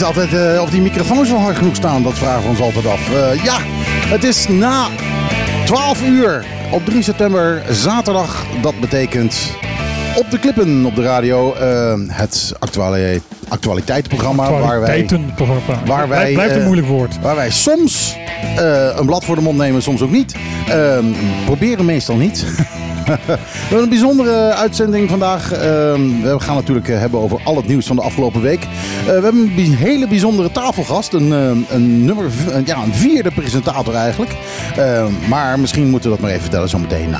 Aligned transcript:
het 0.00 0.08
is 0.16 0.16
altijd 0.16 0.54
eh, 0.54 0.62
of 0.62 0.70
die 0.70 0.80
microfoons 0.80 1.30
wel 1.30 1.38
hard 1.38 1.56
genoeg 1.56 1.76
staan. 1.76 2.02
Dat 2.02 2.18
vragen 2.18 2.42
we 2.42 2.48
ons 2.48 2.60
altijd 2.60 2.86
af. 2.86 3.10
Eh, 3.14 3.44
ja, 3.44 3.56
het 4.08 4.24
is 4.24 4.48
na 4.48 4.86
12 5.64 6.02
uur 6.06 6.44
op 6.70 6.84
3 6.84 7.02
september, 7.02 7.62
zaterdag. 7.70 8.46
Dat 8.62 8.80
betekent 8.80 9.34
op 10.16 10.30
de 10.30 10.38
klippen 10.38 10.84
op 10.84 10.94
de 10.94 11.02
radio. 11.02 11.54
eh, 11.54 11.94
het 12.08 12.52
actuali 12.58 13.20
actualiteitenprogramma 13.48 14.42
waar 14.50 14.60
wij, 14.60 14.68
Actualiteitenprogramma. 14.70 15.82
waar 15.84 16.08
wij, 16.08 16.32
Blijft- 16.32 16.54
een 16.54 16.62
moeilijk 16.64 16.86
woord. 16.88 17.20
waar 17.20 17.36
wij 17.36 17.50
soms 17.50 18.16
een 18.96 19.06
blad 19.06 19.24
voor 19.24 19.34
de 19.36 19.42
mond 19.42 19.56
nemen, 19.58 19.82
soms 19.82 20.02
ook 20.02 20.10
niet. 20.10 20.34
Ehm, 20.68 21.04
proberen 21.44 21.84
meestal 21.84 22.16
niet. 22.16 22.44
We 23.26 23.36
hebben 23.68 23.82
een 23.82 23.88
bijzondere 23.88 24.54
uitzending 24.54 25.08
vandaag. 25.10 25.52
Ehm, 25.52 26.00
we 26.22 26.34
gaan 26.40 26.54
natuurlijk 26.54 26.88
eh, 26.88 26.98
hebben 26.98 27.20
over 27.20 27.40
al 27.44 27.56
het 27.56 27.66
nieuws 27.66 27.86
van 27.86 27.96
de 27.96 28.02
afgelopen 28.02 28.40
week. 28.40 28.62
Eh, 28.62 29.04
we 29.04 29.10
hebben 29.12 29.52
een 29.56 29.74
hele 29.74 30.08
bijzondere 30.08 30.50
tafelgast. 30.52 31.12
Een, 31.12 31.32
eh, 31.32 31.74
een, 31.74 32.04
nummer, 32.04 32.24
een- 32.50 32.62
ja, 32.66 32.76
een 32.82 32.94
vierde 32.94 33.30
presentator 33.30 33.94
eigenlijk. 33.94 34.30
Ehm, 34.76 35.12
maar 35.28 35.58
misschien 35.58 35.88
moeten 35.90 36.10
we 36.10 36.14
dat 36.16 36.20
maar 36.24 36.30
even 36.30 36.42
vertellen 36.42 36.68
zo 36.68 36.78
meteen 36.78 37.10
na, 37.10 37.18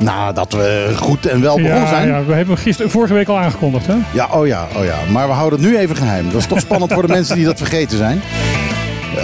nadat 0.00 0.52
we 0.52 0.92
goed 0.96 1.26
en 1.26 1.40
wel 1.40 1.56
begonnen 1.56 1.80
Ja, 1.82 1.88
zijn. 1.88 2.08
ja, 2.08 2.24
we 2.24 2.32
hebben 2.34 2.58
gisteren, 2.58 2.90
vorige 2.90 3.14
week 3.14 3.28
al 3.28 3.38
aangekondigd. 3.38 3.86
Hè? 3.86 3.94
Ja, 4.12 4.28
oh 4.32 4.46
ja, 4.46 4.66
oh 4.76 4.84
ja. 4.84 4.96
Maar 5.12 5.26
we 5.26 5.32
houden 5.32 5.60
het 5.60 5.68
nu 5.68 5.76
even 5.78 5.96
geheim. 5.96 6.24
Dat 6.30 6.40
is 6.40 6.46
toch 6.46 6.60
spannend 6.60 6.92
voor 6.92 7.02
de 7.06 7.12
mensen 7.18 7.36
die 7.36 7.44
dat 7.44 7.58
vergeten 7.58 7.98
zijn. 7.98 8.20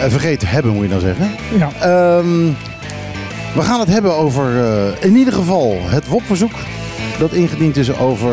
Vergeten 0.08 0.48
hebben, 0.48 0.72
moet 0.72 0.82
je 0.82 0.88
dan 0.90 1.00
zeggen. 1.00 1.30
Ja. 1.58 1.68
Ehm, 1.80 2.26
we 3.54 3.62
gaan 3.62 3.80
het 3.80 3.88
hebben 3.88 4.16
over, 4.16 4.64
eh, 4.64 5.04
in 5.04 5.16
ieder 5.16 5.32
geval, 5.32 5.76
het 5.82 6.06
WOP-verzoek. 6.08 6.52
Dat 7.18 7.32
ingediend 7.32 7.76
is 7.76 7.98
over 7.98 8.30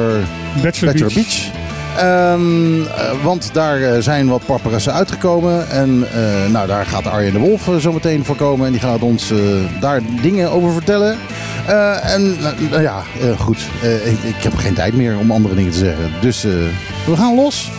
Bachelor, 0.61 0.94
Bachelor 0.94 1.14
Beach. 1.14 1.14
Beach. 1.14 1.59
Ehm, 1.97 2.81
eh, 2.81 3.23
want 3.23 3.49
daar 3.53 3.81
eh, 3.81 4.02
zijn 4.02 4.27
wat 4.27 4.45
paparazzen 4.45 4.94
uitgekomen. 4.94 5.69
En 5.69 6.05
nou, 6.52 6.67
daar 6.67 6.86
gaat 6.86 7.08
Arjen 7.08 7.33
de 7.33 7.39
Wolf 7.39 7.69
zo 7.80 7.92
meteen 7.92 8.25
voor 8.25 8.36
komen. 8.36 8.66
En 8.66 8.72
die 8.72 8.81
gaat 8.81 9.02
ons 9.02 9.33
daar 9.80 10.02
dingen 10.22 10.52
over 10.52 10.72
vertellen. 10.72 11.17
En 12.02 12.36
nou, 12.72 12.81
ja, 12.81 13.03
goed. 13.38 13.58
Ik, 14.03 14.23
ik 14.23 14.44
heb 14.44 14.55
geen 14.55 14.73
tijd 14.73 14.94
meer 14.94 15.17
om 15.17 15.31
andere 15.31 15.55
dingen 15.55 15.72
te 15.72 15.77
zeggen. 15.77 16.11
Dus 16.22 16.44
we 17.05 17.16
gaan 17.16 17.36
los. 17.36 17.72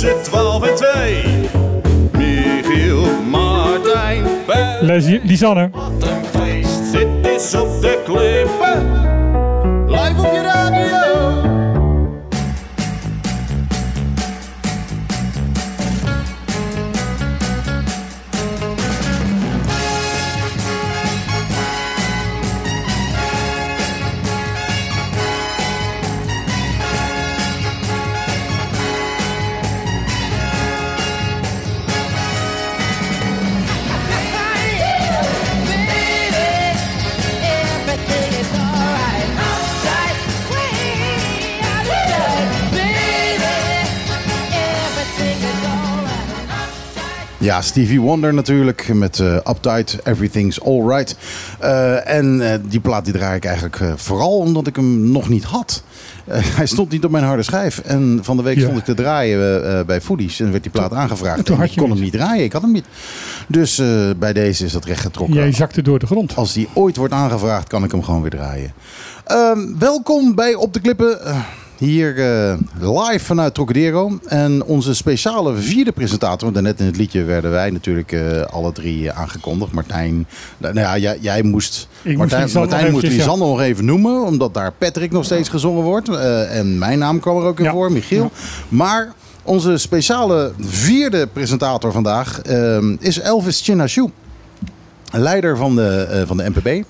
Tussen 0.00 0.22
12 0.22 0.62
en 0.68 0.74
2. 0.74 1.24
Michiel, 2.12 3.22
Martijn, 3.30 4.24
Les- 4.80 5.20
Lisanne. 5.22 5.68
wat 5.72 5.92
een 6.02 6.24
feest. 6.40 6.92
Dit 6.92 7.08
is 7.36 7.54
op 7.54 7.80
de 7.80 8.02
klippen. 8.04 9.15
Ja, 47.46 47.62
Stevie 47.62 48.00
Wonder 48.00 48.34
natuurlijk 48.34 48.94
met 48.94 49.20
eh, 49.20 49.34
Uptight, 49.34 49.98
Everything's 50.04 50.60
Alright. 50.60 51.16
Eh 51.58 52.08
en 52.16 52.52
eh, 52.52 52.58
die 52.68 52.80
plaat 52.80 53.04
die 53.04 53.14
draai 53.14 53.36
ik 53.36 53.44
eigenlijk 53.44 53.82
vooral 53.96 54.38
omdat 54.38 54.66
ik 54.66 54.76
hem 54.76 55.10
nog 55.10 55.28
niet 55.28 55.44
had. 55.44 55.82
Hij 56.30 56.66
stond 56.66 56.90
niet 56.90 57.04
op 57.04 57.10
mijn 57.10 57.24
harde 57.24 57.42
schijf. 57.42 57.78
En 57.78 58.18
van 58.22 58.36
de 58.36 58.42
week 58.42 58.56
Ja. 58.56 58.62
stond 58.62 58.78
ik 58.78 58.84
te 58.84 58.94
draaien 58.94 59.86
bij 59.86 60.00
Foodies 60.00 60.40
en 60.40 60.50
werd 60.50 60.62
die 60.62 60.72
plaat 60.72 60.92
aangevraagd. 60.92 61.44
toen 61.44 61.60
En 61.60 61.64
ik 61.64 61.76
kon 61.76 61.90
hem 61.90 62.00
niet 62.00 62.12
draaien, 62.12 62.44
ik 62.44 62.52
had 62.52 62.62
hem 62.62 62.72
niet. 62.72 62.84
Dus 63.48 63.82
bij 64.18 64.32
deze 64.32 64.64
is 64.64 64.72
dat 64.72 64.84
rechtgetrokken. 64.84 65.36
Jij 65.36 65.52
zakte 65.52 65.82
door 65.82 65.98
de 65.98 66.06
grond. 66.06 66.36
Als 66.36 66.52
die 66.52 66.68
ooit 66.72 66.96
wordt 66.96 67.12
aangevraagd, 67.12 67.68
kan 67.68 67.84
ik 67.84 67.90
hem 67.90 68.02
gewoon 68.02 68.20
weer 68.20 68.30
draaien. 68.30 68.72
Ehm, 69.24 69.78
welkom 69.78 70.34
bij 70.34 70.54
Op 70.54 70.72
de 70.72 70.80
Klippen. 70.80 71.18
Hier 71.78 72.18
eh, 72.18 72.58
live 72.80 73.24
vanuit 73.24 73.54
Trocadero. 73.54 74.18
En 74.26 74.64
onze 74.64 74.94
speciale 74.94 75.56
vierde 75.56 75.92
presentator. 75.92 76.40
Want 76.40 76.54
daarnet 76.54 76.80
in 76.80 76.86
het 76.86 76.96
liedje 76.96 77.24
werden 77.24 77.50
wij 77.50 77.70
natuurlijk 77.70 78.12
eh, 78.12 78.42
alle 78.42 78.72
drie 78.72 79.12
aangekondigd. 79.12 79.72
Martijn, 79.72 80.26
nou 80.58 80.78
ja, 80.78 80.98
jij, 80.98 81.18
jij 81.20 81.42
moest, 81.42 81.88
Martijn, 82.02 82.42
Lisanne 82.42 82.68
Martijn 82.68 82.92
moest 82.92 83.06
ja. 83.06 83.34
Nog 83.34 83.60
even 83.60 83.84
noemen. 83.84 84.24
Omdat 84.24 84.54
daar 84.54 84.72
Patrick 84.72 85.10
nog 85.12 85.24
steeds 85.24 85.48
gezongen 85.48 85.82
wordt. 85.82 86.08
Eh, 86.08 86.58
en 86.58 86.78
mijn 86.78 86.98
naam 86.98 87.20
kwam 87.20 87.36
er 87.36 87.42
ook 87.42 87.58
in 87.58 87.64
Ja. 87.64 87.72
voor, 87.72 87.92
Michiel. 87.92 88.30
Maar 88.68 89.12
onze 89.42 89.78
speciale 89.78 90.52
vierde 90.60 91.26
presentator 91.26 91.92
vandaag 91.92 92.42
is 92.98 93.20
Elvis 93.20 93.60
Chinashu. 93.60 94.10
Leider 95.12 95.56
van 95.56 95.76
de, 95.76 96.06
eh, 96.10 96.22
van 96.26 96.36
de 96.36 96.50
NPB. 96.54 96.84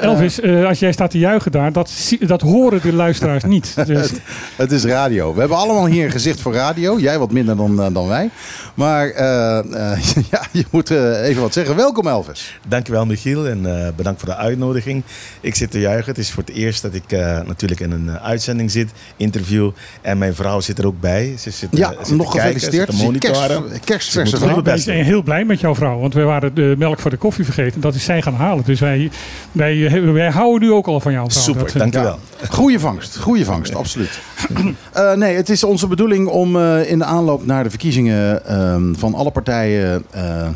Elvis, 0.00 0.40
eh, 0.40 0.66
als 0.66 0.78
jij 0.78 0.92
staat 0.92 1.10
te 1.10 1.18
juichen 1.18 1.52
daar, 1.52 1.72
dat, 1.72 1.92
dat 2.20 2.40
horen 2.40 2.80
de 2.82 2.92
luisteraars 2.92 3.44
niet. 3.54 3.86
Dus, 3.86 4.10
Het 4.56 4.72
is 4.72 4.84
radio. 4.84 5.34
We 5.34 5.40
hebben 5.40 5.58
allemaal 5.58 5.86
hier 5.86 6.04
een 6.04 6.10
gezicht 6.10 6.40
voor 6.40 6.54
radio. 6.54 6.98
Jij 6.98 7.18
wat 7.18 7.32
minder 7.32 7.56
dan, 7.56 7.82
eh, 7.82 7.86
dan 7.92 8.08
wij. 8.08 8.30
Maar 8.74 9.08
eh, 9.10 9.58
eh, 9.92 9.98
ja, 10.30 10.42
je 10.52 10.64
moet 10.70 10.90
eh, 10.90 11.22
even 11.28 11.42
wat 11.42 11.52
zeggen. 11.52 11.76
Welkom 11.76 12.06
Elvis. 12.08 12.58
Dankjewel 12.68 13.06
Michiel 13.06 13.46
en 13.48 13.84
eh, 13.86 13.88
bedankt 13.96 14.20
voor 14.20 14.28
de 14.28 14.36
uitnodiging. 14.36 15.02
Ik 15.40 15.54
zit 15.54 15.70
te 15.70 15.80
juichen. 15.80 16.06
Het 16.08 16.18
is 16.18 16.30
voor 16.30 16.42
het 16.46 16.54
eerst 16.54 16.82
dat 16.82 16.94
ik 16.94 17.12
eh, 17.12 17.40
natuurlijk 17.46 17.80
in 17.80 17.90
een 17.90 18.08
eh, 18.08 18.24
uitzending 18.24 18.70
zit, 18.70 18.90
interview. 19.16 19.70
En 20.02 20.18
mijn 20.18 20.34
vrouw 20.34 20.60
zit 20.60 20.78
er 20.78 20.86
ook 20.86 21.00
bij. 21.00 21.34
Ze 21.38 21.50
zit, 21.50 21.72
eh, 21.72 21.78
Ja, 21.78 21.94
zit 22.02 22.16
nog 22.16 22.32
gefeliciteerd. 22.32 23.18
Kerst, 23.18 23.84
kerstverse 23.84 24.36
vrouw. 24.36 24.62
best 24.62 24.84
zijn 24.84 25.04
heel 25.04 25.22
blij 25.22 25.44
met 25.44 25.60
jouw 25.60 25.74
vrouw, 25.74 25.98
want 25.98 26.14
we 26.14 26.22
waren 26.22 26.54
de 26.54 26.74
melk 26.78 26.98
voor 26.98 27.10
de 27.10 27.16
koffie 27.16 27.44
vergeten. 27.44 27.54
Dat 27.76 27.94
is 27.94 28.04
zij 28.04 28.22
gaan 28.22 28.34
halen. 28.34 28.64
Dus 28.64 28.80
wij, 28.80 29.10
wij, 29.52 30.02
wij 30.12 30.30
houden 30.30 30.68
nu 30.68 30.74
ook 30.74 30.86
al 30.86 31.00
van 31.00 31.12
jouw 31.12 31.28
vrouw. 31.30 31.42
Super, 31.42 31.62
Dat, 31.62 31.72
eh, 31.72 31.78
dankjewel. 31.78 32.18
Goeie 32.50 32.78
vangst, 32.78 33.16
goeie 33.18 33.44
vangst, 33.44 33.74
absoluut. 33.74 34.18
Eh, 34.92 35.12
nee, 35.12 35.36
het 35.36 35.48
is 35.48 35.64
onze 35.64 35.86
bedoeling 35.86 36.28
om 36.28 36.56
eh, 36.56 36.90
in 36.90 36.98
de 36.98 37.04
aanloop 37.04 37.46
naar 37.46 37.62
de 37.64 37.70
verkiezingen 37.70 38.46
ehm, 38.46 38.94
van 38.94 39.14
alle 39.14 39.30
partijen 39.30 40.04
eh, 40.10 40.40
eh, 40.46 40.50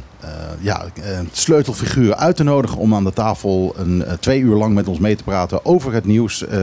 ja, 0.60 0.84
eh, 1.02 1.18
sleutelfiguren 1.32 2.18
uit 2.18 2.36
te 2.36 2.42
nodigen 2.42 2.78
om 2.78 2.94
aan 2.94 3.04
de 3.04 3.12
tafel 3.12 3.74
een, 3.76 4.04
twee 4.20 4.40
uur 4.40 4.56
lang 4.56 4.74
met 4.74 4.88
ons 4.88 4.98
mee 4.98 5.16
te 5.16 5.22
praten 5.24 5.64
over 5.64 5.92
het 5.92 6.04
nieuws. 6.06 6.46
eh, 6.46 6.58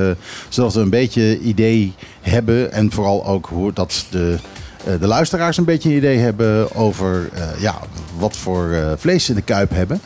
zodat 0.50 0.74
we 0.74 0.80
een 0.80 0.90
beetje 0.90 1.40
idee 1.40 1.94
hebben 2.22 2.72
en 2.72 2.92
vooral 2.92 3.26
ook 3.26 3.46
hoe 3.46 3.74
dat 3.74 4.06
de, 4.10 4.38
de 5.00 5.08
luisteraars 5.08 5.58
een 5.58 5.64
beetje 5.64 5.90
een 5.90 5.96
idee 5.96 6.18
hebben 6.18 6.76
over 6.76 7.30
eh, 7.34 7.62
ja, 7.62 7.76
wat 8.18 8.38
voor 8.38 8.72
eh, 8.72 8.92
vlees 8.98 9.24
ze 9.26 9.30
in 9.30 9.38
de 9.38 9.44
kuip 9.44 9.70
hebben. 9.70 10.02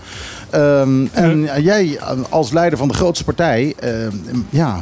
Ehm, 0.50 1.06
en 1.12 1.50
jij 1.62 2.00
als 2.30 2.52
leider 2.52 2.78
van 2.78 2.88
de 2.88 2.94
grootste 2.94 3.24
partij, 3.24 3.74
ehm, 3.80 4.16
ja, 4.50 4.80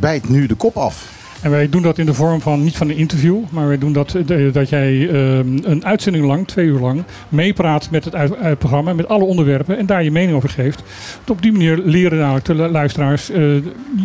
bijt 0.00 0.28
nu 0.28 0.46
de 0.46 0.54
kop 0.54 0.76
af. 0.76 1.17
En 1.42 1.50
wij 1.50 1.68
doen 1.68 1.82
dat 1.82 1.98
in 1.98 2.06
de 2.06 2.14
vorm 2.14 2.40
van 2.40 2.64
niet 2.64 2.76
van 2.76 2.88
een 2.88 2.96
interview, 2.96 3.36
maar 3.50 3.66
wij 3.68 3.78
doen 3.78 3.92
dat, 3.92 4.14
eh, 4.14 4.52
dat 4.52 4.68
jij 4.68 5.08
ehm, 5.08 5.58
een 5.62 5.84
uitzending 5.84 6.24
lang, 6.24 6.46
twee 6.48 6.66
uur 6.66 6.78
lang, 6.80 7.02
meepraat 7.28 7.88
met 7.90 8.04
het 8.04 8.14
uit, 8.14 8.36
uit 8.36 8.58
programma, 8.58 8.92
met 8.92 9.08
alle 9.08 9.24
onderwerpen 9.24 9.78
en 9.78 9.86
daar 9.86 10.04
je 10.04 10.10
mening 10.10 10.36
over 10.36 10.48
geeft. 10.48 10.82
Want 11.16 11.30
op 11.30 11.42
die 11.42 11.52
manier 11.52 11.80
leren 11.84 12.18
namelijk 12.18 12.44
de 12.44 12.54
lu- 12.54 12.68
luisteraars 12.68 13.30
eh, 13.30 13.42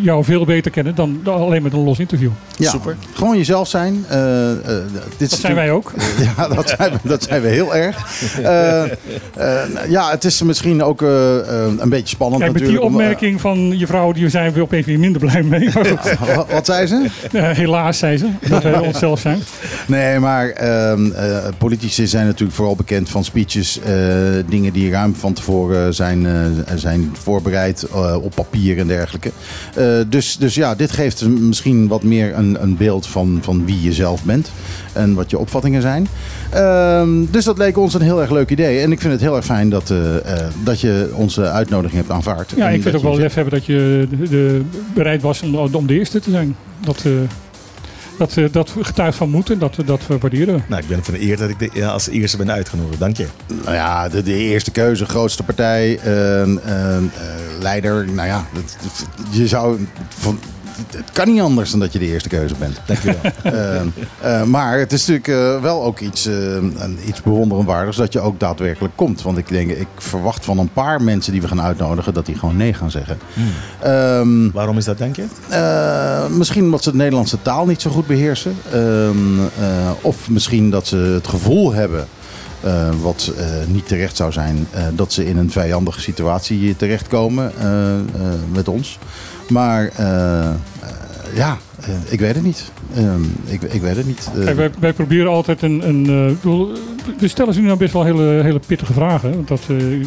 jou 0.01 0.23
veel 0.23 0.45
beter 0.45 0.71
kennen 0.71 0.95
dan 0.95 1.19
alleen 1.23 1.63
met 1.63 1.73
een 1.73 1.83
los 1.83 1.99
interview. 1.99 2.29
Ja, 2.57 2.69
Super. 2.69 2.95
Gewoon 3.13 3.37
jezelf 3.37 3.67
zijn. 3.67 4.05
Eh, 4.09 4.51
eh, 4.51 4.57
dit 5.17 5.29
Dat 5.29 5.39
zijn 5.39 5.55
wij 5.55 5.71
ook. 5.71 5.91
Ja, 6.37 6.47
dat 6.47 6.69
zijn 6.77 6.91
we, 6.91 6.97
dat 7.07 7.23
zijn 7.23 7.41
we 7.41 7.47
heel 7.47 7.75
erg. 7.75 8.21
Eh, 8.43 8.83
eh, 8.83 8.89
ja, 9.89 10.09
het 10.11 10.23
is 10.23 10.41
misschien 10.41 10.83
ook 10.83 11.01
eh, 11.01 11.37
eh, 11.39 11.71
een 11.77 11.89
beetje 11.89 12.07
spannend 12.15 12.41
Kijk, 12.41 12.53
met 12.53 12.61
die 12.63 12.71
natuurlijk. 12.71 12.99
eh, 13.01 13.05
opmerking 13.07 13.41
van 13.41 13.77
je 13.77 13.87
vrouw, 13.87 14.11
die 14.11 14.29
zijn 14.29 14.53
we 14.53 14.61
opeens 14.61 14.85
weer 14.85 14.99
minder 14.99 15.21
blij 15.21 15.43
mee. 15.43 15.69
Wat, 16.35 16.51
wat 16.51 16.65
zei 16.65 16.87
ze? 16.87 17.05
Eh, 17.31 17.49
helaas, 17.49 17.97
zei 17.97 18.17
ze, 18.17 18.29
dat 18.49 18.63
wij 18.63 18.79
onszelf 18.79 19.19
zijn. 19.19 19.41
Nee, 19.87 20.19
maar 20.19 20.49
ehm, 20.49 21.11
eh, 21.11 21.37
politici 21.57 22.07
zijn 22.07 22.25
natuurlijk 22.25 22.55
vooral 22.55 22.75
bekend 22.75 23.09
van 23.09 23.23
speeches. 23.23 23.79
eh, 23.79 23.93
dingen 24.47 24.73
die 24.73 24.91
ruim 24.91 25.15
van 25.15 25.33
tevoren 25.33 25.93
zijn, 25.93 26.27
zijn 26.75 27.15
voorbereid 27.21 27.87
op 28.21 28.35
papier 28.35 28.77
en 28.77 28.87
dergelijke. 28.87 29.31
Dus, 30.09 30.37
dus 30.37 30.55
ja, 30.55 30.75
dit 30.75 30.91
geeft 30.91 31.27
misschien 31.27 31.87
wat 31.87 32.03
meer 32.03 32.37
een, 32.37 32.57
een 32.61 32.77
beeld 32.77 33.07
van, 33.07 33.39
van 33.41 33.65
wie 33.65 33.81
je 33.81 33.93
zelf 33.93 34.23
bent. 34.23 34.51
En 34.93 35.13
wat 35.13 35.29
je 35.29 35.37
opvattingen 35.37 35.81
zijn. 35.81 36.07
Ehm, 36.53 37.25
dus 37.31 37.45
dat 37.45 37.57
leek 37.57 37.77
ons 37.77 37.93
een 37.93 38.01
heel 38.01 38.21
erg 38.21 38.31
leuk 38.31 38.49
idee. 38.49 38.79
En 38.79 38.91
ik 38.91 38.99
vind 39.01 39.13
het 39.13 39.21
heel 39.21 39.35
erg 39.35 39.45
fijn 39.45 39.69
dat, 39.69 39.89
eh, 39.89 40.15
eh, 40.17 40.47
dat 40.63 40.79
je 40.81 41.11
onze 41.15 41.49
uitnodiging 41.51 41.99
hebt 41.99 42.11
aanvaard. 42.13 42.53
Ja, 42.55 42.69
ik 42.69 42.81
vind 42.81 42.95
ook 42.95 43.01
wel 43.01 43.13
je- 43.13 43.19
lef 43.21 43.33
hebben 43.33 43.53
dat 43.53 43.65
je 43.65 44.07
de, 44.09 44.29
de- 44.29 44.61
bereid 44.93 45.21
was 45.21 45.41
om, 45.41 45.55
om 45.55 45.87
de 45.87 45.93
eerste 45.93 46.19
te 46.19 46.29
zijn. 46.31 46.55
Dat, 46.85 47.03
eh, 47.05 47.11
dat, 48.17 48.37
dat 48.51 48.73
getuigt 48.81 49.17
van 49.17 49.29
moed 49.29 49.49
en 49.49 49.59
dat, 49.59 49.75
dat 49.85 50.01
waarderen 50.19 50.55
we. 50.55 50.61
Nou, 50.67 50.81
ik 50.81 50.87
ben 50.87 51.03
van 51.03 51.13
de 51.13 51.21
eer 51.21 51.37
dat 51.37 51.49
ik 51.49 51.59
de, 51.59 51.69
ja, 51.73 51.87
als 51.89 52.07
eerste 52.09 52.37
ben 52.37 52.51
uitgenodigd. 52.51 52.99
Dank 52.99 53.17
je. 53.17 53.25
Nou 53.63 53.75
ja, 53.75 54.09
de, 54.09 54.23
de 54.23 54.33
eerste 54.37 54.71
keuze, 54.71 55.05
grootste 55.05 55.43
partij, 55.43 55.97
ehm, 55.99 56.57
ehm, 56.57 57.03
eh, 57.03 57.23
leider. 57.61 58.05
Nou 58.11 58.27
ja, 58.27 58.45
je 59.31 59.47
zou. 59.47 59.87
Van, 60.09 60.39
het- 60.91 61.11
kan 61.11 61.27
niet 61.31 61.41
anders 61.41 61.71
dan 61.71 61.79
dat 61.79 61.93
je 61.93 61.99
de 61.99 62.05
eerste 62.07 62.29
keuze 62.29 62.55
bent. 62.59 62.81
Dank 62.85 62.99
je 62.99 63.15
wel. 63.21 63.31
Ehm, 63.53 63.87
eh, 64.21 64.43
maar 64.43 64.79
het 64.79 64.91
is 64.93 65.07
natuurlijk 65.07 65.27
eh, 65.55 65.61
wel 65.61 65.83
ook 65.83 65.99
iets, 65.99 66.25
eh, 66.25 66.33
een- 66.55 66.97
iets 67.07 67.21
bewonderenswaardigs 67.21 67.97
dat 67.97 68.13
je 68.13 68.19
ook 68.19 68.39
daadwerkelijk 68.39 68.95
komt. 68.95 69.21
Want 69.21 69.37
ik 69.37 69.47
denk, 69.47 69.71
ik 69.71 69.87
verwacht 69.97 70.45
van 70.45 70.57
een 70.57 70.71
paar 70.73 71.01
mensen 71.01 71.31
die 71.31 71.41
we 71.41 71.47
gaan 71.47 71.61
uitnodigen 71.61 72.13
dat 72.13 72.25
die 72.25 72.35
gewoon 72.37 72.57
nee 72.57 72.73
gaan 72.73 72.91
zeggen. 72.91 73.17
Ehm, 73.81 74.51
Waarom 74.51 74.77
is 74.77 74.85
dat, 74.85 74.97
denk 74.97 75.15
je? 75.15 75.25
misschien 76.37 76.63
omdat 76.63 76.83
ze 76.83 76.91
de 76.91 76.97
Nederlandse 76.97 77.41
taal 77.41 77.65
niet 77.65 77.81
zo 77.81 77.89
goed 77.91 78.07
beheersen. 78.07 78.55
Ehm, 78.71 79.39
eh, 79.39 79.91
of 80.01 80.29
misschien 80.29 80.69
dat 80.69 80.87
ze 80.87 80.95
het 80.97 81.27
gevoel 81.27 81.73
hebben, 81.73 82.07
wat 83.01 83.31
niet 83.67 83.87
terecht 83.87 84.15
zou 84.15 84.31
zijn, 84.31 84.67
dat 84.93 85.13
ze 85.13 85.25
in 85.25 85.37
een 85.37 85.51
vijandige 85.51 86.01
situatie 86.01 86.75
terechtkomen 86.75 87.51
met 88.51 88.67
ons. 88.67 88.99
Maar 89.53 89.89
eh, 89.95 90.49
eh, 90.49 90.55
ja, 91.35 91.57
eh, 91.81 91.93
ik 92.09 92.19
weet 92.19 92.35
het 92.35 92.43
niet. 92.43 92.71
Ehm, 92.95 93.23
ik, 93.45 93.61
ik 93.61 93.81
weet 93.81 93.95
het 93.95 94.05
niet. 94.05 94.29
Wij, 94.33 94.71
wij 94.79 94.93
proberen 94.93 95.27
altijd 95.27 95.61
een. 95.61 95.87
een 95.87 96.37
we 97.17 97.27
stellen 97.27 97.53
ze 97.53 97.59
nu 97.59 97.65
nou 97.65 97.77
best 97.77 97.93
wel 97.93 98.03
hele, 98.03 98.23
hele 98.23 98.59
pittige 98.67 98.93
vragen. 98.93 99.35
Want 99.35 99.47
dat, 99.47 99.61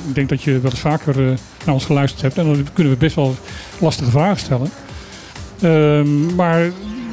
ik 0.06 0.14
denk 0.14 0.28
dat 0.28 0.42
je 0.42 0.60
wel 0.60 0.70
eens 0.70 0.80
vaker 0.80 1.16
naar 1.64 1.74
ons 1.74 1.84
geluisterd 1.84 2.22
hebt. 2.22 2.38
En 2.38 2.44
dan 2.44 2.66
kunnen 2.72 2.92
we 2.92 2.98
best 2.98 3.14
wel 3.14 3.34
lastige 3.78 4.10
vragen 4.10 4.38
stellen. 4.38 4.68
Ehm, 5.60 6.34
maar 6.34 6.70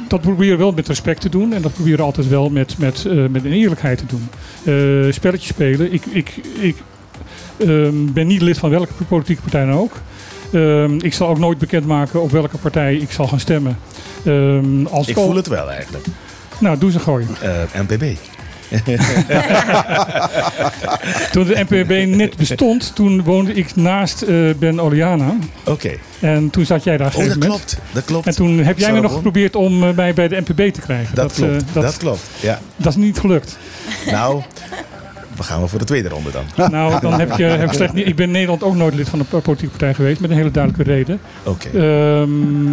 dat 0.08 0.20
proberen 0.20 0.56
we 0.56 0.62
wel 0.62 0.72
met 0.72 0.88
respect 0.88 1.20
te 1.20 1.28
doen. 1.28 1.52
En 1.52 1.62
dat 1.62 1.72
proberen 1.72 1.98
we 1.98 2.04
altijd 2.04 2.28
wel 2.28 2.50
met, 2.50 2.78
met, 2.78 3.04
met 3.30 3.44
een 3.44 3.52
eerlijkheid 3.52 3.98
te 3.98 4.06
doen. 4.06 4.28
Eh 4.64 5.12
spelletjes 5.12 5.48
spelen. 5.48 5.92
Ik, 5.92 6.06
ik, 6.06 6.40
ik 6.60 6.76
ehm, 7.56 8.12
ben 8.12 8.26
niet 8.26 8.42
lid 8.42 8.58
van 8.58 8.70
welke 8.70 9.04
politieke 9.08 9.42
partij 9.42 9.64
dan 9.64 9.74
ook. 9.74 9.92
Ehm, 10.52 10.94
ik 11.00 11.14
zal 11.14 11.28
ook 11.28 11.38
nooit 11.38 11.58
bekendmaken 11.58 12.22
op 12.22 12.30
welke 12.30 12.58
partij 12.58 12.94
ik 12.94 13.10
zal 13.10 13.26
gaan 13.28 13.40
stemmen. 13.40 13.78
Ehm, 14.24 14.86
als 14.86 15.06
Ik 15.08 15.14
voel 15.14 15.34
het 15.36 15.46
wel 15.46 15.70
eigenlijk. 15.70 16.04
Nou, 16.58 16.78
doe 16.78 16.90
ze 16.90 16.98
gooien. 16.98 17.28
Eh 17.40 17.80
NPB. 17.80 18.04
Toen 21.32 21.46
de 21.46 21.64
NPB 21.68 22.16
net 22.16 22.36
bestond, 22.36 22.94
toen 22.94 23.22
woonde 23.22 23.52
ik 23.54 23.76
naast 23.76 24.22
eh, 24.22 24.36
Ben 24.58 24.80
Oliana. 24.80 25.36
Oké. 25.64 25.90
En 26.20 26.50
toen 26.50 26.64
zat 26.64 26.84
jij 26.84 26.96
daar 26.96 27.06
Oh, 27.06 27.12
dat 27.14 27.22
moment. 27.22 27.44
klopt. 27.44 27.78
Dat 27.92 28.04
klopt. 28.04 28.26
En 28.26 28.34
toen 28.34 28.58
heb 28.58 28.78
jij 28.78 28.92
me 28.92 29.00
nog 29.00 29.12
geprobeerd 29.12 29.56
om 29.56 29.82
eh, 29.84 29.94
mij 29.94 30.14
bij 30.14 30.28
de 30.28 30.36
NPB 30.46 30.74
te 30.74 30.80
krijgen. 30.80 31.14
Dat, 31.14 31.32
klopt. 31.32 31.52
eh, 31.52 31.58
dat, 31.72 31.82
dat 31.82 31.96
klopt. 31.96 32.22
Ja. 32.40 32.60
dat 32.76 32.88
is 32.92 32.96
niet 32.98 33.18
gelukt. 33.18 33.58
Nou, 34.10 34.42
we 35.36 35.42
gaan 35.42 35.58
wel 35.58 35.68
voor 35.68 35.78
de 35.78 35.84
tweede 35.84 36.08
ronde 36.08 36.30
dan. 36.30 36.44
Nou, 36.70 37.00
dan 37.00 37.12
heb 37.20 37.36
je 37.36 37.44
heb 37.44 37.68
ik 37.68 37.72
slecht 37.72 37.92
niet. 37.92 38.06
Ik 38.06 38.16
ben 38.16 38.26
in 38.26 38.32
Nederland 38.32 38.62
ook 38.62 38.74
nooit 38.74 38.94
lid 38.94 39.08
van 39.08 39.18
een 39.18 39.26
politieke 39.26 39.68
partij 39.68 39.94
geweest, 39.94 40.20
met 40.20 40.30
een 40.30 40.36
hele 40.36 40.50
duidelijke 40.50 40.92
reden. 40.92 41.20
Oké. 41.44 41.68
Ehm, 41.68 42.72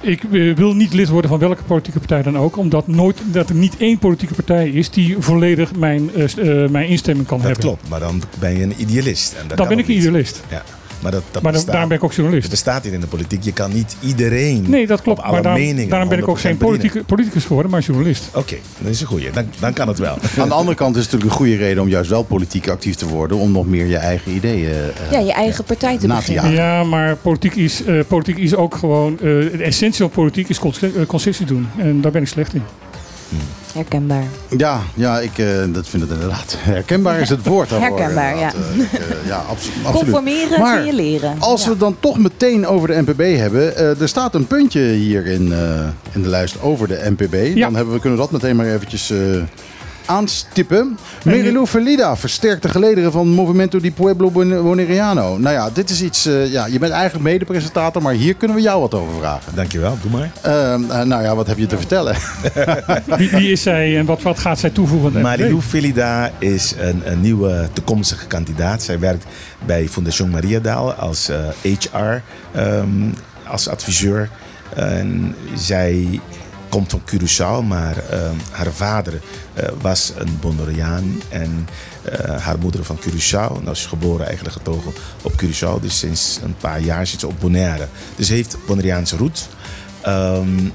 ik 0.00 0.22
wil 0.56 0.74
niet 0.74 0.92
lid 0.92 1.08
worden 1.08 1.30
van 1.30 1.38
welke 1.38 1.62
politieke 1.62 1.98
partij 1.98 2.22
dan 2.22 2.38
ook, 2.38 2.56
omdat 2.56 2.86
nooit, 2.86 3.22
dat 3.24 3.48
er 3.48 3.54
niet 3.54 3.76
één 3.76 3.98
politieke 3.98 4.34
partij 4.34 4.68
is 4.68 4.90
die 4.90 5.16
volledig 5.18 5.74
mijn, 5.74 6.10
eh, 6.14 6.62
eh, 6.64 6.70
mijn 6.70 6.88
instemming 6.88 7.26
kan 7.26 7.36
Dat 7.38 7.46
hebben. 7.46 7.64
klopt. 7.64 7.88
Maar 7.88 8.00
dan 8.00 8.22
ben 8.38 8.56
je 8.56 8.62
een 8.62 8.74
idealist. 8.76 9.32
En 9.32 9.48
dat 9.48 9.56
Dan 9.58 9.68
ben 9.68 9.78
ik 9.78 9.88
een 9.88 9.94
idealist. 9.96 10.42
Ja. 10.50 10.62
Maar 11.02 11.10
dat, 11.12 11.22
dat 11.30 11.42
Maar 11.42 11.42
dan, 11.42 11.52
bestaat. 11.52 11.66
daarom 11.72 11.88
ben 11.88 11.98
ik 11.98 12.04
ook 12.04 12.12
journalist. 12.12 12.50
bestaat 12.50 12.84
hier 12.84 12.92
in 12.92 13.00
de 13.00 13.06
politiek. 13.06 13.42
Je 13.42 13.52
kan 13.52 13.72
niet 13.72 13.96
iedereen 14.00 14.64
Nee, 14.68 14.86
dat 14.86 15.02
klopt. 15.02 15.18
op 15.18 15.24
alle 15.24 15.32
Maar 15.32 15.42
daarom, 15.42 15.60
meningen 15.62 15.88
daarom 15.90 16.08
ben 16.08 16.18
ik 16.18 16.28
ook 16.28 16.38
100% 16.38 16.40
geen 16.40 16.56
politieke, 16.56 17.04
politicus 17.04 17.44
geworden, 17.44 17.70
maar 17.70 17.80
journalist. 17.80 18.28
Oké, 18.34 18.56
dat 18.78 18.90
is 18.92 19.00
een 19.00 19.06
goeie. 19.06 19.30
Dan, 19.30 19.44
dan 19.60 19.72
kan 19.72 19.88
het 19.88 19.98
wel. 19.98 20.18
Aan 20.38 20.48
de 20.48 20.54
andere 20.54 20.76
kant 20.76 20.96
is 20.96 21.02
het 21.02 21.12
natuurlijk 21.12 21.40
een 21.40 21.46
goede 21.46 21.64
reden 21.64 21.82
om 21.82 21.88
juist 21.88 22.10
wel 22.10 22.22
politiek 22.22 22.68
actief 22.68 22.94
te 22.94 23.08
worden. 23.08 23.36
Om 23.36 23.52
nog 23.52 23.66
meer 23.66 23.86
je 23.86 23.96
eigen 23.96 24.32
ideeën 24.32 24.70
eh, 24.72 25.10
Ja, 25.10 25.18
je 25.18 25.32
eigen 25.32 25.64
partij 25.64 25.98
te 25.98 26.06
beginnen. 26.06 26.50
Ja, 26.52 26.84
maar 26.84 27.16
politiek 27.16 27.54
is, 27.54 27.84
eh, 27.84 27.98
politiek 28.08 28.36
is 28.38 28.54
ook 28.54 28.74
gewoon... 28.74 29.12
eh, 29.12 29.22
de 29.22 29.62
essentie 29.62 30.00
van 30.00 30.10
politiek 30.10 30.48
is 30.48 30.58
eh, 30.58 30.90
concessies 31.06 31.46
doen. 31.46 31.68
En 31.76 32.00
daar 32.00 32.12
ben 32.12 32.22
ik 32.22 32.28
slecht 32.28 32.54
in. 32.54 32.62
Herkenbaar. 33.74 34.24
Ja, 34.56 34.80
ja 34.94 35.20
ik 35.20 35.38
eh, 35.38 35.46
dat 35.68 35.88
vind 35.88 36.02
het 36.02 36.12
inderdaad. 36.12 36.56
Herkenbaar 36.74 37.20
is 37.20 37.28
het 37.28 37.46
woord 37.46 37.68
daarvoor. 37.68 37.88
Herkenbaar, 37.98 38.32
inderdaad. 38.32 38.54
ja. 38.54 38.76
Eh, 38.78 38.82
ik, 38.82 38.92
eh, 38.92 39.26
ja, 39.26 39.36
abso- 39.36 39.70
absoluut. 39.84 39.92
Conformeren 39.92 40.60
Maar 40.60 40.76
kun 40.76 40.86
je 40.86 40.92
leren. 40.94 41.36
Als 41.38 41.60
Ja. 41.60 41.64
we 41.66 41.70
het 41.70 41.80
dan 41.80 41.96
toch 42.00 42.18
meteen 42.18 42.66
over 42.66 42.88
de 42.88 43.02
NPB 43.06 43.36
hebben. 43.38 43.76
eh, 43.76 44.00
er 44.00 44.08
staat 44.08 44.34
een 44.34 44.46
puntje 44.46 44.80
hier 44.80 45.26
in, 45.26 45.52
eh, 45.52 45.58
in 46.12 46.22
de 46.22 46.28
lijst 46.28 46.60
over 46.62 46.88
de 46.88 47.02
NPB. 47.16 47.34
Ja. 47.56 47.64
Dan 47.66 47.74
hebben 47.74 47.94
we, 47.94 48.00
kunnen 48.00 48.18
we 48.18 48.24
dat 48.24 48.32
meteen 48.32 48.56
maar 48.56 48.66
eventjes 48.66 49.10
eh, 49.10 49.18
aanstippen. 50.06 50.98
Merilu 51.24 51.66
Verlida 51.66 52.16
versterkt 52.16 52.62
de 52.62 52.68
gelederen 52.68 53.12
van 53.12 53.28
Movimento 53.28 53.80
di 53.80 53.92
Pueblo 53.92 54.30
Bon- 54.30 54.62
Boneriano. 54.62 55.38
Nou 55.38 55.54
ja, 55.54 55.70
dit 55.70 55.90
is 55.90 56.02
iets... 56.02 56.26
eh, 56.26 56.52
ja, 56.52 56.66
je 56.66 56.78
bent 56.78 56.92
eigenlijk 56.92 57.24
mede-presentator, 57.24 58.02
maar 58.02 58.12
hier 58.12 58.34
kunnen 58.34 58.56
we 58.56 58.62
jou 58.62 58.80
wat 58.80 58.94
over 58.94 59.14
vragen. 59.18 59.54
Dankjewel, 59.54 59.98
doe 60.02 60.10
maar. 60.10 60.30
Eh, 60.40 60.74
eh, 60.74 60.80
nou 61.02 61.22
ja, 61.22 61.34
wat 61.34 61.46
heb 61.46 61.58
je 61.58 61.66
te 61.66 61.76
vertellen? 61.76 62.16
Wie, 63.16 63.30
wie 63.30 63.50
is 63.52 63.62
zij 63.62 63.98
en 63.98 64.04
wat, 64.06 64.22
wat 64.22 64.38
gaat 64.38 64.58
zij 64.58 64.70
toevoegen? 64.70 65.20
Marilou 65.20 65.60
Felida 65.60 66.30
is 66.38 66.74
een, 66.78 67.02
een 67.04 67.20
nieuwe 67.20 67.68
toekomstige 67.72 68.26
kandidaat. 68.26 68.82
Zij 68.82 68.98
werkt 68.98 69.24
bij 69.66 69.88
Fondation 69.88 70.30
Mariadaal 70.30 70.92
als 70.92 71.28
eh, 71.28 71.38
HR, 71.62 72.20
ehm, 72.54 72.88
als 73.46 73.68
adviseur. 73.68 74.28
En 74.74 75.34
zij 75.54 76.20
komt 76.76 76.90
van 76.90 77.02
Curaçao, 77.04 77.66
maar 77.66 77.96
ehm, 78.10 78.34
haar 78.50 78.72
vader 78.72 79.20
eh, 79.54 79.68
was 79.80 80.12
een 80.16 80.38
Bonaireaan 80.40 81.22
en 81.28 81.68
eh, 82.02 82.36
haar 82.42 82.58
moeder 82.58 82.84
van 82.84 82.98
Curaçao. 82.98 83.52
Nou, 83.52 83.64
ze 83.64 83.70
is 83.70 83.86
geboren 83.86 84.26
eigenlijk 84.26 84.56
getogen 84.56 84.92
op 85.22 85.32
Curaçao, 85.42 85.80
dus 85.80 85.98
sinds 85.98 86.38
een 86.42 86.56
paar 86.56 86.80
jaar 86.80 87.06
zit 87.06 87.20
ze 87.20 87.26
op 87.26 87.40
Bonaire. 87.40 87.88
Dus 88.16 88.28
heeft 88.28 88.56
Bonaireaanse 88.66 89.16
roots. 89.16 89.48
Ehm, 90.00 90.68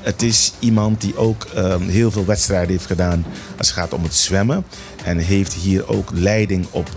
het 0.00 0.22
is 0.22 0.52
iemand 0.58 1.00
die 1.00 1.16
ook 1.16 1.44
ehm, 1.44 1.88
heel 1.88 2.10
veel 2.10 2.24
wedstrijden 2.24 2.70
heeft 2.70 2.86
gedaan 2.86 3.24
als 3.58 3.68
het 3.68 3.76
gaat 3.76 3.92
om 3.92 4.02
het 4.02 4.14
zwemmen. 4.14 4.64
En 5.04 5.18
heeft 5.18 5.52
hier 5.52 5.88
ook 5.88 6.10
leiding 6.14 6.66
op 6.70 6.90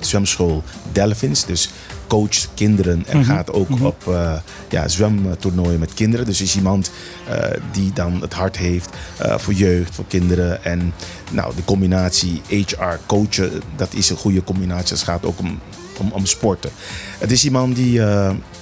zwemschool 0.00 0.62
Delphins. 0.92 1.44
Dus 1.44 1.70
coacht 2.06 2.48
kinderen 2.54 3.04
en 3.06 3.24
gaat 3.24 3.52
ook 3.52 3.68
op 3.80 4.08
eh, 4.08 4.32
ja, 4.68 4.88
zwemtoernooien 4.88 5.78
met 5.78 5.94
kinderen. 5.94 6.26
Dus 6.26 6.40
is 6.40 6.56
iemand 6.56 6.90
eh, 7.28 7.50
die 7.72 7.92
dan 7.92 8.20
het 8.20 8.32
hart 8.32 8.56
heeft 8.56 8.90
eh, 9.16 9.38
voor 9.38 9.52
jeugd, 9.52 9.94
voor 9.94 10.04
kinderen. 10.08 10.64
En 10.64 10.92
nou, 11.30 11.54
de 11.54 11.64
combinatie 11.64 12.42
HR 12.48 12.98
coachen, 13.06 13.62
dat 13.76 13.94
is 13.94 14.10
een 14.10 14.16
goede 14.16 14.44
combinatie. 14.44 14.96
Het 14.96 15.04
gaat 15.04 15.24
ook 15.24 15.38
om 15.38 15.58
om, 15.98 16.12
om 16.12 16.26
sporten. 16.26 16.70
Het 17.18 17.30
is 17.30 17.44
iemand 17.44 17.76
die, 17.76 18.00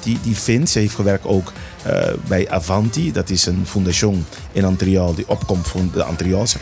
die, 0.02 0.18
die 0.22 0.36
vindt, 0.36 0.70
ze 0.70 0.78
heeft 0.78 0.94
gewerkt 0.94 1.26
ook 1.26 1.52
eh, 1.84 2.12
bij 2.28 2.50
Avanti. 2.50 3.12
Dat 3.12 3.30
is 3.30 3.46
een 3.46 3.66
foundation 3.66 4.26
in 4.52 4.62
Montreal 4.62 5.14
die 5.14 5.28
opkomt 5.28 5.68
van 5.68 5.90
de 5.92 6.04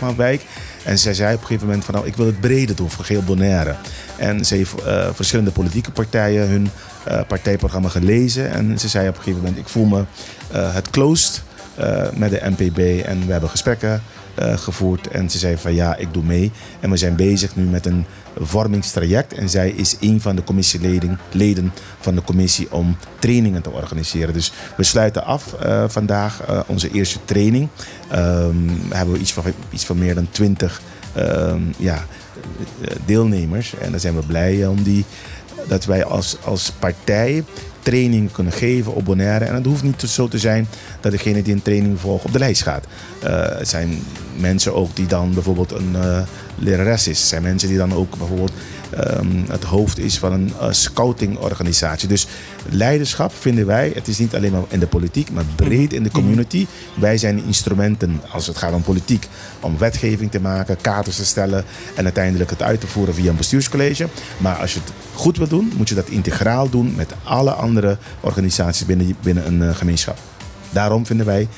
maar, 0.00 0.17
wijk. 0.17 0.45
En 0.85 0.99
zij 0.99 1.14
zei 1.14 1.35
op 1.35 1.41
een 1.41 1.47
gegeven 1.47 1.67
moment 1.67 1.85
van 1.85 1.95
nou, 1.95 2.07
ik 2.07 2.17
wil 2.17 2.26
het 2.26 2.41
breder 2.41 2.76
doen 2.76 2.91
voor 2.91 3.05
geheel 3.05 3.23
Bonaire. 3.23 3.75
En 4.17 4.45
ze 4.45 4.55
heeft 4.55 4.83
eh, 4.83 5.09
verschillende 5.14 5.50
politieke 5.50 5.91
partijen 5.91 6.49
hun 6.49 6.71
eh, 7.05 7.21
partijprogramma 7.26 7.88
gelezen. 7.88 8.50
En 8.50 8.79
ze 8.79 8.88
zei 8.88 9.09
op 9.09 9.17
een 9.17 9.23
gegeven 9.23 9.43
moment 9.43 9.61
ik 9.61 9.69
voel 9.69 9.87
me 9.87 10.05
het 10.52 10.91
closed 10.91 11.43
met 12.14 12.31
de 12.31 12.41
NPB. 12.57 13.05
En 13.07 13.26
we 13.26 13.33
hebben 13.33 13.50
gesprekken 13.50 14.02
gevoerd. 14.37 15.09
En 15.09 15.31
ze 15.31 15.38
zei 15.38 15.57
van 15.57 15.75
ja, 15.75 15.97
ik 15.97 16.12
doe 16.12 16.23
mee. 16.23 16.52
En 16.81 16.91
we 16.91 16.97
zijn 16.97 17.17
bezig 17.17 17.57
nu 17.57 17.64
met 17.64 17.87
een 17.87 18.07
vormingstraject. 18.37 19.33
En 19.33 19.49
zij 19.49 19.71
is 19.71 19.97
een 20.01 20.21
van 20.21 20.37
de 20.37 20.45
commissieleden 20.45 21.19
leden 21.33 21.73
van 22.01 22.15
de 22.15 22.23
commissie 22.23 22.73
om 22.73 22.97
trainingen 23.19 23.62
te 23.62 23.71
organiseren. 23.71 24.35
Dus 24.35 24.53
we 24.77 24.83
sluiten 24.83 25.25
af 25.25 25.53
eh, 25.53 25.85
vandaag 25.89 26.43
eh, 26.43 26.61
onze 26.67 26.91
eerste 26.91 27.19
training. 27.25 27.69
We 28.09 28.97
hebben 28.97 29.21
iets 29.21 29.33
van, 29.33 29.45
iets 29.71 29.85
van 29.85 29.99
meer 29.99 30.15
dan 30.15 30.29
twintig 30.31 30.83
ehm, 31.15 31.61
ja, 31.77 32.07
eh, 32.81 32.97
deelnemers. 33.05 33.75
En 33.79 33.91
daar 33.91 34.01
zijn 34.01 34.17
we 34.17 34.27
blij 34.27 34.67
om 34.67 34.83
die 34.83 35.05
dat 35.69 35.85
wij 35.85 36.04
als, 36.04 36.37
als 36.45 36.73
partij 36.78 37.45
training 37.83 38.33
kunnen 38.33 38.52
geven 38.52 38.95
op 38.95 39.04
Bonaire. 39.04 39.45
En 39.45 39.54
het 39.54 39.66
hoeft 39.66 39.83
niet 39.83 40.00
zo 40.00 40.28
te 40.28 40.38
zijn 40.38 40.69
dat 41.00 41.12
degene 41.12 41.42
die 41.42 41.54
een 41.54 41.62
training 41.62 42.00
volgt 42.00 42.25
op 42.25 42.33
de 42.33 42.38
lijst 42.38 42.62
gaat. 42.62 42.85
Eh, 43.23 43.59
het 43.59 43.69
zijn 43.69 44.02
mensen 44.37 44.75
ook 44.75 44.97
die 44.97 45.07
dan 45.07 45.35
bijvoorbeeld 45.35 45.73
een 45.73 45.97
eh, 45.97 46.21
lerares 46.59 47.09
is. 47.09 47.19
Het 47.19 47.28
zijn 47.28 47.42
mensen 47.42 47.69
die 47.69 47.78
dan 47.78 47.95
ook 47.95 48.16
bijvoorbeeld 48.19 48.52
ehm, 48.93 49.51
het 49.51 49.65
hoofd 49.65 49.99
is 49.99 50.19
van 50.19 50.33
een 50.33 50.53
eh, 50.61 50.67
scoutingorganisatie. 50.71 52.09
Dus 52.09 52.27
leiderschap 52.71 53.33
vinden 53.35 53.67
wij, 53.67 53.93
het 53.95 54.09
is 54.09 54.19
niet 54.19 54.35
alleen 54.35 54.53
maar 54.53 54.63
in 54.69 54.81
de 54.81 54.87
politiek, 54.87 55.31
maar 55.31 55.45
breed 55.57 55.93
in 55.93 56.03
de 56.03 56.11
community. 56.11 56.67
Wij 56.95 57.19
zijn 57.19 57.45
instrumenten 57.45 58.21
als 58.31 58.47
het 58.47 58.57
gaat 58.57 58.73
om 58.73 58.83
politiek, 58.83 59.29
om 59.61 59.79
wetgeving 59.79 60.31
te 60.31 60.41
maken, 60.41 60.77
kaders 60.81 61.17
te 61.17 61.25
stellen 61.25 61.65
en 61.95 62.05
uiteindelijk 62.05 62.51
het 62.51 62.63
uit 62.63 62.81
te 62.81 62.87
voeren 62.87 63.15
via 63.15 63.31
een 63.31 63.37
bestuurscollege. 63.37 64.09
Maar 64.37 64.57
als 64.57 64.73
je 64.73 64.81
het 64.81 64.93
goed 65.15 65.37
wil 65.37 65.49
doen, 65.49 65.73
moet 65.77 65.89
je 65.89 65.95
dat 65.95 66.09
integraal 66.09 66.69
doen 66.69 66.95
met 66.97 67.15
alle 67.23 67.53
andere 67.53 67.99
organisaties 68.21 68.87
binnen, 68.87 69.17
binnen 69.23 69.47
een 69.47 69.63
eh, 69.63 69.75
gemeenschap. 69.75 70.19
Daarom 70.71 71.07
vinden 71.07 71.27
wij 71.27 71.49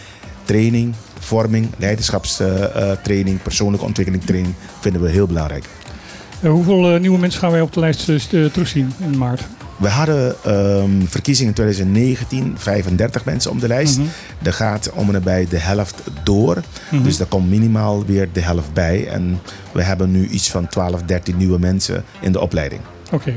training, 0.45 0.95
vorming, 1.19 1.69
leiderschapstraining, 1.79 3.43
persoonlijke 3.43 3.87
ontwikkeling 3.87 4.25
training 4.25 4.55
vinden 4.81 5.03
we 5.03 5.11
heel 5.11 5.26
belangrijk. 5.26 5.64
Eh, 6.44 6.50
hoeveel 6.50 6.94
eh, 6.94 7.00
nieuwe 7.00 7.18
mensen 7.18 7.40
gaan 7.40 7.50
wij 7.50 7.60
op 7.60 7.72
de 7.72 7.80
lijst 7.80 8.08
eh, 8.08 8.44
terugzien 8.44 8.92
in 8.98 9.18
maart? 9.18 9.42
We 9.76 9.88
hadden 9.88 10.34
ehm, 10.44 11.06
verkiezingen 11.06 11.48
in 11.48 11.54
2019, 11.54 12.54
35 12.58 13.24
mensen 13.24 13.50
op 13.50 13.60
de 13.60 13.68
lijst. 13.68 13.98
Mhm. 13.98 14.06
Er 14.42 14.52
gaat 14.52 14.90
om 14.92 15.06
en 15.06 15.12
nabij 15.12 15.46
de 15.48 15.58
helft 15.58 16.02
door. 16.22 16.62
Mhm. 16.90 17.02
Dus 17.02 17.20
er 17.20 17.26
komt 17.26 17.48
minimaal 17.48 18.04
weer 18.04 18.28
de 18.32 18.40
helft 18.40 18.72
bij. 18.72 19.08
En 19.08 19.40
we 19.72 19.82
hebben 19.82 20.10
nu 20.10 20.28
iets 20.28 20.50
van 20.50 20.68
12, 20.68 21.02
13 21.02 21.36
nieuwe 21.36 21.58
mensen 21.58 22.04
in 22.20 22.32
de 22.32 22.40
opleiding. 22.40 22.80
Oké. 23.10 23.32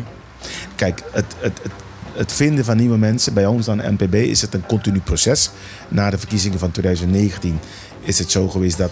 Kijk, 0.75 1.03
het, 1.11 1.35
het, 1.39 1.59
het, 1.61 1.71
het 2.13 2.31
vinden 2.31 2.65
van 2.65 2.77
nieuwe 2.77 2.97
mensen 2.97 3.33
bij 3.33 3.45
ons 3.45 3.69
aan 3.69 3.81
NPB 3.93 4.13
is 4.13 4.41
het 4.41 4.53
een 4.53 4.65
continu 4.65 4.99
proces. 4.99 5.49
Na 5.87 6.09
de 6.09 6.17
verkiezingen 6.17 6.59
van 6.59 6.71
2019 6.71 7.59
is 8.01 8.19
het 8.19 8.31
zo 8.31 8.47
geweest 8.47 8.77
dat 8.77 8.91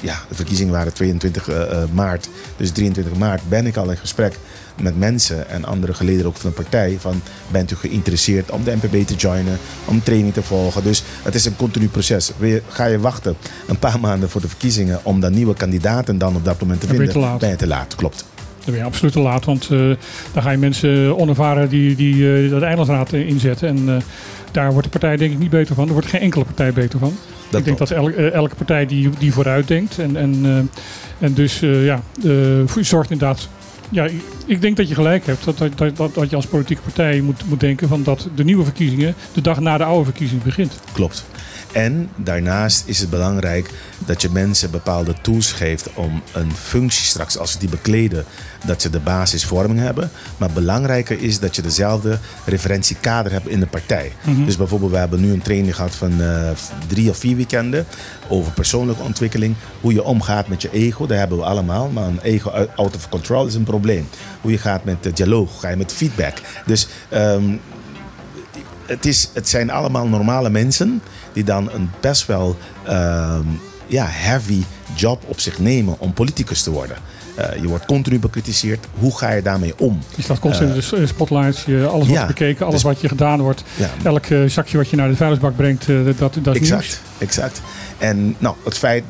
ja, 0.00 0.18
de 0.28 0.34
verkiezingen 0.34 0.72
waren 0.72 0.92
22 0.92 1.48
eh, 1.48 1.62
eh, 1.62 1.88
maart. 1.92 2.28
Dus 2.56 2.70
23 2.70 3.16
maart 3.16 3.48
ben 3.48 3.66
ik 3.66 3.76
al 3.76 3.90
in 3.90 3.96
gesprek 3.96 4.38
met 4.82 4.98
mensen 4.98 5.48
en 5.48 5.64
andere 5.64 5.94
geleden 5.94 6.26
ook 6.26 6.36
van 6.36 6.50
de 6.50 6.56
partij. 6.56 6.96
Van 7.00 7.22
bent 7.50 7.70
u 7.70 7.76
geïnteresseerd 7.76 8.50
om 8.50 8.64
de 8.64 8.76
NPB 8.76 9.06
te 9.06 9.14
joinen, 9.14 9.58
om 9.84 10.02
training 10.02 10.32
te 10.32 10.42
volgen. 10.42 10.82
Dus 10.82 11.02
het 11.22 11.34
is 11.34 11.44
een 11.44 11.56
continu 11.56 11.88
proces. 11.88 12.32
Weer, 12.38 12.62
ga 12.68 12.84
je 12.84 13.00
wachten 13.00 13.36
een 13.66 13.78
paar 13.78 14.00
maanden 14.00 14.30
voor 14.30 14.40
de 14.40 14.48
verkiezingen 14.48 15.00
om 15.02 15.20
dan 15.20 15.32
nieuwe 15.32 15.54
kandidaten 15.54 16.18
dan 16.18 16.36
op 16.36 16.44
dat 16.44 16.60
moment 16.60 16.80
te 16.80 16.86
Dan 16.86 16.96
ben 16.96 17.06
je 17.06 17.12
vinden, 17.12 17.28
te 17.28 17.32
laat. 17.32 17.40
ben 17.40 17.50
je 17.50 17.56
te 17.56 17.66
laat. 17.66 17.94
Klopt. 17.94 18.24
Dan 18.64 18.74
ben 18.74 18.76
je 18.78 18.84
absoluut 18.84 19.12
te 19.12 19.20
laat, 19.20 19.44
want 19.44 19.68
eh, 19.70 19.78
dan 20.32 20.42
ga 20.42 20.50
je 20.50 20.58
mensen 20.58 21.18
onervaren 21.18 21.68
die, 21.68 21.96
die 21.96 22.44
eh, 22.44 22.50
dat 22.50 22.62
eilandsraad 22.62 23.12
eh, 23.12 23.28
inzetten. 23.28 23.68
En 23.68 24.02
daar 24.52 24.72
wordt 24.72 24.92
de 24.92 24.98
partij 24.98 25.16
denk 25.16 25.32
ik 25.32 25.38
niet 25.38 25.50
beter 25.50 25.74
van. 25.74 25.86
Er 25.86 25.92
wordt 25.92 26.08
geen 26.08 26.20
enkele 26.20 26.44
partij 26.44 26.72
beter 26.72 26.98
van. 26.98 27.16
Dat 27.50 27.60
ik 27.60 27.66
denk 27.66 27.78
dat 27.78 27.90
el- 27.90 28.08
eh, 28.10 28.32
elke 28.32 28.54
partij 28.54 28.86
die, 28.86 29.10
die 29.18 29.32
vooruit 29.32 29.68
denkt. 29.68 29.98
En, 29.98 30.16
en, 30.16 30.40
eh, 30.44 31.26
en 31.26 31.34
dus 31.34 31.62
eh, 31.62 31.84
ja, 31.84 32.00
zorgt 32.80 33.10
inderdaad. 33.10 33.48
Ja, 33.90 34.08
ik- 34.46 34.60
denk 34.60 34.76
dat 34.76 34.88
je 34.88 34.94
gelijk 34.94 35.26
hebt. 35.26 35.44
Dat, 35.44 35.58
dat, 35.58 35.78
dat, 35.78 35.96
dat, 35.96 36.14
dat 36.14 36.30
je 36.30 36.36
als 36.36 36.46
politieke 36.46 36.82
partij 36.82 37.20
moet, 37.20 37.44
moet 37.48 37.60
denken 37.60 37.88
van 37.88 38.02
dat 38.02 38.28
de 38.34 38.44
nieuwe 38.44 38.64
verkiezingen 38.64 39.14
de 39.32 39.40
dag 39.40 39.60
na 39.60 39.78
de 39.78 39.84
oude 39.84 40.04
verkiezing 40.04 40.42
begint. 40.42 40.72
Klopt. 40.92 41.24
En 41.72 42.08
daarnaast 42.16 42.82
is 42.86 42.98
het 42.98 43.10
belangrijk 43.10 43.70
dat 43.98 44.22
je 44.22 44.28
mensen 44.32 44.70
bepaalde 44.70 45.14
tools 45.22 45.52
geeft 45.52 45.90
om 45.94 46.22
een 46.32 46.52
functie 46.52 47.04
straks, 47.04 47.38
als 47.38 47.52
ze 47.52 47.58
die 47.58 47.68
bekleden, 47.68 48.24
dat 48.64 48.82
ze 48.82 48.90
de 48.90 49.00
basisvorming 49.00 49.80
hebben. 49.80 50.10
Maar 50.36 50.50
belangrijker 50.50 51.22
is 51.22 51.38
dat 51.38 51.56
je 51.56 51.62
dezelfde 51.62 52.18
referentiekader 52.44 53.32
hebt 53.32 53.48
in 53.48 53.60
de 53.60 53.66
partij. 53.66 54.12
Mhm. 54.24 54.44
Dus 54.44 54.56
bijvoorbeeld, 54.56 54.90
we 54.90 54.96
hebben 54.96 55.20
nu 55.20 55.32
een 55.32 55.42
training 55.42 55.74
gehad 55.74 55.94
van 55.94 56.22
eh, 56.22 56.50
drie 56.86 57.10
of 57.10 57.18
vier 57.18 57.36
weekenden 57.36 57.86
over 58.28 58.52
persoonlijke 58.52 59.02
ontwikkeling. 59.02 59.54
Hoe 59.80 59.92
je 59.92 60.04
omgaat 60.04 60.48
met 60.48 60.62
je 60.62 60.70
ego, 60.72 61.06
dat 61.06 61.18
hebben 61.18 61.38
we 61.38 61.44
allemaal. 61.44 61.88
Maar 61.88 62.04
een 62.04 62.20
ego 62.22 62.50
out 62.76 62.96
of 62.96 63.08
control 63.08 63.46
is 63.46 63.54
een 63.54 63.62
probleem. 63.62 64.08
Hoe 64.40 64.50
je 64.50 64.58
gaat 64.58 64.84
met 64.84 65.02
de 65.02 65.12
dialoog, 65.12 65.60
ga 65.60 65.68
je 65.68 65.76
met 65.76 65.92
feedback. 65.92 66.36
Dus 66.66 66.88
ehm, 67.08 67.56
het, 68.86 69.06
is, 69.06 69.30
het 69.32 69.48
zijn 69.48 69.70
allemaal 69.70 70.08
normale 70.08 70.50
mensen 70.50 71.02
die 71.32 71.44
dan 71.44 71.70
een 71.72 71.90
best 72.00 72.26
wel 72.26 72.56
ehm, 72.84 73.46
ja, 73.86 74.06
heavy 74.08 74.62
job 74.94 75.22
op 75.26 75.40
zich 75.40 75.58
nemen 75.58 75.96
om 75.98 76.12
politicus 76.12 76.62
te 76.62 76.70
worden. 76.70 76.96
Eh, 77.34 77.62
je 77.62 77.68
wordt 77.68 77.84
continu 77.84 78.18
bekritiseerd. 78.18 78.86
Hoe 78.98 79.18
ga 79.18 79.30
je 79.30 79.42
daarmee 79.42 79.78
om? 79.78 79.98
Je 80.16 80.22
staat 80.22 80.38
constant 80.38 80.92
in 80.92 81.00
de 81.00 81.06
spotlights. 81.06 81.64
Je, 81.64 81.86
alles 81.86 82.06
wordt 82.06 82.20
ja, 82.20 82.26
bekeken, 82.26 82.66
alles 82.66 82.82
dus- 82.82 82.92
wat 82.92 83.00
je 83.00 83.08
gedaan 83.08 83.40
wordt. 83.40 83.62
Ja, 83.76 83.90
Elk 84.02 84.26
eh, 84.26 84.44
zakje 84.44 84.76
wat 84.76 84.88
je 84.88 84.96
naar 84.96 85.08
de 85.08 85.16
vuilnisbak 85.16 85.56
brengt, 85.56 85.88
eh, 85.88 85.96
dat, 86.04 86.18
dat 86.42 86.54
is 86.54 86.60
nieuws. 86.60 86.70
exact, 86.70 87.00
exact. 87.18 87.60
En 87.98 88.36
nou, 88.38 88.56
het 88.64 88.78
feit 88.78 89.04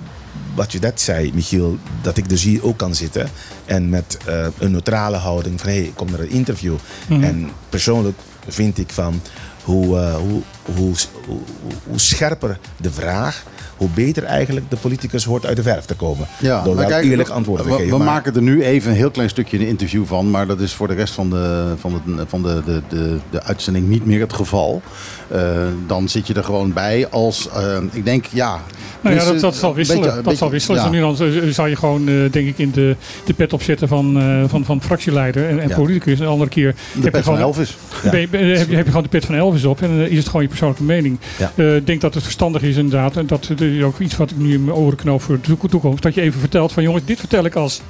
wat 0.55 0.73
je 0.73 0.79
net 0.79 1.01
zei, 1.01 1.31
Michiel, 1.35 1.79
dat 2.03 2.17
ik 2.17 2.29
dus 2.29 2.43
hier 2.43 2.65
ook 2.65 2.77
kan 2.77 2.95
zitten 2.95 3.29
en 3.65 3.89
met 3.89 4.19
een 4.59 4.71
neutrale 4.71 5.17
houding 5.17 5.61
van 5.61 5.69
hé, 5.69 5.77
hey, 5.77 5.85
ik 5.85 5.95
kom 5.95 6.11
naar 6.11 6.21
een 6.21 6.31
interview. 6.31 6.75
Mhm. 7.09 7.23
En 7.23 7.51
persoonlijk 7.69 8.19
vind 8.49 8.79
ik 8.79 8.91
van 8.91 9.21
hoe, 9.65 9.99
hoe, 9.99 10.43
hoe, 10.65 10.93
hoe, 11.27 11.39
hoe 11.87 12.01
scherper 12.01 12.59
de 12.77 12.91
vraag, 12.91 13.43
hoe 13.77 13.89
beter 13.95 14.25
eigenlijk 14.25 14.71
de 14.71 14.77
politicus 14.77 15.25
hoort 15.25 15.47
uit 15.47 15.57
de 15.57 15.63
verf 15.63 15.85
te 15.85 15.95
komen. 15.95 16.27
Ja, 16.39 16.63
Door 16.63 16.77
wel 16.77 16.87
kijk, 16.89 17.05
eerlijk 17.05 17.29
antwoord 17.29 17.63
te 17.63 17.69
we, 17.69 17.75
geven. 17.75 17.91
We 17.91 17.97
maar- 17.97 18.07
maken 18.07 18.35
er 18.35 18.43
nu 18.43 18.63
even 18.65 18.91
een 18.91 18.97
heel 18.97 19.11
klein 19.11 19.29
stukje 19.29 19.59
een 19.59 19.67
interview 19.67 20.05
van, 20.07 20.31
maar 20.31 20.47
dat 20.47 20.61
is 20.61 20.73
voor 20.73 20.89
de 20.89 20.95
rest 20.95 21.15
van 21.15 21.31
de, 21.31 21.73
van 21.79 22.03
de, 22.07 22.25
van 22.27 22.43
de, 22.43 22.63
de, 22.65 22.83
de, 22.89 23.17
de 23.31 23.43
uitzending 23.43 23.89
niet 23.89 24.07
meer 24.07 24.21
het 24.21 24.33
geval. 24.33 24.83
Eh, 25.29 25.41
dan 25.87 26.09
zit 26.09 26.27
je 26.27 26.35
er 26.35 26.45
gewoon 26.45 26.73
bij 26.73 27.09
als, 27.11 27.49
eh, 27.51 27.79
ik 27.93 28.05
denk, 28.05 28.25
ja. 28.31 28.61
Nou 29.01 29.15
ja, 29.17 29.21
dus, 29.23 29.31
dat, 29.33 29.41
dat 29.41 29.53
eh, 29.53 29.59
zal 29.59 29.71
een 29.71 29.77
wisselen. 29.77 30.03
beetje- 30.03 30.17
een 30.19 30.23
dat 30.25 30.37
zal 30.37 30.51
wisselen. 30.51 30.77
ja. 30.77 30.83
Dus 30.83 30.93
nu 30.93 31.01
dan 31.01 31.43
eh, 31.45 31.49
zou 31.53 31.69
je 31.69 31.77
gewoon, 31.77 32.09
eh, 32.09 32.15
denk 32.33 32.49
ik, 32.49 32.59
in 32.59 32.71
de, 32.71 32.97
de 33.25 33.35
pet 33.35 33.53
opzetten 33.53 33.89
van, 33.89 34.19
eh, 34.21 34.45
van, 34.47 34.65
van 34.65 34.83
fractieleider 34.83 35.49
en, 35.49 35.61
en 35.61 35.69
Ja. 35.69 35.75
politicus. 35.75 36.19
En 36.19 36.25
de 36.25 36.31
andere 36.31 36.51
keer 36.51 36.73
De 36.73 36.79
heb 36.95 37.03
je, 37.05 37.11
pet 37.11 37.25
van 37.25 37.35
gewoon, 37.35 37.49
Elvis. 37.49 37.77
Ja. 38.03 38.11
ben 38.11 38.21
je- 38.21 38.29
ben 38.29 38.47
je- 38.47 38.57
heb, 38.57 38.69
je, 38.69 38.75
heb 38.75 38.85
je 38.85 38.91
gewoon 38.91 39.03
de 39.03 39.09
pet 39.19 39.25
van 39.25 39.35
Elvis 39.35 39.65
op. 39.65 39.83
En 39.83 39.89
dan 39.89 40.07
is 40.07 40.17
het 40.19 40.27
gewoon 40.27 40.43
je 40.43 40.49
persoonlijke 40.51 40.85
mening. 40.85 41.19
Ja. 41.39 41.53
Eh, 41.55 41.77
Ik 41.77 41.87
denk 41.87 42.01
dat 42.01 42.15
het 42.15 42.23
verstandig 42.23 42.63
is 42.63 42.77
inderdaad. 42.77 43.17
En 43.17 43.27
dat 43.27 43.51
is 43.61 43.83
ook 43.83 43.99
iets 43.99 44.17
wat 44.17 44.31
ik 44.31 44.37
nu 44.37 44.53
in 44.53 44.65
mijn 44.65 44.77
oren 44.77 44.97
knoop 44.99 45.23
voor 45.23 45.35
de 45.35 45.41
toek- 45.41 45.69
toekomst. 45.71 46.03
Dat 46.03 46.15
je 46.15 46.21
even 46.21 46.41
vertelt 46.41 46.73
van 46.73 46.83
jongens, 46.83 47.05
dit 47.05 47.19
vertel 47.19 47.45
ik 47.45 47.55
als 47.55 47.81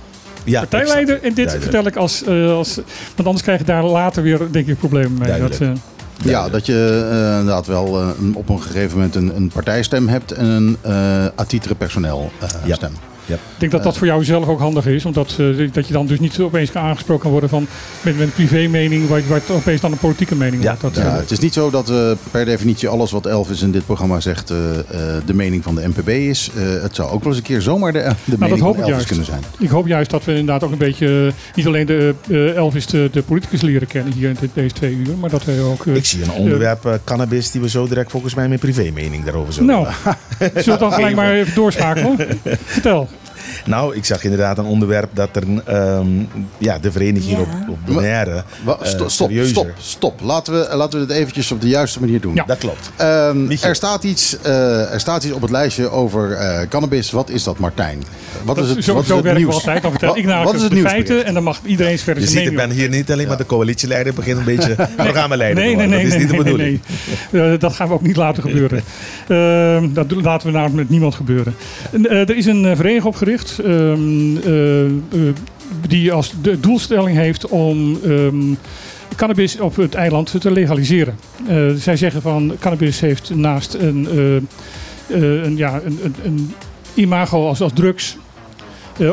ja, 0.45 0.59
partijleider. 0.61 1.15
En 1.15 1.21
dit 1.23 1.35
Duidelijk. 1.37 1.63
vertel 1.63 1.87
ik 1.87 1.97
als, 1.97 2.25
eh, 2.25 2.51
als... 2.57 2.75
Want 3.15 3.25
anders 3.29 3.43
krijg 3.43 3.59
je 3.59 3.65
daar 3.65 3.85
later 3.85 4.23
weer, 4.23 4.41
denk 4.51 4.67
ik, 4.67 4.79
problemen 4.79 5.19
mee. 5.19 5.29
Duidelijk. 5.29 5.61
eh, 5.61 5.69
Ja, 6.25 6.49
dat 6.49 6.67
je 6.67 7.07
inderdaad 7.39 7.67
wel 7.67 8.01
een- 8.01 8.35
op 8.35 8.49
een 8.49 8.63
gegeven 8.63 8.97
moment 8.97 9.15
een, 9.15 9.37
een 9.37 9.49
partijstem 9.49 10.09
hebt 10.09 10.33
en 10.33 10.47
een 10.47 10.77
eh 10.83 11.27
atitere 11.35 11.75
personeel 11.75 12.31
eh, 12.41 12.49
Ja. 12.65 12.75
stem. 12.75 12.93
Ik 13.37 13.59
denk 13.59 13.73
dat 13.73 13.83
dat 13.83 13.97
voor 13.97 14.07
jou 14.07 14.25
zelf 14.25 14.47
ook 14.49 14.59
handig 14.61 14.87
is. 14.87 15.05
Omdat 15.05 15.37
eh, 15.39 15.69
dat 15.73 15.87
je 15.87 15.93
dan 15.93 16.07
dus 16.07 16.19
niet 16.21 16.41
opeens 16.41 16.75
aangesproken 16.75 17.23
kan 17.23 17.31
worden 17.31 17.49
van, 17.51 17.67
met, 18.03 18.17
met 18.19 18.27
een 18.27 18.33
privé-mening, 18.33 19.09
waar, 19.09 19.23
waar 19.29 19.39
het 19.41 19.51
opeens 19.51 19.81
dan 19.81 19.93
een 19.93 19.99
politieke 19.99 20.35
mening 20.37 20.63
Ja, 20.63 20.77
wordt. 20.81 20.95
Dat, 20.97 21.05
Ja, 21.05 21.11
eh, 21.13 21.21
het 21.21 21.31
is 21.31 21.39
niet 21.39 21.53
zo 21.53 21.71
dat 21.71 21.91
eh, 21.91 22.11
per 22.31 22.45
definitie 22.45 22.89
alles 22.89 23.11
wat 23.11 23.27
Elvis 23.27 23.63
in 23.63 23.71
dit 23.71 23.87
programma 23.87 24.21
zegt 24.21 24.51
eh, 24.51 24.79
eh, 24.79 24.85
de 25.27 25.35
mening 25.35 25.63
van 25.63 25.75
de 25.75 25.89
NPB 25.89 26.09
is. 26.09 26.51
Eh, 26.57 26.83
het 26.83 26.95
zou 26.95 27.11
ook 27.11 27.19
wel 27.23 27.29
eens 27.29 27.37
een 27.37 27.47
keer 27.47 27.63
zomaar 27.63 27.93
de, 27.93 27.99
de 28.25 28.37
mening 28.39 28.51
Nou, 28.51 28.63
hoop 28.63 28.75
van 28.75 28.85
ik 28.85 28.91
Elvis 28.91 28.91
juist. 28.91 29.07
kunnen 29.07 29.25
zijn. 29.25 29.43
Ik 29.59 29.69
hoop 29.69 29.87
juist 29.87 30.11
dat 30.11 30.25
we 30.25 30.31
inderdaad 30.31 30.63
ook 30.65 30.73
een 30.73 30.79
beetje, 30.79 31.33
niet 31.55 31.67
alleen 31.67 31.87
de 31.87 32.15
eh, 32.31 32.57
Elvis 32.57 32.87
de, 32.87 33.09
de 33.13 33.23
politicus 33.23 33.61
leren 33.61 33.87
kennen 33.89 34.13
hier 34.13 34.29
in 34.29 34.37
dit- 34.41 34.51
deze 34.55 34.75
twee 34.75 34.95
uur, 34.95 35.17
maar 35.21 35.31
dat 35.31 35.45
we 35.45 35.61
ook... 35.61 35.87
Ik 35.87 36.05
zie 36.07 36.23
een 36.23 36.31
onderwerp 36.31 37.01
cannabis 37.05 37.51
die 37.51 37.61
we 37.61 37.69
zo 37.69 37.89
direct 37.89 38.11
volgens 38.11 38.35
mij 38.35 38.49
mijn 38.49 38.61
privé-mening 38.61 39.25
daarover 39.25 39.53
zullen 39.53 39.69
nou, 39.69 39.87
zullen 40.39 40.63
we 40.65 40.77
dan 40.79 40.93
gelijk 40.93 41.15
maar 41.17 41.33
even 41.33 41.55
doorschakelen? 41.55 42.17
Vertel. 42.65 43.09
Nou, 43.65 43.97
ik 43.97 44.05
zag 44.05 44.25
inderdaad 44.25 44.59
een 44.59 44.65
onderwerp 44.65 45.09
dat 45.13 45.29
er 45.37 45.43
ehm, 45.67 46.07
ja, 46.59 46.79
de 46.79 46.93
vereniging 46.93 47.37
Ja. 47.37 47.41
op, 47.41 47.49
op 47.69 47.79
Bonaire. 47.87 48.31
Eh, 48.67 48.73
sto- 48.83 49.09
stop, 49.09 49.29
serieuzer. 49.29 49.53
stop, 49.55 49.71
stop. 49.79 50.21
Laten 50.23 50.53
we, 50.53 50.77
laten 50.77 51.01
we 51.01 51.07
dit 51.07 51.17
eventjes 51.17 51.53
op 51.53 51.61
de 51.61 51.69
juiste 51.69 52.01
manier 52.01 52.21
doen. 52.21 52.35
Ja. 52.35 52.45
Dat 52.47 52.59
klopt. 52.59 52.91
Ehm, 52.97 53.51
er, 53.63 53.75
staat 53.75 54.05
iets, 54.05 54.41
eh, 54.43 54.93
er 54.93 55.01
staat 55.01 55.25
iets 55.25 55.35
op 55.35 55.43
het 55.43 55.51
lijstje 55.51 55.89
over 55.91 56.33
eh, 56.33 56.69
cannabis. 56.69 57.11
Wat 57.11 57.31
is 57.31 57.45
dat, 57.45 57.59
Martijn? 57.59 58.03
Wat 58.45 58.59
is 58.59 58.69
het, 58.69 58.85
zo 58.85 58.95
wat 58.95 59.03
is 59.03 59.09
het 59.09 59.17
werken 59.23 59.33
we 59.35 59.39
nieuws? 59.39 59.55
altijd. 59.55 59.83
Dan 59.83 59.91
vertel 59.91 60.09
Wat- 60.09 60.19
ik 60.19 60.25
wat 60.25 60.33
namelijk 60.35 60.57
is 60.57 60.63
het 60.63 60.73
de 60.73 60.81
feiten 60.81 61.25
en 61.25 61.35
dan 61.35 61.43
mag 61.43 61.61
iedereen 61.65 61.99
verder 61.99 62.23
Je 62.23 62.29
ziet, 62.29 62.47
ik 62.47 62.57
ben 62.57 62.71
hier 62.71 62.89
niet 62.89 63.13
alleen 63.13 63.29
maar 63.29 63.37
de 63.37 63.47
coalitieleider, 63.47 64.09
ik 64.11 64.15
begin 64.19 64.37
een 64.37 64.45
beetje 64.45 64.75
programmaleider 64.97 65.63
Nee, 65.65 65.77
nee, 65.77 65.87
nee, 65.87 65.97
dat 65.97 66.07
is 66.07 66.13
nee, 66.13 66.19
niet 66.19 66.31
de 66.31 66.37
bedoeling. 66.37 66.81
nee, 67.31 67.43
nee. 67.43 67.59
Dat 67.59 67.73
gaan 67.73 67.89
we 67.89 67.95
ook 67.95 68.03
niet 68.03 68.17
laten 68.17 68.43
gebeuren. 68.43 68.83
Ehm, 69.29 69.93
dat 69.93 70.11
laten 70.11 70.47
we 70.47 70.53
namelijk 70.53 70.77
met 70.77 70.89
niemand 70.89 71.15
gebeuren. 71.15 71.55
En, 71.93 72.07
eh, 72.11 72.19
er 72.29 72.37
is 72.37 72.47
een 72.47 72.63
vereniging 72.77 73.05
opgericht 73.05 73.40
ehm, 73.49 74.37
eh, 74.37 74.85
eh, 74.85 74.91
die 75.89 76.13
als 76.13 76.35
de 76.43 76.61
doelstelling 76.61 77.17
heeft 77.17 77.49
om 77.49 77.99
ehm, 78.05 78.55
cannabis 79.17 79.61
op 79.61 79.77
het 79.77 79.95
eiland 79.95 80.41
te 80.41 80.51
legaliseren. 80.51 81.17
Eh, 81.49 81.69
zij 81.77 81.97
zeggen 81.97 82.23
van 82.23 82.57
cannabis 82.59 83.01
heeft 83.01 83.35
naast 83.35 83.75
een, 83.75 84.09
een, 85.09 85.57
ja, 85.57 85.81
een, 85.85 85.99
een, 86.03 86.15
een 86.25 86.55
imago 86.95 87.47
als, 87.47 87.61
als 87.61 87.73
drugs 87.75 88.17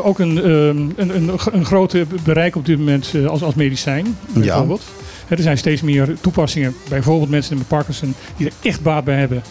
ook 0.02 0.18
een, 0.18 0.38
ehm, 0.38 0.78
een, 0.96 1.16
een, 1.16 1.30
een 1.52 1.64
grote 1.64 2.06
bereik 2.24 2.56
op 2.56 2.66
dit 2.66 2.78
moment 2.78 3.14
als, 3.26 3.42
als 3.42 3.54
medicijn, 3.54 4.16
bijvoorbeeld. 4.32 4.82
Hè, 5.26 5.36
Er 5.36 5.42
zijn 5.42 5.58
steeds 5.58 5.82
meer 5.82 6.16
toepassingen, 6.20 6.74
bijvoorbeeld 6.88 7.30
mensen 7.30 7.58
met 7.58 7.68
Parkinson, 7.68 8.14
die 8.36 8.46
er 8.46 8.52
echt 8.62 8.82
baat 8.82 9.04
bij 9.04 9.18
hebben 9.18 9.42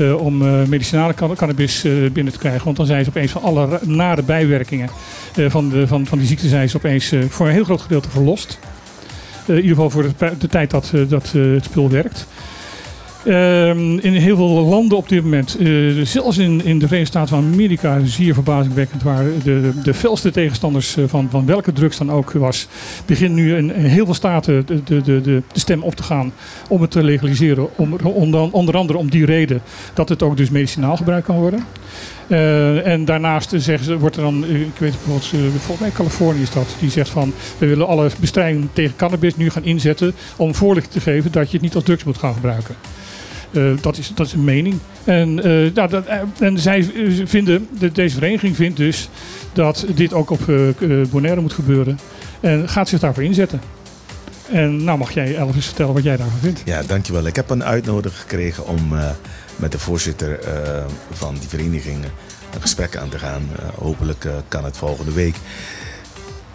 om 0.00 0.42
eh, 0.42 0.62
medicinale 0.66 1.14
can- 1.14 1.34
cannabis 1.34 1.84
eh, 1.84 1.92
binnen 2.12 2.32
te 2.32 2.38
krijgen. 2.38 2.64
Want 2.64 2.76
dan 2.76 2.86
zijn 2.86 3.04
ze 3.04 3.10
opeens 3.10 3.30
van 3.30 3.42
alle 3.42 3.80
nare 3.82 4.22
bijwerkingen 4.22 4.88
eh, 5.36 5.50
van, 5.50 5.68
de, 5.68 5.86
van, 5.86 6.06
van 6.06 6.18
die 6.18 6.26
ziekte 6.26 6.48
zijn 6.48 6.68
ze 6.68 6.76
opeens 6.76 7.12
eh, 7.12 7.20
voor 7.28 7.46
een 7.46 7.52
heel 7.52 7.64
groot 7.64 7.80
gedeelte 7.80 8.10
verlost. 8.10 8.58
Eh, 9.42 9.48
in 9.48 9.54
ieder 9.62 9.68
geval 9.70 9.90
voor 9.90 10.06
de, 10.38 10.48
tijd 10.48 10.70
dat, 10.70 10.90
eh, 10.94 11.00
dat 11.08 11.32
eh, 11.34 11.42
het 11.52 11.64
spul 11.64 11.90
werkt. 11.90 12.26
Ehm, 13.24 13.98
in 13.98 14.12
heel 14.12 14.36
veel 14.36 14.48
landen 14.48 14.96
op 14.96 15.08
dit 15.08 15.22
moment, 15.22 15.56
eh, 15.56 15.68
zelfs 16.02 16.38
in, 16.38 16.64
in 16.64 16.78
de 16.78 16.86
Verenigde 16.86 17.18
Staten 17.18 17.28
van 17.28 17.52
Amerika, 17.52 17.98
zeer 18.04 18.34
verbazingwekkend, 18.34 19.02
waar 19.02 19.24
de, 19.44 19.72
de, 19.82 19.94
felste 19.94 20.30
tegenstanders 20.30 20.96
eh, 20.96 21.04
van, 21.06 21.28
van 21.30 21.46
welke 21.46 21.72
drugs 21.72 21.98
dan 21.98 22.10
ook 22.10 22.32
was, 22.32 22.66
beginnen 23.06 23.36
nu 23.36 23.56
in, 23.56 23.70
heel 23.70 24.04
veel 24.04 24.14
staten 24.14 24.66
de, 24.66 24.82
de, 24.84 25.00
de, 25.00 25.20
de, 25.20 25.42
stem 25.52 25.82
op 25.82 25.94
te 25.94 26.02
gaan 26.02 26.32
om 26.68 26.80
het 26.80 26.90
te 26.90 27.02
legaliseren. 27.02 27.68
Om, 27.76 27.96
onder, 28.02 28.52
onder 28.52 28.76
andere 28.76 28.98
om 28.98 29.10
die 29.10 29.24
reden 29.24 29.62
dat 29.94 30.08
het 30.08 30.22
ook 30.22 30.36
dus 30.36 30.50
medicinaal 30.50 30.96
gebruikt 30.96 31.26
kan 31.26 31.36
worden. 31.36 31.64
Eh, 32.26 32.86
en 32.86 33.04
daarnaast 33.04 33.50
zeggen 33.56 33.84
ze, 33.84 33.98
wordt 33.98 34.16
er 34.16 34.22
dan, 34.22 34.44
ik 34.44 34.78
weet 34.78 34.90
bijvoorbeeld, 34.90 35.30
eh, 35.32 35.60
volgens 35.60 35.92
Californië 35.92 36.42
is 36.42 36.50
dat, 36.50 36.76
die 36.80 36.90
zegt 36.90 37.10
van 37.10 37.32
we 37.58 37.66
willen 37.66 37.86
alle 37.86 38.10
bestrijding 38.20 38.68
tegen 38.72 38.96
cannabis 38.96 39.36
nu 39.36 39.50
gaan 39.50 39.64
inzetten 39.64 40.14
om 40.36 40.54
voorlichting 40.54 40.94
te 40.94 41.10
geven 41.10 41.32
dat 41.32 41.46
je 41.46 41.52
het 41.52 41.62
niet 41.62 41.74
als 41.74 41.84
drugs 41.84 42.04
moet 42.04 42.18
gaan 42.18 42.34
gebruiken. 42.34 42.74
Eh, 43.52 43.62
dat, 43.80 43.98
is, 43.98 44.12
dat 44.14 44.26
is 44.26 44.32
een 44.32 44.44
mening. 44.44 44.78
En, 45.04 45.42
eh, 45.42 45.74
ja, 45.74 45.86
dat, 45.86 46.06
eh, 46.06 46.18
en 46.38 46.58
zij 46.58 46.90
vinden, 47.24 47.68
de, 47.78 47.92
deze 47.92 48.14
vereniging 48.14 48.56
vindt 48.56 48.76
dus 48.76 49.08
dat 49.52 49.86
dit 49.94 50.12
ook 50.12 50.30
op 50.30 50.40
Bonaire 51.10 51.40
moet 51.40 51.52
gebeuren. 51.52 51.98
En 52.40 52.68
gaat 52.68 52.88
zich 52.88 53.00
daarvoor 53.00 53.22
inzetten. 53.22 53.60
En 54.50 54.84
nou 54.84 54.98
mag 54.98 55.12
jij 55.12 55.36
Elvis 55.36 55.66
vertellen 55.66 55.94
wat 55.94 56.02
jij 56.02 56.16
daarvan 56.16 56.38
vindt. 56.38 56.62
Ja, 56.64 56.82
dankjewel. 56.82 57.26
Ik 57.26 57.36
heb 57.36 57.50
een 57.50 57.64
uitnodiging 57.64 58.20
gekregen 58.20 58.66
om 58.66 58.94
met 59.56 59.72
de 59.72 59.78
voorzitter 59.78 60.38
van 61.10 61.34
die 61.34 61.48
vereniging 61.48 62.04
een 62.54 62.60
gesprek 62.60 62.96
aan 62.96 63.08
te 63.08 63.18
gaan. 63.18 63.42
Hopelijk 63.78 64.26
kan 64.48 64.64
het 64.64 64.76
volgende 64.76 65.12
week. 65.12 65.36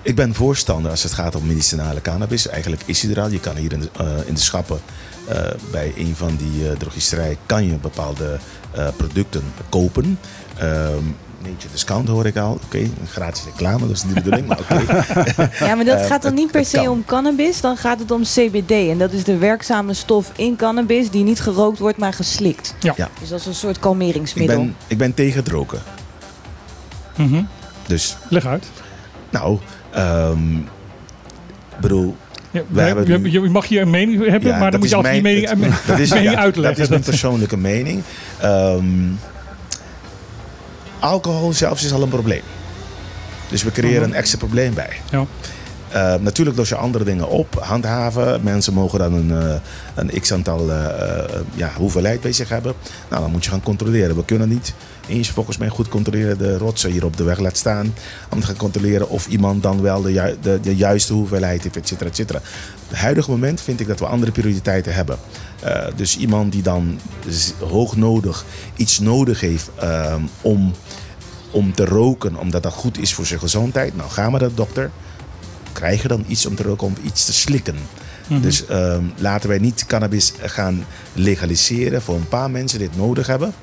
Ik 0.07 0.15
ben 0.15 0.33
voorstander 0.33 0.91
als 0.91 1.03
het 1.03 1.13
gaat 1.13 1.35
om 1.35 1.45
medicinale 1.45 2.01
cannabis. 2.01 2.47
Eigenlijk 2.47 2.81
is 2.85 3.01
hij 3.01 3.11
er 3.11 3.21
al. 3.21 3.29
Je 3.29 3.39
kan 3.39 3.55
hier 3.55 3.71
in 3.73 3.79
de, 3.79 3.89
eh, 3.97 4.05
in 4.25 4.33
de 4.33 4.39
schappen 4.39 4.79
eh, 5.27 5.39
bij 5.71 5.93
een 5.95 6.15
van 6.15 6.35
die 6.35 6.69
eh 6.69 6.77
drogisterij 6.77 7.37
kan 7.45 7.65
je 7.65 7.73
bepaalde 7.73 8.37
eh, 8.71 8.87
producten 8.97 9.43
kopen. 9.69 10.19
Ehm 10.57 11.03
Nature 11.41 11.71
Discount 11.71 12.07
hoor 12.07 12.25
ik 12.25 12.37
al. 12.37 12.59
Oké, 12.65 12.77
een 12.77 13.07
gratis 13.11 13.43
reclame, 13.43 13.79
dat 13.79 13.89
is 13.95 14.03
niet 14.03 14.15
de 14.15 14.21
bedoeling, 14.21 14.47
maar 14.47 14.59
oké. 14.59 14.85
Ja, 15.65 15.75
maar 15.75 15.85
dat 15.85 16.05
gaat 16.11 16.21
dan 16.21 16.33
niet 16.33 16.51
per 16.51 16.65
se 16.65 16.77
kan. 16.77 16.87
om 16.87 17.05
cannabis, 17.05 17.61
dan 17.61 17.77
gaat 17.77 17.99
het 17.99 18.11
om 18.11 18.21
CBD. 18.23 18.71
En 18.71 18.97
dat 18.97 19.11
is 19.11 19.23
de 19.23 19.37
werkzame 19.37 19.93
stof 19.93 20.31
in 20.35 20.55
cannabis 20.55 21.09
die 21.09 21.23
niet 21.23 21.39
gerookt 21.41 21.79
wordt, 21.79 21.97
maar 21.97 22.13
geslikt. 22.13 22.75
Ja. 22.79 22.93
Ja. 22.97 23.09
Dus 23.19 23.29
dat 23.29 23.39
is 23.39 23.45
een 23.45 23.55
soort 23.55 23.75
Ik 23.75 23.81
kalmeringsmiddel. 23.81 24.57
ben, 24.57 24.75
ik 24.87 24.97
ben 24.97 25.13
tegen 25.13 25.39
het 25.39 25.47
roken. 25.47 25.79
Mhm. 27.15 27.43
Dus, 27.87 28.17
Leg 28.29 28.45
uit. 28.45 28.65
nou, 29.29 29.57
ehm 29.91 30.39
bedoel, 31.81 32.15
Ja, 32.51 32.61
je, 32.87 33.17
nu- 33.17 33.31
je 33.31 33.39
mag 33.39 33.67
hier 33.67 33.81
een 33.81 33.89
mening 33.89 34.29
hebben, 34.29 34.49
Ja, 34.51 34.57
maar 34.57 34.71
dan 34.71 34.79
moet 34.79 34.89
je 34.89 34.95
altijd 34.95 35.15
je 35.15 35.21
mening, 35.21 35.49
dat- 35.49 35.57
dat 35.87 35.99
is, 35.99 36.09
mening 36.13 36.31
ja, 36.31 36.37
uitleggen. 36.39 36.73
Dat 36.75 36.83
is 36.83 36.89
mijn 36.89 37.01
persoonlijke 37.03 37.57
mening. 37.57 38.01
Ehm, 38.39 38.85
alcohol 40.99 41.53
zelfs 41.53 41.83
is 41.83 41.91
al 41.93 42.01
een 42.01 42.09
probleem. 42.09 42.41
Dus 43.49 43.63
we 43.63 43.71
creëren 43.71 44.03
een 44.03 44.13
extra 44.13 44.37
probleem 44.37 44.73
bij. 44.73 44.89
Ja. 45.11 45.25
Eh, 45.89 46.15
natuurlijk 46.19 46.57
los 46.57 46.69
je 46.69 46.75
andere 46.75 47.03
dingen 47.03 47.29
op, 47.29 47.55
handhaven. 47.61 48.39
Mensen 48.43 48.73
mogen 48.73 48.99
dan 48.99 49.13
een, 49.13 49.31
eh, 49.31 49.55
een 49.95 50.21
x-aantal 50.21 50.69
eh, 50.71 50.85
eh, 50.85 51.29
ja, 51.53 51.71
hoeveelheid 51.77 52.21
bij 52.21 52.31
zich 52.31 52.49
hebben. 52.49 52.73
Nou, 53.09 53.21
dan 53.21 53.31
moet 53.31 53.43
je 53.43 53.49
gaan 53.49 53.63
controleren. 53.63 54.15
We 54.15 54.25
kunnen 54.25 54.49
niet 54.49 54.73
eens 55.07 55.29
volgens 55.29 55.57
mij 55.57 55.69
goed 55.69 55.87
controleren 55.89 56.37
de 56.37 56.57
rotsen 56.57 56.91
hier 56.91 57.05
op 57.05 57.17
de 57.17 57.23
weg 57.23 57.39
laten 57.39 57.57
staan. 57.57 57.93
Om 58.29 58.39
te 58.39 58.45
gaan 58.45 58.55
controleren 58.55 59.09
of 59.09 59.27
iemand 59.27 59.63
dan 59.63 59.81
wel 59.81 60.01
de, 60.01 60.11
ju- 60.13 60.35
de, 60.41 60.59
de 60.61 60.75
juiste 60.75 61.13
hoeveelheid 61.13 61.63
heeft, 61.63 61.75
et 61.77 61.87
cetera, 61.87 62.09
et 62.09 62.15
cetera. 62.15 62.37
Op 62.83 62.89
het 62.89 62.97
huidige 62.97 63.29
moment 63.29 63.61
vind 63.61 63.79
ik 63.79 63.87
dat 63.87 63.99
we 63.99 64.05
andere 64.05 64.31
prioriteiten 64.31 64.93
hebben. 64.93 65.17
Eh, 65.61 65.85
dus 65.95 66.17
iemand 66.17 66.51
die 66.51 66.61
dan 66.61 66.99
z- 67.29 67.51
hoognodig 67.59 68.45
iets 68.75 68.99
nodig 68.99 69.39
heeft 69.39 69.69
ehm, 69.79 70.21
om, 70.41 70.73
om 71.51 71.73
te 71.73 71.85
roken, 71.85 72.35
omdat 72.35 72.63
dat 72.63 72.73
goed 72.73 72.97
is 72.99 73.13
voor 73.13 73.25
zijn 73.25 73.39
gezondheid. 73.39 73.95
Nou, 73.95 74.09
ga 74.09 74.29
maar 74.29 74.39
naar 74.39 74.49
de 74.49 74.55
dokter 74.55 74.91
krijgen 75.73 76.09
dan 76.09 76.23
iets 76.27 76.45
om 76.45 76.55
te 76.55 76.63
roken, 76.63 76.87
om 76.87 76.95
iets 77.03 77.25
te 77.25 77.33
slikken. 77.33 77.75
Mhm. 78.27 78.41
Dus 78.41 78.65
ehm, 78.65 79.03
laten 79.17 79.49
wij 79.49 79.57
niet 79.57 79.85
cannabis 79.85 80.33
gaan 80.41 80.85
legaliseren 81.13 82.01
voor 82.01 82.15
een 82.15 82.27
paar 82.27 82.51
mensen 82.51 82.79
die 82.79 82.87
het 82.87 82.97
nodig 82.97 83.27
hebben. 83.27 83.53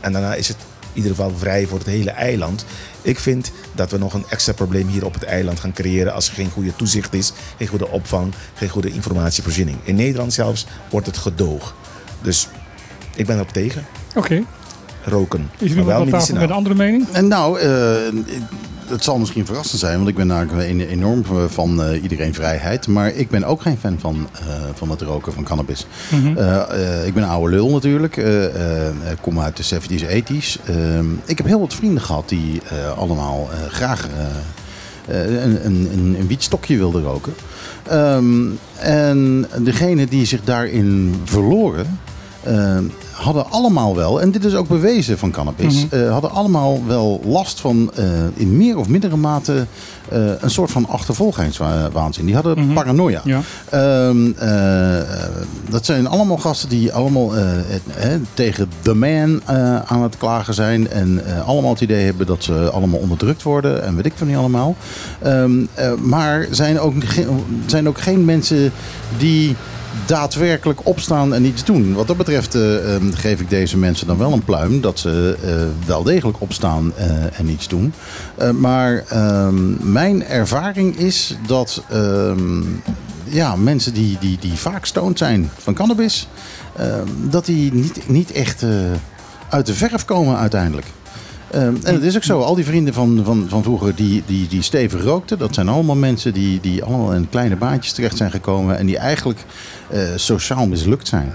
En 0.00 0.12
daarna 0.12 0.34
is 0.34 0.48
het 0.48 0.56
ieder 0.96 1.10
geval 1.10 1.32
vrij 1.36 1.66
voor 1.66 1.78
het 1.78 1.86
hele 1.86 2.10
eiland. 2.10 2.64
Ik 3.02 3.18
vind 3.18 3.52
dat 3.74 3.90
we 3.90 3.98
nog 3.98 4.14
een 4.14 4.24
extra 4.28 4.52
probleem 4.52 4.88
hier 4.88 5.04
op 5.04 5.14
het 5.14 5.22
eiland 5.22 5.60
gaan 5.60 5.72
creëren 5.72 6.14
als 6.14 6.28
er 6.28 6.34
geen 6.34 6.50
goede 6.50 6.76
toezicht 6.76 7.14
is, 7.14 7.32
geen 7.58 7.68
goede 7.68 7.88
opvang, 7.88 8.34
geen 8.54 8.68
goede 8.68 8.90
informatievoorziening. 8.90 9.78
In 9.82 9.94
Nederland 9.94 10.32
zelfs 10.32 10.66
wordt 10.90 11.06
het 11.06 11.16
gedoog. 11.16 11.74
Dus 12.22 12.48
ik 13.14 13.26
ben 13.26 13.36
erop 13.36 13.52
tegen. 13.52 13.86
Oké. 14.14 14.42
Roken. 15.04 15.50
Is 15.58 15.70
er 15.70 15.76
iemand 15.76 15.86
wel 15.86 16.04
met 16.04 16.28
een 16.28 16.50
andere 16.50 16.74
mening? 16.74 17.08
En 17.12 17.28
nou, 17.28 17.60
eh, 17.60 17.68
het 18.88 19.04
zal 19.04 19.18
misschien 19.18 19.46
verrassend 19.46 19.80
zijn, 19.80 19.96
want 19.96 20.08
ik 20.08 20.14
ben 20.14 20.30
eigenlijk 20.30 20.68
een- 20.70 20.80
enorm 20.88 21.24
van 21.48 21.82
eh, 21.82 22.02
iedereen 22.02 22.34
vrijheid. 22.34 22.86
Maar 22.86 23.08
ik 23.14 23.28
ben 23.30 23.44
ook 23.44 23.62
geen 23.62 23.76
fan 23.78 23.96
van, 24.00 24.28
eh, 24.32 24.46
van 24.74 24.90
het 24.90 25.00
roken 25.02 25.32
van 25.32 25.44
cannabis. 25.44 25.86
Mhm. 26.10 26.36
Eh, 26.36 27.00
eh, 27.00 27.06
ik 27.06 27.14
ben 27.14 27.22
een 27.22 27.28
oude 27.28 27.54
lul 27.56 27.70
natuurlijk. 27.70 28.16
eh, 28.16 28.44
eh, 28.88 29.10
ik 29.10 29.18
kom 29.20 29.40
uit 29.40 29.56
de 29.56 29.62
70s, 29.62 30.02
80s. 30.02 30.58
Ehm, 30.64 31.06
ik 31.24 31.38
heb 31.38 31.46
heel 31.46 31.60
wat 31.60 31.74
vrienden 31.74 32.02
gehad 32.02 32.28
die 32.28 32.60
eh, 32.68 32.98
allemaal 32.98 33.48
eh, 33.52 33.70
graag 33.72 34.08
eh, 34.08 35.20
eh, 35.20 35.42
een, 35.44 35.66
een, 35.66 35.88
een, 35.92 36.16
een 36.20 36.26
wietstokje 36.26 36.76
wilden 36.76 37.02
roken. 37.02 37.34
Ehm, 37.82 38.44
en 38.78 39.46
degene 39.58 40.06
die 40.06 40.24
zich 40.26 40.40
daarin 40.44 41.14
verloren, 41.24 41.98
eh, 42.42 42.78
hadden 43.16 43.50
allemaal 43.50 43.96
wel, 43.96 44.20
en 44.20 44.30
dit 44.30 44.44
is 44.44 44.54
ook 44.54 44.68
bewezen 44.68 45.18
van 45.18 45.30
cannabis, 45.30 45.86
Mhm. 45.86 45.94
eh, 46.02 46.10
hadden 46.12 46.30
allemaal 46.30 46.82
wel 46.86 47.20
last 47.24 47.60
van 47.60 47.90
eh, 47.94 48.04
in 48.34 48.56
meer 48.56 48.76
of 48.78 48.88
mindere 48.88 49.16
mate 49.16 49.66
eh, 50.08 50.18
een 50.40 50.50
soort 50.50 50.70
van 50.70 50.88
achtervolgingswaanzin. 50.88 52.24
Die 52.24 52.34
hadden 52.34 52.58
Mhm. 52.64 52.72
paranoia. 52.74 53.20
Ja. 53.24 53.40
Ehm, 53.70 54.30
eh, 54.36 55.00
eh, 55.00 55.06
dat 55.68 55.84
zijn 55.86 56.06
allemaal 56.06 56.36
gasten 56.38 56.68
die 56.68 56.92
allemaal 56.92 57.32
tegen 58.34 58.70
de 58.82 58.94
man 58.94 59.40
aan 59.86 60.02
het 60.02 60.16
klagen 60.18 60.54
zijn. 60.54 60.90
En 60.90 61.22
allemaal 61.46 61.70
het 61.70 61.80
idee 61.80 62.04
hebben 62.04 62.26
dat 62.26 62.44
ze 62.44 62.70
allemaal 62.70 62.98
onderdrukt 63.00 63.42
worden. 63.42 63.82
En 63.84 63.96
weet 63.96 64.06
ik 64.06 64.12
van 64.16 64.26
niet 64.26 64.36
allemaal. 64.36 64.76
Ehm, 65.22 65.50
eh, 65.74 65.92
maar 65.94 66.46
zijn 66.50 66.80
ook, 66.80 66.94
zijn 67.66 67.88
ook 67.88 68.00
geen 68.00 68.24
mensen 68.24 68.72
die 69.18 69.56
daadwerkelijk 70.06 70.86
opstaan 70.86 71.34
en 71.34 71.44
iets 71.44 71.64
doen. 71.64 71.94
Wat 71.94 72.06
dat 72.06 72.16
betreft 72.16 72.54
eh, 72.54 72.94
ehm, 72.94 73.12
geef 73.12 73.40
ik 73.40 73.50
deze 73.50 73.78
mensen 73.78 74.06
dan 74.06 74.18
wel 74.18 74.32
een 74.32 74.44
pluim. 74.44 74.80
Dat 74.80 74.98
ze 74.98 75.36
eh, 75.42 75.86
wel 75.86 76.02
degelijk 76.02 76.40
opstaan 76.40 76.92
eh, 76.96 77.38
en 77.38 77.48
iets 77.48 77.68
doen. 77.68 77.92
Maar 78.54 79.04
ehm, 79.08 79.92
mijn 79.92 80.24
ervaring 80.24 80.96
is 80.96 81.36
dat 81.46 81.82
ehm, 81.90 82.62
ja, 83.24 83.56
mensen 83.56 83.94
die, 83.94 84.16
die, 84.20 84.38
die 84.40 84.52
vaak 84.52 84.84
stoned 84.86 85.18
zijn 85.18 85.50
van 85.58 85.74
cannabis, 85.74 86.28
dat 87.28 87.46
die 87.46 87.72
niet, 87.72 88.08
niet 88.08 88.32
echt 88.32 88.64
uit 89.48 89.66
de 89.66 89.74
verf 89.74 90.04
komen 90.04 90.36
uiteindelijk. 90.36 90.86
En 91.50 91.80
het 91.82 92.02
is 92.02 92.16
ook 92.16 92.24
zo, 92.24 92.40
al 92.40 92.54
die 92.54 92.64
vrienden 92.64 92.94
van, 92.94 93.20
van, 93.24 93.46
van 93.48 93.62
vroeger 93.62 93.94
die, 93.94 94.22
die, 94.26 94.48
die 94.48 94.62
stevig 94.62 95.02
rookten, 95.02 95.38
dat 95.38 95.54
zijn 95.54 95.68
allemaal 95.68 95.96
mensen 95.96 96.32
die, 96.32 96.60
die 96.60 96.84
allemaal 96.84 97.12
in 97.12 97.28
kleine 97.28 97.56
baantjes 97.56 97.92
terecht 97.92 98.16
zijn 98.16 98.30
gekomen 98.30 98.78
en 98.78 98.86
die 98.86 98.98
eigenlijk 98.98 99.44
sociaal 100.16 100.66
mislukt 100.66 101.08
zijn. 101.08 101.34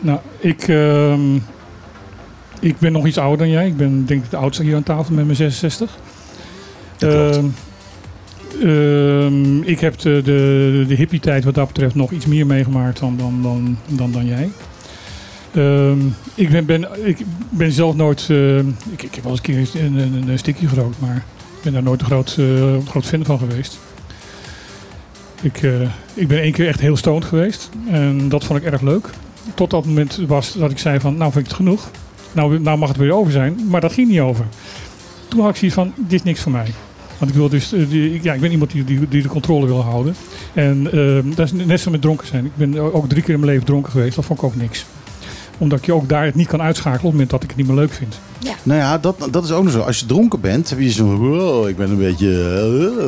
Nou, 0.00 0.18
ik, 0.38 0.68
ehm, 0.68 1.34
ik 2.60 2.78
ben 2.78 2.92
nog 2.92 3.06
iets 3.06 3.18
ouder 3.18 3.38
dan 3.38 3.50
jij. 3.50 3.66
Ik 3.66 3.76
ben 3.76 4.06
denk 4.06 4.24
ik 4.24 4.30
de 4.30 4.36
oudste 4.36 4.62
hier 4.62 4.76
aan 4.76 4.82
tafel 4.82 5.14
met 5.14 5.24
mijn 5.24 5.36
66. 5.36 5.98
Dat 6.98 7.10
klopt. 7.10 7.36
Ehm, 7.36 8.68
ehm, 8.68 9.62
ik 9.62 9.80
heb 9.80 9.98
de, 9.98 10.20
de, 10.24 10.84
de 10.88 10.94
hippie-tijd 10.94 11.44
wat 11.44 11.54
dat 11.54 11.66
betreft 11.66 11.94
nog 11.94 12.10
iets 12.10 12.26
meer 12.26 12.46
meegemaakt 12.46 12.98
dan, 12.98 13.16
dan, 13.16 13.42
dan, 13.42 13.78
dan, 13.86 14.12
dan 14.12 14.26
jij. 14.26 14.50
Ik, 16.34 16.50
ben, 16.50 16.66
ben, 16.66 17.06
ik 17.06 17.18
ben 17.50 17.72
zelf 17.72 17.94
nooit... 17.94 18.26
eh, 18.30 18.58
ik, 18.58 19.02
ik 19.02 19.14
heb 19.14 19.22
wel 19.24 19.32
eens 19.32 19.40
een 19.48 19.68
keer 19.72 19.82
een, 19.82 19.96
een, 19.96 20.28
een 20.28 20.38
stikje 20.38 20.68
gerookt, 20.68 21.00
maar 21.00 21.16
ik 21.16 21.62
ben 21.62 21.72
daar 21.72 21.82
nooit 21.82 22.00
een 22.00 22.06
groot, 22.06 22.36
eh, 22.38 22.86
groot 22.88 23.04
fan 23.04 23.24
van 23.24 23.38
geweest. 23.38 23.78
Ik, 25.42 25.62
eh, 25.62 25.80
ik 26.14 26.28
ben 26.28 26.40
één 26.40 26.52
keer 26.52 26.68
echt 26.68 26.80
heel 26.80 26.96
stoned 26.96 27.24
geweest. 27.24 27.70
En 27.90 28.28
dat 28.28 28.44
vond 28.44 28.58
ik 28.58 28.72
erg 28.72 28.80
leuk. 28.80 29.10
Tot 29.54 29.70
dat 29.70 29.84
moment 29.84 30.20
was 30.26 30.52
dat 30.52 30.70
ik 30.70 30.78
zei 30.78 31.00
van, 31.00 31.16
nou 31.16 31.32
vind 31.32 31.44
ik 31.44 31.50
het 31.50 31.60
genoeg. 31.60 31.90
Nou, 32.32 32.60
nou 32.60 32.78
mag 32.78 32.88
het 32.88 32.96
weer 32.96 33.14
over 33.14 33.32
zijn. 33.32 33.60
Maar 33.68 33.80
dat 33.80 33.92
ging 33.92 34.08
niet 34.08 34.20
over. 34.20 34.44
Toen 35.28 35.40
had 35.40 35.50
ik 35.50 35.56
zoiets 35.56 35.76
van, 35.76 35.92
dit 35.96 36.12
is 36.12 36.22
niks 36.22 36.40
voor 36.40 36.52
mij. 36.52 36.66
Want 37.18 37.30
ik 37.30 37.36
wil 37.36 37.48
dus, 37.48 37.72
eh, 37.72 37.88
die, 37.88 38.22
ja, 38.22 38.34
ik 38.34 38.40
ben 38.40 38.50
iemand 38.50 38.70
die, 38.70 38.84
die, 38.84 39.08
die 39.08 39.22
de 39.22 39.28
controle 39.28 39.66
wil 39.66 39.82
houden. 39.82 40.14
En 40.52 40.92
ehm, 40.92 41.34
dat 41.34 41.52
is 41.52 41.52
net 41.52 41.80
zo 41.80 41.90
met 41.90 42.00
dronken 42.00 42.26
zijn. 42.26 42.44
Ik 42.44 42.56
ben 42.56 42.92
ook 42.92 43.08
drie 43.08 43.22
keer 43.22 43.34
in 43.34 43.40
mijn 43.40 43.52
leven 43.52 43.66
dronken 43.66 43.92
geweest. 43.92 44.16
Dat 44.16 44.24
vond 44.24 44.38
ik 44.38 44.44
ook 44.44 44.56
niks. 44.56 44.86
Omdat 45.58 45.86
je 45.86 45.92
ook 45.92 46.08
daar 46.08 46.24
het 46.24 46.34
niet 46.34 46.48
kan 46.48 46.62
uitschakelen 46.62 46.96
op 46.98 47.02
het 47.02 47.12
moment 47.12 47.30
dat 47.30 47.42
ik 47.42 47.48
het 47.48 47.58
niet 47.58 47.66
meer 47.66 47.76
leuk 47.76 47.92
vind. 47.92 48.18
Nou 48.62 48.80
ja, 48.80 48.98
dat, 48.98 49.16
dat 49.30 49.44
is 49.44 49.50
ook 49.50 49.64
nog 49.64 49.72
zo. 49.72 49.80
Als 49.80 49.98
je 50.00 50.06
dronken 50.06 50.40
bent, 50.40 50.70
heb 50.70 50.78
je 50.78 50.90
zo'n... 50.90 51.16
Wow, 51.16 51.68
ik 51.68 51.76
ben 51.76 51.90
een 51.90 51.98
beetje... 51.98 52.28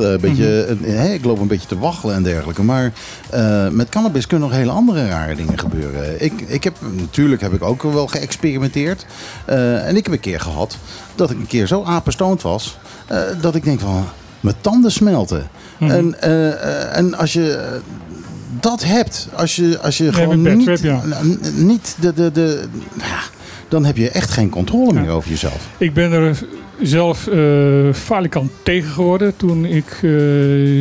eh, 0.03 0.11
een 0.11 0.21
beetje 0.21 0.77
Mhm. 0.81 1.01
ik 1.13 1.25
loop 1.25 1.41
een 1.41 1.47
beetje 1.47 1.69
te 1.69 1.79
waggelen 1.79 2.15
en 2.15 2.23
dergelijke. 2.23 2.63
Maar 2.63 2.93
eh, 3.31 3.69
met 3.69 3.89
cannabis 3.89 4.27
kunnen 4.27 4.49
nog 4.49 4.57
hele 4.59 4.71
andere 4.71 5.09
rare 5.09 5.35
dingen 5.35 5.59
gebeuren. 5.59 6.25
Ik, 6.25 6.33
ik 6.47 6.65
heb, 6.65 6.77
natuurlijk 6.97 7.41
heb 7.41 7.53
ik 7.53 7.63
ook 7.63 7.83
wel 7.83 8.07
geëxperimenteerd. 8.07 9.07
Eh, 9.45 9.87
en 9.89 9.97
ik 9.97 10.05
heb 10.05 10.13
een 10.15 10.21
keer 10.21 10.41
gehad 10.41 10.77
dat 11.15 11.31
ik 11.31 11.37
een 11.39 11.47
keer 11.47 11.67
zo 11.67 11.83
apenstoond 11.85 12.43
was... 12.43 12.79
dat 13.41 13.55
ik 13.55 13.65
denk 13.65 13.81
van, 13.81 14.05
mijn 14.41 14.57
tanden 14.61 14.93
smelten. 14.93 15.49
Mhm. 15.79 15.91
En, 15.91 16.23
en 16.93 17.15
als 17.15 17.33
je... 17.33 17.79
dat 18.61 18.85
hebt, 18.85 19.29
als 19.35 19.57
je, 19.57 19.79
als 19.83 19.99
je 19.99 20.13
gewoon 20.13 20.43
niet, 20.57 20.65
trip, 20.65 20.79
ja. 20.83 21.03
n- 21.23 21.41
niet 21.67 21.97
de, 22.01 22.13
de, 22.13 22.33
de, 22.33 22.65
ja, 22.99 23.21
dan 23.69 23.85
heb 23.85 23.97
je 23.97 24.11
echt 24.11 24.31
geen 24.31 24.49
controle 24.49 24.95
Ja. 24.95 25.01
meer 25.01 25.11
over 25.11 25.31
jezelf. 25.31 25.69
Ik 25.79 25.95
ben 25.95 26.13
er 26.13 26.39
zelf 26.83 27.27
eh 27.27 27.93
falikant 27.93 28.51
tegen 28.63 28.91
geworden 28.91 29.37
toen 29.37 29.65
ik 29.65 29.87
eh, 29.91 30.11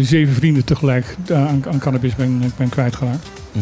zeven 0.02 0.34
vrienden 0.34 0.64
tegelijk 0.64 1.16
aan, 1.34 1.64
aan 1.70 1.80
cannabis 1.80 2.16
ben, 2.16 2.54
ben 2.58 2.70
kwijtgeraakt. 2.70 3.28
Mm. 3.52 3.62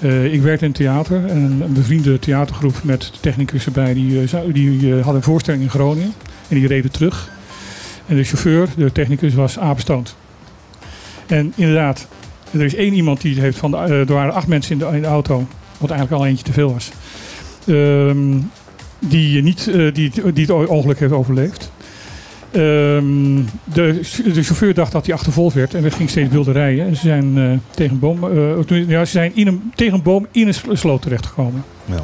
Eh, 0.00 0.32
ik 0.32 0.42
werkte 0.42 0.64
in 0.64 0.72
theater 0.72 1.26
en 1.26 1.36
een 1.60 1.72
bevriende 1.72 2.18
theatergroep 2.18 2.74
met 2.82 3.12
technicus 3.20 3.64
erbij. 3.66 3.94
Die, 3.94 4.22
eh, 4.22 4.40
die 4.52 4.86
eh, 4.88 4.94
hadden 4.94 5.14
een 5.14 5.22
voorstelling 5.22 5.62
in 5.62 5.70
Groningen 5.70 6.12
en 6.48 6.56
die 6.56 6.66
reden 6.66 6.90
terug. 6.90 7.30
En 8.06 8.16
de 8.16 8.24
chauffeur, 8.24 8.68
de 8.76 8.92
technicus, 8.92 9.34
was 9.34 9.58
apenstoond. 9.58 10.16
En 11.26 11.52
inderdaad, 11.56 12.06
er 12.50 12.64
is 12.64 12.74
één 12.74 12.92
iemand 12.94 13.20
die 13.20 13.40
heeft 13.40 13.58
van 13.58 13.70
de, 13.70 13.76
eh, 13.76 13.90
er 13.90 14.12
waren 14.12 14.34
acht 14.34 14.46
mensen 14.46 14.72
in 14.72 14.78
de, 14.78 14.96
in 14.96 15.02
de 15.02 15.08
auto, 15.08 15.46
wat 15.78 15.90
eigenlijk 15.90 16.22
al 16.22 16.28
eentje 16.28 16.44
te 16.44 16.52
veel 16.52 16.72
was. 16.72 16.90
Ehm, 17.66 18.36
die, 18.98 19.42
niet, 19.42 19.68
eh, 19.68 19.94
die, 19.94 20.12
die 20.32 20.46
het 20.46 20.66
ongeluk 20.68 20.98
heeft 20.98 21.12
overleefd. 21.12 21.70
Ehm, 22.50 23.36
de, 23.64 24.00
de 24.34 24.42
chauffeur 24.42 24.74
dacht 24.74 24.92
dat 24.92 25.06
hij 25.06 25.14
achtervolgd 25.14 25.54
werd 25.54 25.74
en 25.74 25.84
er 25.84 25.92
ging 25.92 26.10
steeds 26.10 26.30
wilde 26.32 26.52
rijden. 26.52 26.86
En 26.86 26.96
ze 26.96 27.02
zijn, 27.06 27.38
eh, 27.38 27.50
tegen, 27.70 27.92
een 27.92 27.98
boom, 27.98 28.24
eh, 28.68 28.88
ja, 28.88 29.04
ze 29.04 29.10
zijn 29.10 29.32
in 29.34 29.46
een, 29.46 29.72
tegen 29.74 29.94
een 29.94 30.02
boom 30.02 30.26
in 30.30 30.46
een 30.46 30.54
sl- 30.54 30.74
sloot 30.74 31.02
terechtgekomen. 31.02 31.64
Ja. 31.84 32.02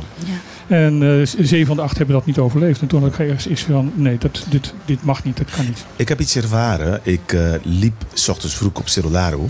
En 0.67 1.03
eh, 1.03 1.27
z- 1.27 1.35
zeven 1.39 1.67
van 1.67 1.77
de 1.77 1.83
acht 1.83 1.97
hebben 1.99 2.15
dat 2.17 2.27
niet 2.27 2.39
overleefd. 2.39 2.81
En 2.81 2.87
toen 2.87 3.03
had 3.03 3.13
ik 3.13 3.19
ergens 3.19 3.47
iets 3.47 3.63
van, 3.63 3.93
nee, 3.95 4.19
dat, 4.19 4.45
dit, 4.51 4.75
dit 4.85 5.05
mag 5.05 5.25
niet, 5.25 5.37
dat 5.37 5.51
kan 5.51 5.65
niet. 5.65 5.85
Ik 5.97 6.09
heb 6.09 6.21
iets 6.21 6.37
ervaren. 6.37 7.01
Ik 7.03 7.33
eh, 7.33 7.53
liep 7.63 8.05
s 8.13 8.29
ochtends 8.29 8.55
vroeg 8.57 8.73
op 8.75 8.89
Cerularo 8.89 9.49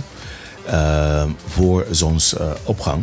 voor 1.46 1.86
zonsopgang. 1.90 3.02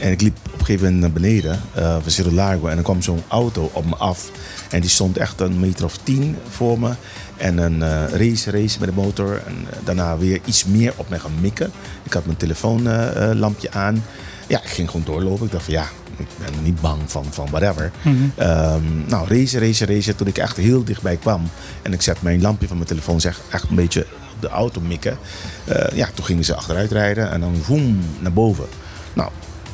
En 0.00 0.10
ik 0.10 0.20
liep 0.20 0.36
op 0.46 0.52
een 0.52 0.64
gegeven 0.64 0.84
moment 0.84 1.00
naar 1.00 1.12
beneden 1.12 1.60
eh 1.74 1.96
van 2.02 2.10
Cerularo 2.10 2.66
en 2.66 2.76
er 2.76 2.82
kwam 2.82 3.02
zo'n 3.02 3.22
auto 3.28 3.70
op 3.72 3.84
me 3.86 3.96
af. 3.96 4.30
En 4.70 4.80
die 4.80 4.90
stond 4.90 5.16
echt 5.16 5.40
een 5.40 5.60
meter 5.60 5.84
of 5.84 5.96
tien 6.02 6.36
voor 6.48 6.78
me. 6.78 6.90
En 7.36 7.58
een 7.58 7.82
eh, 7.82 8.04
race, 8.08 8.50
race 8.50 8.78
met 8.78 8.88
de 8.88 8.94
motor. 8.94 9.42
En 9.46 9.54
eh, 9.70 9.76
daarna 9.84 10.18
weer 10.18 10.40
iets 10.44 10.64
meer 10.64 10.92
op 10.96 11.08
mij 11.08 11.18
gaan 11.18 11.40
mikken. 11.40 11.70
Ik 12.02 12.12
had 12.12 12.24
mijn 12.24 12.36
telefoonlampje 12.36 13.70
aan. 13.70 14.04
Ja, 14.46 14.62
ik 14.62 14.68
ging 14.68 14.90
gewoon 14.90 15.06
doorlopen. 15.06 15.46
Ik 15.46 15.52
dacht 15.52 15.64
van 15.64 15.74
ja, 15.74 15.86
ik 16.16 16.26
ben 16.38 16.62
niet 16.62 16.80
bang 16.80 17.00
van, 17.06 17.24
van 17.30 17.50
whatever. 17.50 17.90
Ehm, 18.36 19.06
nou, 19.06 19.28
race, 19.28 19.58
race, 19.58 19.86
race. 19.86 20.14
Toen 20.14 20.26
ik 20.26 20.38
echt 20.38 20.56
heel 20.56 20.84
dichtbij 20.84 21.16
kwam 21.16 21.50
en 21.82 21.92
ik 21.92 22.02
zet 22.02 22.22
mijn 22.22 22.40
lampje 22.40 22.66
van 22.66 22.76
mijn 22.76 22.88
telefoon 22.88 23.20
zeg, 23.20 23.40
echt 23.50 23.68
een 23.68 23.76
beetje 23.76 24.06
op 24.34 24.40
de 24.40 24.48
auto 24.48 24.80
mikken. 24.80 25.18
Eh, 25.64 25.96
ja, 25.96 26.08
toen 26.14 26.24
gingen 26.24 26.44
ze 26.44 26.54
achteruit 26.54 26.92
rijden 26.92 27.30
en 27.30 27.40
dan 27.40 27.54
voem 27.62 27.98
naar 28.18 28.32
boven. 28.32 28.66
Nou, 29.12 29.30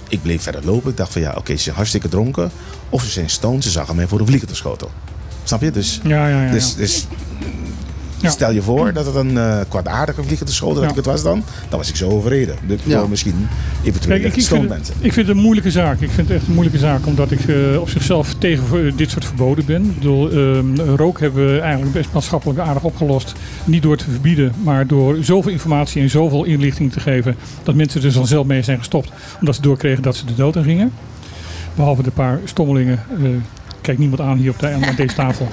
ik 0.08 0.22
bleef 0.22 0.42
verder 0.42 0.64
lopen. 0.64 0.90
Ik 0.90 0.96
dacht 0.96 1.12
van 1.12 1.22
ja, 1.22 1.34
oké, 1.36 1.56
ze 1.56 1.62
zijn 1.62 1.76
hartstikke 1.76 2.08
dronken. 2.08 2.50
Of 2.90 3.02
ze 3.02 3.10
zijn 3.10 3.30
stoned, 3.30 3.64
ze 3.64 3.70
zagen 3.70 3.96
mij 3.96 4.06
voor 4.06 4.18
de 4.18 4.26
vlieger 4.26 4.48
te 4.48 4.54
schoten. 4.54 4.88
Snap 5.44 5.60
je? 5.60 5.70
Dus, 5.70 6.00
Ja, 6.02 6.28
ja, 6.28 6.44
ja. 6.44 6.50
dus, 6.52 6.74
dus 6.74 7.06
Ja. 8.26 8.32
stel 8.32 8.50
je 8.52 8.62
voor 8.62 8.92
dat 8.92 9.06
het 9.06 9.14
een 9.14 9.38
eh 9.38 9.60
kwaadaardige 9.68 10.22
vlieger 10.22 10.46
te 10.46 10.52
schoten 10.52 10.74
dat 10.74 10.84
Ja. 10.84 10.90
ik 10.90 10.96
het 10.96 11.04
was 11.06 11.22
dan. 11.22 11.42
Dan 11.68 11.78
was 11.78 11.88
ik 11.88 11.96
zo 11.96 12.08
overreden. 12.08 12.56
Dus 12.66 12.80
Ja. 12.84 12.98
door 12.98 13.08
misschien 13.08 13.48
eventueel 13.82 14.14
Kijk, 14.20 14.32
ik, 14.32 14.36
ik, 14.36 14.46
vind, 14.46 14.68
bent. 14.68 14.92
ik 15.00 15.12
vind 15.12 15.26
het 15.26 15.36
een 15.36 15.42
moeilijke 15.42 15.70
zaak. 15.70 16.00
Ik 16.00 16.10
vind 16.10 16.28
het 16.28 16.36
echt 16.36 16.46
een 16.46 16.52
moeilijke 16.52 16.78
zaak, 16.80 17.06
omdat 17.06 17.30
ik 17.30 17.40
eh, 17.48 17.80
op 17.80 17.88
zichzelf 17.88 18.34
tegen 18.34 18.96
dit 18.96 19.10
soort 19.10 19.24
verboden 19.24 19.64
ben. 19.64 19.84
Ik 19.84 19.94
bedoel, 19.94 20.30
ehm, 20.30 20.80
rook 20.96 21.20
hebben 21.20 21.52
we 21.54 21.60
eigenlijk 21.60 21.92
best 21.92 22.08
maatschappelijk 22.12 22.58
aardig 22.58 22.82
opgelost. 22.82 23.32
Niet 23.64 23.82
door 23.82 23.96
te 23.96 24.10
verbieden, 24.10 24.52
maar 24.62 24.86
door 24.86 25.16
zoveel 25.20 25.52
informatie 25.52 26.02
en 26.02 26.10
zoveel 26.10 26.44
inlichting 26.44 26.92
te 26.92 27.00
geven. 27.00 27.36
dat 27.62 27.74
mensen 27.74 28.02
er 28.02 28.12
vanzelf 28.12 28.46
mee 28.46 28.62
zijn 28.62 28.78
gestopt. 28.78 29.10
Omdat 29.40 29.54
ze 29.54 29.60
doorkregen 29.60 30.02
dat 30.02 30.16
ze 30.16 30.24
de 30.26 30.34
dood 30.34 30.56
in 30.56 30.64
gingen. 30.64 30.92
Behalve 31.74 32.02
de 32.02 32.10
paar 32.10 32.40
stommelingen. 32.44 33.02
eh, 33.22 33.28
kijk 33.80 33.98
niemand 33.98 34.20
aan 34.20 34.36
hier 34.38 34.50
op 34.50 34.58
de, 34.58 34.68
aan 34.68 34.94
deze 34.96 35.14
tafel. 35.14 35.48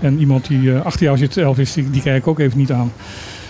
En 0.00 0.18
iemand 0.18 0.46
die 0.46 0.72
eh, 0.72 0.84
achter 0.84 1.02
jou 1.02 1.18
zit, 1.18 1.36
Elvis, 1.36 1.72
die, 1.72 1.90
die 1.90 2.02
kijk 2.02 2.16
ik 2.16 2.26
ook 2.26 2.38
even 2.38 2.58
niet 2.58 2.72
aan. 2.72 2.92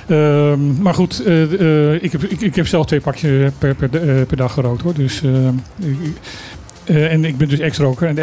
Ehm, 0.07 0.83
maar 0.83 0.95
goed, 0.95 1.23
eh, 1.23 1.43
eh, 1.43 2.03
ik, 2.03 2.13
heb, 2.13 2.23
ik, 2.23 2.41
ik 2.41 2.55
heb 2.55 2.67
zelf 2.67 2.87
twee 2.87 3.01
pakjes 3.01 3.51
per, 3.59 3.75
per, 3.75 4.37
dag 4.37 4.53
gerookt 4.53 4.83
hoor. 4.83 4.95
Dus, 4.95 5.23
en 6.85 7.25
ik 7.25 7.37
ben 7.37 7.49
dus 7.49 7.59
ex-roker. 7.59 8.09
En 8.09 8.19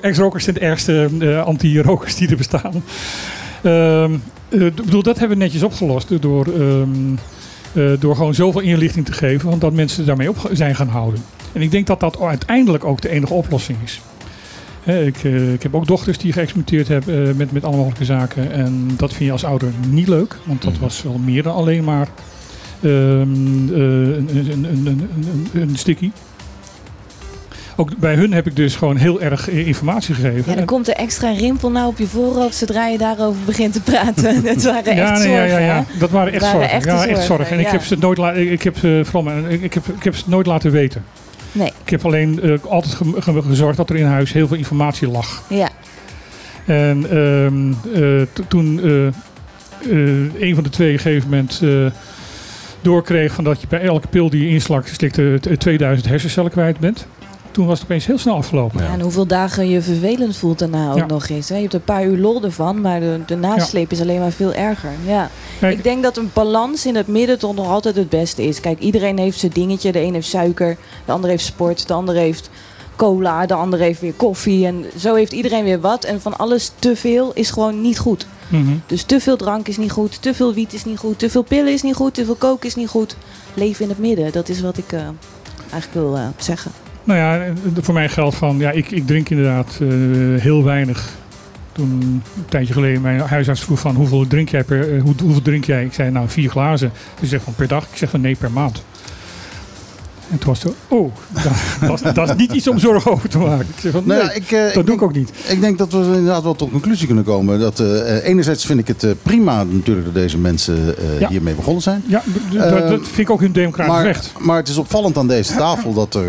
ex-rokers 0.00 0.44
zijn 0.44 0.56
de 0.56 0.62
ergste 0.62 1.08
anti-rokers 1.44 2.16
die 2.16 2.28
er 2.28 2.36
bestaan. 2.36 2.82
Ehm, 3.64 4.12
eh, 4.48 4.58
bedoel, 4.74 5.02
dat 5.02 5.18
hebben 5.18 5.38
we 5.38 5.42
netjes 5.42 5.62
opgelost 5.62 6.22
door, 6.22 6.46
ehm, 6.46 7.14
eh, 7.72 8.00
door 8.00 8.16
gewoon 8.16 8.34
zoveel 8.34 8.60
inlichting 8.60 9.06
te 9.06 9.12
geven. 9.12 9.48
Want 9.48 9.60
dat 9.60 9.72
mensen 9.72 10.06
daarmee 10.06 10.28
op 10.28 10.50
zijn 10.52 10.74
gaan 10.74 10.88
houden. 10.88 11.20
En 11.52 11.62
ik 11.62 11.70
denk 11.70 11.86
dat 11.86 12.00
dat 12.00 12.20
uiteindelijk 12.20 12.84
ook 12.84 13.00
de 13.00 13.08
enige 13.08 13.34
oplossing 13.34 13.78
is. 13.84 14.00
Ik, 14.84 15.24
eh, 15.24 15.52
ik 15.52 15.62
heb 15.62 15.74
ook 15.74 15.86
dochters 15.86 16.18
die 16.18 16.32
geëxperimenteerd 16.32 16.88
hebben 16.88 17.28
eh, 17.28 17.34
met, 17.34 17.52
met 17.52 17.64
alle 17.64 17.76
mogelijke 17.76 18.04
zaken. 18.04 18.52
En 18.52 18.90
dat 18.96 19.10
vind 19.12 19.24
je 19.24 19.32
als 19.32 19.44
ouder 19.44 19.68
niet 19.88 20.08
leuk. 20.08 20.36
Want 20.44 20.62
dat 20.62 20.72
Mhm. 20.72 20.80
was 20.82 21.02
wel 21.02 21.18
meer 21.24 21.42
dan 21.42 21.54
alleen 21.54 21.84
maar 21.84 22.08
ehm, 22.82 22.90
eh, 22.90 23.78
een, 23.78 24.28
een, 24.34 24.64
een, 24.64 24.86
een, 24.86 25.08
een, 25.52 25.60
een 25.60 25.76
sticky. 25.76 26.10
Ook 27.76 27.96
bij 27.96 28.14
hun 28.14 28.32
heb 28.32 28.46
ik 28.46 28.56
dus 28.56 28.76
gewoon 28.76 28.96
heel 28.96 29.20
erg 29.20 29.48
informatie 29.48 30.14
gegeven. 30.14 30.38
Ja, 30.38 30.44
dan 30.44 30.56
En- 30.56 30.64
komt 30.64 30.88
er 30.88 30.94
extra 30.94 31.30
rimpel 31.30 31.70
nou 31.70 31.86
op 31.88 31.98
je 31.98 32.06
voorhoofd 32.06 32.54
zodra 32.56 32.86
je 32.86 32.98
daarover 32.98 33.40
begint 33.44 33.72
te 33.72 33.80
praten. 33.80 34.42
dat 34.44 34.62
waren 34.62 34.84
echt 34.84 34.96
ja, 34.96 35.18
nee, 35.18 35.28
ja, 35.30 35.36
zorgen, 35.38 35.48
ja, 35.48 35.58
ja. 35.58 35.84
hè? 35.88 35.98
Dat 35.98 36.10
waren 36.10 36.32
echt 36.32 36.42
waren 36.42 36.58
zorgen. 36.60 36.76
echte 36.76 36.88
ja, 36.88 37.06
echt 37.06 37.24
zorgen. 37.24 37.46
En 37.50 37.58
ik 37.58 37.64
ja. 37.66 37.70
heb 37.72 37.82
ze 37.82 37.96
nooit, 38.00 38.18
ik, 38.18 38.50
ik 38.50 38.62
heb, 38.62 38.76
eh, 38.76 38.90
vooral 39.04 39.22
mijn- 39.22 39.50
ik, 39.50 39.62
ik 39.62 39.74
heb, 39.74 39.86
ik 39.88 40.04
heb 40.04 40.16
ze 40.16 40.24
nooit 40.26 40.46
laten 40.46 40.70
weten. 40.70 41.04
Nee, 41.54 41.72
Ik 41.84 41.90
heb 41.90 42.04
alleen 42.04 42.40
eh, 42.42 42.52
altijd 42.68 42.94
ge- 42.94 43.14
ge- 43.22 43.42
gezorgd 43.42 43.76
dat 43.76 43.90
er 43.90 43.96
in 43.96 44.04
huis 44.06 44.32
heel 44.32 44.46
veel 44.48 44.56
informatie 44.56 45.08
lag. 45.08 45.42
ja. 45.48 45.68
En 46.66 47.06
ehm, 47.10 47.72
eh, 48.04 48.22
toen 48.48 48.80
eh, 48.82 50.42
een 50.48 50.54
van 50.54 50.62
de 50.64 50.70
twee 50.70 50.88
op 50.88 50.94
een 50.94 51.00
gegeven 51.00 51.28
moment 51.30 51.60
doorkreeg 52.80 53.32
van 53.34 53.44
dat 53.44 53.60
je 53.60 53.66
bij 53.66 53.80
elke 53.80 54.08
pil 54.08 54.30
die 54.30 54.42
je 54.42 54.48
inslakt, 54.48 54.88
slikte 54.88 55.38
t- 55.40 55.60
2000 55.60 56.08
hersencellen 56.08 56.50
kwijt 56.50 56.78
bent. 56.78 57.06
Toen 57.54 57.66
was 57.66 57.78
het 57.78 57.88
opeens 57.88 58.06
heel 58.06 58.18
snel 58.18 58.34
afgelopen. 58.34 58.82
Ja, 58.84 58.92
en 58.92 59.00
hoeveel 59.00 59.26
dagen 59.26 59.68
je 59.68 59.82
vervelend 59.82 60.36
voelt 60.36 60.58
daarna 60.58 60.90
ook 60.90 60.96
Ja. 60.96 61.06
nog 61.06 61.28
eens. 61.28 61.48
Hè? 61.48 61.54
Je 61.54 61.60
hebt 61.60 61.74
een 61.74 61.84
paar 61.84 62.04
uur 62.04 62.18
lol 62.18 62.42
ervan, 62.42 62.80
maar 62.80 63.00
de, 63.00 63.20
de 63.26 63.36
nasleep 63.36 63.92
is 63.92 64.00
alleen 64.00 64.20
maar 64.20 64.30
veel 64.32 64.52
erger. 64.52 64.90
Ja. 65.06 65.30
Kijk, 65.60 65.76
Ik 65.76 65.84
denk 65.84 66.02
dat 66.02 66.16
een 66.16 66.30
balans 66.32 66.86
in 66.86 66.94
het 66.96 67.06
midden 67.06 67.38
toch 67.38 67.54
nog 67.54 67.68
altijd 67.68 67.96
het 67.96 68.08
beste 68.08 68.42
is. 68.46 68.60
Kijk, 68.60 68.78
iedereen 68.78 69.18
heeft 69.18 69.38
zijn 69.38 69.52
dingetje. 69.52 69.92
De 69.92 70.00
een 70.00 70.14
heeft 70.14 70.28
suiker, 70.28 70.76
de 71.04 71.12
ander 71.12 71.30
heeft 71.30 71.44
sport, 71.44 71.86
de 71.88 71.94
ander 71.94 72.14
heeft 72.14 72.50
cola, 72.96 73.46
de 73.46 73.54
ander 73.54 73.78
heeft 73.78 74.00
weer 74.00 74.12
koffie. 74.12 74.66
En 74.66 74.84
zo 74.98 75.14
heeft 75.14 75.32
iedereen 75.32 75.64
weer 75.64 75.80
wat. 75.80 76.04
En 76.04 76.20
van 76.20 76.36
alles 76.38 76.70
te 76.78 76.96
veel 76.96 77.32
is 77.34 77.50
gewoon 77.50 77.80
niet 77.80 77.98
goed. 77.98 78.26
mhm. 78.48 78.72
Dus 78.86 79.02
te 79.02 79.20
veel 79.20 79.36
drank 79.36 79.68
is 79.68 79.76
niet 79.76 79.92
goed, 79.92 80.22
te 80.22 80.34
veel 80.34 80.54
wiet 80.54 80.72
is 80.72 80.84
niet 80.84 80.98
goed, 80.98 81.18
te 81.18 81.30
veel 81.30 81.42
pillen 81.42 81.72
is 81.72 81.82
niet 81.82 81.94
goed, 81.94 82.14
te 82.14 82.24
veel 82.24 82.34
koken 82.34 82.66
is 82.68 82.74
niet 82.74 82.88
goed. 82.88 83.16
Leven 83.54 83.82
in 83.84 83.88
het 83.90 83.98
midden, 83.98 84.32
dat 84.32 84.48
is 84.48 84.60
wat 84.60 84.78
ik 84.78 84.92
eh, 84.92 85.00
eigenlijk 85.70 85.92
wil 86.06 86.16
eh, 86.16 86.26
zeggen. 86.38 86.70
Nou 87.04 87.18
ja, 87.18 87.52
voor 87.80 87.94
mij 87.94 88.08
geldt 88.08 88.36
van, 88.36 88.58
ja, 88.58 88.70
ik, 88.70 88.90
ik 88.90 89.06
drink 89.06 89.28
inderdaad 89.28 89.78
eh, 89.80 89.88
heel 90.40 90.64
weinig. 90.64 91.08
Toen 91.72 91.90
een 92.36 92.44
tijdje 92.48 92.72
geleden 92.72 93.02
mijn 93.02 93.20
huisarts 93.20 93.60
vroeg 93.60 93.80
van 93.80 93.94
hoeveel 93.94 94.26
drink 94.26 94.48
jij 94.48 94.64
per, 94.64 94.94
eh, 94.94 95.02
hoe, 95.02 95.14
hoeveel 95.22 95.42
drink 95.42 95.64
jij? 95.64 95.84
Ik 95.84 95.92
zei 95.92 96.10
nou 96.10 96.28
vier 96.28 96.50
glazen. 96.50 96.92
Hij 97.18 97.28
zegt 97.28 97.44
van 97.44 97.54
per 97.54 97.68
dag. 97.68 97.82
Ik 97.90 97.96
zeg 97.96 98.10
van 98.10 98.20
nee 98.20 98.36
per 98.36 98.50
maand. 98.50 98.84
En 100.30 100.38
toen 100.38 100.48
was 100.48 100.62
het, 100.62 100.72
oh, 100.88 101.12
dat, 101.32 101.42
dat, 101.88 102.04
is- 102.04 102.12
dat 102.14 102.28
is 102.28 102.36
niet 102.36 102.52
iets 102.52 102.68
om 102.68 102.78
zorgen 102.78 103.10
over 103.12 103.28
te 103.28 103.38
maken. 103.38 103.66
Ik 103.74 103.80
zeg 103.80 103.92
van, 103.92 104.02
Nou 104.06 104.20
nee, 104.20 104.28
ja, 104.28 104.34
ik, 104.34 104.50
eh, 104.52 104.62
dat 104.64 104.76
ik 104.76 104.86
doe 104.86 104.94
ik 104.94 105.02
ook 105.02 105.14
niet. 105.14 105.30
Ik 105.48 105.60
denk 105.60 105.78
dat 105.78 105.92
we 105.92 105.98
inderdaad 105.98 106.42
wel 106.42 106.54
tot 106.54 106.66
een 106.66 106.72
conclusie 106.72 107.06
kunnen 107.06 107.24
komen. 107.24 107.58
Dat, 107.60 107.80
eh, 107.80 108.16
eh, 108.16 108.24
enerzijds 108.28 108.66
vind 108.66 108.78
ik 108.80 108.86
het 108.88 109.06
prima 109.22 109.64
natuurlijk 109.64 110.04
dat 110.06 110.14
deze 110.14 110.38
mensen 110.38 110.94
Ja. 111.18 111.28
hiermee 111.28 111.54
begonnen 111.54 111.82
zijn. 111.82 112.02
Ja, 112.06 112.22
dat, 112.52 112.88
dat 112.88 113.00
vind 113.02 113.18
ik 113.18 113.30
ook 113.30 113.40
hun 113.40 113.52
democratisch 113.52 113.92
Maar, 113.94 114.04
recht. 114.04 114.32
maar 114.38 114.56
het 114.56 114.68
is 114.68 114.76
opvallend 114.76 115.16
aan 115.18 115.28
deze 115.28 115.54
tafel 115.54 115.92
dat 115.94 116.14
er... 116.14 116.24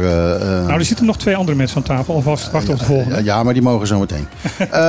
Nou, 0.65 0.71
er 0.71 0.85
zitten 0.85 1.05
nog 1.05 1.17
twee 1.17 1.35
andere 1.35 1.57
mensen 1.57 1.77
aan 1.77 1.83
tafel. 1.83 2.13
Alvast 2.15 2.51
wachten 2.51 2.73
op 2.73 2.79
de 2.79 2.85
volgende. 2.85 3.15
Ja, 3.15 3.21
ja, 3.23 3.43
maar 3.43 3.53
die 3.53 3.61
mogen 3.63 3.87
zo 3.87 3.99
meteen. 3.99 4.27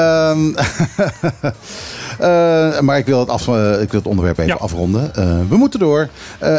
Eh, 2.18 2.80
maar 2.80 2.98
ik 2.98 3.06
wil, 3.06 3.20
het 3.20 3.28
af, 3.28 3.48
eh, 3.48 3.80
ik 3.80 3.90
wil 3.90 4.00
het 4.00 4.08
onderwerp 4.08 4.38
even 4.38 4.50
Ja. 4.50 4.58
afronden. 4.60 5.14
Eh, 5.14 5.24
we 5.48 5.56
moeten 5.56 5.78
door. 5.80 6.08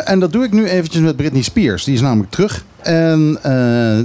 En 0.06 0.20
dat 0.20 0.32
doe 0.32 0.44
ik 0.44 0.52
nu 0.52 0.66
eventjes 0.68 1.02
met 1.02 1.16
Britney 1.16 1.42
Spears. 1.42 1.84
Die 1.84 1.94
is 1.94 2.02
namelijk 2.02 2.32
terug. 2.32 2.66
En 2.82 3.40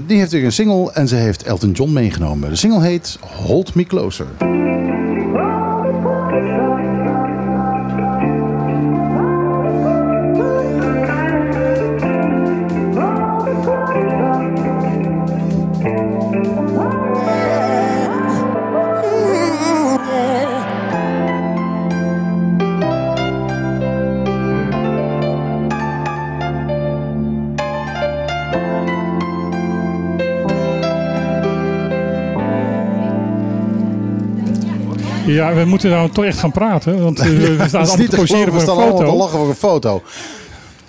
die 0.06 0.18
heeft 0.18 0.32
weer 0.32 0.44
een 0.44 0.52
single. 0.52 0.92
En 0.92 1.08
ze 1.08 1.14
heeft 1.14 1.42
Elton 1.42 1.70
John 1.70 1.92
meegenomen. 1.92 2.48
De 2.50 2.56
single 2.56 2.82
heet 2.82 3.18
Hold 3.20 3.74
Me 3.74 3.84
Closer. 3.84 4.26
Ja, 35.32 35.54
we 35.54 35.64
moeten 35.64 35.90
nou 35.90 36.10
toch 36.10 36.24
echt 36.24 36.38
gaan 36.38 36.52
praten. 36.52 37.02
Want 37.02 37.18
eh, 37.18 37.26
we 37.26 37.34
staan 37.44 37.58
Het 37.58 37.66
is 37.66 37.74
allemaal 37.74 38.06
te 38.06 38.16
poseren 38.16 38.44
we 38.44 38.50
voor 38.50 38.60
staan 38.60 38.78
een 38.78 38.88
foto. 38.88 39.16
lachen 39.16 39.38
voor 39.38 39.48
een 39.48 39.54
foto. 39.54 40.02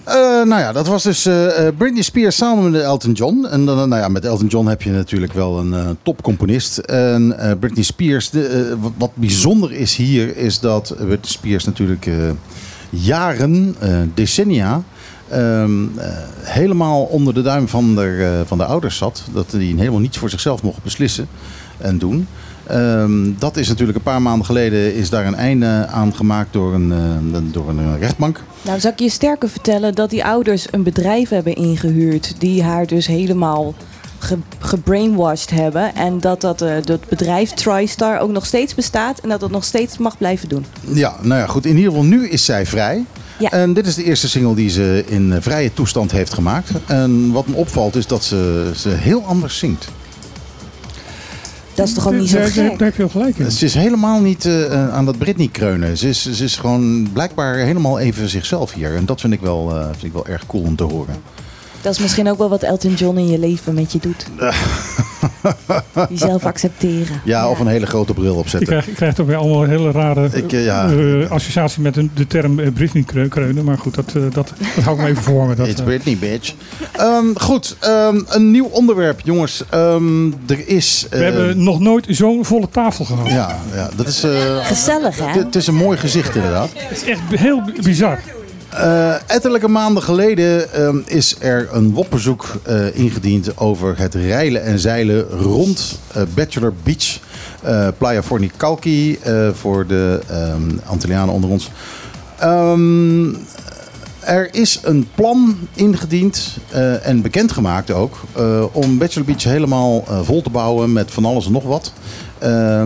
Eh, 0.04 0.16
nou 0.44 0.60
ja, 0.60 0.72
dat 0.72 0.88
was 0.88 1.04
dus 1.04 1.26
eh, 1.26 1.68
Britney 1.78 2.02
Spears 2.02 2.36
samen 2.36 2.72
met 2.72 2.82
Elton 2.82 3.12
John. 3.12 3.46
En 3.46 3.66
dan, 3.66 3.90
nou 3.90 4.02
ja, 4.02 4.08
met 4.08 4.26
Elton 4.26 4.48
John 4.48 4.68
heb 4.68 4.82
je 4.82 4.90
natuurlijk 4.90 5.34
wel 5.34 5.58
een 5.60 5.98
topcomponist. 6.02 6.78
En 6.78 7.36
Britney 7.60 7.84
Spears, 7.84 8.30
de, 8.30 8.76
wat, 8.80 8.92
wat 8.98 9.12
bijzonder 9.14 9.72
is 9.72 9.96
hier, 9.96 10.38
is 10.38 10.60
dat 10.60 10.94
Britney 10.98 11.20
Spears 11.22 11.66
natuurlijk 11.66 12.08
jaren, 12.90 13.76
decennia, 14.14 14.84
ehm, 15.30 15.98
eh, 15.98 16.08
helemaal 16.42 17.04
onder 17.04 17.34
de 17.34 17.42
duim 17.42 17.68
van 17.68 17.96
de, 17.96 18.42
van 18.46 18.58
de 18.58 18.66
ouders 18.66 18.98
zat. 18.98 19.24
Dat 19.34 19.52
die 19.52 19.76
helemaal 19.76 20.00
niets 20.00 20.18
voor 20.18 20.30
zichzelf 20.30 20.64
mocht 20.64 20.84
beslissen 20.84 21.28
en 21.78 21.98
doen. 21.98 22.28
Ehm, 22.68 23.32
dat 23.40 23.58
is 23.58 23.68
natuurlijk 23.68 23.98
een 23.98 24.04
paar 24.04 24.22
maanden 24.22 24.46
geleden 24.46 24.96
is 24.96 25.10
daar 25.10 25.26
een 25.26 25.36
einde 25.36 25.88
aan 25.88 26.16
gemaakt 26.16 26.54
door 26.54 26.74
een, 26.74 26.92
eh, 26.92 27.38
door 27.54 27.70
een 27.70 28.00
rechtbank. 28.00 28.44
Nou, 28.62 28.80
zou 28.80 28.94
ik 28.94 29.00
je 29.00 29.10
sterker 29.10 29.50
vertellen 29.50 29.96
dat 29.96 30.10
die 30.10 30.26
ouders 30.26 30.66
een 30.72 30.84
bedrijf 30.84 31.30
hebben 31.30 31.56
ingehuurd 31.56 32.36
die 32.40 32.64
haar 32.64 32.88
dus 32.88 33.08
helemaal 33.08 33.74
ge 34.24 34.38
gebrainwashed 34.60 35.50
hebben. 35.50 35.96
En 35.96 36.20
dat 36.20 36.42
dat, 36.42 36.62
eh, 36.62 36.76
dat 36.84 37.08
bedrijf 37.10 37.52
TriStar 37.52 38.20
ook 38.20 38.32
nog 38.32 38.46
steeds 38.46 38.76
bestaat 38.76 39.20
en 39.20 39.30
dat 39.30 39.42
het 39.42 39.52
nog 39.52 39.64
steeds 39.64 39.98
mag 39.98 40.18
blijven 40.18 40.50
doen. 40.50 40.66
Ja, 40.94 41.16
nou 41.22 41.40
ja, 41.40 41.48
goed. 41.48 41.66
In 41.66 41.76
ieder 41.76 41.92
geval, 41.92 42.06
nu 42.06 42.30
is 42.30 42.46
zij 42.46 42.66
vrij. 42.66 43.06
Ja. 43.40 43.52
En 43.52 43.74
dit 43.74 43.88
is 43.88 43.96
de 43.96 44.04
eerste 44.04 44.30
single 44.30 44.56
die 44.56 44.70
ze 44.70 45.04
in 45.08 45.34
eh, 45.34 45.42
vrije 45.42 45.74
toestand 45.74 46.12
heeft 46.12 46.34
gemaakt. 46.34 46.72
En 46.88 47.32
wat 47.32 47.48
me 47.48 47.56
opvalt 47.56 47.96
is 47.96 48.08
dat 48.08 48.24
ze, 48.24 48.72
ze 48.76 48.90
heel 48.90 49.24
anders 49.26 49.58
zingt. 49.58 49.88
Dat 51.76 51.88
is 51.88 51.94
toch 51.94 52.08
ook 52.08 52.14
niet 52.14 52.30
zo 52.30 52.38
Daar- 52.38 52.54
daar- 52.54 52.70
gek? 52.70 52.78
Daar 52.80 52.88
heb 52.88 52.96
je 52.96 53.02
wel 53.02 53.10
gelijk 53.12 53.38
in. 53.38 53.52
Ze 53.52 53.66
is 53.66 53.74
helemaal 53.74 54.20
niet 54.20 54.46
eh, 54.46 54.66
eh, 54.66 54.94
aan 54.94 55.06
dat 55.06 55.18
Britney 55.18 55.48
kreunen. 55.52 55.98
Ze 55.98 56.10
is, 56.10 56.32
ze 56.32 56.44
is 56.44 56.56
gewoon 56.58 57.10
blijkbaar 57.14 57.56
helemaal 57.56 58.00
even 58.00 58.30
zichzelf 58.30 58.74
hier. 58.74 58.96
En 58.96 59.06
dat 59.06 59.22
vind 59.22 59.34
ik 59.34 59.42
wel, 59.42 59.72
eh, 59.76 59.84
vind 59.86 60.04
ik 60.04 60.14
wel 60.14 60.28
erg 60.28 60.46
cool 60.46 60.64
om 60.64 60.76
te 60.76 60.84
horen. 60.84 61.16
Dat 61.84 61.94
is 61.94 62.00
misschien 62.00 62.30
ook 62.30 62.38
wel 62.38 62.50
wat 62.50 62.64
Elton 62.64 62.94
John 62.94 63.18
in 63.18 63.28
je 63.28 63.40
leven 63.40 63.74
met 63.74 63.92
je 63.92 64.00
doet. 64.02 64.26
Jezelf 66.10 66.46
accepteren. 66.46 67.22
Ja, 67.26 67.50
of 67.50 67.60
een 67.60 67.68
hele 67.68 67.86
grote 67.86 68.14
bril 68.14 68.32
Ik 68.34 68.38
opzetten. 68.40 68.68
krijg, 68.68 68.88
ik 68.88 68.96
krijg 68.96 69.14
toch 69.14 69.26
weer 69.28 69.36
allemaal 69.36 69.64
hele 69.64 69.92
rare 69.92 70.30
Ik, 70.34 70.52
eh, 70.54 70.66
ja. 70.66 70.90
eh, 70.92 71.30
associatie 71.32 71.82
met 71.82 71.94
de 71.94 72.28
term 72.28 72.60
eh, 72.60 72.72
Britney 72.74 73.04
kreu- 73.04 73.28
kreunen. 73.28 73.64
Maar 73.64 73.78
goed, 73.78 73.96
dat, 73.96 74.06
eh, 74.16 74.22
dat, 74.22 74.34
dat 74.76 74.84
hou 74.84 74.96
ik 74.98 75.04
me 75.04 75.10
even 75.10 75.24
voor 75.24 75.48
me. 75.48 75.56
Dat, 75.56 75.68
It's 75.68 75.82
Britney, 75.82 76.18
bitch. 76.18 76.54
Ehm, 76.92 77.26
goed, 77.36 77.76
ehm, 77.80 78.22
een 78.28 78.52
nieuw 78.52 78.66
onderwerp, 78.72 79.20
jongens. 79.24 79.64
Ehm, 79.70 80.28
er 80.48 80.68
is... 80.68 81.08
we 81.10 81.18
hebben 81.18 81.64
nog 81.64 81.80
nooit 81.80 82.06
zo'n 82.10 82.46
volle 82.46 82.68
tafel 82.72 83.06
gehad. 83.06 83.28
Ja, 83.30 83.58
ja, 83.76 83.90
dat 83.96 84.08
is... 84.08 84.24
eh, 84.24 84.66
Gezellig, 84.66 85.18
hè? 85.20 85.26
het- 85.26 85.36
Het 85.44 85.56
is 85.56 85.68
een 85.68 85.76
mooi 85.76 85.98
gezicht, 85.98 86.36
inderdaad. 86.36 86.70
Het 86.74 86.98
is 86.98 87.10
echt 87.10 87.22
heel 87.36 87.62
bizar. 87.84 88.20
Ettelijke 89.28 89.68
maanden 89.68 90.04
geleden 90.04 90.74
ehm, 90.74 90.98
is 91.06 91.36
er 91.40 91.70
een 91.72 91.94
WOP-bezoek 91.94 92.60
eh, 92.64 92.96
ingediend 92.96 93.58
over 93.58 93.98
het 93.98 94.14
reilen 94.14 94.64
en 94.64 94.80
zeilen 94.80 95.30
rond 95.30 96.00
eh, 96.14 96.22
Bachelor 96.36 96.74
Beach. 96.84 97.20
Playa 97.98 98.24
Fornicalchi 98.24 99.18
eh, 99.22 99.50
voor 99.54 99.88
de 99.88 100.20
ehm 100.30 100.62
Antillianen 100.86 101.34
onder 101.34 101.50
ons. 101.50 101.72
Ehm, 102.38 103.34
er 104.20 104.54
is 104.54 104.80
een 104.84 105.08
plan 105.16 105.58
ingediend 105.74 106.58
en 107.02 107.22
bekendgemaakt 107.22 107.92
ook 107.92 108.22
om 108.72 108.98
Bachelor 108.98 109.26
Beach 109.26 109.44
helemaal 109.44 110.04
vol 110.24 110.42
te 110.42 110.50
bouwen 110.50 110.94
met 110.94 111.12
van 111.12 111.26
alles 111.26 111.46
en 111.46 111.52
nog 111.52 111.64
wat. 111.64 111.94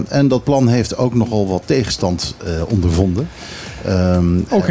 En 0.08 0.28
dat 0.28 0.44
plan 0.44 0.68
heeft 0.68 0.98
ook 0.98 1.14
nogal 1.14 1.48
wat 1.48 1.64
tegenstand 1.66 2.36
ondervonden. 2.68 3.30
Ehm, 3.88 4.26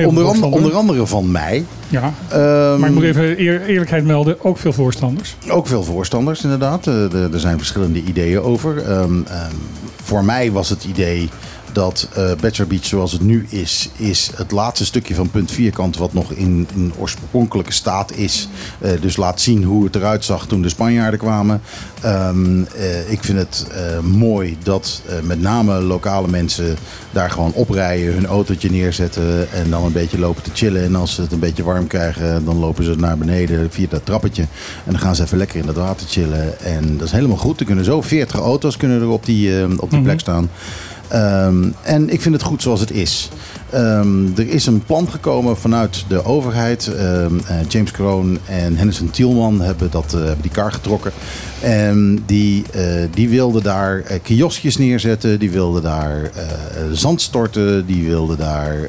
onder, 0.07 0.26
onder 0.52 0.74
andere 0.74 1.07
van 1.07 1.31
mij. 1.31 1.64
Ja. 1.88 2.12
Ehm, 2.29 2.81
Maar 2.81 2.88
ik 2.88 2.94
moet 2.94 3.05
even 3.05 3.40
eer- 3.40 3.62
eerlijkheid 3.66 4.05
melden, 4.05 4.44
ook 4.44 4.59
veel 4.59 4.72
voorstanders. 4.72 5.37
Ook 5.50 5.66
veel 5.66 5.83
voorstanders, 5.85 6.42
inderdaad. 6.44 6.87
Eh, 6.87 7.12
er- 7.12 7.40
zijn 7.40 7.59
verschillende 7.59 8.02
ideeën 8.02 8.40
over. 8.40 8.83
Ehm, 8.83 9.12
voor 10.02 10.24
mij 10.24 10.52
was 10.52 10.68
het 10.68 10.85
idee 10.85 11.29
dat 11.77 12.09
Bachelor 12.41 12.67
Beach 12.67 12.85
zoals 12.85 13.12
het 13.12 13.21
nu 13.21 13.47
is, 13.49 13.89
is 13.97 14.31
het 14.35 14.51
laatste 14.51 14.85
stukje 14.85 15.15
van 15.15 15.31
punt 15.31 15.51
vierkant 15.51 15.97
wat 15.97 16.12
nog 16.12 16.33
in, 16.33 16.69
in 16.75 16.93
oorspronkelijke 16.99 17.73
staat 17.73 18.12
is. 18.12 18.49
Eh, 18.79 18.91
dus 19.01 19.17
laat 19.17 19.41
zien 19.41 19.62
hoe 19.65 19.85
het 19.85 19.95
eruit 19.95 20.25
zag 20.25 20.47
toen 20.47 20.62
de 20.62 20.69
Spanjaarden 20.69 21.19
kwamen. 21.19 21.61
Ehm, 22.01 22.62
eh, 22.62 23.11
ik 23.11 23.25
vind 23.25 23.39
het 23.39 23.67
mooi 24.03 24.57
dat 24.62 25.03
met 25.23 25.41
name 25.41 25.81
lokale 25.81 26.29
mensen 26.29 26.77
daar 27.11 27.31
gewoon 27.31 27.53
oprijden, 27.53 28.15
hun 28.15 28.27
autootje 28.27 28.71
neerzetten 28.71 29.53
en 29.53 29.71
dan 29.71 29.85
een 29.85 29.93
beetje 29.93 30.19
lopen 30.19 30.43
te 30.43 30.51
chillen. 30.55 30.83
En 30.83 30.95
als 30.95 31.15
ze 31.15 31.21
het 31.21 31.33
een 31.33 31.39
beetje 31.39 31.65
warm 31.65 31.87
krijgen, 31.87 32.45
dan 32.45 32.59
lopen 32.59 32.85
ze 32.85 32.95
naar 32.97 33.19
beneden 33.19 33.71
via 33.71 33.87
dat 33.91 34.05
trappetje. 34.05 34.43
En 34.85 34.93
dan 34.93 35.01
gaan 35.01 35.17
ze 35.17 35.23
even 35.23 35.39
lekker 35.39 35.59
in 35.59 35.67
dat 35.67 35.77
water 35.77 36.07
chillen. 36.07 36.61
En 36.61 36.97
dat 36.97 37.07
is 37.07 37.12
helemaal 37.12 37.37
goed. 37.37 37.61
Er 37.61 37.67
kunnen 37.67 37.85
zo 37.85 38.01
40 38.03 38.41
auto's 38.41 38.77
kunnen 38.77 39.01
er 39.01 39.09
op 39.09 39.25
die, 39.27 39.81
op 39.81 39.91
die 39.91 40.03
plek 40.03 40.21
staan. 40.21 40.49
Ehm, 41.09 41.69
en 41.83 42.11
ik 42.11 42.21
vind 42.21 42.35
het 42.35 42.45
goed 42.45 42.62
zoals 42.62 42.81
het 42.81 42.90
is. 42.90 43.29
Ehm, 43.71 44.27
er 44.37 44.49
is 44.49 44.66
een 44.66 44.85
plan 44.85 45.11
gekomen 45.11 45.57
vanuit 45.57 46.05
de 46.09 46.25
overheid. 46.25 46.87
Ehm, 46.87 47.38
eh, 47.47 47.57
James 47.69 47.90
Kroon 47.90 48.38
en 48.45 48.77
Henderson 48.77 49.11
Tielman 49.11 49.61
hebben, 49.61 49.90
dat, 49.90 50.14
eh, 50.14 50.31
die 50.40 50.51
kar 50.51 50.73
getrokken. 50.73 51.12
En 51.61 52.23
die, 52.27 52.64
eh, 52.73 52.83
die 53.14 53.29
wilden 53.29 53.62
daar 53.62 54.01
kioskjes 54.23 54.77
neerzetten. 54.77 55.38
Die 55.38 55.51
wilden 55.51 55.83
daar 55.83 56.31
zand 56.92 57.21
storten. 57.21 57.87
Die 57.87 58.09
wilden 58.09 58.38
daar... 58.38 58.87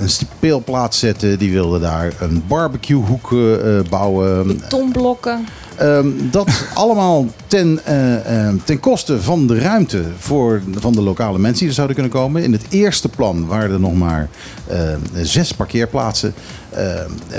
een 0.00 0.08
speelplaats 0.08 0.98
zetten. 0.98 1.38
Die 1.38 1.52
wilden 1.52 1.80
daar 1.80 2.12
een 2.20 2.44
barbecuehoek 2.48 3.32
eh, 3.32 3.78
eh, 3.78 3.84
bouwen. 3.88 4.46
Betonblokken. 4.46 5.46
Ehm, 5.76 6.08
dat 6.30 6.64
allemaal 6.74 7.26
ten, 7.46 7.80
eh, 7.84 8.48
ten 8.64 8.80
koste 8.80 9.22
van 9.22 9.46
de 9.46 9.58
ruimte 9.58 10.02
voor, 10.18 10.62
van 10.74 10.92
de 10.92 11.02
lokale 11.02 11.38
mensen 11.38 11.58
die 11.58 11.68
er 11.68 11.74
zouden 11.74 11.96
kunnen 11.96 12.12
komen. 12.12 12.42
In 12.42 12.52
het 12.52 12.64
eerste 12.68 13.08
plan 13.08 13.46
waren 13.46 13.70
er 13.70 13.80
nog 13.80 13.94
maar 13.94 14.28
eh, 14.66 14.78
zes 15.22 15.52
parkeerplaatsen. 15.52 16.34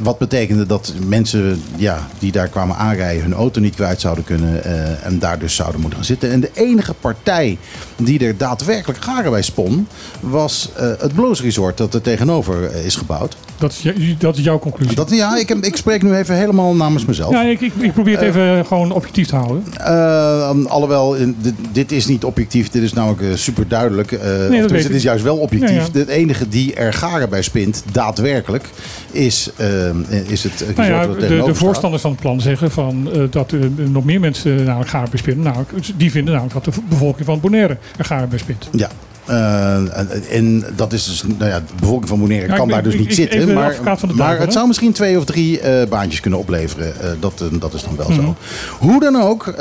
Wat 0.03 0.17
betekende 0.17 0.65
dat 0.65 0.93
mensen 1.07 1.61
ja, 1.75 2.07
die 2.19 2.31
daar 2.31 2.47
kwamen 2.47 2.75
aanrijden 2.75 3.23
hun 3.23 3.33
auto 3.33 3.59
niet 3.59 3.75
kwijt 3.75 4.01
zouden 4.01 4.23
kunnen 4.23 4.63
eh, 4.63 5.05
en 5.05 5.19
daar 5.19 5.39
dus 5.39 5.55
zouden 5.55 5.79
moeten 5.79 5.99
gaan 5.99 6.07
zitten. 6.07 6.31
En 6.31 6.39
de 6.39 6.51
enige 6.53 6.93
partij 6.93 7.57
die 7.95 8.25
er 8.25 8.37
daadwerkelijk 8.37 9.03
garen 9.03 9.31
bij 9.31 9.41
spon 9.41 9.87
was 10.19 10.69
eh, 10.75 10.87
het 10.99 11.13
Blues 11.13 11.41
Resort 11.41 11.77
dat 11.77 11.93
er 11.93 12.01
tegenover 12.01 12.75
is 12.75 12.95
gebouwd. 12.95 13.37
Dat 13.63 13.71
is, 13.83 14.15
dat 14.17 14.37
is 14.37 14.43
jouw 14.43 14.59
conclusie. 14.59 14.95
Dat, 14.95 15.09
ja, 15.09 15.37
ik, 15.37 15.49
heb- 15.49 15.63
ik 15.63 15.75
spreek 15.75 16.03
nu 16.03 16.15
even 16.15 16.35
helemaal 16.35 16.75
namens 16.75 17.05
mezelf. 17.05 17.31
ja, 17.31 17.41
ik, 17.43 17.61
ik, 17.61 17.73
ik 17.79 17.93
probeer 17.93 18.17
het 18.19 18.23
even 18.27 18.65
gewoon 18.65 18.91
objectief 18.91 19.27
te 19.27 19.35
houden. 19.35 19.63
Eh, 19.77 20.65
alhoewel, 20.65 21.15
dit, 21.41 21.53
dit 21.71 21.91
is 21.91 22.05
niet 22.05 22.23
objectief. 22.23 22.69
Dit 22.69 22.83
is 22.83 22.93
namelijk 22.93 23.21
eh, 23.21 23.27
super 23.35 23.67
duidelijk. 23.67 24.09
weet 24.09 24.61
het 24.61 24.71
ik. 24.85 24.89
is 24.89 25.03
juist 25.03 25.23
wel 25.23 25.37
objectief. 25.37 25.69
Ja, 25.69 25.75
ja. 25.93 25.99
Het 25.99 26.07
enige 26.07 26.47
die 26.47 26.73
er 26.73 26.93
garen 26.93 27.29
bij 27.29 27.41
spint, 27.41 27.83
daadwerkelijk, 27.91 28.69
is, 29.11 29.49
eh, 29.55 29.89
is 30.27 30.43
het 30.43 30.65
Nou 30.75 30.89
ja, 30.89 31.07
de, 31.07 31.41
de 31.45 31.55
voorstanders 31.55 32.01
van 32.01 32.11
het 32.11 32.19
plan 32.19 32.41
zeggen 32.41 32.71
van, 32.71 33.09
eh, 33.13 33.21
dat 33.29 33.51
er 33.51 33.69
nog 33.89 34.03
meer 34.03 34.19
mensen 34.19 34.63
namelijk 34.63 34.89
garen 34.89 35.09
bij 35.09 35.19
spinnen. 35.19 35.43
Nou, 35.43 35.65
die 35.95 36.11
vinden 36.11 36.33
namelijk 36.33 36.63
dat 36.63 36.73
de 36.73 36.81
bevolking 36.89 37.25
van 37.25 37.39
Bonaire 37.39 37.77
er 37.97 38.05
garen 38.05 38.29
bij 38.29 38.39
spint. 38.39 38.69
Ja. 38.71 38.89
Eh, 39.25 40.35
en, 40.37 40.63
dat 40.75 40.93
is 40.93 41.05
dus, 41.05 41.23
nou 41.37 41.49
ja, 41.51 41.59
de 41.59 41.65
bevolking 41.79 42.07
van 42.09 42.19
Bonaire 42.19 42.47
Ja, 42.47 42.55
kan 42.55 42.65
ik 42.67 42.73
daar 42.73 42.83
dus 42.83 42.93
ik- 42.93 42.99
niet 42.99 43.09
ik- 43.09 43.15
zitten. 43.15 43.53
Maar, 43.53 43.75
maar 43.83 43.97
duivel, 44.15 44.41
het 44.45 44.53
zou 44.53 44.67
misschien 44.67 44.91
twee 44.91 45.17
of 45.17 45.25
drie 45.25 45.59
eh, 45.59 45.87
baantjes 45.89 46.19
kunnen 46.19 46.39
opleveren. 46.39 46.99
Eh, 47.01 47.09
dat, 47.19 47.43
dat 47.59 47.73
is 47.73 47.83
dan 47.83 47.95
wel 47.95 48.09
Mhm. 48.09 48.21
zo. 48.21 48.35
Hoe 48.79 48.99
dan 48.99 49.21
ook, 49.21 49.53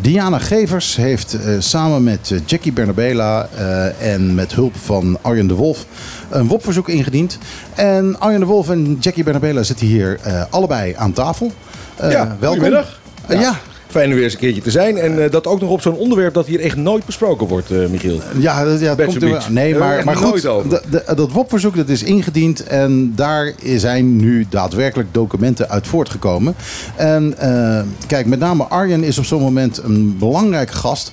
Diana 0.00 0.38
Gevers 0.38 0.96
heeft 0.96 1.34
eh, 1.34 1.54
samen 1.58 2.02
met 2.02 2.32
Jackie 2.46 2.72
Bernabela 2.72 3.48
eh, 3.56 4.12
en 4.12 4.34
met 4.34 4.52
hulp 4.54 4.74
van 4.84 5.18
Arjen 5.20 5.46
de 5.46 5.54
Wolf 5.54 5.86
een 6.28 6.46
WOP-verzoek 6.48 6.88
ingediend. 6.88 7.38
En 7.74 8.20
Arjen 8.20 8.40
de 8.40 8.46
Wolf 8.46 8.70
en 8.70 8.96
Jackie 9.00 9.24
Bernabela 9.24 9.62
zitten 9.62 9.86
hier 9.86 10.18
eh, 10.22 10.42
allebei 10.50 10.94
aan 10.96 11.12
tafel. 11.12 11.52
Eh, 11.96 12.10
Ja, 12.10 12.36
welkom. 12.40 12.58
goedemiddag. 12.60 13.00
Ja, 13.28 13.54
Fijn 13.88 14.08
er 14.08 14.14
weer 14.14 14.24
eens 14.24 14.32
een 14.32 14.38
keertje 14.38 14.62
te 14.62 14.70
zijn. 14.70 14.96
En 14.96 15.24
eh, 15.24 15.30
dat 15.30 15.46
ook 15.46 15.60
nog 15.60 15.70
op 15.70 15.80
zo'n 15.80 15.94
onderwerp 15.96 16.34
dat 16.34 16.46
hier 16.46 16.60
echt 16.60 16.76
nooit 16.76 17.04
besproken 17.04 17.46
wordt, 17.46 17.70
eh, 17.70 17.86
Michiel. 17.86 18.20
Ja, 18.38 18.64
dat, 18.64 18.80
ja, 18.80 18.94
dat 18.94 19.06
komt 19.06 19.22
er, 19.22 19.46
nee, 19.50 19.74
maar, 19.74 20.04
maar 20.04 20.16
goed, 20.16 20.42
de- 20.42 20.82
de- 20.90 21.14
dat 21.16 21.32
WOP-verzoek 21.32 21.76
dat 21.76 21.88
is 21.88 22.02
ingediend 22.02 22.64
en 22.66 23.12
daar 23.16 23.52
zijn 23.76 24.16
nu 24.16 24.46
daadwerkelijk 24.50 25.08
documenten 25.12 25.68
uit 25.70 25.86
voortgekomen. 25.86 26.54
En 26.96 27.34
eh, 27.38 27.80
kijk, 28.06 28.26
met 28.26 28.38
name 28.38 28.64
Arjen 28.64 29.04
is 29.04 29.18
op 29.18 29.24
zo'n 29.24 29.42
moment 29.42 29.80
een 29.82 30.16
belangrijke 30.18 30.72
gast, 30.72 31.12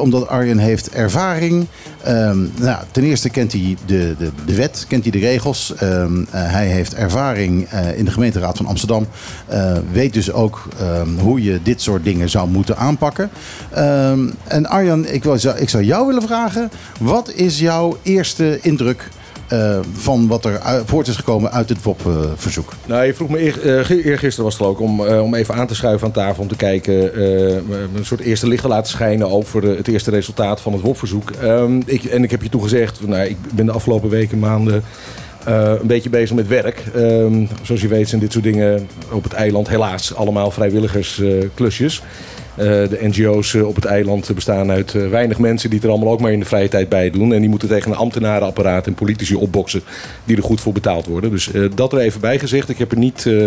omdat 0.00 0.28
Arjen 0.28 0.58
heeft 0.58 0.90
ervaring. 0.90 1.66
Ehm, 2.02 2.38
nou, 2.60 2.84
ten 2.90 3.02
eerste 3.04 3.28
kent 3.30 3.52
hij 3.52 3.76
de, 3.86 4.14
de, 4.18 4.30
de 4.46 4.54
wet, 4.54 4.84
kent 4.88 5.02
hij 5.02 5.12
de 5.12 5.18
regels. 5.18 5.72
Ehm, 5.76 6.20
eh, 6.20 6.24
hij 6.30 6.66
heeft 6.66 6.94
ervaring 6.94 7.68
in 7.96 8.04
de 8.04 8.10
gemeenteraad 8.10 8.56
van 8.56 8.66
Amsterdam. 8.66 9.06
Weet 9.92 10.12
dus 10.12 10.32
ook 10.32 10.68
ehm, 10.78 11.08
hoe 11.18 11.42
je 11.42 11.58
dit 11.62 11.80
soort 11.82 12.04
dingen 12.04 12.06
zou 12.28 12.48
moeten 12.48 12.76
aanpakken. 12.76 13.30
Ehm, 13.70 14.30
en 14.44 14.66
Arjan, 14.66 15.06
ik, 15.06 15.24
wil, 15.24 15.34
ik 15.56 15.68
zou 15.68 15.84
jou 15.84 16.06
willen 16.06 16.22
vragen. 16.22 16.70
Wat 17.00 17.32
is 17.32 17.58
jouw 17.58 17.96
eerste 18.02 18.58
indruk 18.62 19.08
eh, 19.48 19.78
van 19.92 20.26
wat 20.26 20.44
er 20.44 20.60
voort 20.84 21.06
is 21.06 21.16
gekomen 21.16 21.52
uit 21.52 21.68
het 21.68 21.82
WOP-verzoek? 21.82 22.72
Nou, 22.86 23.04
je 23.04 23.14
vroeg 23.14 23.28
me 23.28 23.38
eh, 23.38 24.04
eergisteren 24.04 24.44
was 24.44 24.58
het 24.58 24.68
ik 24.68 24.80
om, 24.80 25.06
eh, 25.06 25.22
om 25.22 25.34
even 25.34 25.54
aan 25.54 25.66
te 25.66 25.74
schuiven 25.74 26.06
aan 26.06 26.12
tafel. 26.12 26.42
Om 26.42 26.48
te 26.48 26.56
kijken, 26.56 27.20
een 27.96 28.04
soort 28.04 28.20
eerste 28.20 28.48
licht 28.48 28.62
te 28.62 28.68
laten 28.68 28.90
schijnen 28.90 29.30
over 29.30 29.62
het 29.62 29.88
eerste 29.88 30.10
resultaat 30.10 30.60
van 30.60 30.72
het 30.72 30.82
WOP-verzoek. 30.82 31.30
Ehm, 31.30 31.80
ik, 31.86 32.04
en 32.04 32.24
ik 32.24 32.30
heb 32.30 32.42
je 32.42 32.48
toegezegd, 32.48 33.06
nou, 33.06 33.28
ik 33.28 33.36
ben 33.54 33.66
de 33.66 33.72
afgelopen 33.72 34.10
weken, 34.10 34.38
maanden 34.38 34.82
eh, 35.48 35.72
een 35.80 35.86
beetje 35.86 36.10
bezig 36.10 36.36
met 36.36 36.48
werk. 36.48 36.82
Ehm, 36.94 37.44
zoals 37.62 37.80
je 37.80 37.88
weet 37.88 38.08
zijn 38.08 38.20
dit 38.20 38.32
soort 38.32 38.44
dingen 38.44 38.88
op 39.12 39.22
het 39.22 39.32
eiland 39.32 39.68
helaas 39.68 40.14
allemaal 40.14 40.50
vrijwilligersklusjes. 40.50 42.02
Eh, 42.58 42.64
de 42.66 42.98
NGO's 43.00 43.54
eh, 43.54 43.66
op 43.66 43.74
het 43.74 43.84
eiland 43.84 44.34
bestaan 44.34 44.70
uit 44.70 44.94
eh, 44.94 45.08
weinig 45.08 45.38
mensen 45.38 45.70
die 45.70 45.78
het 45.78 45.88
er 45.88 45.94
allemaal 45.94 46.12
ook 46.12 46.20
maar 46.20 46.32
in 46.32 46.40
de 46.40 46.46
vrije 46.46 46.68
tijd 46.68 46.88
bij 46.88 47.10
doen. 47.10 47.32
En 47.32 47.40
die 47.40 47.50
moeten 47.50 47.68
tegen 47.68 47.90
een 47.90 47.96
ambtenarenapparaat 47.96 48.86
en 48.86 48.94
politici 48.94 49.34
opboksen 49.34 49.82
die 50.24 50.36
er 50.36 50.42
goed 50.42 50.60
voor 50.60 50.72
betaald 50.72 51.06
worden. 51.06 51.30
Dus 51.30 51.52
eh, 51.52 51.62
dat 51.74 51.92
er 51.92 51.98
even 51.98 52.20
bij 52.20 52.38
gezegd. 52.38 52.68
Ik 52.68 52.78
heb 52.78 52.92
er 52.92 52.98
niet, 52.98 53.26
eh, 53.26 53.46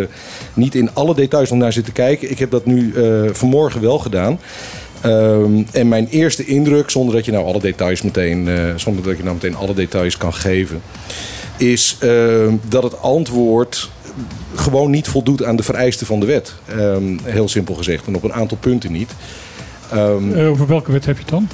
niet 0.54 0.76
in 0.76 0.94
alle 0.94 1.16
details 1.16 1.50
nog 1.50 1.60
naar 1.60 1.74
zitten 1.74 1.94
kijken. 1.94 2.32
Ik 2.32 2.40
heb 2.40 2.52
dat 2.52 2.66
nu 2.66 2.94
eh, 2.94 3.30
vanmorgen 3.32 3.82
wel 3.82 4.00
gedaan. 4.00 4.40
Ehm, 5.02 5.64
en 5.72 5.88
mijn 5.88 6.08
eerste 6.08 6.46
indruk, 6.46 6.90
zonder 6.90 7.16
dat 7.16 7.26
je 7.26 7.32
nou 7.32 7.46
alle 7.46 7.60
details 7.60 8.02
meteen, 8.02 8.48
eh, 8.48 8.64
zonder 8.76 9.04
dat 9.04 9.18
je 9.18 9.24
nou 9.24 9.36
meteen 9.36 9.56
alle 9.56 9.74
details 9.74 10.18
kan 10.18 10.34
geven, 10.34 10.82
is 11.62 11.98
ehm, 12.00 12.56
dat 12.70 12.84
het 12.84 13.02
antwoord 13.02 13.90
gewoon 14.56 14.92
niet 14.92 15.08
voldoet 15.08 15.44
aan 15.44 15.56
de 15.56 15.64
vereisten 15.64 16.06
van 16.08 16.20
de 16.20 16.26
wet. 16.26 16.54
Ehm, 16.68 17.18
heel 17.24 17.48
simpel 17.48 17.76
gezegd. 17.76 18.08
En 18.08 18.16
op 18.16 18.24
een 18.24 18.34
aantal 18.34 18.58
punten 18.58 18.92
niet. 18.92 19.12
Ehm, 19.92 20.34
Eh, 20.34 20.50
over 20.50 20.68
welke 20.68 20.92
wet 20.92 21.06
heb 21.06 21.16
je 21.16 21.22
het 21.22 21.32
dan? 21.32 21.48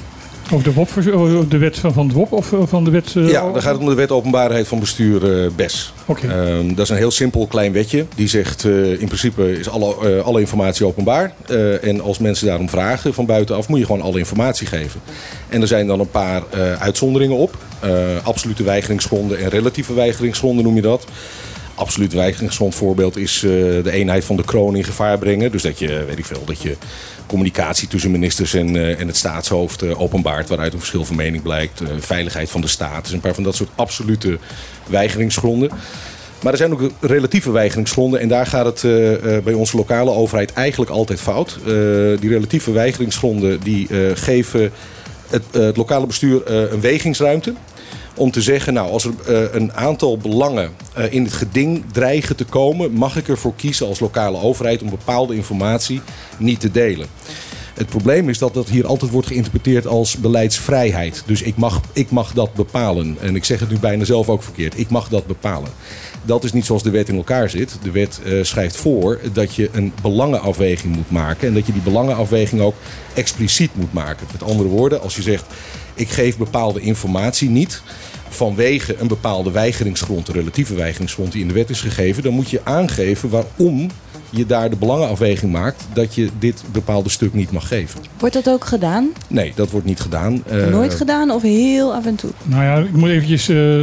Over 0.52 0.64
de, 0.64 0.72
WOP, 0.72 1.50
de 1.50 1.58
wet 1.58 1.78
van, 1.78 1.92
van 1.92 2.06
het 2.06 2.14
WOP 2.16 2.32
of 2.32 2.52
eh, 2.52 2.58
van 2.66 2.84
de 2.84 2.90
wet... 2.90 3.14
eh, 3.16 3.28
ja, 3.28 3.40
dan 3.52 3.62
gaat 3.62 3.72
het 3.72 3.80
om 3.80 3.88
de 3.88 3.94
wet 3.94 4.10
openbaarheid 4.10 4.68
van 4.68 4.80
bestuur 4.80 5.42
eh, 5.44 5.50
BES. 5.56 5.92
Oké. 6.06 6.26
Ehm, 6.26 6.68
dat 6.68 6.78
is 6.78 6.88
een 6.88 6.96
heel 6.96 7.10
simpel 7.10 7.46
klein 7.46 7.72
wetje. 7.72 8.06
Die 8.14 8.28
zegt 8.28 8.64
in 8.98 9.06
principe 9.06 9.58
is 9.58 9.68
alle, 9.68 10.22
alle 10.22 10.40
informatie 10.40 10.86
openbaar. 10.86 11.32
En 11.82 12.00
als 12.00 12.18
mensen 12.18 12.46
daarom 12.46 12.68
vragen 12.68 13.14
van 13.14 13.26
buitenaf 13.26 13.68
moet 13.68 13.78
je 13.78 13.84
gewoon 13.84 14.00
alle 14.00 14.18
informatie 14.18 14.66
geven. 14.66 15.00
En 15.48 15.60
er 15.60 15.66
zijn 15.66 15.86
dan 15.86 16.00
een 16.00 16.10
paar 16.10 16.42
uitzonderingen 16.78 17.36
op. 17.36 17.56
Absolute 18.22 18.62
weigeringsgronden 18.62 19.38
en 19.38 19.48
relatieve 19.48 19.94
weigeringsgronden 19.94 20.64
noem 20.64 20.74
je 20.74 20.82
dat. 20.82 21.04
Absoluut 21.74 22.12
weigeringsgrond 22.12 22.74
voorbeeld 22.74 23.16
is 23.16 23.40
de 23.82 23.90
eenheid 23.90 24.24
van 24.24 24.36
de 24.36 24.44
kroon 24.44 24.76
in 24.76 24.84
gevaar 24.84 25.18
brengen. 25.18 25.50
Dus 25.50 25.62
dat 25.62 25.78
je, 25.78 26.04
weet 26.06 26.18
ik 26.18 26.26
veel, 26.26 26.42
dat 26.44 26.62
je 26.62 26.76
communicatie 27.28 27.88
tussen 27.88 28.10
ministers 28.10 28.54
en, 28.54 28.76
eh, 28.76 29.00
en 29.00 29.06
het 29.06 29.16
staatshoofd 29.16 29.82
eh, 29.82 30.00
openbaart, 30.00 30.48
waaruit 30.48 30.72
een 30.72 30.78
verschil 30.78 31.04
van 31.04 31.16
mening 31.16 31.42
blijkt. 31.42 31.80
Eh, 31.80 31.88
veiligheid 31.98 32.50
van 32.50 32.60
de 32.60 32.66
staat. 32.66 33.04
Dus 33.04 33.12
een 33.12 33.20
paar 33.20 33.34
van 33.34 33.42
dat 33.42 33.54
soort 33.54 33.70
absolute 33.74 34.38
weigeringsgronden. 34.86 35.70
Maar 36.42 36.52
er 36.52 36.58
zijn 36.58 36.72
ook 36.72 36.90
relatieve 37.00 37.50
weigeringsgronden 37.50 38.20
en 38.20 38.28
daar 38.28 38.46
gaat 38.46 38.64
het 38.64 38.82
bij 39.44 39.52
onze 39.52 39.76
lokale 39.76 40.10
overheid 40.10 40.52
eigenlijk 40.52 40.90
altijd 40.90 41.20
fout. 41.20 41.58
Die 42.20 42.28
relatieve 42.28 42.72
weigeringsgronden 42.72 43.60
die 43.60 43.88
geven 44.14 44.72
het, 45.30 45.42
het 45.52 45.76
lokale 45.76 46.06
bestuur 46.06 46.50
een 46.50 46.80
wegingsruimte 46.80 47.54
om 48.18 48.30
te 48.30 48.42
zeggen, 48.42 48.74
nou, 48.74 48.90
als 48.90 49.04
er 49.04 49.12
eh, 49.26 49.54
een 49.54 49.72
aantal 49.72 50.16
belangen 50.16 50.70
eh, 50.94 51.12
in 51.12 51.24
het 51.24 51.32
geding 51.32 51.84
dreigen 51.92 52.36
te 52.36 52.44
komen, 52.44 52.92
mag 52.92 53.16
ik 53.16 53.28
ervoor 53.28 53.54
kiezen 53.56 53.86
als 53.86 54.00
lokale 54.00 54.40
overheid 54.40 54.82
om 54.82 54.90
bepaalde 54.90 55.34
informatie 55.34 56.00
niet 56.38 56.60
te 56.60 56.70
delen. 56.70 57.06
Het 57.78 57.88
probleem 57.88 58.28
is 58.28 58.38
dat 58.38 58.54
dat 58.54 58.68
hier 58.68 58.86
altijd 58.86 59.10
wordt 59.10 59.26
geïnterpreteerd 59.26 59.86
als 59.86 60.16
beleidsvrijheid. 60.16 61.22
Dus 61.26 61.42
ik 61.42 61.56
mag, 61.56 61.80
ik 61.92 62.10
mag 62.10 62.32
dat 62.32 62.54
bepalen. 62.54 63.16
En 63.20 63.36
ik 63.36 63.44
zeg 63.44 63.60
het 63.60 63.70
nu 63.70 63.78
bijna 63.78 64.04
zelf 64.04 64.28
ook 64.28 64.42
verkeerd. 64.42 64.78
Ik 64.78 64.90
mag 64.90 65.08
dat 65.08 65.26
bepalen. 65.26 65.70
Dat 66.22 66.44
is 66.44 66.52
niet 66.52 66.64
zoals 66.64 66.82
de 66.82 66.90
wet 66.90 67.08
in 67.08 67.16
elkaar 67.16 67.50
zit. 67.50 67.78
De 67.82 67.90
wet 67.90 68.20
eh, 68.24 68.32
schrijft 68.42 68.76
voor 68.76 69.20
dat 69.32 69.54
je 69.54 69.68
een 69.72 69.92
belangenafweging 70.02 70.96
moet 70.96 71.10
maken. 71.10 71.48
En 71.48 71.54
dat 71.54 71.66
je 71.66 71.72
die 71.72 71.82
belangenafweging 71.82 72.60
ook 72.60 72.74
expliciet 73.14 73.76
moet 73.76 73.92
maken. 73.92 74.26
Met 74.32 74.42
andere 74.42 74.68
woorden, 74.68 75.00
als 75.00 75.16
je 75.16 75.22
zegt: 75.22 75.44
ik 75.94 76.08
geef 76.08 76.36
bepaalde 76.36 76.80
informatie 76.80 77.50
niet 77.50 77.82
vanwege 78.28 78.96
een 78.98 79.08
bepaalde 79.08 79.50
weigeringsgrond, 79.50 80.28
een 80.28 80.34
relatieve 80.34 80.74
weigeringsgrond 80.74 81.32
die 81.32 81.40
in 81.40 81.48
de 81.48 81.54
wet 81.54 81.70
is 81.70 81.80
gegeven, 81.80 82.22
dan 82.22 82.32
moet 82.32 82.50
je 82.50 82.64
aangeven 82.64 83.28
waarom 83.28 83.90
je 84.30 84.46
daar 84.46 84.70
de 84.70 84.76
belangenafweging 84.76 85.52
maakt 85.52 85.84
dat 85.92 86.14
je 86.14 86.28
dit 86.38 86.62
bepaalde 86.72 87.08
stuk 87.08 87.34
niet 87.34 87.50
mag 87.50 87.68
geven. 87.68 88.00
Wordt 88.18 88.34
dat 88.34 88.48
ook 88.48 88.64
gedaan? 88.64 89.08
Nee, 89.28 89.52
dat 89.54 89.70
wordt 89.70 89.86
niet 89.86 90.00
gedaan. 90.00 90.42
Eh, 90.46 90.66
Nooit 90.66 90.94
gedaan 90.94 91.30
of 91.30 91.42
heel 91.42 91.94
af 91.94 92.06
en 92.06 92.14
toe? 92.14 92.30
Nou 92.44 92.62
ja, 92.62 92.76
ik 92.76 92.92
moet 92.92 93.08
eventjes 93.08 93.48
eh, 93.48 93.80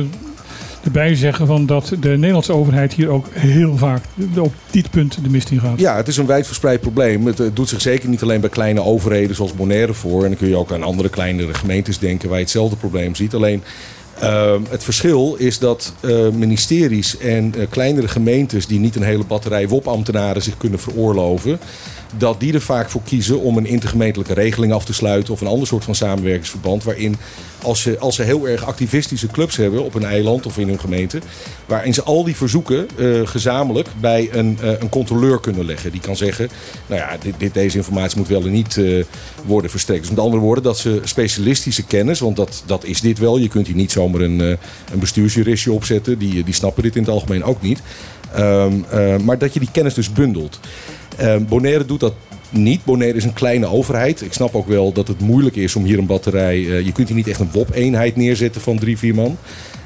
erbij 0.83 1.15
zeggen 1.15 1.47
van 1.47 1.65
dat 1.65 1.91
de 1.99 2.09
Nederlandse 2.09 2.53
overheid 2.53 2.93
hier 2.93 3.09
ook 3.09 3.27
heel 3.31 3.77
vaak 3.77 4.03
op 4.37 4.53
dit 4.71 4.89
punt 4.89 5.17
de 5.23 5.29
mist 5.29 5.49
in 5.51 5.59
gaat. 5.59 5.79
Ja, 5.79 5.95
het 5.95 6.07
is 6.07 6.17
een 6.17 6.25
wijdverspreid 6.25 6.81
probleem. 6.81 7.25
Het, 7.25 7.39
eh, 7.39 7.47
doet 7.53 7.69
zich 7.69 7.81
zeker 7.81 8.09
niet 8.09 8.21
alleen 8.21 8.39
bij 8.41 8.49
kleine 8.49 8.83
overheden 8.83 9.35
zoals 9.35 9.53
Bonaire 9.53 9.93
voor. 9.93 10.23
En 10.23 10.29
dan 10.29 10.37
kun 10.37 10.47
je 10.47 10.55
ook 10.55 10.71
aan 10.71 10.83
andere 10.83 11.09
kleinere 11.09 11.53
gemeentes 11.53 11.99
denken 11.99 12.27
waar 12.29 12.37
je 12.37 12.43
hetzelfde 12.43 12.75
probleem 12.75 13.15
ziet. 13.15 13.33
Alleen 13.33 13.63
eh, 14.19 14.55
het 14.69 14.83
verschil 14.83 15.35
is 15.37 15.59
dat 15.59 15.93
eh, 15.99 16.29
ministeries 16.29 17.17
en 17.17 17.53
eh, 17.55 17.67
kleinere 17.69 18.07
gemeentes 18.07 18.67
die 18.67 18.79
niet 18.79 18.95
een 18.95 19.03
hele 19.03 19.23
batterij 19.23 19.67
WOP-ambtenaren 19.67 20.41
zich 20.41 20.57
kunnen 20.57 20.79
veroorloven, 20.79 21.59
dat 22.17 22.39
die 22.39 22.53
er 22.53 22.61
vaak 22.61 22.89
voor 22.89 23.01
kiezen 23.03 23.39
om 23.39 23.57
een 23.57 23.65
intergemeentelijke 23.65 24.33
regeling 24.33 24.73
af 24.73 24.85
te 24.85 24.93
sluiten 24.93 25.33
of 25.33 25.41
een 25.41 25.47
ander 25.47 25.67
soort 25.67 25.83
van 25.83 25.95
samenwerkingsverband. 25.95 26.83
Waarin 26.83 27.15
als 27.61 27.81
ze, 27.81 27.99
als 27.99 28.15
ze 28.15 28.23
heel 28.23 28.47
erg 28.47 28.65
activistische 28.65 29.27
clubs 29.27 29.55
hebben 29.55 29.83
op 29.83 29.93
een 29.93 30.03
eiland 30.03 30.45
of 30.45 30.57
in 30.57 30.67
hun 30.67 30.79
gemeente, 30.79 31.19
waarin 31.65 31.93
ze 31.93 32.03
al 32.03 32.23
die 32.23 32.35
verzoeken 32.35 32.87
eh, 32.97 33.27
gezamenlijk 33.27 33.87
bij 33.99 34.29
een, 34.31 34.57
eh, 34.61 34.69
een 34.79 34.89
controleur 34.89 35.39
kunnen 35.39 35.65
leggen. 35.65 35.91
Die 35.91 36.01
kan 36.01 36.15
zeggen, 36.15 36.49
nou 36.87 37.01
ja, 37.01 37.17
dit, 37.21 37.33
dit, 37.37 37.53
deze 37.53 37.77
informatie 37.77 38.17
moet 38.17 38.27
wel 38.27 38.43
en 38.43 38.51
niet 38.51 38.77
eh, 38.77 39.03
worden 39.45 39.69
verstrekt. 39.69 40.01
Dus 40.01 40.09
met 40.09 40.19
andere 40.19 40.41
woorden, 40.41 40.63
dat 40.63 40.77
ze 40.77 41.01
specialistische 41.03 41.85
kennis, 41.85 42.19
want 42.19 42.35
dat, 42.35 42.63
dat 42.65 42.83
is 42.83 43.01
dit 43.01 43.19
wel. 43.19 43.37
Je 43.37 43.47
kunt 43.47 43.67
hier 43.67 43.75
niet 43.75 43.91
zomaar 43.91 44.21
een, 44.21 44.39
een 44.39 44.99
bestuursjuristje 44.99 45.71
opzetten. 45.71 46.17
Die, 46.17 46.43
die 46.43 46.53
snappen 46.53 46.83
dit 46.83 46.95
in 46.95 47.01
het 47.01 47.11
algemeen 47.11 47.43
ook 47.43 47.61
niet. 47.61 47.81
Ehm, 48.35 48.73
eh, 48.89 49.17
maar 49.17 49.37
dat 49.37 49.53
je 49.53 49.59
die 49.59 49.71
kennis 49.71 49.93
dus 49.93 50.11
bundelt. 50.11 50.59
Ehm, 51.17 51.43
Bonaire 51.45 51.85
doet 51.85 51.99
dat 51.99 52.13
niet. 52.49 52.83
Bonaire 52.83 53.17
is 53.17 53.23
een 53.23 53.33
kleine 53.33 53.67
overheid. 53.67 54.21
Ik 54.21 54.33
snap 54.33 54.55
ook 54.55 54.67
wel 54.67 54.91
dat 54.91 55.07
het 55.07 55.19
moeilijk 55.19 55.55
is 55.55 55.75
om 55.75 55.83
hier 55.83 55.97
een 55.97 56.05
batterij... 56.05 56.55
eh, 56.55 56.85
je 56.85 56.91
kunt 56.91 57.07
hier 57.07 57.17
niet 57.17 57.27
echt 57.27 57.39
een 57.39 57.49
WOP-eenheid 57.51 58.15
neerzetten 58.15 58.61
van 58.61 58.79
drie, 58.79 58.97
vier 58.97 59.15
man. 59.15 59.37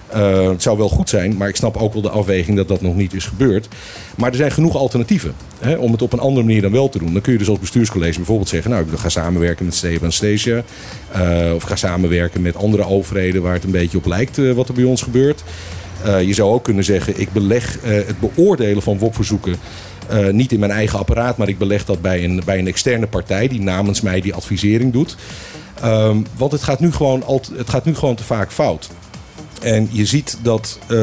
Eh, 0.08 0.50
het 0.50 0.62
zou 0.62 0.78
wel 0.78 0.90
goed 0.90 1.10
zijn, 1.10 1.38
maar 1.38 1.48
ik 1.48 1.56
snap 1.56 1.78
ook 1.78 1.94
wel 1.94 2.02
de 2.02 2.10
afweging 2.10 2.58
dat 2.58 2.68
dat 2.68 2.82
nog 2.82 2.96
niet 2.96 3.14
is 3.14 3.26
gebeurd. 3.26 3.68
Maar 4.18 4.30
er 4.30 4.36
zijn 4.38 4.52
genoeg 4.52 4.76
alternatieven 4.76 5.34
hè, 5.60 5.76
om 5.76 5.92
het 5.92 6.02
op 6.02 6.14
een 6.14 6.20
andere 6.20 6.46
manier 6.46 6.62
dan 6.62 6.72
wel 6.72 6.90
te 6.90 7.00
doen. 7.00 7.14
Dan 7.14 7.22
kun 7.22 7.32
je 7.34 7.40
dus 7.40 7.50
als 7.50 7.60
bestuurscollege 7.60 8.18
bijvoorbeeld 8.18 8.50
zeggen... 8.50 8.72
nou, 8.72 8.84
ik 8.92 8.98
ga 9.00 9.10
samenwerken 9.10 9.66
met 9.66 9.76
Steven 9.76 10.06
en 10.06 10.14
Stasia. 10.14 10.64
eh, 11.12 11.52
of 11.56 11.64
ga 11.64 11.76
samenwerken 11.76 12.42
met 12.42 12.56
andere 12.56 12.86
overheden 12.86 13.42
waar 13.42 13.54
het 13.54 13.64
een 13.64 13.72
beetje 13.72 13.98
op 13.98 14.06
lijkt 14.06 14.54
wat 14.54 14.68
er 14.68 14.74
bij 14.74 14.84
ons 14.84 15.02
gebeurt. 15.02 15.44
Je 16.26 16.34
zou 16.34 16.54
ook 16.54 16.64
kunnen 16.64 16.84
zeggen, 16.84 17.20
ik 17.20 17.32
beleg 17.32 17.78
het 17.84 18.20
beoordelen 18.20 18.84
van 18.84 18.98
WOP-verzoeken... 18.98 19.56
eh, 20.10 20.28
niet 20.28 20.52
in 20.52 20.60
mijn 20.60 20.72
eigen 20.72 21.00
apparaat, 21.00 21.38
maar 21.38 21.48
ik 21.48 21.58
beleg 21.58 21.86
dat 21.86 22.02
bij 22.02 22.24
een, 22.24 22.42
bij 22.46 22.60
een 22.60 22.68
externe 22.68 23.08
partij... 23.08 23.48
die 23.48 23.62
namens 23.62 24.02
mij 24.02 24.22
die 24.22 24.34
advisering 24.34 24.94
doet. 24.94 25.16
Ehm, 25.82 26.18
want 26.38 26.52
het 26.52 26.64
gaat, 26.64 26.80
nu 26.80 26.92
gewoon 26.92 27.24
al, 27.24 27.42
het 27.56 27.70
gaat 27.70 27.86
nu 27.86 27.96
gewoon 27.96 28.16
te 28.16 28.24
vaak 28.24 28.52
fout. 28.52 28.90
En 29.62 29.90
je 29.92 30.06
ziet 30.06 30.38
dat 30.42 30.80
eh, 30.88 30.98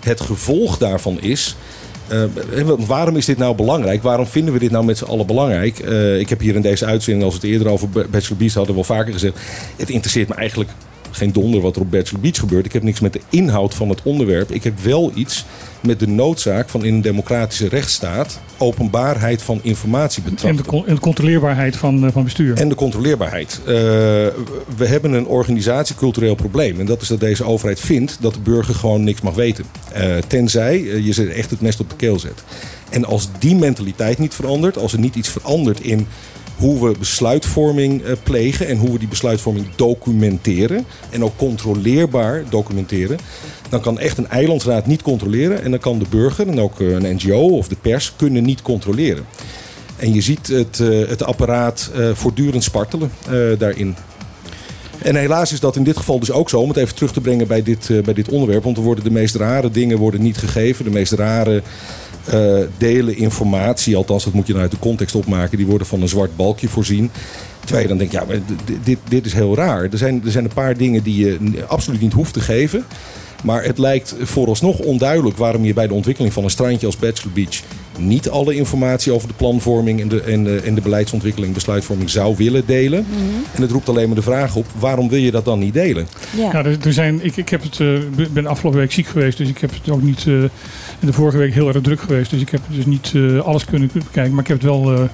het 0.00 0.20
gevolg 0.20 0.78
daarvan 0.78 1.20
is. 1.20 1.56
eh, 2.08 2.68
waarom 2.86 3.16
is 3.16 3.24
dit 3.24 3.38
nou 3.38 3.54
belangrijk? 3.54 4.02
Waarom 4.02 4.26
vinden 4.26 4.52
we 4.52 4.58
dit 4.60 4.70
nou 4.70 4.84
met 4.84 4.98
z'n 4.98 5.04
allen 5.04 5.26
belangrijk? 5.26 5.78
Ik 6.18 6.28
heb 6.28 6.40
hier 6.40 6.54
in 6.54 6.62
deze 6.62 6.86
uitzending, 6.86 7.24
als 7.24 7.34
we 7.34 7.40
het 7.40 7.50
eerder 7.50 7.72
over 7.72 7.88
Bachelor 7.88 8.38
Beach 8.38 8.54
hadden, 8.54 8.74
wel 8.74 8.84
vaker 8.84 9.12
gezegd. 9.12 9.38
Het 9.76 9.90
interesseert 9.90 10.28
me 10.28 10.34
eigenlijk 10.34 10.70
geen 11.16 11.32
donder 11.32 11.60
wat 11.60 11.76
er 11.76 11.82
op 11.82 11.90
Bachelor 11.90 12.20
Beach 12.20 12.38
gebeurt. 12.38 12.66
Ik 12.66 12.72
heb 12.72 12.82
niks 12.82 13.00
met 13.00 13.12
de 13.12 13.20
inhoud 13.30 13.74
van 13.74 13.88
het 13.88 14.00
onderwerp. 14.02 14.50
Ik 14.50 14.64
heb 14.64 14.78
wel 14.78 15.12
iets 15.14 15.44
met 15.80 15.98
de 16.00 16.08
noodzaak 16.08 16.68
van 16.68 16.84
in 16.84 16.94
een 16.94 17.00
democratische 17.00 17.68
rechtsstaat 17.68 18.40
openbaarheid 18.58 19.42
van 19.42 19.60
informatie 19.62 20.22
En 20.24 20.30
betrachten. 20.30 20.62
de, 20.62 20.68
con- 20.68 20.86
en 20.86 20.94
de 20.94 21.00
controleerbaarheid 21.00 21.76
van, 21.76 22.06
eh, 22.06 22.12
van 22.12 22.24
bestuur. 22.24 22.56
En 22.56 22.68
de 22.68 22.74
controleerbaarheid. 22.74 23.60
Eh, 23.66 23.72
we 24.76 24.86
hebben 24.86 25.12
een 25.12 25.26
organisatiecultureel 25.26 26.34
probleem. 26.34 26.80
En 26.80 26.86
dat 26.86 27.02
is 27.02 27.08
dat 27.08 27.20
deze 27.20 27.44
overheid 27.44 27.80
vindt 27.80 28.16
dat 28.20 28.34
de 28.34 28.40
burger 28.40 28.74
gewoon 28.74 29.04
niks 29.04 29.20
mag 29.20 29.34
weten. 29.34 29.64
Eh, 29.92 30.16
tenzij 30.26 30.80
je 31.02 31.12
ze 31.12 31.26
echt 31.28 31.50
het 31.50 31.60
mes 31.60 31.76
op 31.80 31.90
de 31.90 31.96
keel 31.96 32.18
zet. 32.18 32.42
En 32.90 33.04
als 33.04 33.28
die 33.38 33.54
mentaliteit 33.54 34.18
niet 34.18 34.34
verandert, 34.34 34.76
als 34.78 34.92
er 34.92 34.98
niet 34.98 35.14
iets 35.14 35.28
verandert 35.28 35.80
in 35.80 36.06
hoe 36.60 36.88
we 36.88 36.98
besluitvorming 36.98 38.02
eh, 38.02 38.12
plegen 38.22 38.68
en 38.68 38.78
hoe 38.78 38.92
we 38.92 38.98
die 38.98 39.08
besluitvorming 39.08 39.66
documenteren 39.76 40.84
en 41.10 41.24
ook 41.24 41.36
controleerbaar 41.36 42.44
documenteren, 42.50 43.18
dan 43.68 43.80
kan 43.80 43.98
echt 43.98 44.18
een 44.18 44.28
eilandsraad 44.28 44.86
niet 44.86 45.02
controleren 45.02 45.62
en 45.62 45.70
dan 45.70 45.80
kan 45.80 45.98
de 45.98 46.04
burger 46.10 46.48
en 46.48 46.60
ook 46.60 46.80
eh, 46.80 46.90
een 46.90 47.14
NGO 47.14 47.56
of 47.56 47.68
de 47.68 47.76
pers 47.80 48.12
kunnen 48.16 48.44
niet 48.44 48.62
controleren. 48.62 49.24
En 49.96 50.14
je 50.14 50.20
ziet 50.20 50.46
het, 50.46 50.80
eh, 50.80 51.08
het 51.08 51.24
apparaat 51.24 51.90
voortdurend 52.12 52.64
spartelen 52.64 53.10
daarin. 53.58 53.96
En 54.98 55.16
helaas 55.16 55.52
is 55.52 55.60
dat 55.60 55.76
in 55.76 55.84
dit 55.84 55.96
geval 55.96 56.18
dus 56.18 56.30
ook 56.30 56.48
zo, 56.48 56.60
om 56.60 56.68
het 56.68 56.76
even 56.76 56.94
terug 56.94 57.12
te 57.12 57.20
brengen 57.20 57.46
bij 57.46 57.62
dit, 57.62 57.90
bij 58.04 58.14
dit 58.14 58.28
onderwerp. 58.28 58.64
Want 58.64 58.76
er 58.76 58.82
worden 58.82 59.04
de 59.04 59.10
meest 59.10 59.34
rare 59.34 59.70
dingen 59.70 59.98
worden 59.98 60.22
niet 60.22 60.36
gegeven. 60.38 60.84
De 60.84 60.90
meest 60.90 61.12
rare 61.12 61.62
eh, 62.24 62.54
delen 62.78 63.16
informatie, 63.16 63.96
althans 63.96 64.24
dat 64.24 64.32
moet 64.32 64.46
je 64.46 64.52
dan 64.52 64.62
uit 64.62 64.70
de 64.70 64.78
context 64.78 65.14
opmaken, 65.14 65.56
die 65.56 65.66
worden 65.66 65.86
van 65.86 66.02
een 66.02 66.08
zwart 66.08 66.36
balkje 66.36 66.68
voorzien. 66.68 67.10
Terwijl 67.60 67.82
je 67.82 67.88
dan 67.88 67.98
denkt, 67.98 68.12
ja, 68.12 68.24
maar 68.24 68.38
dit, 68.84 68.98
dit, 69.08 69.26
is 69.26 69.32
heel 69.32 69.54
raar. 69.54 69.82
Er 69.82 69.98
zijn, 69.98 70.22
er 70.24 70.30
zijn 70.30 70.44
een 70.44 70.52
paar 70.54 70.76
dingen 70.76 71.02
die 71.02 71.24
je 71.26 71.38
absoluut 71.66 72.00
niet 72.00 72.12
hoeft 72.12 72.32
te 72.32 72.40
geven. 72.40 72.84
Maar 73.44 73.64
het 73.64 73.78
lijkt 73.78 74.14
vooralsnog 74.22 74.78
onduidelijk 74.78 75.36
waarom 75.36 75.64
je 75.64 75.74
bij 75.74 75.86
de 75.86 75.94
ontwikkeling 75.94 76.32
van 76.32 76.44
een 76.44 76.50
strandje 76.50 76.86
als 76.86 76.96
Bachelor 76.96 77.32
Beach 77.32 77.62
niet 78.00 78.28
alle 78.28 78.54
informatie 78.54 79.12
over 79.12 79.28
de 79.28 79.34
planvorming 79.34 80.00
en 80.00 80.08
de, 80.08 80.20
en 80.22 80.44
de, 80.44 80.60
en 80.64 80.74
de 80.74 80.80
beleidsontwikkeling, 80.80 81.54
besluitvorming 81.54 82.10
zou 82.10 82.36
willen 82.36 82.66
delen. 82.66 83.06
En 83.54 83.62
het 83.62 83.70
roept 83.70 83.88
alleen 83.88 84.06
maar 84.06 84.16
de 84.16 84.22
vraag 84.22 84.56
op, 84.56 84.66
waarom 84.78 85.08
wil 85.08 85.18
je 85.18 85.30
dat 85.30 85.44
dan 85.44 85.58
niet 85.58 85.74
delen? 85.74 86.06
Ja. 86.36 86.48
Ja, 86.52 86.64
er, 86.64 86.76
er 86.84 86.92
zijn, 86.92 87.24
ik, 87.24 87.36
ik 87.36 87.48
heb 87.48 87.62
het, 87.62 87.80
eh, 87.80 88.26
ben 88.32 88.46
afgelopen 88.46 88.80
week 88.80 88.92
ziek 88.92 89.06
geweest, 89.06 89.38
dus 89.38 89.48
ik 89.48 89.58
heb 89.58 89.70
het 89.70 89.90
ook 89.92 90.02
niet. 90.02 90.26
eh, 90.26 90.34
en 91.00 91.06
de 91.06 91.12
vorige 91.12 91.38
week 91.38 91.54
heel 91.54 91.68
erg 91.68 91.80
druk 91.80 92.00
geweest, 92.00 92.30
dus 92.30 92.40
ik 92.40 92.48
heb 92.48 92.60
dus 92.68 92.86
niet 92.86 93.12
eh, 93.14 93.38
alles 93.38 93.64
kunnen 93.64 93.90
bekijken. 93.92 94.30
Maar 94.30 94.42
ik 94.42 94.48
heb 94.48 94.60
het 94.60 94.70
wel 94.70 94.92
er 94.92 95.10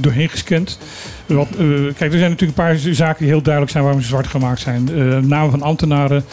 doorheen 0.00 0.28
gescand. 0.28 0.78
Wat, 1.26 1.48
kijk, 1.96 2.12
er 2.12 2.18
zijn 2.18 2.30
natuurlijk 2.30 2.40
een 2.40 2.64
paar 2.64 2.76
zaken 2.76 3.18
die 3.18 3.28
heel 3.28 3.42
duidelijk 3.42 3.72
zijn 3.72 3.84
waarom 3.84 4.02
ze 4.02 4.08
zwart 4.08 4.26
gemaakt 4.26 4.60
zijn. 4.60 4.84
Namen 5.28 5.50
van 5.50 5.62
ambtenaren, 5.62 6.24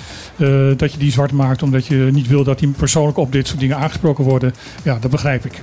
dat 0.77 0.91
je 0.91 0.97
die 0.97 1.11
zwart 1.11 1.31
maakt 1.31 1.63
omdat 1.63 1.85
je 1.85 2.09
niet 2.11 2.27
wil 2.27 2.43
dat 2.43 2.59
die 2.59 2.67
persoonlijk 2.67 3.17
op 3.17 3.31
dit 3.31 3.47
soort 3.47 3.59
dingen 3.59 3.77
aangesproken 3.77 4.23
worden. 4.23 4.53
Ja, 4.83 4.97
dat 4.99 5.11
begrijp 5.11 5.45
ik. 5.45 5.61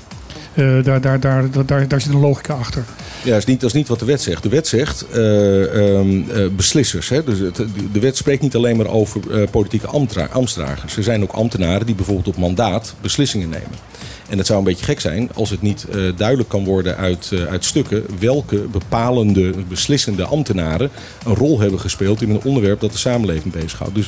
Eh, 0.55 0.84
daar, 0.84 1.00
daar, 1.00 1.20
daar, 1.20 1.50
daar, 1.66 1.88
daar, 1.88 2.00
zit 2.00 2.12
een 2.12 2.20
logica 2.20 2.55
achter. 2.55 2.84
Ja, 3.22 3.30
dat 3.30 3.38
is 3.38 3.44
niet, 3.44 3.61
dat 3.61 3.68
is 3.70 3.76
niet 3.76 3.88
wat 3.88 3.98
de 3.98 4.05
wet 4.05 4.20
zegt. 4.22 4.42
De 4.42 4.48
wet 4.48 4.66
zegt 4.68 5.07
eh, 5.12 5.96
ehm, 5.98 6.22
eh, 6.30 6.46
beslissers. 6.57 7.09
Hè? 7.09 7.24
Dus 7.24 7.38
het, 7.38 7.57
de 7.92 8.00
wet 8.00 8.16
spreekt 8.16 8.42
niet 8.42 8.55
alleen 8.55 8.76
maar 8.76 8.86
over 8.86 9.20
eh, 9.42 9.48
politieke 9.50 9.86
ambtra- 9.86 10.28
ambtsdragers. 10.32 10.96
Er 10.96 11.03
zijn 11.03 11.22
ook 11.22 11.32
ambtenaren 11.32 11.86
die 11.86 11.94
bijvoorbeeld 11.94 12.28
op 12.28 12.36
mandaat 12.36 12.94
beslissingen 13.00 13.48
nemen. 13.48 13.90
En 14.28 14.38
het 14.38 14.46
zou 14.46 14.59
een 14.59 14.64
beetje 14.64 14.84
gek 14.84 15.00
zijn 15.00 15.30
als 15.34 15.50
het 15.50 15.62
niet 15.62 15.86
eh, 15.90 16.00
duidelijk 16.16 16.48
kan 16.48 16.64
worden 16.64 16.96
uit, 16.96 17.30
eh, 17.32 17.44
uit 17.44 17.64
stukken 17.64 18.05
welke 18.18 18.57
bepalende, 18.57 19.53
beslissende 19.68 20.24
ambtenaren 20.24 20.90
een 21.26 21.34
rol 21.34 21.61
hebben 21.61 21.80
gespeeld 21.80 22.22
in 22.22 22.30
een 22.30 22.42
onderwerp 22.44 22.80
dat 22.80 22.92
de 22.92 22.98
samenleving 22.98 23.55
bezighoudt. 23.55 23.94
Dus 23.94 24.07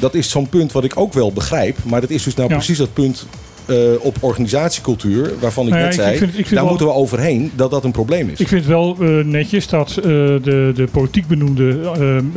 dat 0.00 0.14
is 0.14 0.30
zo'n 0.30 0.48
punt 0.48 0.72
wat 0.72 0.84
ik 0.84 0.96
ook 0.96 1.12
wel 1.12 1.32
begrijp. 1.32 1.78
Maar 1.84 2.00
dat 2.00 2.10
is 2.10 2.22
dus 2.22 2.34
nou 2.34 2.48
Ja. 2.48 2.54
precies 2.54 2.78
dat 2.78 2.92
punt 2.92 3.26
eh, 3.66 3.76
op 4.00 4.16
organisatiecultuur, 4.20 5.32
waarvan 5.40 5.64
ik 5.66 5.70
Nou 5.70 5.82
ja, 5.82 5.88
net 5.88 5.96
zei, 5.96 6.12
ik 6.12 6.18
vind- 6.18 6.30
ik 6.30 6.36
vind 6.36 6.48
daar 6.50 6.58
wel- 6.60 6.68
moeten 6.68 6.86
we 6.86 6.92
overheen 6.92 7.50
dat 7.54 7.70
dat 7.70 7.84
een 7.84 7.90
probleem 7.90 8.28
is. 8.28 8.40
Ik 8.40 8.48
vind 8.48 8.60
het 8.60 8.70
wel 8.70 8.96
eh, 9.00 9.24
netjes 9.24 9.66
dat 9.68 9.90
eh, 9.96 10.02
de, 10.04 10.72
de 10.74 10.86
politiek 10.92 11.26
benoemde 11.26 11.78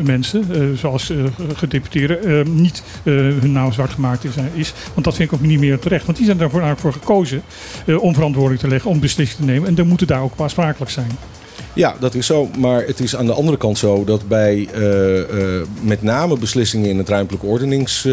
mensen, 0.04 0.44
zoals 0.78 1.12
gedeputeerden, 1.56 2.56
niet 2.62 2.84
hun 3.04 3.52
naam 3.52 3.72
zwart 3.74 3.92
gemaakt 3.92 4.24
is, 4.24 4.32
is. 4.54 4.74
Want 4.94 5.06
dat 5.06 5.16
vind 5.16 5.32
ik 5.32 5.36
ook 5.40 5.46
niet 5.46 5.60
meer 5.60 5.80
terecht. 5.80 6.06
Want 6.06 6.18
die 6.18 6.26
zijn 6.26 6.38
daarvoor 6.38 6.62
eigenlijk 6.62 6.94
voor 6.96 7.02
gekozen 7.04 7.42
om 8.02 8.14
verantwoordelijk 8.14 8.62
te 8.62 8.68
leggen, 8.68 8.90
om 8.90 9.00
beslissingen 9.00 9.46
te 9.46 9.52
nemen. 9.52 9.68
En 9.70 9.76
dan 9.76 9.88
moeten 9.88 10.08
daar 10.08 10.22
ook 10.22 10.34
aansprakelijk 10.38 10.92
zijn. 10.92 11.12
Ja, 11.74 11.96
dat 12.00 12.14
is 12.16 12.26
zo. 12.26 12.50
Maar 12.60 12.84
het 12.86 13.00
is 13.00 13.16
aan 13.16 13.26
de 13.26 13.34
andere 13.34 13.58
kant 13.58 13.78
zo 13.78 14.04
dat 14.04 14.28
bij 14.28 14.68
met 15.82 16.02
name 16.04 16.38
beslissingen 16.38 16.90
in, 16.90 16.98
het 16.98 17.10
ruimtelijke 17.10 17.48
ordenings, 17.48 18.06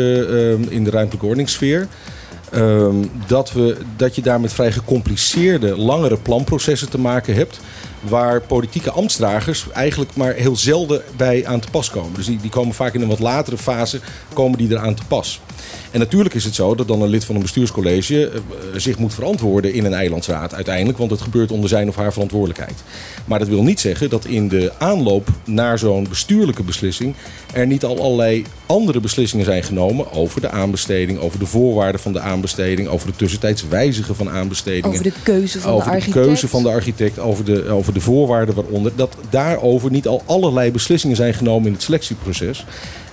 in 0.68 0.84
de 0.84 0.90
ruimtelijke 0.90 1.26
ordeningssfeer. 1.26 1.86
Ehm, 2.53 2.94
dat, 3.26 3.53
we, 3.53 3.76
dat 3.96 4.14
je 4.14 4.22
daar 4.22 4.40
met 4.40 4.53
vrij 4.53 4.72
gecompliceerde, 4.72 5.76
langere 5.76 6.16
planprocessen 6.16 6.90
te 6.90 6.98
maken 6.98 7.34
hebt. 7.34 7.61
Waar 8.00 8.40
politieke 8.40 8.90
ambtsdragers 8.90 9.66
eigenlijk 9.72 10.14
maar 10.16 10.32
heel 10.32 10.57
zelden 10.57 11.03
bij 11.16 11.46
aan 11.46 11.61
te 11.61 11.70
pas 11.70 11.90
komen. 11.90 12.14
Dus 12.14 12.26
die, 12.26 12.38
die 12.40 12.50
komen 12.50 12.74
vaak 12.74 12.94
in 12.94 13.00
een 13.00 13.09
wat 13.09 13.18
latere 13.18 13.59
fase 13.59 14.00
komen 14.32 14.59
die 14.59 14.70
eraan 14.70 14.94
te 14.94 15.03
pas. 15.09 15.40
En 15.91 15.99
natuurlijk 15.99 16.35
is 16.35 16.45
het 16.45 16.55
zo 16.55 16.75
dat 16.75 16.89
dan 16.89 17.03
een 17.03 17.09
lid 17.09 17.25
van 17.25 17.35
een 17.35 17.43
bestuurscollege 17.43 18.29
eh, 18.29 18.41
zich 18.77 18.99
moet 18.99 19.14
verantwoorden 19.14 19.75
in 19.75 19.85
een 19.85 19.95
eilandsraad 19.95 20.55
uiteindelijk. 20.55 20.99
Want 20.99 21.11
het 21.11 21.20
gebeurt 21.20 21.51
onder 21.51 21.68
zijn 21.68 21.89
of 21.89 21.97
haar 21.97 22.12
verantwoordelijkheid. 22.12 22.83
Maar 23.25 23.39
dat 23.39 23.49
wil 23.49 23.62
niet 23.62 23.81
zeggen 23.81 24.11
dat 24.11 24.25
in 24.25 24.49
de 24.49 24.73
aanloop 24.79 25.29
naar 25.45 25.79
zo'n 25.79 26.07
bestuurlijke 26.09 26.62
beslissing 26.62 27.14
er 27.53 27.66
niet 27.66 27.85
al 27.85 27.99
allerlei 27.99 28.45
andere 28.66 29.01
beslissingen 29.01 29.45
zijn 29.45 29.62
genomen 29.62 30.12
over 30.12 30.41
de 30.41 30.51
aanbesteding, 30.51 31.18
over 31.18 31.39
de 31.39 31.47
voorwaarden 31.47 32.01
van 32.01 32.12
de 32.12 32.20
aanbesteding, 32.20 32.89
over 32.89 33.07
de 33.07 33.16
tussentijds 33.16 33.68
wijzigen 33.68 34.16
van 34.16 34.31
aanbestedingen. 34.31 34.91
Over 34.91 35.03
de 35.03 35.12
keuze 35.23 35.61
van 35.61 35.73
over 35.73 35.85
de 35.85 35.91
de 35.91 35.97
architect. 35.97 36.27
keuze 36.27 36.49
van 36.49 36.62
de 36.62 36.68
architect, 36.68 37.18
over 37.18 37.45
de, 37.45 37.68
over 37.68 37.95
de 37.95 38.01
voorwaarden 38.01 38.55
waaronder. 38.55 38.93
Dat 38.97 39.16
daarover 39.31 39.91
niet 39.91 40.07
al 40.07 40.23
allerlei 40.27 40.70
beslissingen 40.70 41.16
zijn 41.16 41.35
genomen 41.35 41.66
in 41.66 41.73
het 41.73 41.83
selectieproces. 41.83 42.64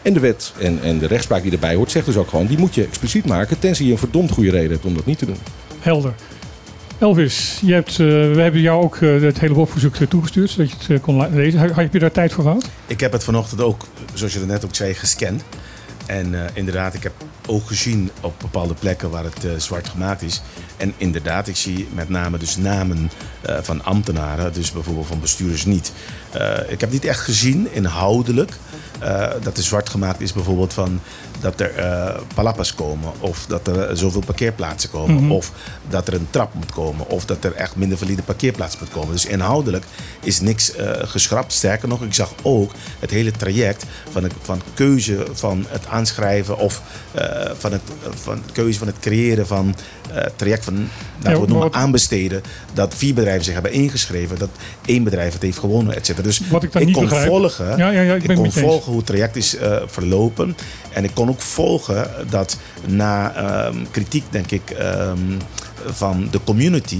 En 0.01 0.13
de 0.13 0.19
wet 0.19 0.53
en, 0.59 0.81
en 0.81 0.99
de 0.99 1.07
rechtspraak 1.07 1.41
die 1.41 1.51
erbij 1.51 1.75
hoort, 1.75 1.91
zegt 1.91 2.05
dus 2.05 2.15
ook 2.15 2.29
gewoon: 2.29 2.47
die 2.47 2.57
moet 2.57 2.75
je 2.75 2.83
expliciet 2.83 3.25
maken, 3.25 3.59
tenzij 3.59 3.85
je 3.85 3.91
een 3.91 3.97
verdomd 3.97 4.31
goede 4.31 4.51
reden 4.51 4.71
hebt 4.71 4.85
om 4.85 4.93
dat 4.93 5.05
niet 5.05 5.17
te 5.17 5.25
doen. 5.25 5.37
Helder. 5.79 6.13
Elvis, 6.99 7.59
je 7.65 7.73
hebt, 7.73 7.89
eh, 7.91 7.97
we 8.05 8.41
hebben 8.41 8.61
jou 8.61 8.83
ook 8.83 8.95
eh, 8.95 9.21
het 9.21 9.39
hele 9.39 9.53
WOP-verzoek 9.53 9.95
eh, 9.95 10.07
toegestuurd, 10.07 10.49
zodat 10.49 10.69
je 10.69 10.75
het 10.79 10.89
eh, 10.89 11.01
kon 11.01 11.33
lezen. 11.33 11.59
Heb 11.59 11.75
heb 11.75 11.93
je 11.93 11.99
daar 11.99 12.11
tijd 12.11 12.33
voor 12.33 12.43
gehad? 12.43 12.69
Ik 12.85 12.99
heb 12.99 13.11
het 13.11 13.23
vanochtend 13.23 13.61
ook, 13.61 13.85
zoals 14.13 14.33
je 14.33 14.39
er 14.39 14.45
net 14.45 14.65
ook 14.65 14.75
zei, 14.75 14.93
gescand. 14.93 15.43
En 16.05 16.43
eh, 16.43 16.49
inderdaad, 16.53 16.93
ik 16.93 17.03
heb 17.03 17.13
ook 17.47 17.67
gezien 17.67 18.11
op 18.21 18.33
bepaalde 18.41 18.73
plekken 18.73 19.09
waar 19.09 19.23
het 19.23 19.45
eh, 19.45 19.51
zwart 19.57 19.89
gemaakt 19.89 20.21
is. 20.21 20.41
En 20.77 20.93
inderdaad, 20.97 21.47
ik 21.47 21.55
zie 21.55 21.87
met 21.93 22.09
name 22.09 22.37
dus 22.37 22.57
namen 22.57 23.11
eh, 23.41 23.57
van 23.61 23.83
ambtenaren, 23.83 24.53
dus 24.53 24.71
bijvoorbeeld 24.71 25.07
van 25.07 25.19
bestuurders 25.19 25.65
niet. 25.65 25.91
Eh, 26.31 26.57
ik 26.67 26.81
heb 26.81 26.91
niet 26.91 27.05
echt 27.05 27.19
gezien, 27.19 27.67
inhoudelijk, 27.71 28.51
dat 29.41 29.57
er 29.57 29.63
zwart 29.63 29.89
gemaakt 29.89 30.21
is 30.21 30.33
bijvoorbeeld 30.33 30.73
van 30.73 30.99
dat 31.41 31.59
er 31.59 31.75
eh 31.75 32.15
palapas 32.35 32.75
komen. 32.75 33.11
Of 33.19 33.45
dat 33.47 33.67
er 33.67 33.97
zoveel 33.97 34.23
parkeerplaatsen 34.25 34.89
komen. 34.89 35.23
Mhm. 35.23 35.31
Of 35.31 35.51
dat 35.89 36.07
er 36.07 36.13
een 36.13 36.27
trap 36.29 36.53
moet 36.53 36.71
komen. 36.71 37.07
Of 37.09 37.25
dat 37.25 37.43
er 37.43 37.53
echt 37.53 37.75
minder 37.75 37.97
valide 37.97 38.21
parkeerplaats 38.21 38.79
moet 38.79 38.89
komen. 38.89 39.11
Dus 39.11 39.25
inhoudelijk 39.25 39.85
is 40.23 40.39
niks 40.41 40.75
eh, 40.75 40.91
geschrapt. 41.03 41.53
Sterker 41.53 41.87
nog, 41.87 42.01
ik 42.01 42.13
zag 42.13 42.33
ook 42.41 42.71
het 42.99 43.09
hele 43.11 43.31
traject 43.31 43.85
van, 44.11 44.23
het, 44.23 44.33
van 44.41 44.61
keuze 44.73 45.25
van 45.33 45.65
het 45.69 45.87
aanschrijven 45.87 46.57
of 46.57 46.81
eh, 47.11 47.51
van, 47.57 47.71
het, 47.71 47.81
van 48.09 48.41
keuze 48.51 48.77
van 48.79 48.87
het 48.87 48.99
creëren 48.99 49.47
van 49.47 49.75
het 50.09 50.37
traject 50.37 50.63
van 50.65 50.75
een, 50.75 50.89
Ja, 51.23 51.31
we 51.31 51.37
noemen, 51.37 51.57
wat- 51.57 51.73
aanbesteden. 51.73 52.41
Dat 52.73 52.93
vier 52.95 53.13
bedrijven 53.13 53.43
zich 53.43 53.53
hebben 53.53 53.71
ingeschreven. 53.71 54.37
Dat 54.39 54.49
één 54.85 55.03
bedrijf 55.03 55.33
het 55.33 55.41
heeft 55.41 55.57
gewonnen, 55.59 55.95
et 55.95 56.05
cetera. 56.05 56.23
Dus 56.27 56.41
Wat 56.49 56.63
ik 56.63 56.73
niet 56.79 56.91
kon 56.93 57.03
begrijp- 57.03 57.27
volgen, 57.27 57.77
Ja, 57.77 57.89
ja, 57.89 58.01
ja, 58.01 58.13
ik 58.13 58.19
ben 58.19 58.27
het 58.29 58.35
kon 58.35 58.45
eens. 58.45 58.53
volgen 58.59 58.85
hoe 58.87 58.97
het 58.97 59.05
traject 59.05 59.35
is 59.35 59.55
verlopen. 59.85 60.55
En 60.93 61.03
ik 61.03 61.11
kon 61.13 61.28
ook 61.29 61.41
volgen 61.41 62.09
dat 62.29 62.57
na 62.87 63.35
ehm, 63.35 63.77
kritiek, 63.91 64.23
denk 64.29 64.51
ik, 64.51 64.69
ehm, 64.69 65.37
van 65.85 66.27
de 66.31 66.39
community... 66.43 66.99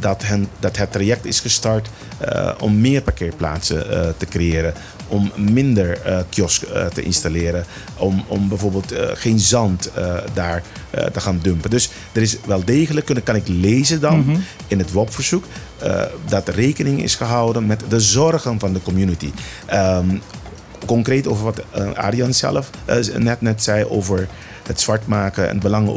Dat, 0.00 0.22
hen, 0.22 0.48
dat 0.58 0.76
het 0.76 0.92
traject 0.92 1.24
is 1.24 1.40
gestart 1.40 1.88
eh, 2.18 2.50
om 2.60 2.80
meer 2.80 3.02
parkeerplaatsen 3.02 3.90
eh, 3.90 4.08
te 4.16 4.26
creëren. 4.26 4.74
Om 5.08 5.32
minder 5.36 6.00
eh 6.00 6.18
kiosk 6.28 6.64
te 6.94 7.02
installeren. 7.02 7.64
Om, 7.96 8.24
om 8.28 8.48
bijvoorbeeld 8.48 8.94
geen 9.14 9.38
zand 9.38 9.90
daar 10.32 10.62
te 11.12 11.20
gaan 11.20 11.38
dumpen. 11.42 11.70
Dus 11.70 11.90
er 12.12 12.22
is 12.22 12.36
wel 12.46 12.64
degelijk, 12.64 13.06
kunnen, 13.06 13.24
kan 13.24 13.34
ik 13.34 13.48
lezen 13.48 14.00
dan 14.00 14.18
Mhm. 14.18 14.36
in 14.66 14.78
het 14.78 14.92
WOP-verzoek... 14.92 15.44
dat 16.28 16.48
rekening 16.48 17.02
is 17.02 17.14
gehouden 17.14 17.66
met 17.66 17.82
de 17.88 18.00
zorgen 18.00 18.58
van 18.58 18.72
de 18.72 18.82
community. 18.82 19.30
Ehm, 19.66 20.16
concreet 20.86 21.26
over 21.26 21.44
wat 21.44 21.62
eh, 21.70 21.92
Arjan 21.92 22.34
zelf 22.34 22.70
eh, 22.84 22.96
net, 23.16 23.40
net 23.40 23.62
zei 23.62 23.84
over 23.84 24.28
het 24.66 24.80
zwart 24.80 25.06
maken 25.06 25.48
en 25.48 25.60
belangen 25.60 25.94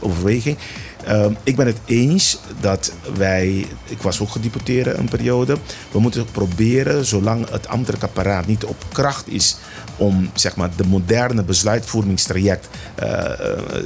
overweging. 0.00 0.56
Ehm, 1.04 1.32
ik 1.42 1.56
ben 1.56 1.66
het 1.66 1.78
eens 1.84 2.38
dat 2.60 2.92
wij, 3.16 3.66
ik 3.84 4.02
was 4.02 4.20
ook 4.20 4.28
gedeputeerde 4.28 4.92
een 4.92 5.08
periode, 5.08 5.56
we 5.90 6.00
moeten 6.00 6.26
proberen, 6.32 7.04
zolang 7.04 7.50
het 7.50 7.68
ambtelijk 7.68 8.02
apparaat 8.02 8.46
niet 8.46 8.64
op 8.64 8.84
kracht 8.92 9.28
is 9.28 9.56
om 9.96 10.30
zeg 10.34 10.56
maar, 10.56 10.70
de 10.76 10.86
moderne 10.86 11.42
besluitvormingstraject 11.42 12.68
eh, 12.94 13.30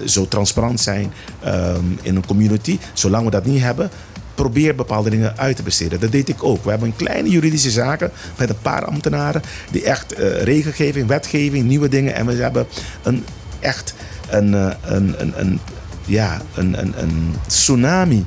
zo 0.04 0.28
transparant 0.28 0.80
zijn 0.80 1.12
ehm, 1.42 1.84
in 2.02 2.16
een 2.16 2.26
community, 2.26 2.78
zolang 2.92 3.24
we 3.24 3.30
dat 3.30 3.44
niet 3.44 3.62
hebben, 3.62 3.90
probeer 4.36 4.74
bepaalde 4.74 5.10
dingen 5.10 5.38
uit 5.38 5.56
te 5.56 5.62
besteden. 5.62 6.00
Dat 6.00 6.12
deed 6.12 6.28
ik 6.28 6.44
ook. 6.44 6.64
We 6.64 6.70
hebben 6.70 6.88
een 6.88 6.96
kleine 6.96 7.28
juridische 7.28 7.70
zaken 7.70 8.10
met 8.38 8.48
een 8.48 8.60
paar 8.62 8.84
ambtenaren 8.84 9.42
die 9.70 9.84
echt 9.84 10.12
eh, 10.12 10.42
regelgeving, 10.42 11.06
wetgeving, 11.06 11.64
nieuwe 11.64 11.88
dingen 11.88 12.14
en 12.14 12.26
we 12.26 12.32
hebben 12.34 12.66
een 13.02 13.24
echt 13.60 13.94
een, 14.28 14.54
eh, 14.54 14.70
een, 14.82 15.14
een, 15.18 15.40
een, 15.40 15.60
ja, 16.04 16.40
een, 16.54 16.80
een, 16.80 16.94
een 16.96 17.34
tsunami 17.46 18.24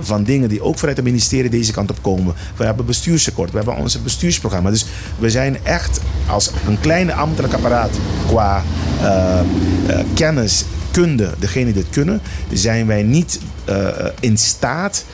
van 0.00 0.24
dingen 0.24 0.48
die 0.48 0.62
ook 0.62 0.78
vanuit 0.78 0.96
het 0.96 1.06
ministerie 1.06 1.50
deze 1.50 1.72
kant 1.72 1.90
op 1.90 2.02
komen. 2.02 2.34
We 2.56 2.64
hebben 2.64 2.86
bestuursakkoord, 2.86 3.50
we 3.50 3.56
hebben 3.56 3.76
onze 3.76 4.00
bestuursprogramma. 4.00 4.70
Dus 4.70 4.86
we 5.18 5.30
zijn 5.30 5.56
echt 5.62 6.00
als 6.26 6.50
een 6.66 6.80
kleine 6.80 7.12
ambtelijk 7.12 7.54
apparaat 7.54 7.90
qua 8.26 8.62
eh, 9.02 9.40
kennis, 10.14 10.64
kunde, 10.90 11.30
degene 11.38 11.64
die 11.64 11.74
dit 11.74 11.90
kunnen, 11.90 12.20
zijn 12.52 12.86
wij 12.86 13.02
niet 13.02 13.40
in 14.20 14.38
staat 14.38 15.04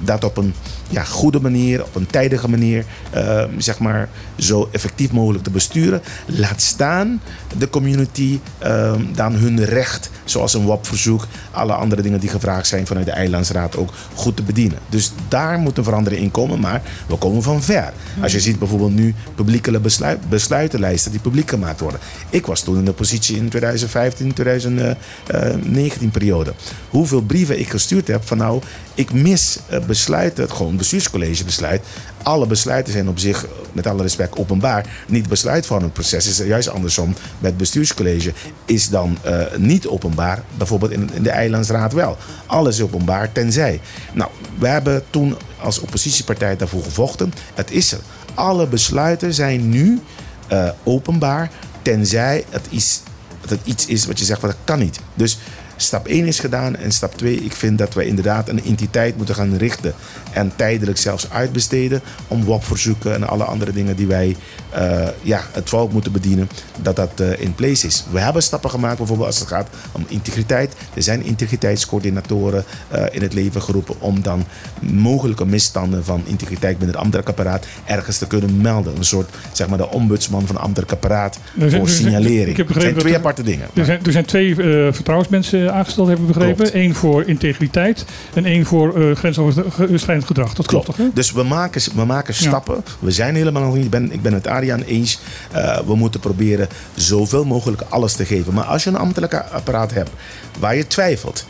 dat 0.00 0.24
op 0.24 0.36
een 0.36 0.54
ja, 0.88 1.04
goede 1.04 1.40
manier, 1.40 1.84
op 1.84 1.94
een 1.94 2.06
tijdige 2.06 2.48
manier, 2.48 2.84
eh, 3.10 3.44
zeg 3.58 3.78
maar, 3.78 4.08
zo 4.38 4.68
effectief 4.72 5.12
mogelijk 5.12 5.44
te 5.44 5.50
besturen. 5.50 6.02
Laat 6.26 6.62
staan 6.62 7.20
de 7.58 7.70
community 7.70 8.38
eh, 8.58 8.94
dan 9.14 9.32
hun 9.32 9.64
recht, 9.64 10.10
zoals 10.24 10.54
een 10.54 10.64
WAP-verzoek, 10.64 11.26
alle 11.50 11.72
andere 11.72 12.02
dingen 12.02 12.20
die 12.20 12.28
gevraagd 12.28 12.66
zijn 12.66 12.86
vanuit 12.86 13.06
de 13.06 13.12
Eilandsraad 13.12 13.76
ook 13.76 13.92
goed 14.14 14.36
te 14.36 14.42
bedienen. 14.42 14.78
Dus 14.88 15.12
daar 15.28 15.58
moet 15.58 15.78
een 15.78 15.84
verandering 15.84 16.22
in 16.22 16.30
komen, 16.30 16.60
maar 16.60 16.82
we 17.06 17.16
komen 17.16 17.42
van 17.42 17.62
ver. 17.62 17.92
Als 18.22 18.32
je 18.32 18.40
ziet 18.40 18.58
bijvoorbeeld 18.58 18.94
nu 18.94 19.14
publieke 19.34 19.80
besluit, 19.80 20.28
besluitenlijsten 20.28 21.10
die 21.10 21.20
publiek 21.20 21.50
gemaakt 21.50 21.80
worden. 21.80 22.00
Ik 22.30 22.46
was 22.46 22.60
toen 22.60 22.76
in 22.78 22.84
de 22.84 22.92
positie 22.92 23.36
in 23.36 23.48
2015, 23.48 24.32
2019 24.32 26.10
periode. 26.10 26.52
Hoeveel 26.90 27.22
brieven 27.22 27.58
ik 27.58 27.70
gestuurd 27.70 28.08
heb 28.08 28.26
van 28.26 28.38
nou, 28.38 28.62
ik 28.94 29.12
mis 29.12 29.58
eh, 29.66 29.80
besluiten, 29.86 30.42
het 30.44 30.52
gewoon 30.52 30.76
bestuurscollege 30.76 31.44
besluit. 31.44 31.82
Alle 32.22 32.46
besluiten 32.46 32.92
zijn 32.92 33.08
op 33.08 33.18
zich, 33.18 33.46
met 33.72 33.86
alle 33.86 34.02
respect, 34.02 34.38
openbaar. 34.38 35.04
Niet 35.08 35.28
besluitvormingsproces 35.28 36.26
is 36.26 36.46
juist 36.46 36.68
andersom. 36.68 37.08
Met 37.08 37.50
het 37.50 37.56
bestuurscollege 37.56 38.32
is 38.64 38.88
dan 38.88 39.18
eh, 39.22 39.40
niet 39.56 39.86
openbaar. 39.86 40.42
Bijvoorbeeld 40.56 40.90
in, 40.90 41.10
de 41.22 41.30
Eilandsraad 41.30 41.92
wel. 41.92 42.16
Alles 42.46 42.76
is 42.76 42.82
openbaar, 42.82 43.32
tenzij. 43.32 43.80
Nou, 44.12 44.30
we 44.58 44.68
hebben 44.68 45.02
toen 45.10 45.36
als 45.60 45.78
oppositiepartij 45.78 46.56
daarvoor 46.56 46.82
gevochten. 46.82 47.32
Het 47.54 47.70
is 47.70 47.92
er. 47.92 48.00
Alle 48.34 48.66
besluiten 48.66 49.34
zijn 49.34 49.68
nu 49.68 50.00
eh, 50.48 50.68
openbaar, 50.84 51.50
tenzij 51.82 52.44
het, 52.50 52.66
is, 52.70 53.00
het 53.48 53.60
iets 53.64 53.86
is 53.86 54.06
wat 54.06 54.18
je 54.18 54.24
zegt, 54.24 54.40
van 54.40 54.48
dat 54.48 54.58
kan 54.64 54.78
niet. 54.78 55.00
Dus 55.14 55.38
stap 55.80 56.06
1 56.06 56.26
is 56.26 56.38
gedaan 56.38 56.76
en 56.76 56.92
stap 56.92 57.16
2, 57.16 57.34
ik 57.34 57.52
vind 57.52 57.78
dat 57.78 57.94
we 57.94 58.06
inderdaad 58.06 58.48
een 58.48 58.64
entiteit 58.64 59.16
moeten 59.16 59.34
gaan 59.34 59.56
richten 59.56 59.94
en 60.32 60.52
tijdelijk 60.56 60.98
zelfs 60.98 61.30
uitbesteden 61.30 62.00
om 62.28 62.44
WAP-verzoeken 62.44 63.14
en 63.14 63.28
alle 63.28 63.44
andere 63.44 63.72
dingen 63.72 63.96
die 63.96 64.06
wij 64.06 64.36
eh, 64.70 65.08
ja, 65.22 65.40
het 65.52 65.68
volk 65.68 65.92
moeten 65.92 66.12
bedienen, 66.12 66.48
dat 66.82 66.96
dat 66.96 67.10
eh, 67.20 67.40
in 67.40 67.54
place 67.54 67.86
is. 67.86 68.04
We 68.10 68.20
hebben 68.20 68.42
stappen 68.42 68.70
gemaakt 68.70 68.96
bijvoorbeeld 68.98 69.26
als 69.28 69.38
het 69.38 69.48
gaat 69.48 69.68
om 69.92 70.04
integriteit. 70.08 70.74
Er 70.94 71.02
zijn 71.02 71.22
integriteitscoördinatoren 71.24 72.64
eh, 72.88 73.04
in 73.10 73.22
het 73.22 73.32
leven 73.34 73.62
geroepen 73.62 73.94
om 74.00 74.22
dan 74.22 74.44
mogelijke 74.80 75.46
misstanden 75.46 76.04
van 76.04 76.22
integriteit 76.24 76.72
binnen 76.78 76.88
het 76.94 76.96
ambtelijk 77.04 77.28
apparaat 77.28 77.66
ergens 77.84 78.18
te 78.18 78.26
kunnen 78.26 78.60
melden. 78.60 78.96
Een 78.96 79.04
soort, 79.04 79.30
zeg 79.52 79.68
maar, 79.68 79.78
de 79.78 79.90
ombudsman 79.90 80.46
van 80.46 80.54
het 80.56 80.64
ambtelijk 80.64 80.92
apparaat 80.92 81.38
voor 81.54 81.62
er 81.64 81.70
zijn- 81.70 81.86
signalering. 81.88 82.48
ik 82.48 82.56
heb 82.56 82.66
begrepen 82.66 82.90
zijn 82.90 83.00
twee 83.00 83.12
er- 83.12 83.18
aparte 83.18 83.42
dingen. 83.42 83.66
Er 83.74 83.84
zijn, 83.84 84.00
er 84.04 84.12
zijn 84.12 84.24
twee 84.24 84.54
vertrouwensmensen 84.92 85.74
aangesteld, 85.74 86.08
hebben 86.08 86.26
we 86.26 86.32
begrepen. 86.32 86.56
Klopt. 86.56 86.74
Eén 86.74 86.94
voor 86.94 87.22
integriteit 87.26 88.04
en 88.34 88.44
één 88.44 88.66
voor 88.66 89.16
grensoverschrijdend 89.16 90.26
gedrag. 90.26 90.54
Dat 90.54 90.66
klopt, 90.66 90.86
toch? 90.86 90.96
Dus 91.14 91.32
we 91.32 91.42
maken, 91.42 91.82
we 91.94 92.04
maken 92.04 92.34
Ja. 92.38 92.48
stappen. 92.48 92.84
We 92.98 93.10
zijn 93.10 93.34
helemaal 93.34 93.62
nog 93.62 93.74
niet. 93.74 93.84
Ik 93.84 93.90
ben, 93.90 94.12
ik 94.12 94.22
ben 94.22 94.32
het 94.32 94.46
Ariaan 94.72 94.88
eens. 94.88 95.18
Eh, 95.52 95.78
we 95.86 95.94
moeten 95.94 96.20
proberen 96.20 96.68
zoveel 96.94 97.44
mogelijk 97.44 97.82
alles 97.88 98.12
te 98.12 98.24
geven. 98.24 98.54
Maar 98.54 98.64
als 98.64 98.84
je 98.84 98.90
een 98.90 98.96
ambtelijk 98.96 99.34
apparaat 99.34 99.92
hebt 99.92 100.10
waar 100.58 100.76
je 100.76 100.86
twijfelt. 100.86 101.44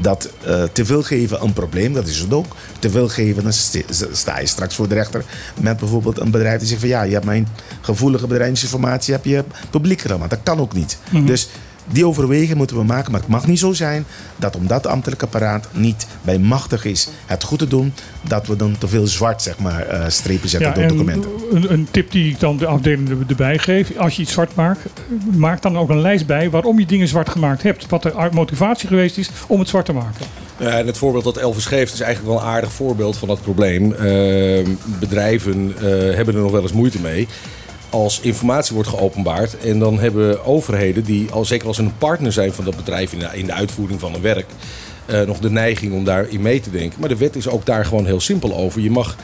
Dat 0.00 0.30
eh, 0.44 0.62
te 0.72 0.84
veel 0.84 1.02
geven 1.02 1.42
een 1.42 1.52
probleem, 1.52 1.92
dat 1.92 2.06
is 2.06 2.18
het 2.18 2.32
ook. 2.32 2.56
Te 2.78 2.90
veel 2.90 3.08
geven, 3.08 3.42
dan 3.42 3.52
st- 3.52 3.84
sta 4.12 4.38
je 4.38 4.46
straks 4.46 4.74
voor 4.74 4.88
de 4.88 4.94
rechter 4.94 5.24
met 5.60 5.76
bijvoorbeeld 5.76 6.20
een 6.20 6.30
bedrijf 6.30 6.58
die 6.58 6.68
zegt 6.68 6.80
van 6.80 6.88
ja, 6.88 7.02
je 7.02 7.12
hebt 7.12 7.24
mijn 7.24 7.48
gevoelige 7.80 8.26
bedrijfsinformatie 8.26 9.14
heb 9.14 9.24
je 9.24 9.44
publiek 9.70 10.00
gemaakt. 10.00 10.30
Dat 10.30 10.40
kan 10.42 10.60
ook 10.60 10.72
niet. 10.72 10.98
Mhm. 11.10 11.24
Dus 11.26 11.48
die 11.92 12.06
overweging 12.06 12.54
moeten 12.56 12.76
we 12.76 12.84
maken. 12.84 13.10
Maar 13.12 13.20
het 13.20 13.28
mag 13.28 13.46
niet 13.46 13.58
zo 13.58 13.72
zijn 13.72 14.04
dat 14.36 14.56
omdat 14.56 14.76
het 14.82 14.92
ambtelijk 14.92 15.22
apparaat 15.22 15.68
niet 15.72 16.06
bij 16.22 16.38
machtig 16.38 16.84
is 16.84 17.08
het 17.26 17.42
goed 17.42 17.58
te 17.58 17.68
doen, 17.68 17.92
dat 18.28 18.46
we 18.46 18.56
dan 18.56 18.78
te 18.78 18.88
veel 18.88 19.06
zwart 19.06 19.42
zeg 19.42 19.58
maar, 19.58 19.86
eh, 19.86 20.08
strepen 20.08 20.48
zetten 20.48 20.68
Ja, 20.68 20.74
door 20.74 20.82
en 20.84 20.88
documenten. 20.88 21.30
een, 21.52 21.72
een 21.72 21.88
tip 21.90 22.10
die 22.10 22.30
ik 22.30 22.40
dan 22.40 22.56
de 22.56 22.66
afdeling 22.66 23.08
er- 23.10 23.16
erbij 23.28 23.58
geef. 23.58 23.96
Als 23.96 24.16
je 24.16 24.22
iets 24.22 24.32
zwart 24.32 24.54
maakt, 24.54 24.80
maak 25.36 25.62
dan 25.62 25.78
ook 25.78 25.88
een 25.88 26.00
lijst 26.00 26.26
bij 26.26 26.50
waarom 26.50 26.78
je 26.78 26.86
dingen 26.86 27.08
zwart 27.08 27.28
gemaakt 27.28 27.62
hebt. 27.62 27.86
Wat 27.88 28.02
de 28.02 28.28
motivatie 28.32 28.88
geweest 28.88 29.18
is 29.18 29.30
om 29.46 29.58
het 29.58 29.68
zwart 29.68 29.84
te 29.86 29.92
maken. 29.92 30.26
Ja, 30.58 30.68
en 30.78 30.86
het 30.86 30.98
voorbeeld 30.98 31.24
dat 31.24 31.36
Elvis 31.36 31.66
geeft 31.66 31.92
is 31.94 32.00
eigenlijk 32.00 32.34
wel 32.34 32.42
een 32.44 32.52
aardig 32.54 32.72
voorbeeld 32.72 33.16
van 33.16 33.28
dat 33.28 33.42
probleem. 33.42 33.92
Eh, 33.92 34.66
bedrijven 35.00 35.72
eh, 35.76 35.82
hebben 36.16 36.34
er 36.34 36.40
nog 36.40 36.50
wel 36.50 36.62
eens 36.62 36.72
moeite 36.72 37.00
mee. 37.00 37.28
Als 37.94 38.20
informatie 38.20 38.74
wordt 38.74 38.88
geopenbaard 38.88 39.58
en 39.58 39.78
dan 39.78 39.98
hebben 39.98 40.44
overheden, 40.44 41.04
die 41.04 41.30
al 41.30 41.44
zeker 41.44 41.66
als 41.66 41.76
ze 41.76 41.82
een 41.82 41.98
partner 41.98 42.32
zijn 42.32 42.52
van 42.52 42.64
dat 42.64 42.76
bedrijf 42.76 43.12
in 43.12 43.18
de, 43.18 43.28
in 43.32 43.46
de 43.46 43.52
uitvoering 43.52 44.00
van 44.00 44.14
een 44.14 44.20
werk, 44.20 44.46
eh, 45.06 45.20
nog 45.20 45.38
de 45.38 45.50
neiging 45.50 45.92
om 45.92 46.04
daarin 46.04 46.42
mee 46.42 46.60
te 46.60 46.70
denken. 46.70 47.00
Maar 47.00 47.08
de 47.08 47.16
wet 47.16 47.36
is 47.36 47.48
ook 47.48 47.66
daar 47.66 47.84
gewoon 47.84 48.06
heel 48.06 48.20
simpel 48.20 48.56
over. 48.56 48.80
Je 48.80 48.90
mag 48.90 49.16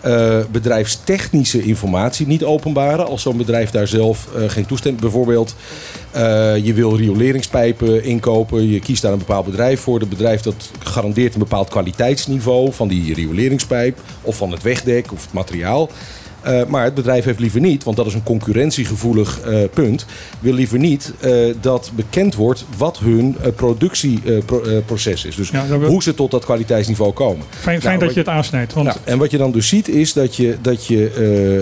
eh, 0.00 0.38
bedrijfstechnische 0.50 1.62
informatie 1.62 2.26
niet 2.26 2.44
openbaren 2.44 3.06
als 3.06 3.22
zo'n 3.22 3.36
bedrijf 3.36 3.70
daar 3.70 3.88
zelf 3.88 4.28
eh, 4.36 4.48
geen 4.48 4.66
toestemming. 4.66 5.02
Bijvoorbeeld, 5.02 5.54
je 6.62 6.72
wil 6.74 6.96
rioleringspijpen 6.96 8.04
inkopen, 8.04 8.68
je 8.68 8.80
kiest 8.80 9.02
daar 9.02 9.12
een 9.12 9.18
bepaald 9.18 9.44
bedrijf 9.44 9.80
voor. 9.80 9.98
Dat 9.98 10.08
bedrijf 10.08 10.40
dat 10.40 10.70
garandeert 10.78 11.32
een 11.32 11.38
bepaald 11.38 11.68
kwaliteitsniveau 11.68 12.72
van 12.72 12.88
die 12.88 13.14
rioleringspijp 13.14 14.00
of 14.20 14.36
van 14.36 14.50
het 14.50 14.62
wegdek 14.62 15.12
of 15.12 15.22
het 15.22 15.32
materiaal. 15.32 15.90
Eh, 16.42 16.64
maar 16.66 16.84
het 16.84 16.94
bedrijf 16.94 17.24
heeft 17.24 17.38
liever 17.38 17.60
niet, 17.60 17.84
want 17.84 17.96
dat 17.96 18.06
is 18.06 18.14
een 18.14 18.22
concurrentiegevoelig 18.22 19.40
eh, 19.40 19.58
punt, 19.74 20.06
wil 20.40 20.52
liever 20.52 20.78
niet 20.78 21.12
eh, 21.20 21.32
dat 21.60 21.90
bekend 21.94 22.34
wordt 22.34 22.64
wat 22.76 22.98
hun 22.98 23.36
productieproces 23.56 25.24
is. 25.24 25.36
Dus 25.36 25.48
Ja, 25.48 25.66
hoe 25.66 26.02
ze 26.02 26.14
tot 26.14 26.30
dat 26.30 26.44
kwaliteitsniveau 26.44 27.12
komen. 27.12 27.46
Fijn, 27.50 27.80
fijn 27.80 27.94
Nou, 27.94 28.06
dat 28.06 28.14
je 28.14 28.20
het 28.20 28.28
aansnijdt. 28.28 28.72
Want 28.72 28.86
ja, 28.86 28.96
en 29.04 29.18
wat 29.18 29.30
je 29.30 29.38
dan 29.38 29.52
dus 29.52 29.68
ziet 29.68 29.88
is 29.88 30.12
dat 30.12 30.36
je, 30.36 30.56
dat 30.62 30.86
je 30.86 31.00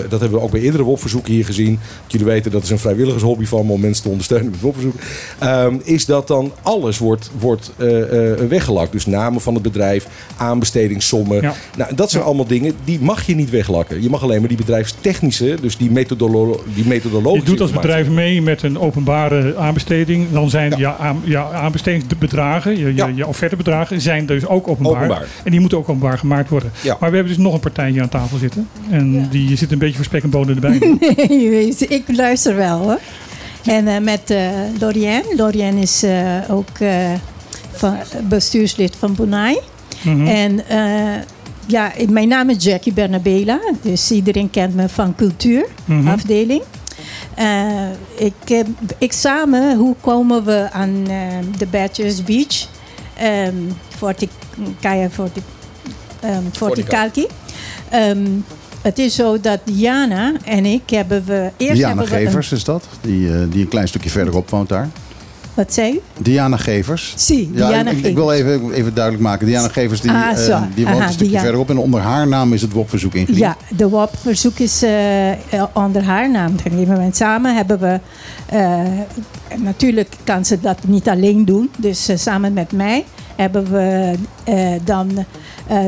dat 0.09 0.19
hebben 0.19 0.39
we 0.39 0.45
ook 0.45 0.51
bij 0.51 0.61
eerdere 0.61 0.83
WOP-verzoeken 0.83 1.33
hier 1.33 1.45
gezien. 1.45 1.79
Dat 2.03 2.11
jullie 2.11 2.27
weten, 2.27 2.51
dat 2.51 2.63
is 2.63 2.69
een 2.69 2.79
vrijwilligershobby 2.79 3.45
van 3.45 3.65
me 3.65 3.71
om 3.71 3.81
mensen 3.81 4.03
te 4.03 4.09
ondersteunen 4.09 4.51
met 4.51 4.61
WOP-verzoeken. 4.61 4.99
Ehm, 5.39 5.77
is 5.83 6.05
dat 6.05 6.27
dan 6.27 6.51
alles 6.61 6.97
wordt, 6.97 7.31
wordt 7.39 7.71
weggelakt. 8.47 8.91
Dus 8.91 9.05
namen 9.05 9.41
van 9.41 9.53
het 9.53 9.63
bedrijf, 9.63 10.07
aanbestedingssommen. 10.37 11.41
Ja. 11.41 11.53
Nou, 11.77 11.95
dat 11.95 12.09
zijn 12.09 12.21
Ja. 12.21 12.27
allemaal 12.27 12.47
dingen 12.47 12.75
die 12.83 12.99
mag 12.99 13.25
je 13.25 13.35
niet 13.35 13.49
weglakken. 13.49 14.01
Je 14.01 14.09
mag 14.09 14.23
alleen 14.23 14.39
maar 14.39 14.47
die 14.47 14.57
bedrijfstechnische, 14.71 15.57
dus 15.61 15.77
die, 15.77 15.91
methodolo 15.91 16.63
die 16.75 16.85
methodologische 16.87 17.45
Je 17.45 17.51
doet 17.51 17.61
als 17.61 17.71
bedrijf 17.71 18.09
mee 18.09 18.41
met 18.41 18.63
een 18.63 18.79
openbare 18.79 19.55
aanbesteding. 19.57 20.31
Dan 20.31 20.49
zijn 20.49 20.69
Ja. 20.69 20.77
ja. 20.77 20.95
aan, 20.97 21.21
ja, 21.23 21.51
aanbestedingsbedragen, 21.51 22.71
je, 22.77 22.85
je, 22.85 22.93
Ja. 22.93 23.11
je 23.15 23.27
offertebedragen, 23.27 24.01
zijn 24.01 24.25
dus 24.25 24.45
ook 24.45 24.67
openbaar. 24.67 24.95
Openbaar. 24.95 25.25
En 25.43 25.51
die 25.51 25.59
moeten 25.59 25.77
ook 25.77 25.89
openbaar 25.89 26.17
gemaakt 26.17 26.49
worden. 26.49 26.71
Ja. 26.81 26.97
Maar 26.99 27.09
we 27.09 27.15
hebben 27.15 27.33
dus 27.35 27.43
nog 27.43 27.53
een 27.53 27.59
partij 27.59 27.89
hier 27.89 28.01
aan 28.01 28.09
tafel 28.09 28.37
zitten. 28.37 28.67
En 28.89 29.13
Ja. 29.13 29.27
die 29.29 29.57
zit 29.57 29.71
een 29.71 29.77
beetje 29.77 29.95
voor 29.95 30.05
spek 30.05 30.23
en 30.23 30.29
bonen 30.29 30.55
erbij. 30.55 30.77
Nee, 31.27 31.75
ik 31.89 32.03
luister 32.07 32.55
wel 32.55 32.77
hoor. 32.79 32.99
En 33.65 33.87
eh, 33.87 33.99
met 33.99 34.29
eh 34.29 34.47
Lorianne. 34.79 35.33
Lorianne 35.37 35.81
is 35.81 36.03
eh, 36.03 36.13
ook 36.49 36.69
eh, 36.79 37.11
van, 37.71 37.95
bestuurslid 38.27 38.95
van 38.99 39.15
Bonai. 39.15 39.57
Mhm. 40.01 40.27
En 40.27 40.67
eh, 40.67 40.77
ja, 41.65 41.91
mijn 42.09 42.27
naam 42.27 42.49
is 42.49 42.63
Jackie 42.63 42.93
Bernabela. 42.93 43.59
Dus 43.81 44.11
iedereen 44.11 44.49
kent 44.49 44.75
me 44.75 44.89
van 44.89 45.07
Mhm. 45.07 45.15
cultuurafdeling. 45.15 46.61
Eh, 47.35 47.89
ik, 48.15 48.63
ik 48.97 49.11
samen, 49.13 49.77
hoe 49.77 49.95
komen 50.01 50.43
we 50.43 50.67
aan 50.71 51.03
eh, 51.09 51.17
de 51.57 51.65
Badgers 51.67 52.23
Beach? 52.23 52.67
Ehm 53.17 53.55
Forti, 53.97 54.29
Kaya 54.79 55.09
Forti, 55.09 55.41
ehm, 56.19 56.43
Forticalchi. 56.51 57.25
Ehm, 57.89 58.27
het 58.81 58.99
is 58.99 59.15
zo 59.15 59.39
dat 59.39 59.59
Diana 59.63 60.31
en 60.45 60.65
ik 60.65 60.89
hebben 60.89 61.23
we... 61.25 61.49
Eerst 61.57 61.75
Diana 61.75 61.87
hebben 61.95 62.13
we 62.13 62.19
een- 62.21 62.25
Gevers 62.27 62.51
is 62.51 62.63
dat, 62.63 62.83
die, 63.01 63.27
eh, 63.33 63.39
die 63.49 63.61
een 63.61 63.67
klein 63.67 63.87
stukje 63.87 64.09
verderop 64.09 64.49
woont 64.49 64.69
daar. 64.69 64.89
Wat 65.53 65.73
zei 65.73 65.91
u? 65.93 66.01
Diana 66.19 66.57
Gevers. 66.57 67.13
Zie, 67.17 67.49
Ja, 67.53 67.67
Diana 67.67 67.89
ik, 67.91 68.05
ik 68.05 68.15
wil 68.15 68.31
even, 68.31 68.71
even 68.71 68.93
duidelijk 68.93 69.23
maken. 69.23 69.45
Diana 69.47 69.67
Gevers 69.67 70.01
die, 70.01 70.11
Ah, 70.11 70.29
eh, 70.31 70.37
zo. 70.37 70.59
die 70.75 70.85
woont 70.85 70.97
Aha, 70.97 71.05
een 71.05 71.13
stukje 71.13 71.27
Diana. 71.27 71.43
verderop. 71.43 71.69
En 71.69 71.77
onder 71.77 72.01
haar 72.01 72.27
naam 72.27 72.53
is 72.53 72.61
het 72.61 72.71
WOP-verzoek 72.73 73.13
ingediend. 73.13 73.37
Ja, 73.39 73.57
de 73.75 73.89
WAP-verzoek 73.89 74.57
is 74.59 74.83
eh, 74.83 75.31
eh, 75.31 75.63
onder 75.73 76.03
haar 76.03 76.31
naam 76.31 76.57
gegeven. 76.59 76.99
En 76.99 77.13
samen 77.13 77.55
hebben 77.55 77.79
we... 77.79 77.99
eh, 78.45 78.79
natuurlijk 79.57 80.13
kan 80.23 80.45
ze 80.45 80.59
dat 80.61 80.77
niet 80.87 81.09
alleen 81.09 81.45
doen. 81.45 81.69
Dus 81.77 82.09
samen 82.15 82.53
met 82.53 82.71
mij 82.71 83.05
hebben 83.35 83.71
we 83.71 84.13
dan 84.83 85.25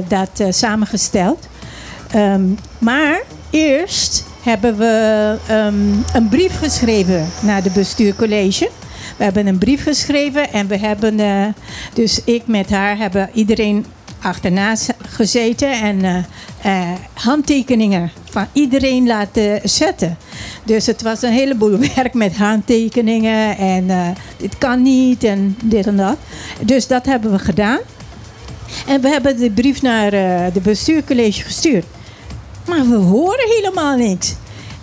dat 0.07 0.43
samengesteld. 0.49 1.47
Ehm, 2.11 2.41
maar 2.77 3.21
eerst 3.49 4.23
hebben 4.43 4.77
we 4.77 5.35
ehm, 5.47 5.73
een 6.13 6.29
brief 6.29 6.57
geschreven 6.57 7.25
naar 7.41 7.63
de 7.63 7.69
bestuurcollege. 7.69 8.69
We 9.17 9.23
hebben 9.23 9.47
een 9.47 9.57
brief 9.57 9.83
geschreven 9.83 10.51
en 10.51 10.67
we 10.67 10.77
hebben, 10.77 11.19
eh, 11.19 11.45
dus 11.93 12.23
ik 12.23 12.47
met 12.47 12.69
haar, 12.69 12.97
hebben 12.97 13.29
iedereen 13.33 13.85
achterna 14.21 14.75
gezeten 15.01 15.71
en 15.71 16.03
eh, 16.03 16.17
eh, 16.61 16.97
handtekeningen 17.13 18.11
van 18.29 18.47
iedereen 18.53 19.07
laten 19.07 19.69
zetten. 19.69 20.17
Dus 20.63 20.85
het 20.85 21.01
was 21.01 21.21
een 21.21 21.31
heleboel 21.31 21.77
werk 21.95 22.13
met 22.13 22.37
handtekeningen 22.37 23.57
en 23.57 24.15
dit 24.37 24.57
kan 24.57 24.81
niet 24.81 25.23
en 25.23 25.57
dit 25.63 25.87
en 25.87 25.97
dat. 25.97 26.17
Dus 26.61 26.87
dat 26.87 27.05
hebben 27.05 27.31
we 27.31 27.39
gedaan. 27.39 27.79
En 28.87 29.01
we 29.01 29.09
hebben 29.09 29.37
de 29.37 29.51
brief 29.51 29.81
naar 29.81 30.11
de 30.53 30.61
bestuurcollege 30.63 31.43
gestuurd. 31.43 31.85
Maar 32.67 32.89
we 32.89 32.95
horen 32.95 33.49
helemaal 33.49 33.97
niks. 33.97 34.35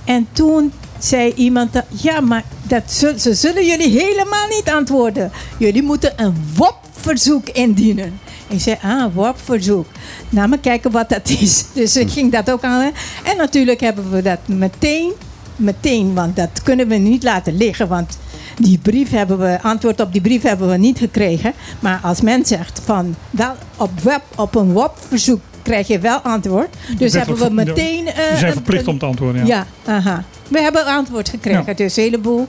En 0.04 0.28
toen 0.32 0.72
zei 0.98 1.32
iemand, 1.36 1.72
dat, 1.72 1.84
ja, 1.88 2.20
maar 2.20 2.44
dat 2.70 2.92
ze 3.20 3.34
zullen 3.34 3.66
jullie 3.66 4.00
helemaal 4.00 4.46
niet 4.48 4.70
antwoorden. 4.70 5.30
Jullie 5.58 5.82
moeten 5.82 6.12
een 6.16 6.34
WOP-verzoek 6.56 7.48
indienen. 7.48 8.18
Ik 8.48 8.60
zei, 8.60 8.76
ah, 8.82 9.14
WOP-verzoek. 9.14 9.86
Nou, 10.28 10.48
maar 10.48 10.58
kijken 10.58 10.90
wat 10.90 11.08
dat 11.08 11.28
is. 11.28 11.64
Dus 11.74 11.96
ik 11.96 12.10
ging 12.10 12.32
dat 12.32 12.50
ook 12.50 12.62
aan. 12.62 12.92
En 13.24 13.36
natuurlijk 13.36 13.80
hebben 13.80 14.10
we 14.10 14.22
dat 14.22 14.38
meteen, 14.46 15.12
meteen, 15.56 16.14
want 16.14 16.36
dat 16.36 16.62
kunnen 16.62 16.88
we 16.88 16.94
niet 16.94 17.22
laten 17.22 17.56
liggen. 17.56 17.88
Want 17.88 18.18
die 18.58 18.78
brief 18.78 19.10
hebben 19.10 19.38
we, 19.38 19.58
antwoord 19.62 20.00
op 20.00 20.12
die 20.12 20.20
brief 20.20 20.42
hebben 20.42 20.68
we 20.68 20.76
niet 20.76 20.98
gekregen. 20.98 21.52
Maar 21.80 22.00
als 22.02 22.20
men 22.20 22.46
zegt 22.46 22.80
van, 22.84 23.14
wel 23.30 23.54
op, 23.76 24.00
web, 24.02 24.22
op 24.36 24.54
een 24.54 24.72
WOP-verzoek 24.72 25.40
krijg 25.62 25.86
je 25.86 25.98
wel 25.98 26.18
antwoord. 26.18 26.76
Dus 26.98 27.12
hebben 27.12 27.36
we 27.36 27.50
meteen... 27.50 28.06
Eh, 28.06 28.14
zijn 28.14 28.46
een- 28.46 28.52
verplicht 28.52 28.86
om 28.88 28.98
te 28.98 29.06
antwoorden. 29.06 29.46
Ja. 29.46 29.66
ja, 29.84 29.92
aha. 29.92 30.24
We 30.50 30.60
hebben 30.60 30.84
antwoord 30.86 31.28
gekregen. 31.28 31.64
Ja. 31.66 31.74
Dus 31.74 31.96
een 31.96 32.02
heleboel 32.02 32.46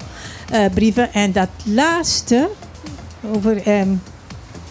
eh, 0.52 0.66
brieven. 0.74 1.14
En 1.14 1.32
dat 1.32 1.50
laatste, 1.64 2.50
over, 3.36 3.62
ehm, 3.68 3.88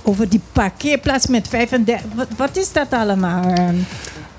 over 0.03 0.29
die 0.29 0.41
parkeerplaats 0.53 1.27
met 1.27 1.49
35... 1.49 2.07
Wat, 2.15 2.27
wat 2.37 2.57
is 2.57 2.73
dat 2.73 2.87
allemaal? 2.91 3.45
Ehm, 3.45 3.75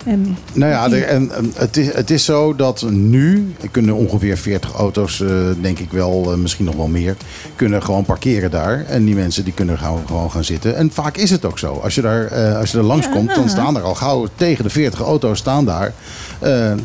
ehm, 0.05 0.19
Nou 0.53 0.71
ja, 0.71 0.89
de- 0.89 1.03
en, 1.05 1.31
en 1.35 1.51
het, 1.55 1.77
is, 1.77 1.93
het 1.93 2.09
is 2.11 2.25
zo 2.25 2.55
dat 2.55 2.85
nu 2.89 3.55
kunnen 3.71 3.95
ongeveer 3.95 4.37
40 4.37 4.73
auto's, 4.73 5.21
eh, 5.21 5.29
denk 5.61 5.79
ik 5.79 5.91
wel, 5.91 6.31
eh, 6.31 6.37
misschien 6.37 6.65
nog 6.65 6.75
wel 6.75 6.87
meer, 6.87 7.15
kunnen 7.55 7.83
gewoon 7.83 8.05
parkeren 8.05 8.51
daar. 8.51 8.85
En 8.85 9.05
die 9.05 9.15
mensen 9.15 9.43
die 9.43 9.53
kunnen 9.53 9.77
gewoon, 9.77 10.03
gewoon 10.07 10.31
gaan 10.31 10.43
zitten. 10.43 10.75
En 10.75 10.91
vaak 10.91 11.17
is 11.17 11.29
het 11.29 11.45
ook 11.45 11.59
zo. 11.59 11.73
Als 11.83 11.95
je, 11.95 12.01
daar, 12.01 12.25
eh, 12.25 12.57
als 12.57 12.71
je 12.71 12.77
er 12.77 12.83
langskomt, 12.83 13.29
Ja. 13.29 13.35
dan 13.35 13.49
staan 13.49 13.75
er 13.75 13.81
al 13.83 13.95
gauw 13.95 14.27
tegen 14.35 14.63
de 14.63 14.69
40 14.69 14.99
auto's 15.01 15.37
staan 15.39 15.65
daar. 15.65 15.93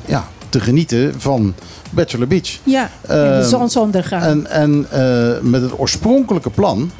ja, 0.06 0.28
te 0.58 0.62
genieten 0.64 1.14
van 1.20 1.54
Bachelor 1.90 2.26
Beach. 2.26 2.58
ja, 2.62 2.90
en 3.06 3.16
de 3.16 3.22
Ehm, 3.22 3.48
zonsondergang. 3.48 4.22
En, 4.22 4.46
en 4.46 4.86
eh, 4.90 5.40
met 5.42 5.62
het 5.62 5.78
oorspronkelijke 5.78 6.50
plan 6.50 6.90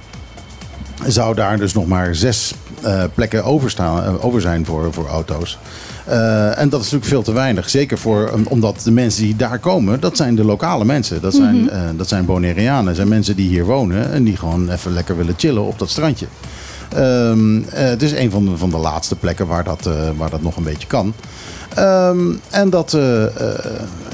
zou 1.07 1.35
daar 1.35 1.57
dus 1.59 1.75
nog 1.75 1.87
maar 1.87 2.15
zes 2.15 2.55
eh, 2.83 3.03
plekken 3.15 3.45
over, 3.45 3.71
staan, 3.71 4.05
eh, 4.05 4.25
over 4.25 4.41
zijn 4.41 4.65
voor, 4.67 4.93
voor 4.93 5.07
auto's. 5.07 5.59
En 6.55 6.69
dat 6.69 6.81
is 6.81 6.85
natuurlijk 6.91 7.05
veel 7.05 7.23
te 7.23 7.33
weinig. 7.33 7.69
Zeker 7.71 7.99
voor, 7.99 8.31
um, 8.35 8.47
omdat 8.49 8.81
de 8.85 8.91
mensen 8.91 9.23
die 9.23 9.37
daar 9.37 9.59
komen, 9.59 10.01
dat 10.01 10.17
zijn 10.17 10.35
de 10.35 10.45
lokale 10.45 10.85
mensen. 10.85 11.21
Dat 11.21 11.35
zijn, 11.35 11.71
eh, 11.71 11.81
dat 11.97 12.09
zijn 12.09 12.25
Bonaireanen. 12.25 12.85
Dat 12.85 12.97
zijn 12.97 13.09
mensen 13.09 13.37
die 13.37 13.49
hier 13.49 13.65
wonen 13.65 14.13
en 14.13 14.25
die 14.25 14.37
gewoon 14.37 14.71
even 14.71 14.93
lekker 14.93 15.17
willen 15.17 15.35
chillen 15.37 15.63
op 15.63 15.79
dat 15.79 15.91
strandje. 15.91 16.27
Eh, 16.95 17.35
het 17.71 18.03
is 18.03 18.13
een 18.13 18.31
van 18.31 18.45
de, 18.45 18.57
van 18.57 18.71
de 18.71 18.77
laatste 18.77 19.17
plekken 19.17 19.47
waar 19.47 19.65
dat, 19.65 19.89
waar 20.17 20.31
dat 20.31 20.43
nog 20.43 20.57
een 20.57 20.63
beetje 20.63 20.87
kan. 20.87 21.15
Ehm, 21.77 22.33
en 22.51 22.71
dat, 22.71 22.95
eh, 22.95 23.25
eh, 23.25 23.65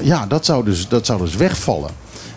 ja, 0.01 0.25
dat, 0.25 0.45
zou 0.45 0.65
dus, 0.65 0.87
dat 0.87 1.05
zou 1.05 1.21
dus 1.21 1.35
wegvallen. 1.35 1.89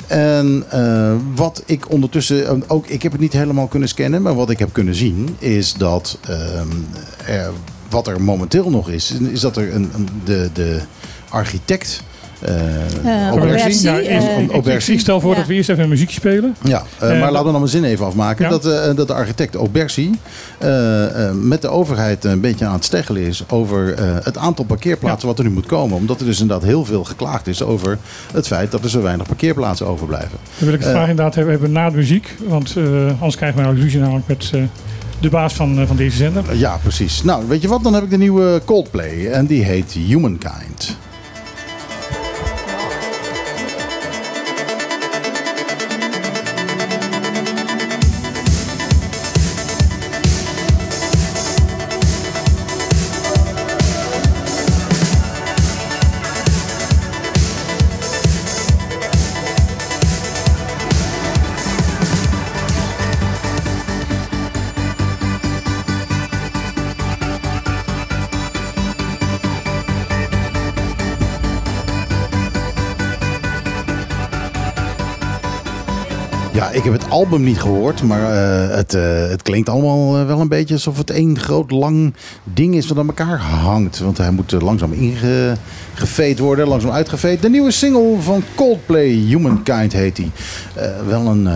En 0.07 0.64
eh, 0.70 1.12
wat 1.35 1.62
ik 1.66 1.91
ondertussen 1.91 2.62
ook, 2.70 2.87
ik 2.87 3.03
heb 3.03 3.12
het 3.12 3.20
niet 3.20 3.33
helemaal 3.33 3.66
kunnen 3.66 3.89
scannen, 3.89 4.22
maar 4.22 4.35
wat 4.35 4.51
ik 4.51 4.59
heb 4.59 4.72
kunnen 4.72 4.95
zien 4.95 5.37
is 5.39 5.74
dat 5.74 6.18
ehm, 6.29 6.66
er, 7.27 7.51
wat 7.91 8.07
er 8.07 8.22
momenteel 8.22 8.70
nog 8.70 8.89
is, 8.89 9.11
is 9.11 9.41
dat 9.41 9.57
er 9.57 9.74
een- 9.74 10.09
de, 10.24 10.51
de 10.53 10.81
architect. 11.29 12.03
Een 12.41 12.55
ik- 14.39 14.49
ik, 14.49 14.53
Aubercy. 14.53 14.93
ik 14.93 15.01
stel 15.01 15.20
voor 15.20 15.30
Ja. 15.30 15.37
dat 15.37 15.47
we 15.47 15.55
eerst 15.55 15.68
even 15.68 15.82
een 15.82 15.89
muziekje 15.89 16.14
spelen. 16.14 16.57
Ja, 16.62 16.82
maar 17.01 17.18
laten 17.18 17.37
we 17.39 17.43
dan 17.51 17.53
mijn 17.53 17.68
zin 17.68 17.84
even 17.84 18.07
afmaken. 18.07 18.45
Ja. 18.45 18.51
Dat, 18.51 18.66
eh, 18.66 18.95
dat 18.95 19.07
de 19.07 19.14
architect 19.14 19.55
Aubercy 19.55 20.11
eh, 20.59 21.26
eh, 21.28 21.34
met 21.34 21.62
de 21.62 21.68
overheid 21.68 22.24
een 22.24 22.41
beetje 22.41 22.64
aan 22.66 22.72
het 22.72 22.84
steggelen 22.84 23.22
is 23.22 23.45
over 23.49 23.95
eh, 23.95 24.05
het 24.22 24.37
aantal 24.37 24.64
parkeerplaatsen 24.64 25.28
wat 25.28 25.39
er 25.39 25.45
nu 25.45 25.51
moet 25.51 25.66
komen. 25.66 25.97
Omdat 25.97 26.20
er 26.20 26.26
dus 26.26 26.41
inderdaad 26.41 26.66
heel 26.66 26.84
veel 26.84 27.05
geklaagd 27.05 27.47
is 27.47 27.62
over 27.62 27.99
het 28.32 28.47
feit 28.47 28.70
dat 28.70 28.84
er 28.84 28.91
zo 28.91 29.03
weinig 29.03 29.26
parkeerplaatsen 29.26 29.87
overblijven. 29.87 30.39
Dan 30.59 30.66
wil 30.66 30.74
ik 30.74 30.80
het 30.80 30.89
graag 30.89 31.09
inderdaad 31.09 31.34
hebben, 31.34 31.53
hebben 31.53 31.72
na 31.72 31.91
de 31.91 31.97
muziek. 31.97 32.34
Want 32.47 32.74
eh, 32.76 32.84
anders 33.09 33.37
krijgen 33.37 33.59
we 33.59 33.64
nou 33.64 33.80
ruzie 33.80 34.01
namelijk 34.01 34.26
met 34.26 34.51
eh, 34.55 34.61
de 35.20 35.28
baas 35.28 35.55
van, 35.55 35.84
van 35.87 35.97
deze 35.97 36.16
zender. 36.16 36.57
Ja, 36.57 36.76
precies. 36.82 37.22
Nou, 37.22 37.45
weet 37.49 37.62
je 37.62 37.68
wat? 37.68 37.82
Dan 37.82 37.95
heb 37.95 38.03
ik 38.03 38.11
de 38.11 38.18
nieuwe 38.18 38.61
Coldplay 38.64 39.26
en 39.26 39.47
die 39.47 39.64
heet 39.64 39.93
Humankind. 39.93 40.97
Heb 76.93 77.01
het 77.01 77.11
album 77.11 77.43
niet 77.43 77.61
gehoord, 77.61 78.03
maar 78.03 78.20
eh, 78.20 78.76
het, 78.76 78.95
eh, 78.95 79.28
het 79.28 79.43
klinkt 79.43 79.68
allemaal 79.68 80.18
eh, 80.18 80.26
wel 80.26 80.41
een 80.41 80.49
beetje 80.49 80.74
alsof 80.74 80.99
het 80.99 81.11
één 81.11 81.39
groot 81.39 81.70
lang 81.70 82.14
ding 82.45 82.74
is 82.74 82.87
wat 82.87 82.99
aan 82.99 83.07
elkaar 83.07 83.41
hangt. 83.41 83.99
Want 83.99 84.18
hij 84.18 84.30
moet 84.30 84.53
langzaam 84.53 84.93
ingeveed 84.93 86.39
worden, 86.39 86.68
langzaam 86.68 86.91
uitgeveed. 86.91 87.43
De 87.43 87.51
nieuwe 87.51 87.70
single 87.70 88.16
van 88.20 88.43
Coldplay, 88.55 89.09
Humankind 89.09 89.93
heet. 89.93 90.20
Eh, 90.74 90.91
wel 91.07 91.26
een, 91.26 91.49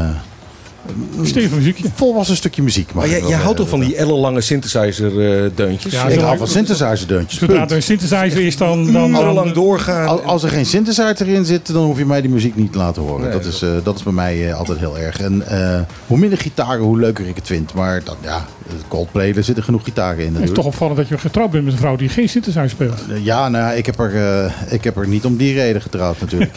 Stevig 1.22 1.50
muziekje. 1.50 1.88
volwassen 1.94 2.36
stukje 2.36 2.62
muziek. 2.62 2.92
Maar 2.94 3.08
jij, 3.08 3.20
houdt 3.20 3.56
toch 3.56 3.68
van 3.68 3.80
die 3.80 3.96
ellenlange 3.96 4.40
synthesizer 4.40 5.42
eh, 5.44 5.50
deuntjes? 5.54 5.92
Ja, 5.92 6.08
Ik 6.08 6.20
hou 6.20 6.38
van 6.38 6.48
synthesizer 6.48 7.06
deuntjes. 7.08 7.38
Zodra 7.38 7.68
er 7.68 7.72
een 7.72 7.82
synthesizer 7.82 8.40
is, 8.40 8.56
dan... 8.56 8.92
dan, 8.92 9.12
dan 9.12 9.20
Ellenlang 9.20 9.52
doorgaan. 9.52 10.06
Al- 10.08 10.22
Als 10.22 10.42
er 10.42 10.48
geen 10.50 10.66
synthesizer 10.66 11.28
in 11.28 11.44
zit, 11.44 11.72
dan 11.72 11.84
hoef 11.84 11.98
je 11.98 12.06
mij 12.06 12.20
die 12.20 12.30
muziek 12.30 12.56
niet 12.56 12.72
te 12.72 12.78
laten 12.78 13.02
horen. 13.02 13.20
Nee, 13.22 13.32
dat, 13.32 13.44
is, 13.44 13.62
eh, 13.62 13.70
dat 13.82 13.96
is 13.96 14.02
bij 14.02 14.12
mij 14.12 14.48
eh, 14.48 14.58
altijd 14.58 14.78
heel 14.78 14.98
erg. 14.98 15.20
En 15.20 15.46
eh, 15.46 15.80
hoe 16.06 16.18
minder 16.18 16.38
gitaren, 16.38 16.80
hoe 16.84 16.98
leuker 16.98 17.26
ik 17.26 17.36
het 17.36 17.46
vind. 17.46 17.74
Maar 17.74 18.04
dat, 18.04 18.16
ja, 18.22 18.46
Coldplay, 18.88 19.32
er 19.34 19.44
zitten 19.44 19.64
genoeg 19.64 19.84
gitaren 19.84 20.24
in 20.24 20.34
Het 20.34 20.42
is 20.42 20.50
toch 20.50 20.64
opvallend 20.64 20.96
dat 20.98 21.08
je 21.08 21.18
getrouwd 21.18 21.50
bent 21.50 21.64
met 21.64 21.72
een 21.72 21.78
vrouw 21.78 21.96
die 21.96 22.08
geen 22.08 22.28
synthesizer 22.28 22.70
speelt. 22.70 23.04
Ja, 23.22 23.48
nou, 23.48 23.64
ja, 23.64 23.72
ik 23.72 23.86
heb, 23.86 23.98
er, 23.98 24.52
ik 24.68 24.84
heb 24.84 24.96
er 24.96 25.08
niet 25.08 25.24
om 25.24 25.36
die 25.36 25.54
reden 25.54 25.82
getrouwd 25.82 26.20
natuurlijk. 26.20 26.54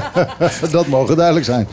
dat 0.70 0.86
mogen 0.86 1.16
duidelijk 1.16 1.46
zijn. 1.46 1.66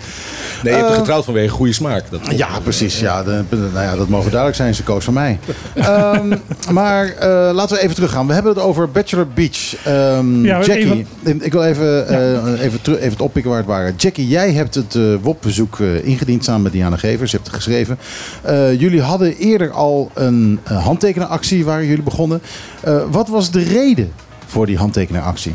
nee, 0.64 0.74
je 0.74 0.80
hebt 0.80 0.92
er 0.92 0.98
getrouwd 0.98 1.26
vanwege 1.26 1.50
goede 1.54 1.74
smaak. 1.82 2.04
Dat. 2.10 2.38
Ja, 2.38 2.60
precies. 2.64 3.00
Ja, 3.00 3.24
de- 3.24 3.44
nou 3.50 3.86
ja, 3.86 3.96
dat 3.96 4.08
mogen 4.08 4.28
duidelijk 4.30 4.56
zijn. 4.62 4.76
Ze 4.76 4.84
koos 4.84 5.04
voor 5.04 5.14
mij. 5.14 5.40
Ehm, 5.76 6.34
maar 6.72 7.06
eh, 7.10 7.50
laten 7.54 7.76
we 7.76 7.82
even 7.82 7.96
teruggaan. 7.96 8.28
We 8.28 8.34
hebben 8.34 8.54
het 8.54 8.62
over 8.64 8.90
Bachelor 8.92 9.28
Beach. 9.28 9.76
Ehm, 9.86 10.46
Ja, 10.46 10.62
Jackie, 10.62 11.06
ik 11.40 11.52
wil 11.52 11.64
even, 11.64 12.08
eh, 12.08 12.64
even, 12.66 12.96
even 12.98 13.10
het 13.10 13.22
oppikken 13.22 13.52
waar 13.52 13.60
het 13.60 13.70
waren. 13.70 13.94
Jackie, 13.98 14.28
jij 14.28 14.52
hebt 14.54 14.76
het 14.76 14.96
eh 14.96 15.02
WOP-bezoek 15.22 15.80
eh, 15.80 16.06
ingediend 16.06 16.44
samen 16.44 16.62
met 16.62 16.72
Diana 16.72 16.98
Gevers. 16.98 17.32
Je 17.32 17.38
hebt 17.38 17.48
het 17.50 17.56
geschreven. 17.58 17.98
Eh, 18.42 18.80
jullie 18.80 19.02
hadden 19.02 19.38
eerder 19.38 19.72
al 19.72 20.12
een 20.14 20.60
uh, 20.72 20.84
handtekenenactie 20.86 21.66
waar 21.66 21.86
jullie 21.86 22.04
begonnen. 22.04 22.42
Eh, 22.82 23.02
wat 23.12 23.28
was 23.28 23.52
de 23.52 23.64
reden 23.64 24.12
voor 24.46 24.66
die 24.66 24.78
handtekenenactie? 24.78 25.54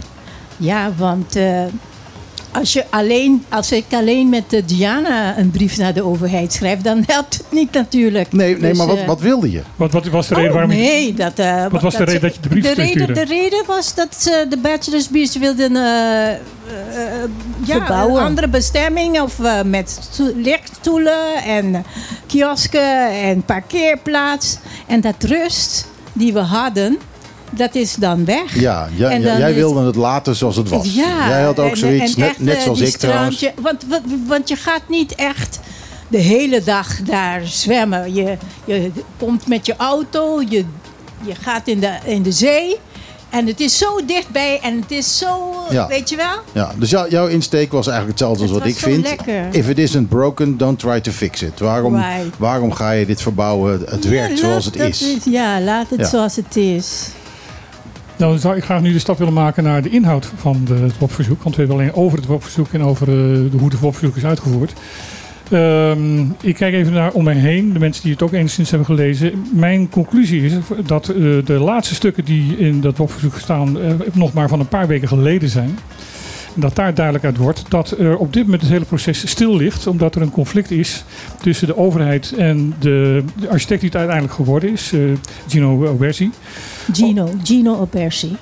Ja, 0.57 0.91
want 0.97 1.37
eh, 1.37 1.61
als, 2.59 2.73
je 2.73 2.85
alleen, 2.91 3.45
als 3.49 3.73
ik 3.73 3.85
alleen 3.91 4.29
met 4.29 4.63
Diana 4.67 5.39
een 5.39 5.51
brief 5.51 5.77
naar 5.77 5.95
de 5.95 6.03
overheid 6.03 6.53
schrijf, 6.53 6.81
dan 6.81 7.03
helpt 7.07 7.35
het 7.37 7.47
niet 7.51 7.73
natuurlijk. 7.73 8.33
Nee, 8.33 8.57
nee 8.59 8.69
Dus, 8.71 8.79
maar 8.79 8.87
wat, 8.87 8.97
eh, 8.99 9.07
wat 9.07 9.21
wilde 9.21 9.51
je? 9.51 9.63
Wat, 9.77 9.93
wat 9.93 10.07
was 10.07 10.29
de 10.29 10.35
reden 10.35 10.51
Oh, 10.51 10.57
waarom 10.57 10.73
je- 10.73 10.79
nee, 10.83 11.15
dat, 11.15 11.39
eh, 11.39 11.67
Wat 11.71 11.83
was 11.83 11.97
de 11.97 12.05
reden 12.05 12.21
dat 12.21 12.35
je 12.35 12.41
de 12.41 12.49
brief 12.49 12.63
de 12.63 12.73
reden, 12.75 12.91
stuurde? 12.91 13.13
de 13.13 13.25
reden 13.25 13.63
was 13.67 13.95
dat 13.95 14.17
ze 14.19 14.47
de 14.49 14.57
Bachelor's 14.59 15.09
Beach 15.09 15.33
wilden 15.39 15.77
eh, 15.77 16.31
eh, 16.31 16.39
ja, 17.65 17.91
een 18.05 18.17
andere 18.17 18.49
bestemming. 18.49 19.21
Of 19.21 19.39
met 19.65 19.99
sto- 20.13 20.33
lichtstoelen 20.37 21.35
en 21.47 21.85
kiosken 22.27 23.11
en 23.23 23.43
parkeerplaats. 23.43 24.59
En 24.87 25.01
dat 25.01 25.15
rust 25.23 25.87
die 26.13 26.33
we 26.33 26.39
hadden, 26.41 26.99
dat 27.57 27.75
is 27.75 27.95
dan 27.95 28.25
weg. 28.25 28.61
Ja, 28.61 28.89
ja, 28.95 29.11
En 29.11 29.21
jij 29.23 29.55
wilde 29.55 29.87
het 29.87 29.97
laten 29.97 30.37
zoals 30.37 30.57
het 30.57 30.69
was. 30.69 30.95
Ja, 30.95 31.29
jij 31.29 31.43
had 31.43 31.59
ook 31.59 31.71
en- 31.71 31.77
zoiets, 31.77 32.15
en 32.15 32.21
net, 32.21 32.29
echt, 32.29 32.41
net 32.41 32.57
eh, 32.57 32.63
zoals 32.63 32.81
ik 32.81 32.97
trouwens. 32.97 33.51
Want, 33.61 33.85
want, 34.27 34.49
je 34.49 34.57
gaat 34.57 34.83
niet 34.89 35.15
echt 35.15 35.61
de 36.09 36.19
hele 36.19 36.63
dag 36.63 37.01
daar 37.03 37.41
zwemmen. 37.47 38.15
Je, 38.15 38.37
je 38.65 38.91
komt 39.19 39.47
met 39.47 39.67
je 39.67 39.75
auto, 39.77 40.41
je, 40.49 40.65
je 41.27 41.35
gaat 41.41 41.69
in 41.69 41.81
de, 41.81 41.93
in 42.05 42.23
de 42.23 42.33
zee. 42.33 42.77
En 43.31 43.47
het 43.47 43.61
is 43.61 43.79
zo 43.79 44.05
dichtbij 44.07 44.61
en 44.63 44.81
het 44.81 44.91
is 44.91 45.19
zo, 45.19 45.55
Ja. 45.71 45.87
weet 45.87 46.09
je 46.11 46.17
wel? 46.17 46.37
Ja, 46.53 46.73
dus 46.79 46.91
jou- 46.91 47.11
jouw 47.11 47.27
insteek 47.27 47.73
was 47.73 47.87
eigenlijk 47.87 48.19
hetzelfde 48.19 48.43
als 48.43 48.51
Het 48.53 48.61
wat 48.61 48.69
ik 48.69 48.79
vind. 48.79 49.07
lekker. 49.09 49.47
If 49.55 49.69
it 49.69 49.79
isn't 49.79 50.09
broken, 50.09 50.57
don't 50.57 50.79
try 50.79 51.01
to 51.01 51.11
fix 51.13 51.43
it. 51.43 51.61
Waarom, 51.61 51.95
Right. 51.95 52.39
waarom 52.39 52.73
ga 52.73 52.91
je 52.91 53.07
dit 53.07 53.23
verbouwen? 53.23 53.83
Het 53.89 54.09
werkt 54.09 54.39
zoals 54.39 54.65
het 54.65 54.77
is. 54.79 55.17
Ja, 55.25 55.61
laat 55.61 55.91
het 55.91 55.99
Ja. 56.01 56.07
zoals 56.07 56.37
het 56.37 56.57
is. 56.57 57.07
Nou, 58.17 58.31
dan 58.31 58.41
zou 58.41 58.57
ik 58.57 58.65
graag 58.65 58.81
nu 58.81 58.93
de 58.93 58.99
stap 58.99 59.19
willen 59.19 59.33
maken 59.33 59.65
naar 59.65 59.83
de 59.83 59.91
inhoud 59.91 60.33
van 60.37 60.65
de, 60.65 60.75
het 60.75 60.99
WOP-verzoek. 60.99 61.43
Want 61.43 61.57
we 61.57 61.63
hebben 61.63 61.81
alleen 61.81 61.95
over 61.95 62.19
het 62.19 62.27
WOP-verzoek 62.27 62.73
en 62.73 62.83
over 62.83 63.09
eh, 63.09 63.59
hoe 63.59 63.69
het 63.69 63.81
WOP-verzoek 63.81 64.17
is 64.17 64.25
uitgevoerd. 64.25 64.73
Ehm, 65.51 66.21
ik 66.41 66.55
kijk 66.55 66.75
even 66.75 66.93
naar 66.93 67.13
om 67.13 67.25
mij 67.25 67.35
heen, 67.35 67.73
de 67.73 67.79
mensen 67.79 68.03
die 68.03 68.13
het 68.13 68.23
ook 68.23 68.33
enigszins 68.33 68.71
hebben 68.71 68.87
gelezen. 68.87 69.47
Mijn 69.53 69.89
conclusie 69.89 70.45
is 70.45 70.53
dat 70.87 71.09
eh, 71.09 71.17
de 71.45 71.59
laatste 71.59 71.95
stukken 71.95 72.25
die 72.25 72.59
in 72.59 72.81
dat 72.81 72.97
WOP-verzoek 72.97 73.39
staan 73.39 73.81
eh, 73.81 73.91
nog 74.13 74.33
maar 74.33 74.49
van 74.49 74.61
een 74.61 74.69
paar 74.69 74.87
weken 74.87 75.09
geleden 75.09 75.49
zijn. 75.49 75.79
Dat 76.57 76.75
daar 76.75 76.95
duidelijk 76.95 77.25
uit 77.25 77.37
wordt 77.37 77.65
dat 77.69 77.91
er 77.91 78.17
op 78.17 78.33
dit 78.33 78.43
moment 78.43 78.63
het 78.63 78.71
hele 78.71 78.85
proces 78.85 79.29
stil 79.29 79.57
ligt. 79.57 79.87
Omdat 79.87 80.15
er 80.15 80.23
een 80.23 80.31
conflict 80.31 80.71
is 80.71 81.05
tussen 81.41 81.67
de 81.67 81.77
overheid 81.77 82.35
en 82.37 82.75
de, 82.79 83.25
de 83.41 83.49
architect 83.49 83.81
die 83.81 83.89
het 83.89 83.99
uiteindelijk 83.99 84.37
geworden 84.37 84.73
is, 84.73 84.93
eh, 84.93 85.01
Gino 85.49 85.87
Obersi. 85.87 86.31
Gino, 86.93 87.31
Gino 87.43 87.81
Opersi. 87.81 88.37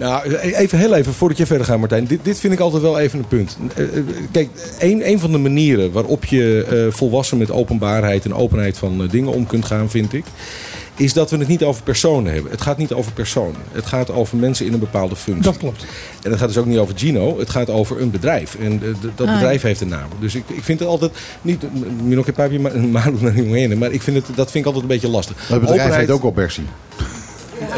Nou, 0.00 0.34
even 0.34 0.78
heel 0.78 0.94
even 0.94 1.12
voordat 1.12 1.38
je 1.38 1.46
verder 1.46 1.66
gaat, 1.66 1.78
Martijn. 1.78 2.04
Dit, 2.04 2.24
dit 2.24 2.38
vind 2.38 2.52
ik 2.52 2.60
altijd 2.60 2.82
wel 2.82 2.98
even 2.98 3.18
een 3.18 3.28
punt. 3.28 3.56
Eh, 3.74 3.84
eh, 3.84 4.04
Kijk, 4.30 4.48
een, 4.78 5.08
een 5.08 5.18
van 5.18 5.32
de 5.32 5.38
manieren 5.38 5.92
waarop 5.92 6.24
je 6.24 6.66
eh, 6.70 6.94
volwassen 6.94 7.38
met 7.38 7.50
openbaarheid 7.50 8.24
en 8.24 8.34
openheid 8.34 8.78
van 8.78 9.06
dingen 9.10 9.32
om 9.32 9.46
kunt 9.46 9.64
gaan, 9.64 9.90
vind 9.90 10.12
ik. 10.12 10.24
Is 11.00 11.12
dat 11.12 11.30
we 11.30 11.36
het 11.36 11.48
niet 11.48 11.62
over 11.62 11.82
personen 11.82 12.32
hebben. 12.32 12.50
Het 12.50 12.60
gaat 12.60 12.78
niet 12.78 12.92
over 12.92 13.12
personen. 13.12 13.60
Het 13.72 13.86
gaat 13.86 14.10
over 14.10 14.36
mensen 14.36 14.66
in 14.66 14.72
een 14.72 14.78
bepaalde 14.78 15.16
functie. 15.16 15.42
Dat 15.44 15.56
klopt. 15.56 15.84
En 16.22 16.30
het 16.30 16.38
gaat 16.38 16.48
dus 16.48 16.56
ook 16.58 16.66
niet 16.66 16.78
over 16.78 16.94
Gino. 16.98 17.38
Het 17.38 17.50
gaat 17.50 17.70
over 17.70 18.00
een 18.00 18.10
bedrijf. 18.10 18.56
En 18.60 18.72
eh, 18.82 18.88
dat 19.14 19.26
Ah. 19.28 19.34
bedrijf 19.34 19.62
heeft 19.62 19.80
een 19.80 19.88
naam. 19.88 20.08
Dus 20.20 20.34
ik, 20.34 20.42
ik 20.46 20.64
vind 20.64 20.78
het 20.80 20.88
altijd 20.88 21.12
niet. 21.42 21.62
Minoke 22.02 22.32
Papi, 22.32 22.58
Malu 22.58 23.16
naar 23.20 23.34
Jongene. 23.34 23.74
Maar 23.74 23.90
ik 23.90 24.02
vind 24.02 24.16
het, 24.16 24.36
dat 24.36 24.50
vind 24.50 24.54
ik 24.54 24.64
altijd 24.64 24.82
een 24.82 24.88
beetje 24.88 25.08
lastig. 25.08 25.36
Het 25.38 25.60
bedrijf 25.60 25.80
Openheid- 25.80 26.00
heet 26.06 26.10
ook 26.10 26.22
al 26.22 26.32
Bercy. 26.32 26.62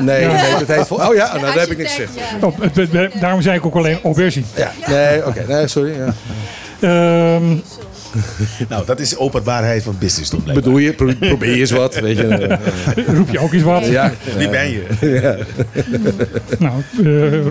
Nee, 0.03 0.21
Ja. 0.21 0.33
nee, 0.33 0.59
dat 0.67 0.77
heet. 0.77 0.87
vol- 0.87 1.07
Oh 1.09 1.15
ja, 1.15 1.33
nou, 1.33 1.41
daar 1.47 1.59
heb 1.61 1.71
ik 1.71 1.79
niks 1.79 1.95
gezegd. 1.95 2.13
Oh, 2.41 3.21
daarom 3.21 3.43
zei 3.43 3.57
ik 3.57 3.67
ook 3.67 3.75
alleen 3.75 3.99
Obersi. 4.03 4.45
Ja, 4.57 4.73
nee, 4.89 5.27
oké. 5.27 5.45
Nee, 5.49 5.69
sorry. 5.69 5.95
Ja. 5.99 6.15
Ehm 6.81 7.57
Nou, 8.69 8.87
dat 8.87 9.01
is 9.01 9.17
openbaarheid 9.17 9.83
van 9.83 9.97
business 9.99 10.31
toch. 10.31 10.45
Bedoel 10.45 10.79
je, 10.79 10.93
pro- 10.93 11.15
probeer 11.21 11.55
eens 11.61 11.71
wat, 11.71 11.95
weet 12.01 12.17
je. 12.17 12.59
roep 13.17 13.31
je 13.31 13.39
ook 13.39 13.53
eens 13.53 13.63
wat? 13.63 13.87
Ja, 13.87 14.13
Wie 14.37 14.49
ben 14.49 14.71
je? 14.71 14.85
Nou, 16.59 16.83
eh 17.05 17.47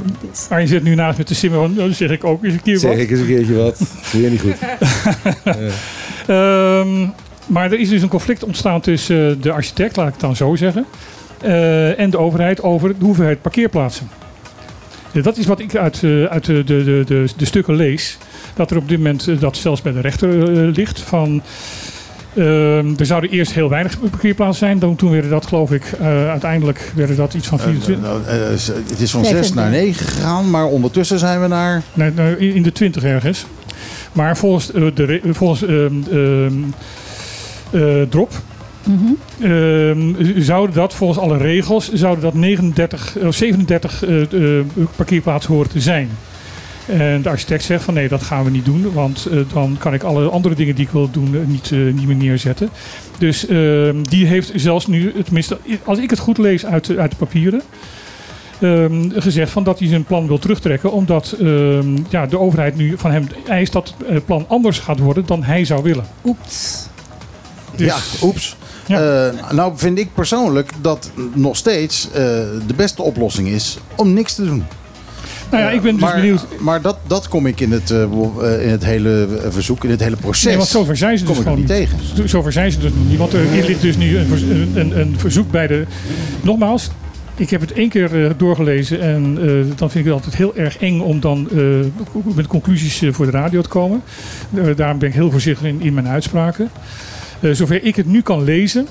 Arjen 0.49 0.68
zit 0.68 0.84
nu 0.84 0.95
naast 0.95 1.18
met 1.18 1.28
de 1.28 1.34
simmer. 1.34 1.59
van, 1.59 1.76
Dan 1.76 1.93
zeg 1.93 2.09
ik 2.09 2.24
ook 2.24 2.43
eens 2.43 2.53
een 2.53 2.62
keer 2.62 2.78
zeg 2.80 2.89
wat. 2.91 2.99
ik 2.99 3.09
eens 3.12 3.20
een 3.20 3.26
keertje 3.26 3.53
wat. 3.55 3.82
Doe 4.12 4.22
je 4.22 4.30
niet 4.30 4.41
goed. 4.41 4.55
Ehm, 6.28 7.07
maar 7.47 7.72
er 7.72 7.80
is 7.80 7.89
dus 7.89 8.01
een 8.01 8.07
conflict 8.09 8.43
ontstaan 8.43 8.82
tussen 8.82 9.30
eh, 9.30 9.36
de 9.41 9.51
architect, 9.51 9.95
laat 9.95 10.05
ik 10.07 10.12
het 10.14 10.22
dan 10.22 10.36
zo 10.36 10.55
zeggen, 10.55 10.86
eh, 11.41 11.99
en 11.99 12.09
de 12.09 12.18
overheid 12.18 12.64
over 12.64 12.89
de 12.99 13.05
hoeveelheid 13.05 13.41
parkeerplaatsen. 13.41 14.09
Ja, 15.12 15.22
dat 15.22 15.38
is 15.38 15.45
wat 15.45 15.59
ik 15.59 15.76
uit, 15.76 16.01
uit 16.30 16.45
de, 16.45 16.64
de, 16.64 16.84
de, 16.84 17.03
de, 17.05 17.26
de 17.38 17.45
stukken 17.45 17.76
lees. 17.76 18.18
Dat 18.54 18.72
er 18.72 18.78
op 18.78 18.88
dit 18.88 18.97
moment, 18.97 19.28
eh, 19.28 19.39
dat 19.39 19.58
zelfs 19.58 19.82
bij 19.82 19.91
de 19.91 19.99
rechter 20.02 20.41
eh, 20.68 20.76
ligt, 20.76 20.99
van... 20.99 21.41
ehm, 22.36 22.93
er 22.97 23.06
zouden 23.06 23.30
eerst 23.30 23.54
heel 23.54 23.70
weinig 23.70 23.99
parkeerplaatsen 24.10 24.68
zijn. 24.68 24.80
Dan, 24.80 24.95
toen 24.95 25.12
werden 25.12 25.30
dat, 25.30 25.45
geloof 25.45 25.72
ik, 25.72 25.84
eh, 25.99 26.30
uiteindelijk 26.30 26.91
werden 26.95 27.16
dat 27.16 27.34
iets 27.34 27.47
van 27.47 27.60
24. 27.60 28.06
Nou, 28.06 28.22
het 28.26 28.99
is 28.99 29.12
van 29.12 29.26
6 29.26 29.54
naar 29.54 29.70
9 29.70 30.06
gegaan, 30.06 30.49
maar 30.49 30.66
ondertussen 30.66 31.20
zijn 31.20 31.41
we 31.41 31.47
naar... 31.47 31.82
Nee, 31.93 32.12
nou, 32.12 32.36
in 32.36 32.64
de 32.64 32.72
20 32.72 33.04
ergens. 33.04 33.45
Maar 34.12 34.38
volgens, 34.38 34.68
de, 34.68 35.20
volgens 35.32 35.66
ehm, 35.66 35.93
ehm, 36.12 36.54
eh, 37.72 38.02
Drop 38.10 38.32
Mhm. 38.84 39.52
ehm, 39.52 40.41
zouden 40.41 40.76
dat 40.76 40.93
volgens 40.93 41.20
alle 41.20 41.38
regels 41.38 41.91
zouden 41.93 42.24
dat 42.24 42.34
39 42.34 43.18
of 43.24 43.36
37 43.36 44.04
eh, 44.06 44.22
eh, 44.22 44.66
parkeerplaatsen 44.95 45.54
horen 45.54 45.70
te 45.70 45.80
zijn. 45.80 46.10
En 46.86 47.21
de 47.21 47.29
architect 47.29 47.63
zegt 47.63 47.84
van 47.84 47.93
nee, 47.93 48.07
dat 48.07 48.23
gaan 48.23 48.43
we 48.43 48.49
niet 48.49 48.65
doen, 48.65 48.93
want 48.93 49.25
eh, 49.25 49.39
dan 49.53 49.75
kan 49.79 49.93
ik 49.93 50.03
alle 50.03 50.29
andere 50.29 50.55
dingen 50.55 50.75
die 50.75 50.86
ik 50.86 50.91
wil 50.91 51.09
doen 51.11 51.36
eh, 51.36 51.41
niet, 51.45 51.71
eh, 51.71 51.79
niet 51.79 52.07
meer 52.07 52.15
neerzetten. 52.15 52.69
Dus 53.17 53.45
ehm, 53.47 54.01
die 54.03 54.25
heeft 54.25 54.51
zelfs 54.55 54.88
nu, 54.88 55.13
tenminste 55.23 55.57
als 55.86 55.97
ik 55.97 56.09
het 56.09 56.19
goed 56.19 56.38
lees 56.38 56.65
uit, 56.65 56.86
de- 56.86 56.97
uit 56.97 57.11
de 57.11 57.17
papieren, 57.17 57.61
ehm, 58.59 59.09
gezegd 59.13 59.51
van 59.51 59.63
dat 59.63 59.79
hij 59.79 59.88
zijn 59.88 60.03
plan 60.03 60.27
wil 60.27 60.39
terugtrekken. 60.39 60.91
Omdat 60.91 61.36
ehm, 61.39 61.97
ja, 62.09 62.25
de 62.25 62.39
overheid 62.39 62.75
nu 62.75 62.93
van 62.97 63.11
hem 63.11 63.27
eist 63.47 63.73
dat 63.73 63.93
het 64.05 64.25
plan 64.25 64.45
anders 64.47 64.79
gaat 64.79 64.99
worden 64.99 65.25
dan 65.25 65.43
hij 65.43 65.65
zou 65.65 65.84
willen. 65.84 66.05
Oeps. 66.25 66.88
Dus- 67.75 67.88
Ja, 67.88 67.97
oeps. 68.27 68.55
Ja. 68.88 69.27
Eh, 69.27 69.51
nou 69.51 69.73
vind 69.75 69.97
ik 69.99 70.13
persoonlijk 70.13 70.71
dat 70.82 71.11
nog 71.34 71.57
steeds 71.57 72.07
eh, 72.11 72.13
de 72.67 72.73
beste 72.75 73.01
oplossing 73.01 73.47
is 73.47 73.77
om 73.95 74.13
niks 74.13 74.36
te 74.36 74.45
doen. 74.45 74.63
Nou 75.52 75.64
ja, 75.64 75.70
ik 75.70 75.82
ben 75.82 75.93
dus 75.93 76.02
maar, 76.02 76.16
benieuwd. 76.16 76.47
Maar 76.60 76.82
dat, 76.82 76.97
dat 77.08 77.28
kom 77.28 77.45
ik 77.45 77.60
in 77.60 77.72
het, 77.72 77.91
eh, 77.91 78.02
in 78.64 78.70
het 78.70 78.86
hele 78.86 79.28
verzoek, 79.49 79.84
in 79.84 79.89
het 79.89 79.99
hele 79.99 80.16
proces. 80.16 80.45
Nee, 80.45 80.58
want 80.58 80.68
zover 80.70 80.97
zijn 80.97 81.18
ze 81.18 81.26
dus 81.26 81.38
gewoon 81.38 81.58
niet 81.58 81.68
tegen. 81.68 81.97
Zover 82.26 82.52
zijn 82.52 82.72
ze 82.72 82.80
dus 82.80 82.91
nog 82.93 83.10
niet. 83.10 83.18
Want 83.18 83.34
er 83.34 83.45
ligt 83.66 83.82
dus 83.82 83.97
nu 83.97 84.18
een, 84.18 84.72
een, 84.76 84.99
een, 84.99 85.16
verzoek 85.20 85.52
bij 85.52 85.68
de... 85.68 85.86
Nogmaals, 86.41 86.89
ik 87.36 87.49
heb 87.49 87.62
het 87.62 87.72
één 87.72 87.89
keer 87.89 88.26
eh, 88.26 88.32
doorgelezen. 88.38 89.02
En 89.02 89.38
eh, 89.41 89.47
dan 89.76 89.89
vind 89.91 89.95
ik 89.95 90.04
het 90.06 90.14
altijd 90.14 90.36
heel 90.36 90.56
erg 90.56 90.78
eng 90.78 90.99
om 90.99 91.20
dan 91.20 91.49
eh, 91.52 91.60
met 92.36 92.47
conclusies 92.47 93.02
eh, 93.02 93.14
voor 93.14 93.26
de 93.26 93.32
radio 93.32 93.62
te 93.62 93.70
komen. 93.70 94.02
Eh, 94.54 94.64
daarom 94.76 94.99
ben 94.99 95.08
ik 95.10 95.16
heel 95.16 95.32
voorzichtig 95.32 95.68
in, 95.68 95.82
in 95.82 95.93
mijn 95.93 96.08
uitspraken. 96.08 96.70
Eh, 97.39 97.52
zover 97.52 97.84
ik 97.84 97.95
het 97.95 98.06
nu 98.06 98.22
kan 98.22 98.43
lezen... 98.43 98.88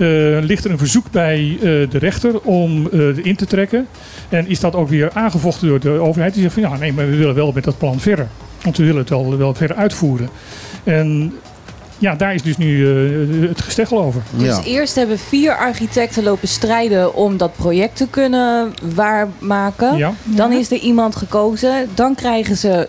eh, 0.00 0.42
ligt 0.42 0.64
er 0.64 0.70
een 0.70 0.78
verzoek 0.78 1.10
bij 1.10 1.56
eh, 1.56 1.60
de 1.62 1.98
rechter 1.98 2.40
om 2.40 2.88
eh 2.92 3.16
in 3.24 3.36
te 3.36 3.46
trekken. 3.46 3.86
En 4.28 4.48
is 4.48 4.60
dat 4.60 4.74
ook 4.74 4.88
weer 4.88 5.10
aangevochten 5.12 5.68
door 5.68 5.80
de 5.80 5.90
overheid. 5.90 6.32
Die 6.32 6.42
zegt 6.42 6.54
van 6.54 6.62
ja, 6.62 6.76
nee, 6.76 6.92
maar 6.92 7.10
we 7.10 7.16
willen 7.16 7.34
wel 7.34 7.52
met 7.52 7.64
dat 7.64 7.78
plan 7.78 8.00
verder. 8.00 8.26
Want 8.62 8.76
we 8.76 8.84
willen 8.84 9.00
het 9.00 9.08
wel, 9.08 9.36
wel 9.36 9.54
verder 9.54 9.76
uitvoeren. 9.76 10.28
En 10.84 11.32
ja, 12.00 12.14
daar 12.14 12.34
is 12.34 12.42
dus 12.42 12.56
nu 12.56 12.86
eh, 13.42 13.48
het 13.48 13.60
gesteggel 13.60 14.02
over. 14.02 14.22
Dus 14.36 14.46
Ja. 14.56 14.62
eerst 14.62 14.94
hebben 14.94 15.18
vier 15.18 15.56
architecten 15.56 16.22
lopen 16.22 16.48
strijden 16.48 17.14
om 17.14 17.36
dat 17.36 17.56
project 17.56 17.96
te 17.96 18.06
kunnen 18.10 18.72
waarmaken. 18.94 19.96
Ja. 19.96 20.12
Dan 20.24 20.52
is 20.52 20.70
er 20.70 20.78
iemand 20.78 21.16
gekozen. 21.16 21.88
Dan 21.94 22.14
krijgen 22.14 22.56
ze 22.56 22.88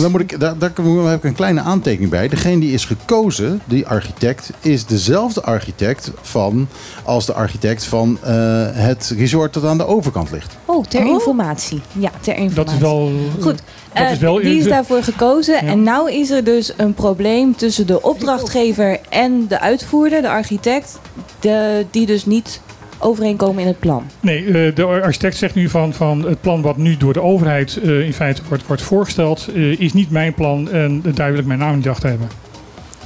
dan 0.00 0.10
moet 0.10 0.20
ik, 0.20 0.40
daar, 0.40 0.58
daar 0.58 0.72
heb 1.04 1.16
ik 1.18 1.24
een 1.24 1.34
kleine 1.34 1.60
aantekening 1.60 2.10
bij. 2.10 2.28
Degene 2.28 2.60
die 2.60 2.72
is 2.72 2.84
gekozen, 2.84 3.60
die 3.64 3.86
architect, 3.86 4.50
is 4.60 4.84
dezelfde 4.86 5.42
architect 5.42 6.10
van, 6.22 6.68
als 7.02 7.26
de 7.26 7.32
architect 7.32 7.84
van 7.84 8.18
eh, 8.22 8.32
het 8.72 9.14
resort 9.16 9.54
dat 9.54 9.64
aan 9.64 9.78
de 9.78 9.86
overkant 9.86 10.30
ligt. 10.30 10.56
Oh, 10.64 10.84
ter 10.84 11.00
Oh. 11.00 11.06
informatie. 11.08 11.80
Ja, 11.92 12.10
ter 12.20 12.36
informatie. 12.36 12.54
Dat 12.64 12.74
is 12.74 12.78
wel... 12.80 13.12
Goed, 13.40 13.62
Dat 13.94 14.04
eh, 14.06 14.12
is 14.12 14.18
wel- 14.18 14.34
die 14.40 14.58
is 14.58 14.64
daarvoor 14.64 15.02
gekozen. 15.02 15.54
Ja. 15.64 15.70
En 15.70 15.82
nou 15.82 16.12
is 16.12 16.30
er 16.30 16.44
dus 16.44 16.72
een 16.76 16.94
probleem 16.94 17.56
tussen 17.56 17.86
de 17.86 18.02
opdrachtgever 18.02 18.98
en 19.08 19.44
de 19.48 19.60
uitvoerder, 19.60 20.22
de 20.22 20.28
architect, 20.28 20.98
de, 21.40 21.84
die 21.90 22.06
dus 22.06 22.26
niet 22.26 22.60
overeenkomen 22.98 23.60
in 23.62 23.66
het 23.68 23.78
plan. 23.78 24.04
Nee, 24.20 24.44
eh, 24.46 24.74
de 24.74 24.84
architect 24.84 25.36
zegt 25.36 25.54
nu 25.54 25.68
van, 25.68 25.92
van 25.94 26.24
het 26.28 26.40
plan 26.40 26.62
wat 26.62 26.76
nu 26.76 26.96
door 26.96 27.12
de 27.12 27.22
overheid 27.22 27.76
eh, 27.82 28.00
in 28.00 28.12
feite 28.14 28.42
wordt, 28.48 28.66
wordt 28.66 28.82
voorgesteld, 28.82 29.48
eh, 29.54 29.80
is 29.80 29.92
niet 29.92 30.10
mijn 30.10 30.34
plan 30.34 30.70
en 30.70 31.02
daar 31.14 31.30
wil 31.30 31.40
ik 31.40 31.46
mijn 31.46 31.58
naam 31.58 31.76
niet 31.76 31.88
achter 31.88 32.08
hebben. 32.08 32.28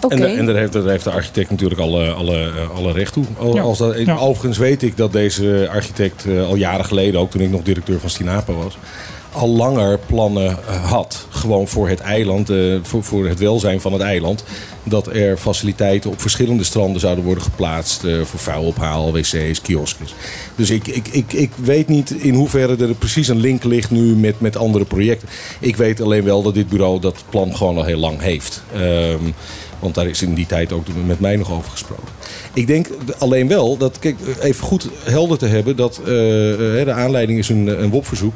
Oké. 0.00 0.14
En, 0.14 0.36
en 0.38 0.46
daar, 0.46 0.54
heeft, 0.56 0.72
daar 0.72 0.82
heeft 0.88 1.04
de 1.04 1.10
architect 1.10 1.50
natuurlijk 1.50 1.80
alle, 1.80 2.10
alle, 2.10 2.50
alle 2.74 2.92
recht 2.92 3.12
toe. 3.12 3.24
Al- 3.38 3.54
Ja. 3.54 3.62
Als 3.62 3.78
dat, 3.78 3.98
Ja. 3.98 4.16
Overigens 4.16 4.58
weet 4.58 4.82
ik 4.82 4.96
dat 4.96 5.12
deze 5.12 5.68
architect 5.72 6.24
eh, 6.26 6.46
al 6.46 6.54
jaren 6.56 6.84
geleden, 6.84 7.20
ook 7.20 7.30
toen 7.30 7.40
ik 7.40 7.50
nog 7.50 7.62
directeur 7.62 8.00
van 8.00 8.10
Stinapa 8.10 8.52
was, 8.52 8.78
al 9.32 9.48
langer 9.48 9.98
plannen 10.06 10.50
eh, 10.50 10.90
had. 10.90 11.26
Gewoon 11.28 11.68
voor 11.68 11.88
het 11.88 12.00
eiland, 12.00 12.50
eh, 12.50 12.74
voor, 12.82 13.04
voor 13.04 13.26
het 13.26 13.38
welzijn 13.38 13.80
van 13.80 13.92
het 13.92 14.02
eiland. 14.02 14.44
Dat 14.82 15.06
er 15.06 15.36
faciliteiten 15.36 16.10
op 16.10 16.20
verschillende 16.20 16.64
stranden 16.64 17.00
zouden 17.00 17.24
worden 17.24 17.42
geplaatst. 17.42 18.04
eh, 18.04 18.20
voor 18.22 18.40
vuilophaal, 18.40 19.12
wc's, 19.12 19.60
kioskes. 19.62 20.14
Dus 20.56 20.70
ik, 20.70 20.86
ik, 20.86 21.08
ik, 21.08 21.32
ik 21.32 21.50
weet 21.54 21.88
niet 21.88 22.10
in 22.10 22.34
hoeverre 22.34 22.76
er 22.86 22.94
precies 22.94 23.28
een 23.28 23.40
link 23.40 23.64
ligt 23.64 23.90
nu 23.90 24.16
met, 24.16 24.40
met 24.40 24.56
andere 24.56 24.84
projecten. 24.84 25.28
Ik 25.60 25.76
weet 25.76 26.00
alleen 26.00 26.24
wel 26.24 26.42
dat 26.42 26.54
dit 26.54 26.68
bureau 26.68 27.00
dat 27.00 27.24
plan 27.30 27.56
gewoon 27.56 27.76
al 27.76 27.84
heel 27.84 27.98
lang 27.98 28.20
heeft. 28.20 28.62
Ehm, 28.72 29.24
want 29.78 29.94
daar 29.94 30.06
is 30.06 30.22
in 30.22 30.34
die 30.34 30.46
tijd 30.46 30.72
ook 30.72 30.86
met 31.06 31.20
mij 31.20 31.36
nog 31.36 31.52
over 31.52 31.70
gesproken. 31.70 32.08
Ik 32.54 32.66
denk 32.66 32.88
alleen 33.18 33.48
wel 33.48 33.76
dat, 33.76 33.98
kijk, 33.98 34.16
even 34.40 34.64
goed 34.64 34.88
helder 35.04 35.38
te 35.38 35.46
hebben, 35.46 35.76
dat 35.76 36.00
de 36.04 36.92
aanleiding 36.94 37.38
is 37.38 37.48
een, 37.48 37.82
een 37.82 37.90
WOP-verzoek. 37.90 38.34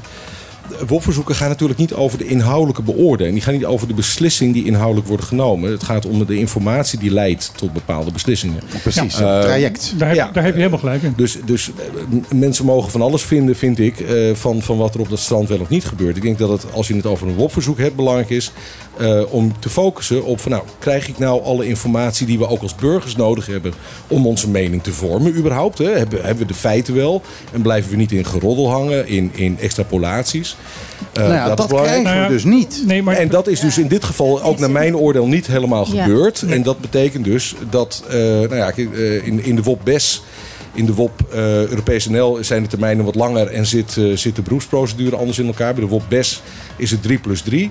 WOP-verzoeken 0.87 1.35
gaan 1.35 1.49
natuurlijk 1.49 1.79
niet 1.79 1.95
over 1.95 2.19
de 2.19 2.27
inhoudelijke 2.27 2.83
beoordeling. 2.83 3.35
Die 3.35 3.43
gaan 3.45 3.55
niet 3.55 3.65
over 3.65 3.89
de 3.89 3.95
beslissing 3.95 4.53
die 4.53 4.65
inhoudelijk 4.65 5.09
wordt 5.09 5.25
genomen. 5.25 5.71
Het 5.71 5.83
gaat 5.83 6.07
om 6.07 6.27
de 6.27 6.39
informatie 6.39 6.99
die 6.99 7.11
leidt 7.11 7.53
tot 7.57 7.73
bepaalde 7.73 8.13
beslissingen. 8.13 8.61
Precies, 8.83 9.17
Ja. 9.19 9.27
het 9.27 9.37
Eh, 9.37 9.49
traject. 9.51 9.93
Daar 9.99 10.09
heb, 10.09 10.17
Ja. 10.17 10.31
daar 10.33 10.43
heb 10.45 10.53
je 10.53 10.59
helemaal 10.59 10.79
gelijk 10.79 11.03
in. 11.03 11.13
Dus, 11.17 11.37
dus 11.45 11.71
eh, 11.71 12.35
mensen 12.39 12.65
mogen 12.65 12.91
van 12.91 13.03
alles 13.03 13.23
vinden, 13.23 13.57
vind 13.57 13.79
ik, 13.79 14.01
eh, 14.01 14.35
van, 14.35 14.63
van 14.63 14.77
wat 14.77 14.95
er 14.95 15.01
op 15.01 15.09
dat 15.11 15.19
strand 15.19 15.49
wel 15.49 15.61
of 15.61 15.69
niet 15.69 15.85
gebeurt. 15.85 16.17
Ik 16.17 16.23
denk 16.23 16.39
dat 16.39 16.49
het, 16.49 16.73
als 16.73 16.89
je 16.89 16.95
het 16.95 17.07
over 17.07 17.29
een 17.29 17.35
WOP-verzoek 17.35 17.79
hebt, 17.79 17.97
belangrijk 17.97 18.31
is 18.31 18.53
eh, 18.97 19.33
om 19.33 19.53
te 19.59 19.69
focussen 19.69 20.25
op 20.25 20.41
van 20.41 20.51
nou, 20.51 20.63
krijg 20.79 21.09
ik 21.09 21.19
nou 21.19 21.43
alle 21.43 21.67
informatie 21.67 22.27
die 22.27 22.39
we 22.39 22.49
ook 22.49 22.63
als 22.63 22.75
burgers 22.75 23.17
nodig 23.17 23.47
hebben 23.47 23.73
om 24.09 24.27
onze 24.27 24.49
mening 24.49 24.83
te 24.83 24.93
vormen 24.93 25.37
überhaupt? 25.37 25.79
Hè? 25.79 25.91
Hebben, 25.91 26.23
hebben 26.23 26.47
we 26.47 26.53
de 26.53 26.59
feiten 26.59 26.95
wel? 26.95 27.23
En 27.53 27.63
blijven 27.63 27.91
we 27.91 27.97
niet 27.97 28.13
in 28.13 28.25
geroddel 28.25 28.71
hangen, 28.71 29.09
in, 29.09 29.31
in 29.35 29.59
extrapolaties? 29.59 30.57
Eh, 31.13 31.23
nou 31.23 31.35
ja, 31.35 31.49
dat, 31.49 31.59
is 31.59 31.67
belangrijk. 31.67 32.03
krijgen 32.03 32.23
we 32.23 32.29
Nou 32.29 32.33
ja. 32.33 32.43
dus 32.43 32.45
niet. 32.45 32.83
Nee, 32.87 33.03
maar 33.03 33.17
En 33.17 33.29
dat 33.29 33.47
is 33.47 33.61
dus 33.61 33.79
in 33.79 33.89
dit 33.89 34.05
geval 34.05 34.43
ook 34.43 34.59
naar 34.59 34.71
mijn 34.71 34.97
oordeel 34.97 35.27
niet 35.27 35.47
helemaal 35.47 35.87
Ja. 35.93 36.03
gebeurd. 36.03 36.43
En 36.43 36.63
dat 36.63 36.81
betekent 36.81 37.25
dus 37.25 37.55
dat 37.71 38.03
eh, 38.09 38.15
nou 38.17 38.57
ja, 38.57 38.73
eh, 38.77 39.27
in, 39.27 39.45
in 39.45 39.57
de 39.57 39.63
WOP-BES, 39.63 40.23
in 40.75 40.87
de 40.87 40.95
WOP 40.95 41.25
eh 41.33 41.67
Europese 41.67 42.11
NL 42.11 42.39
zijn 42.41 42.63
de 42.63 42.69
termijnen 42.69 43.05
wat 43.05 43.15
langer 43.15 43.47
en 43.47 43.67
zit, 43.67 43.99
zit 44.15 44.37
de 44.37 44.43
beroepsprocedure 44.43 45.17
anders 45.17 45.39
in 45.39 45.47
elkaar. 45.47 45.75
Bij 45.75 45.83
de 45.85 45.89
WOP-BES 45.89 46.43
is 46.77 46.91
het 46.91 47.03
3 47.03 47.19
plus 47.19 47.43
3. 47.43 47.71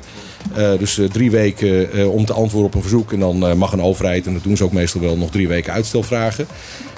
Eh, 0.56 0.70
dus 0.80 0.98
eh, 0.98 1.06
drie 1.10 1.32
weken 1.32 1.94
eh, 1.94 2.12
om 2.14 2.26
te 2.26 2.34
antwoorden 2.34 2.70
op 2.70 2.76
een 2.76 2.82
verzoek. 2.82 3.12
En 3.14 3.20
dan 3.20 3.48
eh, 3.48 3.54
mag 3.54 3.72
een 3.74 3.82
overheid, 3.82 4.26
en 4.26 4.34
dat 4.34 4.44
doen 4.44 4.58
ze 4.58 4.64
ook 4.64 4.72
meestal 4.72 5.02
wel, 5.02 5.18
nog 5.18 5.30
drie 5.32 5.48
weken 5.48 5.74
uitstel 5.74 6.04
vragen. 6.04 6.48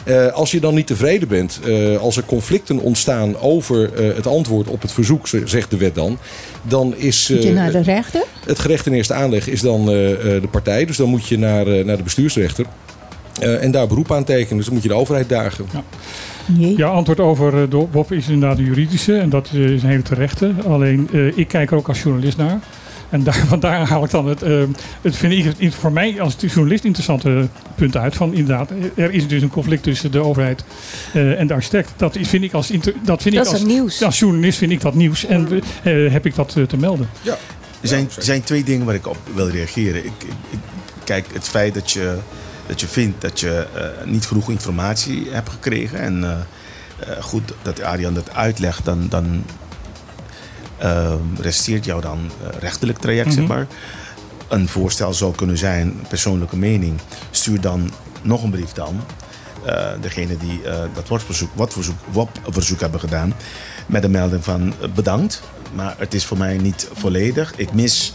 Eh, 0.04 0.28
als 0.28 0.52
je 0.52 0.60
dan 0.60 0.74
niet 0.74 0.88
tevreden 0.88 1.28
bent, 1.28 1.60
eh, 1.66 1.98
als 1.98 2.18
er 2.18 2.24
conflicten 2.26 2.80
ontstaan 2.80 3.38
over 3.40 3.94
eh, 3.94 4.16
het 4.16 4.28
antwoord 4.28 4.68
op 4.68 4.82
het 4.82 4.92
verzoek, 4.92 5.28
zegt 5.46 5.70
de 5.70 5.78
wet 5.78 5.96
dan, 5.96 6.18
dan 6.62 6.96
is 6.98 7.30
Moet 7.30 7.44
je 7.44 7.52
naar 7.54 7.72
de 7.72 7.82
rechter? 7.82 8.24
het 8.46 8.60
gerecht 8.60 8.86
in 8.86 8.94
eerste 8.94 9.14
aanleg 9.14 9.48
is 9.48 9.62
dan 9.62 9.90
eh, 9.90 10.12
eh, 10.12 10.42
de 10.42 10.48
partij. 10.52 10.86
Dus 10.86 10.98
dan 10.98 11.10
moet 11.10 11.28
je 11.28 11.38
naar, 11.38 11.68
eh, 11.68 11.86
naar 11.86 11.98
de 11.98 12.04
bestuursrechter. 12.04 12.66
Eh, 13.40 13.64
en 13.64 13.72
daar 13.72 13.88
beroep 13.88 14.12
aan 14.12 14.24
tekenen. 14.24 14.56
Dus 14.58 14.66
dan 14.66 14.74
moet 14.74 14.84
je 14.84 14.90
de 14.90 14.96
overheid 14.96 15.30
dagen. 15.30 15.66
Nee. 16.46 16.78
Ja, 16.78 16.88
antwoord 16.88 17.20
over 17.20 17.70
de 17.70 17.88
WOP 17.92 18.12
is 18.12 18.28
inderdaad 18.28 18.58
een 18.58 18.66
juridische 18.66 19.18
en 19.18 19.30
dat 19.30 19.50
is 19.54 19.84
een 19.84 19.90
hele 19.90 20.02
terechte. 20.02 20.52
Alleen 20.68 21.10
eh, 21.14 21.38
ik 21.38 21.48
kijk 21.48 21.72
er 21.72 21.78
ook 21.78 21.88
als 21.88 22.02
journalist 22.04 22.38
naar. 22.38 22.60
En 23.14 23.24
daar, 23.24 23.46
vandaar 23.56 23.88
haal 23.88 24.04
ik 24.04 24.10
dan 24.10 24.28
het, 24.28 24.42
eh, 24.42 24.64
het 25.02 25.16
vind 25.16 25.34
ik 25.34 25.54
het 25.60 25.76
voor 25.76 25.92
mij 25.92 26.22
als 26.22 26.36
journalist 26.40 26.84
interessante 26.84 27.48
punt 27.76 27.98
uit. 27.98 28.16
Van 28.16 28.34
inderdaad, 28.34 28.72
er 28.96 29.12
is 29.12 29.28
dus 29.28 29.42
een 29.42 29.50
conflict 29.50 29.84
tussen 29.84 30.12
de 30.12 30.20
overheid 30.20 30.64
eh, 31.14 31.40
en 31.40 31.48
de 31.48 31.54
architect. 31.54 31.92
Dat 31.98 32.18
vind 32.22 32.44
ik 32.44 32.54
als, 32.54 32.72
inter- 32.72 32.94
dat 33.04 33.22
vind 33.22 33.36
Dat 33.36 33.46
ik 33.48 33.52
is 33.54 33.60
als, 33.60 33.68
nieuws. 33.68 34.04
als 34.04 34.20
journalist 34.20 34.58
vind 34.58 34.72
ik 34.72 34.82
dat 34.82 34.94
nieuws 34.94 35.26
en 35.26 35.48
eh, 35.84 36.12
heb 36.12 36.26
ik 36.26 36.36
dat 36.36 36.56
eh, 36.56 36.64
te 36.64 36.78
melden. 36.78 37.10
Er 37.82 37.88
zijn, 37.90 38.10
er 38.16 38.24
zijn 38.24 38.42
twee 38.44 38.64
dingen 38.64 38.86
waar 38.86 38.96
ik 38.96 39.08
op 39.08 39.18
wil 39.36 39.50
reageren. 39.50 40.06
Ik, 40.06 40.12
ik, 40.20 40.34
ik- 40.50 40.60
kijk, 41.04 41.26
het 41.34 41.48
feit 41.48 41.74
dat 41.74 41.92
je, 41.92 42.18
dat 42.68 42.80
je 42.82 42.88
vindt 42.88 43.22
dat 43.22 43.40
je 43.40 43.66
eh, 43.76 43.84
niet 44.06 44.26
genoeg 44.26 44.50
informatie 44.50 45.28
hebt 45.32 45.50
gekregen. 45.50 46.00
En 46.00 46.24
eh, 46.24 46.32
eh, 46.32 47.24
goed 47.24 47.54
dat 47.62 47.82
Arjan 47.82 48.14
dat 48.14 48.34
uitlegt, 48.34 48.86
dan, 48.86 49.06
dan 49.10 49.44
resteert 51.40 51.86
jou 51.86 52.02
dan 52.02 52.20
eh, 52.42 52.60
rechterlijk 52.60 52.98
traject, 53.00 53.34
zeg 53.34 53.44
Mhm. 53.44 53.54
maar. 53.54 53.68
Een 54.48 54.68
voorstel 54.68 55.14
zou 55.14 55.36
kunnen 55.36 55.58
zijn, 55.58 56.00
persoonlijke 56.08 56.58
mening. 56.58 57.00
Stuur 57.32 57.62
dan 57.62 57.92
nog 58.22 58.44
een 58.44 58.52
brief 58.52 58.72
dan. 58.72 59.02
eh, 59.66 59.88
degene 60.02 60.38
die 60.38 60.62
eh, 60.64 60.80
dat 60.94 61.08
WOP-verzoek, 61.08 61.50
WOP-verzoek, 61.54 61.96
WOP-verzoek 62.12 62.80
hebben 62.80 63.00
gedaan. 63.00 63.34
Met 63.86 64.04
een 64.04 64.12
melding 64.12 64.44
van 64.44 64.74
bedankt. 64.96 65.42
Maar 65.74 65.96
het 65.98 66.14
is 66.14 66.26
voor 66.26 66.38
mij 66.38 66.58
niet 66.58 66.90
volledig. 66.94 67.54
Ik 67.56 67.74
mis 67.74 68.14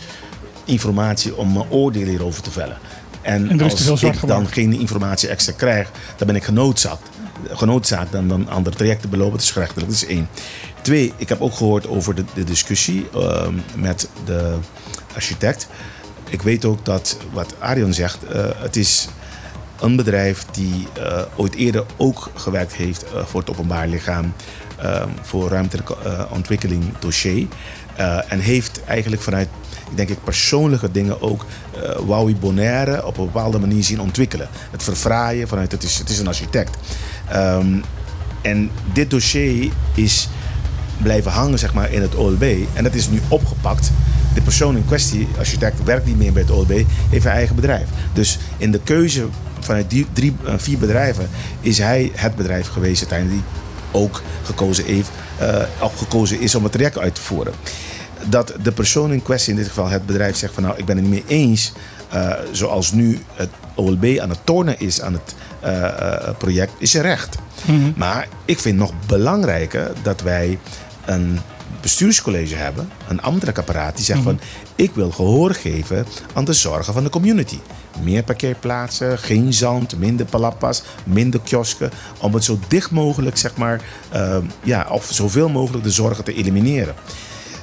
informatie 0.65 1.37
om 1.37 1.53
mijn 1.53 1.71
oordeel 1.71 2.07
hierover 2.07 2.43
te 2.43 2.51
vellen. 2.51 2.79
En, 3.23 3.61
als 3.63 4.03
ik 4.03 4.27
dan 4.27 4.49
geen 4.49 4.73
informatie 4.81 5.29
extra 5.29 5.53
krijg, 5.57 5.91
dan 6.17 6.27
ben 6.27 6.37
ik 6.37 6.45
genoodzaakt. 6.45 7.09
Genoodzaakt 7.51 8.13
dan, 8.13 8.29
dan 8.29 8.49
andere 8.49 8.77
trajecten 8.77 9.11
belopen. 9.11 9.33
Dat 9.33 9.43
is 9.43 9.51
gerechtelijk. 9.51 9.87
Dat 9.87 9.97
is 9.97 10.07
één. 10.07 10.29
Twee, 10.89 11.13
ik 11.17 11.29
heb 11.29 11.41
ook 11.41 11.55
gehoord 11.55 11.87
over 11.87 12.15
de, 12.15 12.25
de 12.35 12.45
discussie 12.45 13.07
ehm, 13.15 13.55
met 13.77 14.09
de 14.25 14.57
architect. 15.15 15.69
Ik 16.31 16.43
weet 16.43 16.65
ook 16.65 16.85
dat 16.85 17.19
wat 17.33 17.55
Arjan 17.59 17.93
zegt, 17.93 18.25
eh, 18.25 18.45
het 18.57 18.77
is 18.77 19.09
een 19.81 19.97
bedrijf 19.97 20.45
die 20.45 20.87
eh, 20.93 21.23
ooit 21.37 21.55
eerder 21.55 21.85
ook 21.97 22.31
gewerkt 22.35 22.73
heeft 22.73 23.05
eh, 23.05 23.25
voor 23.25 23.41
het 23.41 23.51
openbaar 23.51 23.89
lichaam 23.89 24.33
ehm, 24.79 25.09
voor 25.23 25.49
ruimtelijke 25.49 25.97
ontwikkeling 26.31 26.99
dossier. 26.99 27.47
En 28.29 28.41
heeft 28.41 28.85
eigenlijk 28.85 29.23
vanuit, 29.23 29.49
denk 29.95 30.09
ik, 30.09 30.25
persoonlijke 30.25 30.91
dingen 30.91 31.23
ook 31.23 31.47
Wowie 32.07 32.37
Bonaire 32.37 33.07
op 33.07 33.19
een 33.19 33.25
bepaalde 33.25 33.59
manier 33.59 33.85
zien 33.85 34.01
ontwikkelen. 34.01 34.49
Het 34.71 34.83
verfraaien 34.83 35.49
vanuit, 35.49 35.73
het 35.73 35.83
is, 35.83 35.99
het 35.99 36.09
is 36.09 36.19
een 36.19 36.29
architect. 36.29 36.77
Ehm, 37.29 37.81
en 38.43 38.71
dit 38.93 39.11
dossier 39.11 39.73
is 39.95 40.29
blijven 41.03 41.31
hangen 41.31 41.59
zeg 41.59 41.75
maar, 41.75 41.93
in 41.93 42.03
het 42.03 42.15
OLB. 42.15 42.43
En 42.75 42.85
dat 42.85 42.95
is 42.95 43.09
nu 43.09 43.21
opgepakt. 43.29 43.91
De 44.35 44.43
persoon 44.43 44.77
in 44.77 44.85
kwestie, 44.87 45.29
architect, 45.39 45.85
werkt 45.85 46.07
niet 46.07 46.19
meer 46.19 46.33
bij 46.33 46.43
het 46.43 46.51
OLB, 46.51 46.71
heeft 47.11 47.25
een 47.25 47.31
eigen 47.31 47.57
bedrijf. 47.57 47.89
Dus 48.13 48.39
in 48.57 48.71
de 48.71 48.81
keuze 48.85 49.27
vanuit 49.61 49.91
die 49.91 50.07
drie, 50.13 50.37
eh, 50.45 50.55
vier 50.57 50.79
bedrijven 50.79 51.29
is 51.61 51.79
hij 51.79 52.11
het 52.15 52.37
bedrijf 52.37 52.69
geweest 52.69 53.01
uiteindelijk 53.01 53.43
die 53.43 54.01
ook 54.01 54.23
gekozen, 54.43 54.85
heeft, 54.85 55.11
eh, 55.39 55.63
of 55.83 55.99
gekozen 55.99 56.41
is 56.41 56.55
om 56.55 56.63
het 56.63 56.73
traject 56.73 56.99
uit 56.99 57.15
te 57.15 57.21
voeren. 57.21 57.53
Dat 58.25 58.55
de 58.63 58.73
persoon 58.73 59.13
in 59.13 59.23
kwestie, 59.23 59.53
in 59.53 59.59
dit 59.59 59.69
geval 59.69 59.89
het 59.89 60.07
bedrijf, 60.07 60.37
zegt 60.37 60.55
van 60.55 60.63
nou 60.63 60.77
ik 60.77 60.85
ben 60.85 60.97
het 60.97 61.07
niet 61.07 61.15
mee 61.15 61.39
eens 61.39 61.73
eh, 62.09 62.33
zoals 62.53 62.93
nu 62.93 63.19
het 63.35 63.49
OLB 63.75 64.19
aan 64.19 64.31
het 64.31 64.39
tornen 64.45 64.81
is 64.81 65.01
aan 65.01 65.13
het 65.13 65.35
eh, 65.61 65.85
eh, 65.85 66.37
project, 66.39 66.73
is 66.79 66.93
je 66.93 67.01
recht. 67.01 67.37
Maar 67.97 68.29
ik 68.45 68.59
vind 68.59 68.79
nog 68.79 68.93
belangrijker 69.07 69.93
dat 70.03 70.21
wij 70.21 70.59
een 71.09 71.39
bestuurscollege 71.81 72.55
hebben, 72.55 72.89
een 73.09 73.23
ambtelijk 73.23 73.59
apparaat, 73.59 73.97
die 73.97 74.05
zegt 74.05 74.23
van 74.23 74.41
ik 74.75 74.91
wil 74.95 75.11
gehoor 75.11 75.55
geven 75.55 76.07
aan 76.35 76.45
de 76.45 76.53
zorgen 76.53 76.93
van 76.93 77.05
de 77.05 77.11
community. 77.11 77.59
Meer 78.03 78.23
parkeerplaatsen, 78.23 79.19
geen 79.19 79.53
zand, 79.53 79.99
minder 79.99 80.27
palapas, 80.27 80.83
minder 81.05 81.41
kiosken. 81.41 81.91
Om 82.21 82.35
het 82.35 82.45
zo 82.45 82.59
dicht 82.69 82.91
mogelijk, 82.91 83.37
zeg 83.37 83.57
maar, 83.57 83.81
eh, 84.09 84.37
ja, 84.63 84.87
of 84.91 85.09
zoveel 85.11 85.49
mogelijk 85.49 85.85
de 85.85 85.91
zorgen 85.91 86.25
te 86.25 86.35
elimineren. 86.35 86.95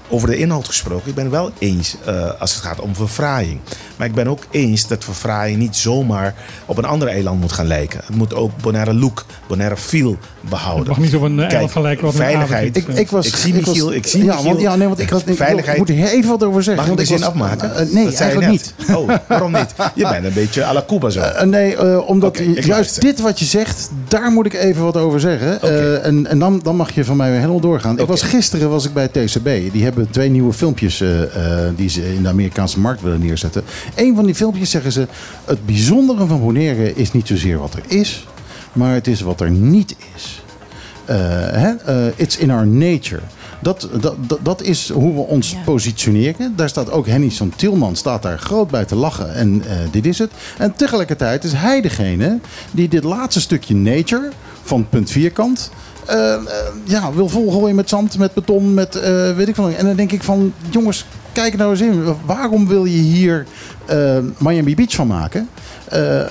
Over 0.10 0.28
de 0.28 0.38
inhoud 0.38 0.66
gesproken, 0.68 1.10
ik 1.10 1.16
ben 1.16 1.24
het 1.24 1.34
wel 1.34 1.52
eens 1.60 1.96
eh, 2.06 2.32
als 2.40 2.54
het 2.56 2.64
gaat 2.64 2.80
om 2.80 2.96
verfraaiing. 2.96 3.60
Maar 3.96 4.08
ik 4.08 4.14
ben 4.14 4.28
ook 4.28 4.44
eens 4.52 4.88
dat 4.88 5.04
verfraaiing 5.04 5.60
niet 5.60 5.76
zomaar 5.76 6.34
op 6.66 6.78
een 6.78 6.86
ander 6.86 7.08
eiland 7.08 7.42
moet 7.42 7.52
gaan 7.52 7.68
lijken. 7.68 8.00
Het 8.06 8.16
moet 8.16 8.34
ook 8.36 8.52
Bonaire 8.62 8.94
look, 8.94 9.26
Bonaire 9.48 9.78
feel 9.78 10.18
behouden. 10.50 10.86
Het 10.88 10.98
mag 10.98 11.06
niet 11.06 11.16
op 11.16 11.22
een 11.22 11.32
eiland 11.40 11.52
Kijk, 11.54 11.72
gaan 11.72 11.82
lijken 11.82 12.06
wat 12.06 12.16
veiligheid. 12.16 12.70
avondje- 12.78 12.92
Ik, 12.94 13.00
ik 13.00 13.10
was, 13.10 13.28
Ik 13.28 13.36
zie 13.36 13.54
was- 13.54 13.66
Michiel, 13.66 13.94
ik 13.94 14.08
zie 14.08 14.24
ja, 14.24 14.34
Michiel. 14.34 14.50
want, 14.50 14.62
ja, 14.62 14.76
nee, 14.76 14.88
want 14.88 15.00
ik, 15.00 15.10
had, 15.10 15.24
ik 15.28 15.36
Veiligheid. 15.36 15.78
moet 15.78 15.88
hier 15.88 16.08
even 16.08 16.30
wat 16.30 16.44
over 16.44 16.64
zeggen. 16.64 16.84
Mag 16.88 16.92
ik 16.92 16.98
want 16.98 17.08
de 17.08 17.14
ik 17.16 17.20
zin 17.22 17.34
was- 17.34 17.44
afmaken? 17.60 17.76
Eh, 17.88 17.94
nee, 17.94 18.06
Dat 18.06 18.14
eigenlijk 18.20 18.52
niet. 18.52 18.74
net. 18.88 18.98
Oh, 18.98 19.10
waarom 19.28 19.52
niet? 19.52 19.74
Je 19.96 20.08
bent 20.10 20.26
een 20.26 20.34
beetje 20.34 20.66
à 20.66 20.74
la 20.74 20.84
Cuba 20.88 21.10
zo. 21.10 21.20
Eh, 21.20 21.44
nee, 21.46 21.76
eh, 21.76 22.08
omdat 22.10 22.40
ik 22.40 22.46
juist 22.54 22.68
luister. 22.68 23.02
dit 23.04 23.22
wat 23.22 23.40
je 23.40 23.46
zegt, 23.46 23.90
daar 24.08 24.32
moet 24.32 24.46
ik 24.46 24.54
even 24.54 24.84
wat 24.84 24.98
over 24.98 25.20
zeggen. 25.20 25.62
Eh, 25.62 26.06
en 26.06 26.28
en 26.28 26.40
dan, 26.40 26.60
dan 26.64 26.76
mag 26.76 26.92
je 26.92 27.06
van 27.06 27.18
mij 27.18 27.30
weer 27.30 27.40
helemaal 27.40 27.60
doorgaan. 27.60 28.00
Ik 28.00 28.08
was, 28.08 28.22
gisteren 28.22 28.70
was 28.70 28.86
ik 28.86 28.94
bij 28.94 29.08
TCB. 29.08 29.44
Die 29.72 29.84
hebben 29.84 29.95
twee 30.10 30.30
nieuwe 30.30 30.54
filmpjes 30.54 31.02
eh, 31.02 31.24
eh, 31.24 31.74
die 31.76 31.90
ze 31.90 32.14
in 32.14 32.24
de 32.24 32.30
Amerikaanse 32.30 32.80
markt 32.80 33.02
willen 33.02 33.20
neerzetten. 33.20 33.64
Een 33.96 34.16
van 34.16 34.26
die 34.26 34.36
filmpjes 34.36 34.70
zeggen 34.70 34.92
ze... 34.92 35.08
Het 35.46 35.66
bijzondere 35.66 36.26
van 36.26 36.40
Bonaire 36.40 36.96
is 36.96 37.12
niet 37.12 37.28
zozeer 37.28 37.58
wat 37.58 37.74
er 37.74 37.84
is... 37.88 38.28
maar 38.74 38.94
het 38.94 39.08
is 39.08 39.22
wat 39.22 39.42
er 39.42 39.52
niet 39.52 39.96
is. 40.16 40.44
Eh, 41.06 41.16
hè? 41.52 41.74
It's 42.16 42.38
in 42.38 42.52
our 42.52 42.68
nature. 42.68 43.22
Dat, 43.62 43.90
dat, 44.00 44.16
dat, 44.42 44.62
is 44.62 44.90
hoe 44.90 45.14
we 45.14 45.20
ons 45.20 45.52
Ja. 45.52 45.58
positioneren. 45.66 46.54
Daar 46.56 46.70
staat 46.70 46.92
ook 46.92 47.08
Henny 47.08 47.32
Tilman 47.56 47.96
staat 47.96 48.22
daar 48.22 48.40
groot 48.40 48.70
bij 48.70 48.86
te 48.86 48.96
lachen. 48.96 49.34
En 49.34 49.64
dit 49.92 50.06
is 50.06 50.18
het. 50.18 50.32
En 50.58 50.74
tegelijkertijd 50.76 51.44
is 51.44 51.54
hij 51.54 51.82
degene 51.82 52.40
die 52.72 52.88
dit 52.88 53.04
laatste 53.04 53.42
stukje 53.42 53.76
nature 53.76 54.30
van 54.64 54.90
punt 54.90 55.12
vierkant... 55.12 55.72
eh, 56.06 56.34
eh, 56.34 56.42
ja, 56.84 57.14
wil 57.14 57.30
volgooien 57.30 57.76
met 57.76 57.90
zand, 57.90 58.18
met 58.18 58.34
beton, 58.34 58.74
met 58.74 58.96
eh, 58.96 59.36
weet 59.36 59.48
ik 59.48 59.56
van. 59.56 59.74
En 59.74 59.86
dan 59.86 59.96
denk 59.96 60.12
ik 60.12 60.24
van, 60.24 60.54
jongens, 60.70 61.06
kijk 61.32 61.58
nou 61.58 61.72
eens 61.72 61.82
in. 61.82 62.04
Waarom 62.26 62.68
wil 62.68 62.86
je 62.86 62.98
hier 62.98 63.46
eh, 63.86 64.18
Miami 64.38 64.76
Beach 64.76 64.94
van 64.96 65.08
maken? 65.08 65.50
Eh, 65.90 66.24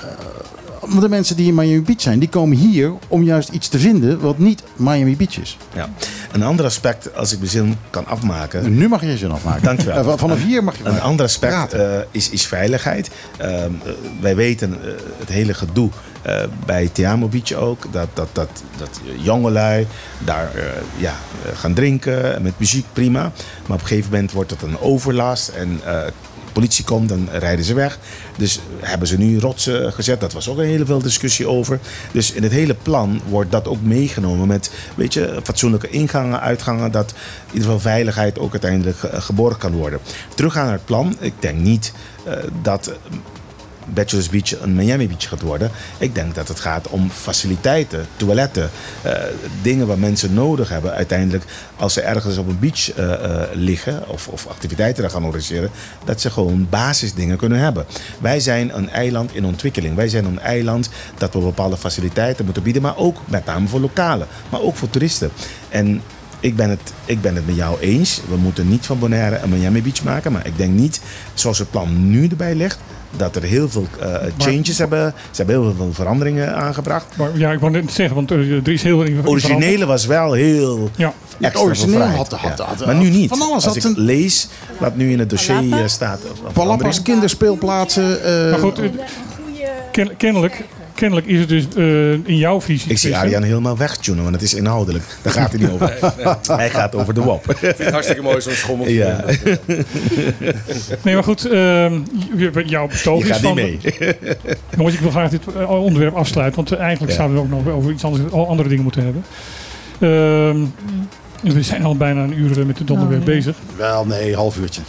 de 0.99 1.09
mensen 1.09 1.35
die 1.35 1.47
in 1.47 1.55
Miami 1.55 1.81
Beach 1.81 2.01
zijn, 2.01 2.19
die 2.19 2.29
komen 2.29 2.57
hier 2.57 2.93
om 3.07 3.23
juist 3.23 3.49
iets 3.49 3.67
te 3.67 3.79
vinden 3.79 4.19
wat 4.19 4.37
niet 4.37 4.63
Miami 4.75 5.15
Beach 5.15 5.39
is. 5.39 5.57
Ja. 5.75 5.89
Een 6.35 6.43
ander 6.43 6.65
aspect, 6.65 7.15
als 7.15 7.31
ik 7.31 7.37
mijn 7.39 7.49
zin 7.49 7.77
kan 7.89 8.05
afmaken. 8.07 8.63
En 8.63 8.77
nu 8.77 8.87
mag 8.87 9.01
je 9.01 9.07
je 9.07 9.17
zin 9.17 9.31
afmaken. 9.31 9.63
Dankjewel. 9.63 10.03
Van- 10.03 10.19
vanaf 10.27 10.43
hier 10.43 10.63
mag 10.63 10.77
je 10.77 10.83
Een 10.83 11.01
ander 11.01 11.25
aspect 11.25 11.73
eh, 11.73 11.97
is, 12.11 12.29
is 12.29 12.45
veiligheid. 12.45 13.09
Ehm, 13.37 13.51
eh, 13.53 13.91
wij 14.21 14.35
weten 14.35 14.81
eh, 14.81 14.91
het 15.19 15.29
hele 15.29 15.53
gedoe 15.53 15.89
bij 16.65 16.89
Tiamo 16.93 17.27
Beach 17.27 17.53
ook. 17.53 17.83
Dat, 17.91 18.07
dat, 18.13 18.27
dat, 18.31 18.49
dat 18.77 18.99
jongelui 19.17 19.87
daar 20.19 20.51
ja, 20.97 21.13
gaan 21.53 21.73
drinken 21.73 22.41
met 22.41 22.59
muziek, 22.59 22.85
prima. 22.93 23.21
Maar 23.65 23.75
op 23.77 23.81
een 23.81 23.87
gegeven 23.87 24.11
moment 24.11 24.31
wordt 24.31 24.51
het 24.51 24.61
een 24.61 24.79
overlast 24.79 25.49
en 25.49 25.81
politie 26.55 26.85
komt, 26.85 27.09
dan 27.09 27.29
rijden 27.31 27.65
ze 27.65 27.73
weg. 27.73 27.99
Dus 28.37 28.59
hebben 28.79 29.07
ze 29.07 29.17
nu 29.17 29.39
rotsen 29.39 29.93
gezet. 29.93 30.19
Dat 30.19 30.33
was 30.33 30.49
ook 30.49 30.57
een 30.57 30.65
hele 30.65 30.85
veel 30.85 31.01
discussie 31.01 31.47
over. 31.47 31.79
Dus 32.11 32.31
in 32.31 32.43
het 32.43 32.51
hele 32.51 32.73
plan 32.73 33.21
wordt 33.29 33.51
dat 33.51 33.67
ook 33.67 33.81
meegenomen 33.81 34.47
met 34.47 34.71
weet 34.95 35.13
je, 35.13 35.39
fatsoenlijke 35.43 35.89
ingangen, 35.89 36.41
uitgangen. 36.41 36.91
Dat 36.91 37.09
in 37.11 37.45
ieder 37.45 37.63
geval 37.63 37.79
veiligheid 37.79 38.39
ook 38.39 38.51
uiteindelijk 38.51 38.97
geborgd 39.13 39.57
kan 39.57 39.71
worden. 39.71 39.99
Teruggaan 40.35 40.63
naar 40.65 40.73
het 40.73 40.85
plan. 40.85 41.15
Ik 41.19 41.33
denk 41.39 41.59
niet 41.59 41.93
eh, 42.23 42.33
dat 42.61 42.91
Bachelor's 43.93 44.29
Beach 44.29 44.61
een 44.61 44.75
Miami 44.75 45.07
Beach 45.07 45.27
gaat 45.27 45.41
worden. 45.41 45.71
Ik 45.97 46.15
denk 46.15 46.35
dat 46.35 46.47
het 46.47 46.59
gaat 46.59 46.87
om 46.87 47.09
faciliteiten, 47.09 48.05
toiletten, 48.15 48.69
eh, 49.01 49.13
dingen 49.61 49.87
waar 49.87 49.99
mensen 49.99 50.33
nodig 50.33 50.69
hebben 50.69 50.93
uiteindelijk 50.93 51.43
als 51.77 51.93
ze 51.93 52.01
ergens 52.01 52.37
op 52.37 52.47
een 52.47 52.59
beach 52.59 52.91
eh, 52.93 53.13
eh, 53.13 53.47
liggen 53.53 54.09
of, 54.09 54.27
of 54.27 54.47
activiteiten 54.47 55.01
daar 55.01 55.11
gaan 55.11 55.25
organiseren, 55.25 55.69
dat 56.05 56.21
ze 56.21 56.29
gewoon 56.29 56.67
basisdingen 56.69 57.37
kunnen 57.37 57.59
hebben. 57.59 57.85
Wij 58.19 58.39
zijn 58.39 58.77
een 58.77 58.89
eiland 58.89 59.35
in 59.35 59.45
ontwikkeling. 59.45 59.95
Wij 59.95 60.07
zijn 60.07 60.25
een 60.25 60.39
eiland 60.39 60.89
dat 61.17 61.33
we 61.33 61.39
bepaalde 61.39 61.77
faciliteiten 61.77 62.45
moeten 62.45 62.63
bieden, 62.63 62.81
maar 62.81 62.97
ook 62.97 63.17
met 63.25 63.45
name 63.45 63.67
voor 63.67 63.79
lokalen, 63.79 64.27
maar 64.49 64.61
ook 64.61 64.75
voor 64.75 64.89
toeristen. 64.89 65.31
En 65.69 66.01
ik 66.39 66.55
ben, 66.55 66.69
het, 66.69 66.93
ik 67.05 67.21
ben 67.21 67.35
het 67.35 67.45
met 67.45 67.55
jou 67.55 67.79
eens. 67.79 68.21
We 68.29 68.35
moeten 68.35 68.69
niet 68.69 68.85
van 68.85 68.99
Bonaire 68.99 69.37
een 69.37 69.49
Miami 69.49 69.81
Beach 69.81 70.03
maken. 70.03 70.31
Maar 70.31 70.45
ik 70.45 70.57
denk 70.57 70.73
niet, 70.73 71.01
zoals 71.33 71.59
het 71.59 71.71
plan 71.71 72.09
nu 72.09 72.27
erbij 72.27 72.55
ligt, 72.55 72.79
dat 73.17 73.35
er 73.35 73.43
heel 73.43 73.69
veel 73.69 73.87
eh, 73.99 74.13
changes 74.37 74.77
hebben. 74.77 75.13
Ze 75.31 75.43
hebben 75.43 75.61
heel 75.61 75.73
veel 75.77 75.93
veranderingen 75.93 76.55
aangebracht. 76.55 77.05
Maar 77.17 77.29
ja, 77.37 77.51
ik 77.51 77.59
wou 77.59 77.71
net 77.71 77.91
zeggen, 77.91 78.15
want 78.15 78.31
er, 78.31 78.53
er 78.63 78.71
is 78.71 78.83
heel 78.83 79.03
veel 79.03 79.15
Het 79.15 79.27
originele 79.27 79.85
was 79.85 80.05
wel 80.05 80.33
heel 80.33 80.89
Ja, 80.95 81.13
extra 81.39 81.63
origineel 81.63 82.01
had- 82.01 82.31
had- 82.31 82.57
Ja. 82.57 82.63
had- 82.65 82.85
maar 82.85 82.95
nu 82.95 83.09
niet. 83.09 83.29
van 83.29 83.41
alles. 83.41 83.53
Als 83.53 83.65
Had 83.65 83.75
ik 83.75 83.83
een- 83.83 83.99
lees 83.99 84.47
wat 84.77 84.95
nu 84.95 85.11
in 85.11 85.19
het 85.19 85.29
dossier 85.29 85.55
Palapa? 85.55 85.77
eh, 85.81 85.87
staat. 85.87 86.19
Palapas, 86.53 87.01
kinderspeelplaatsen. 87.01 88.23
eh, 88.23 88.49
maar 88.51 88.59
goed, 88.59 88.79
eh, 88.79 88.89
ken- 89.91 90.17
kennelijk, 90.17 90.63
kennelijk 90.95 91.27
is 91.27 91.39
het 91.39 91.49
dus 91.49 91.67
eh, 91.77 92.11
in 92.11 92.37
jouw 92.37 92.61
visie. 92.61 92.91
Ik 92.91 92.97
zie 92.97 93.17
Arjan 93.17 93.43
helemaal 93.43 93.77
wegtunen, 93.77 94.21
want 94.23 94.35
het 94.35 94.43
is 94.43 94.53
inhoudelijk. 94.53 95.03
Daar 95.21 95.33
gaat 95.33 95.51
hij 95.51 95.59
niet 95.59 95.69
over. 95.69 95.97
Hij 96.57 96.69
gaat 96.69 96.95
over 96.95 97.13
de 97.13 97.21
WOP. 97.21 97.49
Ik 97.49 97.57
vind 97.57 97.77
het 97.77 97.91
hartstikke 97.91 98.21
mooi 98.21 98.41
zo'n 98.41 98.53
schommel. 98.53 98.87
Ja. 98.87 99.23
Nee, 101.03 101.13
maar 101.13 101.23
goed, 101.23 101.45
ehm, 101.45 101.99
jouw 102.65 102.87
betoog 102.87 103.23
is 103.23 103.27
gaat 103.29 103.39
van... 103.39 103.55
niet 103.55 103.83
mee. 103.99 104.15
Jongens, 104.77 104.95
ik 104.95 105.01
wil 105.01 105.11
graag 105.11 105.29
dit 105.29 105.41
eh, 105.57 105.69
onderwerp 105.83 106.15
afsluiten, 106.15 106.55
want 106.55 106.71
eh, 106.71 106.79
eigenlijk 106.79 107.11
Ja. 107.11 107.17
zouden 107.17 107.37
we 107.37 107.43
ook 107.43 107.65
nog 107.65 107.73
over 107.73 107.91
iets 107.91 108.03
anders, 108.03 108.31
al 108.31 108.47
andere 108.47 108.69
dingen 108.69 108.83
moeten 108.83 109.03
hebben. 109.03 109.23
Ehm, 109.99 110.65
we 111.55 111.61
zijn 111.63 111.83
al 111.83 111.95
bijna 111.97 112.23
een 112.23 112.39
uur 112.39 112.65
met 112.65 112.79
het 112.79 112.91
onderwerp 112.91 113.21
Oh, 113.21 113.27
ja. 113.27 113.33
bezig. 113.33 113.55
Wel, 113.77 114.05
nee, 114.05 114.35
half 114.35 114.57
uurtje. 114.57 114.81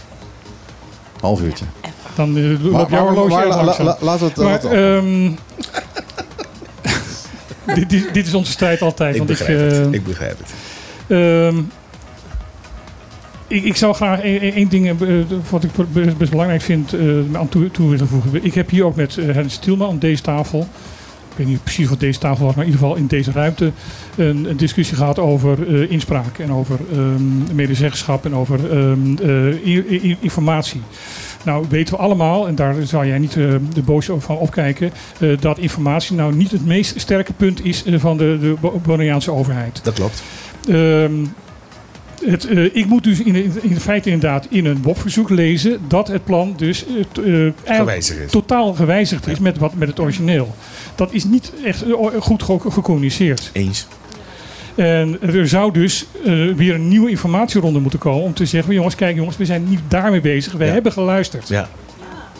Half 1.20 1.40
uurtje. 1.42 1.64
Dan 2.14 2.32
loopt 2.62 2.62
jouw 2.62 2.86
maar- 2.88 3.00
horloge 3.00 3.28
maar 3.28 3.40
heel 3.40 3.48
la- 3.48 3.64
langzaam. 3.64 3.86
la- 3.86 3.96
laten 4.00 4.26
we 4.34 4.48
het... 4.48 4.62
Maar, 4.62 4.72
ehm, 4.72 5.30
dit, 7.74 7.90
dit, 7.90 8.14
dit 8.14 8.26
is 8.26 8.34
onze 8.34 8.52
strijd 8.52 8.82
altijd. 8.82 9.14
Ik 9.14 9.18
want 9.18 9.30
ik, 9.30 9.38
begrijp 9.38 9.70
eh, 9.70 9.78
het. 9.78 9.94
Ik 9.94 10.04
begrijp 10.04 10.38
het. 10.38 10.52
Ehm, 11.06 11.58
ik, 13.48 13.64
ik 13.64 13.76
zou 13.76 13.94
graag 13.94 14.20
één 14.20 14.40
één- 14.40 14.52
één 14.54 14.68
ding, 14.68 14.86
eh, 14.88 15.08
wat 15.50 15.64
ik 15.64 15.70
best, 15.92 16.16
best 16.16 16.30
belangrijk 16.30 16.62
vind, 16.62 16.92
eh, 16.92 17.00
aan 17.32 17.48
toe, 17.48 17.70
toe 17.70 17.90
willen 17.90 18.08
voegen. 18.08 18.44
Ik 18.44 18.54
heb 18.54 18.70
hier 18.70 18.84
ook 18.84 18.96
met 18.96 19.16
uh, 19.16 19.36
Stielman 19.46 19.88
aan 19.88 19.98
deze 19.98 20.22
tafel, 20.22 20.68
ik 21.38 21.42
weet 21.44 21.46
niet 21.46 21.62
precies 21.62 21.88
wat 21.88 22.00
deze 22.00 22.18
tafel 22.18 22.44
was, 22.44 22.54
maar 22.54 22.64
in 22.64 22.70
ieder 22.70 22.86
geval 22.86 23.00
in 23.02 23.06
deze 23.06 23.32
ruimte, 23.32 23.72
een, 24.16 24.50
een 24.50 24.56
discussie 24.56 24.96
gehad 24.96 25.18
over 25.18 25.74
eh, 25.82 25.90
inspraak 25.90 26.38
en 26.38 26.52
over 26.52 26.78
ehm, 26.92 27.54
medezeggenschap 27.54 28.24
en 28.24 28.34
over 28.34 28.70
ehm, 28.70 29.16
eh, 29.16 30.16
informatie. 30.20 30.80
Nou 31.47 31.66
weten 31.68 31.94
we 31.94 32.01
allemaal, 32.01 32.49
en 32.49 32.55
daar 32.55 32.74
zou 32.82 33.07
jij 33.07 33.18
niet 33.18 33.36
eh, 33.36 33.55
de 33.74 33.82
boos 33.82 34.09
van 34.18 34.36
opkijken, 34.36 34.90
eh, 35.20 35.28
dat 35.40 35.59
informatie 35.59 36.16
nou 36.16 36.34
niet 36.34 36.51
het 36.51 36.66
meest 36.66 37.01
sterke 37.01 37.32
punt 37.32 37.64
is 37.64 37.84
eh, 37.84 37.99
van 37.99 38.16
de, 38.16 38.38
de 38.40 38.55
Bonaireaanse 38.82 39.30
overheid. 39.30 39.80
Dat 39.82 39.94
klopt. 39.94 40.22
Ehm, 40.68 41.12
het, 42.24 42.49
ik 42.72 42.86
moet 42.86 43.05
dus 43.05 43.20
in, 43.22 43.34
in 43.62 43.80
feite 43.80 44.11
inderdaad 44.11 44.47
in 44.51 44.66
een 44.66 44.82
WOP-verzoek 44.82 45.30
lezen 45.30 45.80
dat 45.88 46.09
het 46.09 46.24
plan 46.24 46.55
dus 46.57 46.84
eigenlijk 47.64 47.99
is. 47.99 48.30
totaal 48.30 48.74
gewijzigd 48.74 49.26
is 49.26 49.38
met, 49.38 49.59
wat, 49.59 49.74
met 49.74 49.88
het 49.88 50.01
origineel. 50.01 50.55
Dat 50.94 51.12
is 51.12 51.24
niet 51.24 51.53
echt 51.64 51.84
goed 52.18 52.42
ge- 52.42 52.70
gecommuniceerd. 52.70 53.51
Eens. 53.53 53.86
En 54.77 55.18
er 55.22 55.49
zou 55.49 55.72
dus 55.72 56.07
eh, 56.24 56.33
weer 56.55 56.74
een 56.74 56.89
nieuwe 56.89 57.11
informatieronde 57.11 57.79
moeten 57.79 57.99
komen 57.99 58.22
om 58.24 58.35
te 58.35 58.47
zeggen: 58.47 58.74
jongens, 58.74 58.95
kijk 58.95 59.16
jongens, 59.16 59.37
we 59.37 59.45
zijn 59.45 59.68
niet 59.68 59.81
daarmee 59.89 60.20
bezig. 60.20 60.53
We 60.53 60.64
Ja. 60.64 60.72
hebben 60.72 60.93
geluisterd. 60.93 61.49
Ja. 61.49 61.68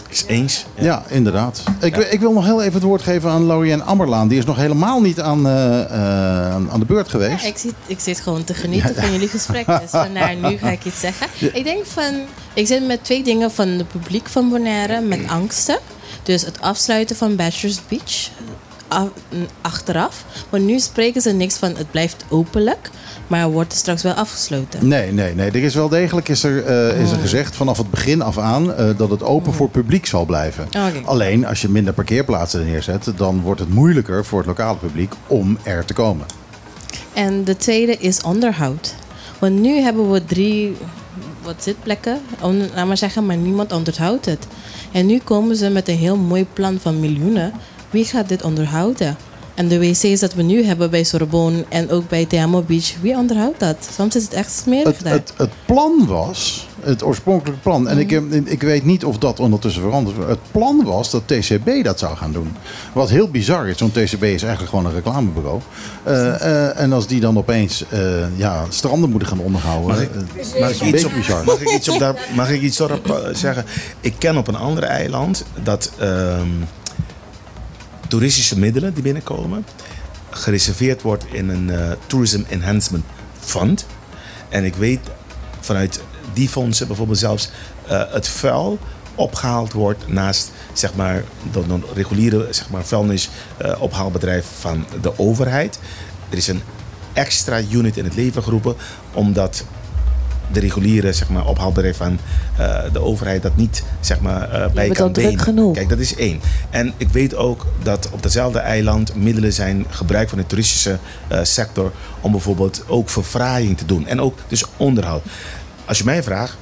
Is 0.09 0.25
eens. 0.27 0.67
Ja, 0.75 1.03
inderdaad. 1.09 1.63
Ik, 1.81 1.97
Ja. 1.97 2.05
ik 2.05 2.21
wil 2.21 2.33
nog 2.33 2.45
heel 2.45 2.61
even 2.63 2.73
het 2.75 2.83
woord 2.83 3.03
geven 3.03 3.31
aan 3.31 3.45
Laurienne 3.47 3.83
Ammerlaan. 3.83 4.29
Die 4.29 4.39
is 4.39 4.45
nog 4.45 4.57
helemaal 4.57 5.01
niet 5.01 5.21
aan, 5.21 5.47
eh, 5.47 5.81
eh, 5.81 6.55
aan- 6.55 6.79
de 6.79 6.85
beurt 6.85 7.09
geweest. 7.09 7.43
Ja, 7.43 7.49
ik, 7.49 7.59
zit, 7.59 7.75
ik 7.87 8.01
zit 8.01 8.21
gewoon 8.21 8.45
te 8.45 8.55
genieten 8.55 8.95
van 8.95 9.13
jullie 9.13 9.29
gesprek. 9.29 9.67
Dus 9.67 9.91
vandaar 9.91 10.37
nu 10.37 10.57
ga 10.57 10.71
ik 10.71 10.85
iets 10.85 11.01
zeggen. 11.01 11.27
Ik 11.53 11.65
denk 11.65 11.87
van... 11.87 12.15
Ik 12.55 12.67
zit 12.67 12.87
met 12.87 13.05
twee 13.05 13.23
dingen 13.25 13.51
van 13.51 13.69
het 13.69 13.89
publiek 13.89 14.29
van 14.29 14.49
Bonaire. 14.49 15.01
Met 15.01 15.21
angsten. 15.29 15.79
Dus 16.23 16.45
het 16.45 16.61
afsluiten 16.61 17.17
van 17.17 17.37
Bachelor's 17.37 17.81
Beach. 17.89 18.29
Af- 18.89 19.09
achteraf. 19.61 20.25
Want 20.49 20.65
nu 20.65 20.79
spreken 20.79 21.21
ze 21.23 21.31
niks 21.33 21.57
van 21.57 21.77
het 21.77 21.91
blijft 21.91 22.25
openlijk. 22.29 22.91
Maar 23.27 23.51
wordt 23.51 23.71
het 23.73 23.81
straks 23.81 24.03
wel 24.03 24.13
afgesloten. 24.13 24.89
Nee, 24.89 25.13
nee, 25.13 25.35
nee. 25.35 25.47
Er 25.51 25.57
is 25.65 25.75
wel 25.75 25.89
degelijk 25.89 26.29
is 26.29 26.43
er, 26.45 26.65
eh, 26.65 27.01
is 27.03 27.11
er 27.11 27.19
gezegd 27.19 27.57
vanaf 27.57 27.79
het 27.79 27.91
begin 27.91 28.23
af 28.23 28.39
aan 28.39 28.75
eh, 28.75 28.89
dat 28.97 29.11
het 29.11 29.23
open 29.23 29.53
voor 29.53 29.69
publiek 29.69 30.07
zal 30.07 30.25
blijven. 30.25 30.65
Oké. 30.67 31.01
Alleen 31.05 31.47
als 31.47 31.61
je 31.63 31.69
minder 31.69 31.93
parkeerplaatsen 31.93 32.65
neerzet, 32.65 33.13
dan 33.17 33.41
wordt 33.41 33.61
het 33.61 33.69
moeilijker 33.75 34.25
voor 34.25 34.39
het 34.39 34.47
lokale 34.47 34.77
publiek 34.79 35.13
om 35.27 35.59
er 35.63 35.85
te 35.85 35.93
komen. 35.93 36.27
En 37.13 37.45
de 37.45 37.57
tweede 37.57 37.97
is 37.97 38.21
onderhoud. 38.23 38.95
Want 39.39 39.61
nu 39.61 39.81
hebben 39.81 40.11
we 40.11 40.25
drie 40.25 40.77
wat 41.43 41.55
zitplekken, 41.63 42.21
om- 42.41 42.63
laat 42.75 42.87
maar 42.87 42.97
zeggen, 42.97 43.27
maar 43.27 43.37
niemand 43.37 43.73
onderhoudt 43.73 44.25
het. 44.27 44.47
En 44.93 45.07
nu 45.07 45.19
komen 45.25 45.57
ze 45.57 45.69
met 45.71 45.89
een 45.89 45.97
heel 45.97 46.17
mooi 46.17 46.47
plan 46.53 46.79
van 46.81 47.01
miljoenen. 47.01 47.53
Wie 47.91 48.05
gaat 48.05 48.29
dit 48.29 48.43
onderhouden? 48.43 49.17
En 49.55 49.69
de 49.69 49.79
wc's 49.79 50.21
dat 50.21 50.35
we 50.35 50.43
nu 50.43 50.65
hebben 50.65 50.91
bij 50.91 51.05
Sorbonne 51.05 51.65
en 51.69 51.91
ook 51.91 52.09
bij 52.09 52.25
Teamo 52.25 52.63
Beach, 52.63 52.93
wie 53.01 53.17
onderhoudt 53.17 53.61
dat? 53.61 53.77
Soms 53.97 54.17
is 54.17 54.23
het 54.23 54.33
echt 54.33 54.53
smerig 54.53 54.85
Het, 54.97 55.05
daar. 55.05 55.13
het, 55.13 55.33
het 55.37 55.51
plan 55.67 56.07
was, 56.07 56.67
het 56.81 57.03
oorspronkelijke 57.05 57.61
plan, 57.61 57.89
en 57.89 57.99
ik, 57.99 58.11
heb- 58.11 58.33
ik 58.45 58.63
weet 58.63 58.85
niet 58.85 59.05
of 59.05 59.19
dat 59.19 59.41
ondertussen 59.41 59.83
veranderd 59.83 60.17
is. 60.19 60.25
Het 60.27 60.39
plan 60.51 60.85
was 60.85 61.11
dat 61.11 61.23
TCB 61.29 61.85
dat 61.85 61.99
zou 61.99 62.17
gaan 62.17 62.33
doen. 62.33 62.53
Wat 62.93 63.09
heel 63.11 63.29
bizar 63.29 63.69
is, 63.69 63.79
want 63.81 63.93
TCB 63.95 64.23
is 64.23 64.43
eigenlijk 64.43 64.69
gewoon 64.69 64.87
een 64.87 64.95
reclamebureau. 64.95 65.61
Eh, 66.03 66.35
eh, 66.41 66.81
en 66.81 66.93
als 66.93 67.07
die 67.07 67.21
dan 67.21 67.39
opeens 67.39 67.85
eh, 67.91 68.39
ja, 68.39 68.65
stranden 68.69 69.11
moeten 69.11 69.29
gaan 69.29 69.41
onderhouden, 69.41 69.87
Mag 69.89 70.01
ik- 70.03 70.11
is 70.35 70.53
een 70.53 70.69
iets 70.69 70.91
beetje 70.91 71.07
op, 71.07 71.13
bizar. 71.15 71.45
mag 71.45 71.61
ik 71.61 71.71
iets 71.71 71.89
op 71.89 71.99
daar, 71.99 72.29
mag 72.35 72.51
ik 72.51 72.61
iets 72.63 72.81
eh, 72.81 72.93
zeggen? 73.33 73.65
Ik 74.01 74.15
ken 74.19 74.37
op 74.37 74.49
een 74.49 74.57
ander 74.57 74.83
eiland 74.83 75.45
dat 75.63 75.91
ehm, 75.99 76.49
toeristische 78.09 78.59
middelen 78.59 78.95
die 78.95 79.03
binnenkomen 79.03 79.65
gereserveerd 80.31 81.03
wordt 81.03 81.25
in 81.33 81.49
een 81.49 81.71
eh, 81.71 81.91
Tourism 82.07 82.43
Enhancement 82.49 83.05
Fund. 83.41 83.87
En 84.49 84.65
ik 84.65 84.75
weet 84.75 85.01
vanuit 85.61 86.01
die 86.33 86.49
fondsen 86.49 86.87
bijvoorbeeld 86.87 87.19
zelfs 87.19 87.51
eh, 87.87 88.03
het 88.13 88.29
vuil 88.29 88.79
opgehaald 89.15 89.73
wordt 89.73 90.09
naast 90.09 90.53
zeg 90.73 90.95
maar, 90.95 91.25
de, 91.53 91.67
de 91.67 91.79
reguliere 91.95 92.47
zeg 92.51 92.71
maar, 92.71 92.85
vuilnisophaalbedrijf 92.85 94.47
van 94.59 94.87
de 95.01 95.19
overheid. 95.19 95.79
Er 96.31 96.37
is 96.37 96.49
een 96.49 96.63
extra 97.13 97.61
unit 97.71 97.97
in 97.97 98.05
het 98.05 98.15
leven 98.15 98.43
geroepen 98.43 98.77
omdat 99.13 99.65
de 100.53 100.61
reguliere 100.61 101.13
zeg 101.13 101.29
maar, 101.29 101.47
ophaalbedrijf 101.47 101.97
van 101.97 102.19
eh, 102.57 102.79
de 102.93 103.01
overheid 103.01 103.43
dat 103.43 103.57
niet 103.57 103.83
zeg 104.01 104.21
maar, 104.21 104.51
eh, 104.51 104.71
bij 104.71 104.89
kan 104.89 105.13
benen. 105.13 105.39
genoeg. 105.39 105.75
Kijk, 105.75 105.89
dat 105.89 105.99
is 105.99 106.15
één. 106.15 106.41
En 106.71 106.93
ik 106.97 107.09
weet 107.09 107.35
ook 107.35 107.67
dat 107.83 108.11
op 108.11 108.23
datzelfde 108.23 108.59
eiland 108.59 109.15
middelen 109.15 109.53
zijn 109.53 109.87
gebruikt 109.89 110.31
van 110.31 110.39
de 110.39 110.47
toeristische 110.47 110.99
eh, 111.29 111.39
sector 111.43 111.93
om 112.21 112.31
bijvoorbeeld 112.31 112.85
ook 112.87 113.11
verfraaiing 113.11 113.79
te 113.79 113.87
doen. 113.87 114.07
En 114.07 114.21
ook 114.21 114.39
dus 114.49 114.65
onderhoud. 114.77 115.23
Als 115.85 115.99
je 115.99 116.05
mij 116.05 116.23
vraagt, 116.23 116.57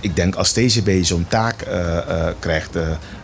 ik 0.00 0.16
denk 0.16 0.34
als 0.34 0.52
TCB 0.52 1.04
zo'n 1.04 1.26
taak 1.28 1.66
krijgt 2.38 2.76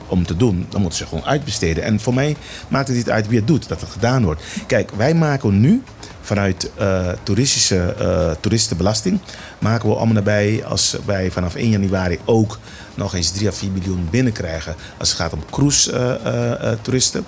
om 0.07 0.27
te 0.27 0.37
doen, 0.37 0.66
dan 0.68 0.81
moeten 0.81 0.99
ze 0.99 1.07
gewoon 1.07 1.24
uitbesteden. 1.24 1.85
En 1.85 2.01
voor 2.01 2.14
mij 2.14 2.37
maakt 2.68 2.89
het 2.89 2.97
niet 2.97 3.11
uit 3.11 3.29
wie 3.29 3.39
het 3.39 3.47
doet, 3.47 3.68
dat 3.68 3.81
het 3.81 3.91
gedaan 3.91 4.24
wordt. 4.24 4.43
Kijk, 4.66 4.91
wij 4.97 5.14
maken 5.14 5.61
nu 5.61 5.83
vanuit 6.27 6.70
eh, 6.74 7.09
toeristische 7.22 7.95
eh, 7.99 8.31
toeristenbelasting, 8.41 9.18
maken 9.59 9.89
we 9.89 9.97
en 9.97 10.12
nabij, 10.12 10.64
als 10.64 10.97
wij 11.05 11.31
vanaf 11.31 11.55
1 11.55 11.70
januari 11.70 12.18
ook 12.24 12.59
nog 12.95 13.14
eens 13.14 13.31
3 13.31 13.49
à 13.49 13.53
4 13.53 13.70
miljoen 13.70 14.09
binnenkrijgen 14.11 14.74
als 14.99 15.09
het 15.09 15.18
gaat 15.18 15.33
om 15.33 15.43
cruise 15.51 15.93
eh, 15.93 16.72
toeristen, 16.83 17.24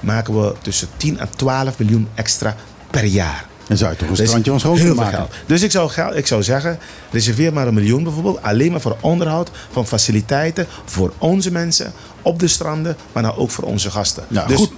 maken 0.00 0.42
we 0.42 0.54
tussen 0.62 0.88
10 0.96 1.20
à 1.20 1.26
12 1.36 1.78
miljoen 1.78 2.08
extra 2.14 2.56
per 2.90 3.04
jaar. 3.04 3.46
En 3.68 3.76
zou 3.76 3.90
je 3.90 3.96
toch 3.96 4.08
een 4.08 4.14
Dus 4.14 4.26
strandje 4.26 4.50
kunnen 4.60 4.78
veel 4.78 4.94
maken? 4.94 5.14
geld. 5.14 5.30
Dus 5.46 5.62
ik 5.62 5.70
zou, 5.70 5.92
ik 6.14 6.26
zou 6.26 6.42
zeggen, 6.42 6.78
reserveer 7.10 7.52
maar 7.52 7.66
een 7.66 7.74
miljoen 7.74 8.02
bijvoorbeeld. 8.02 8.42
Alleen 8.42 8.70
maar 8.70 8.80
voor 8.80 8.96
onderhoud 9.00 9.50
van 9.70 9.86
faciliteiten 9.86 10.66
voor 10.84 11.12
onze 11.18 11.52
mensen 11.52 11.92
op 12.22 12.38
de 12.38 12.48
stranden, 12.48 12.96
maar 13.12 13.22
nou 13.22 13.36
ook 13.36 13.50
voor 13.50 13.64
onze 13.64 13.90
gasten. 13.90 14.24
Ja, 14.28 14.46
dus 14.46 14.56
goed-. 14.56 14.72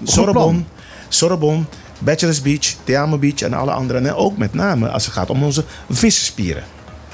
Sorbonne, 1.09 1.65
Bachelors 1.99 2.43
Beach, 2.43 2.75
Teamo 2.85 3.19
Beach 3.19 3.41
en 3.41 3.53
alle 3.53 3.71
andere. 3.71 3.99
En 3.99 4.15
ook 4.15 4.37
met 4.37 4.55
name 4.55 4.89
als 4.89 5.05
het 5.05 5.15
gaat 5.15 5.31
om 5.31 5.43
onze 5.43 5.65
vissenspieren. 5.91 6.63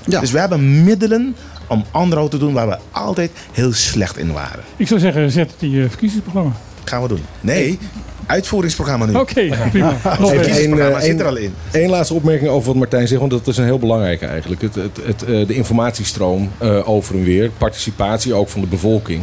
Ja. 0.05 0.21
Dus 0.21 0.31
we 0.31 0.39
hebben 0.39 0.85
middelen 0.85 1.37
om 1.67 1.85
onderhoud 1.93 2.31
te 2.31 2.39
doen 2.39 2.53
waar 2.53 2.69
we 2.69 2.79
altijd 2.91 3.31
heel 3.53 3.73
slecht 3.73 4.17
in 4.19 4.33
waren. 4.33 4.65
Ik 4.77 4.89
zou 4.89 5.01
zeggen, 5.01 5.31
zet 5.31 5.51
het 5.51 5.63
in 5.63 5.71
je 5.71 5.89
verkiezingsprogramma. 5.89 6.53
Gaan 6.85 7.03
we 7.03 7.09
doen. 7.09 7.25
Nee, 7.41 7.79
uitvoeringsprogramma 8.27 9.07
nu. 9.07 9.15
Oké, 9.15 9.33
prima. 9.71 9.91
Nog 9.91 10.13
Even 10.13 10.25
even. 10.25 10.29
Verkiezingsprogramma 10.29 10.97
Eén, 10.97 11.03
zit 11.03 11.15
eh, 11.15 11.21
er 11.21 11.27
al 11.27 11.37
in. 11.37 11.55
Eén 11.73 11.89
laatste 11.91 12.15
opmerking 12.15 12.51
over 12.51 12.67
wat 12.69 12.77
Martijn 12.77 13.09
zegt, 13.09 13.21
want 13.21 13.33
dat 13.33 13.47
is 13.47 13.57
een 13.57 13.65
heel 13.65 13.79
belangrijk 13.79 14.23
eigenlijk. 14.23 14.63
Het, 14.63 14.75
het, 14.75 14.99
het, 15.03 15.23
eh, 15.23 15.47
de 15.47 15.55
informatiestroom 15.55 16.51
eh, 16.59 16.89
over 16.89 17.15
en 17.15 17.25
weer, 17.25 17.51
participatie 17.51 18.35
ook 18.35 18.49
van 18.49 18.61
de 18.61 18.67
bevolking. 18.67 19.23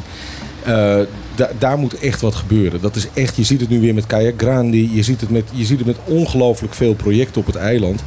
Eh, 0.68 1.00
da- 1.36 1.52
daar 1.58 1.78
moet 1.78 2.00
echt 2.00 2.22
wat 2.22 2.36
gebeuren. 2.36 2.82
Dat 2.82 2.96
is 2.96 3.08
echt, 3.14 3.36
je 3.36 3.44
ziet 3.44 3.60
het 3.60 3.70
nu 3.70 3.80
weer 3.80 3.94
met 3.94 4.06
Kayak 4.06 4.34
Grandi, 4.38 4.90
je 4.94 5.04
ziet 5.04 5.22
het 5.22 5.30
met, 5.30 5.44
je 5.52 5.66
ziet 5.66 5.78
het 5.78 5.88
met 5.88 5.98
ongelooflijk 6.04 6.74
veel 6.74 6.94
projecten 6.94 7.42
op 7.42 7.48
het 7.48 7.56
eiland. 7.56 8.04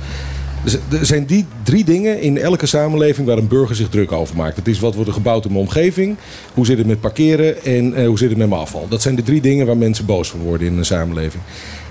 Dus 0.65 0.77
er 1.01 1.07
zijn 1.07 1.25
die 1.25 1.47
drie 1.63 1.85
dingen 1.85 2.21
in 2.21 2.39
elke 2.39 2.67
samenleving 2.67 3.27
waar 3.27 3.39
een 3.39 3.49
burger 3.49 3.77
zich 3.77 3.89
druk 3.89 4.13
over 4.13 4.37
maakt. 4.37 4.57
Het 4.57 4.69
is 4.69 4.81
wat 4.81 4.95
wordt 4.95 5.09
er 5.09 5.15
gebouwd 5.15 5.45
in 5.45 5.53
mijn 5.53 5.65
omgeving, 5.65 6.17
hoe 6.55 6.67
zit 6.67 6.79
het 6.79 6.87
met 6.87 7.01
parkeren 7.01 7.65
en 7.65 7.95
eh, 7.95 8.07
hoe 8.07 8.19
zit 8.19 8.29
het 8.29 8.39
met 8.39 8.49
mijn 8.49 8.61
afval. 8.61 8.87
Dat 8.89 9.03
zijn 9.03 9.15
de 9.15 9.23
drie 9.23 9.41
dingen 9.41 9.67
waar 9.67 9.77
mensen 9.77 10.07
boos 10.07 10.31
van 10.31 10.41
worden 10.41 10.67
in 10.67 10.79
een 10.79 10.85
samenleving. 10.85 11.43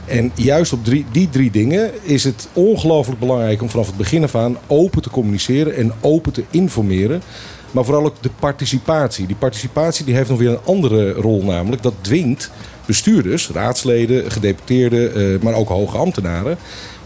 En 0.05 0.31
juist 0.35 0.73
op 0.73 0.85
die 1.11 1.29
drie 1.29 1.51
dingen 1.51 1.91
is 2.01 2.23
het 2.23 2.47
ongelooflijk 2.53 3.19
belangrijk 3.19 3.61
om 3.61 3.69
vanaf 3.69 3.87
het 3.87 3.97
begin 3.97 4.23
af 4.23 4.35
aan 4.35 4.57
open 4.67 5.01
te 5.01 5.09
communiceren 5.09 5.75
en 5.75 5.91
open 6.01 6.31
te 6.31 6.43
informeren. 6.49 7.21
Maar 7.71 7.85
vooral 7.85 8.05
ook 8.05 8.21
de 8.21 8.29
participatie. 8.39 9.27
Die 9.27 9.35
participatie 9.35 10.05
die 10.05 10.15
heeft 10.15 10.29
nog 10.29 10.39
weer 10.39 10.49
een 10.49 10.65
andere 10.65 11.11
rol, 11.11 11.43
namelijk 11.43 11.81
dat 11.81 11.93
dwingt 12.01 12.51
bestuurders, 12.85 13.49
raadsleden, 13.49 14.31
gedeputeerden, 14.31 15.15
eh, 15.15 15.41
maar 15.41 15.53
ook 15.53 15.67
hoge 15.67 15.97
ambtenaren. 15.97 16.57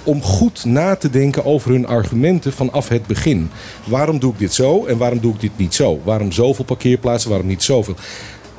Om 0.04 0.22
goed 0.22 0.66
na 0.66 0.96
te 0.96 1.10
denken 1.10 1.46
over 1.46 1.72
hun 1.72 1.88
argumenten 1.88 2.54
vanaf 2.54 2.88
het 2.88 3.08
begin. 3.08 3.50
Waarom 3.86 4.20
doe 4.20 4.32
ik 4.32 4.40
dit 4.40 4.54
zo 4.54 4.86
en 4.86 4.98
waarom 4.98 5.20
doe 5.20 5.34
ik 5.34 5.40
dit 5.40 5.58
niet 5.58 5.74
zo? 5.74 6.02
Waarom 6.04 6.32
zoveel 6.32 6.66
parkeerplaatsen, 6.66 7.30
waarom 7.30 7.48
niet 7.48 7.64
zoveel? 7.64 7.96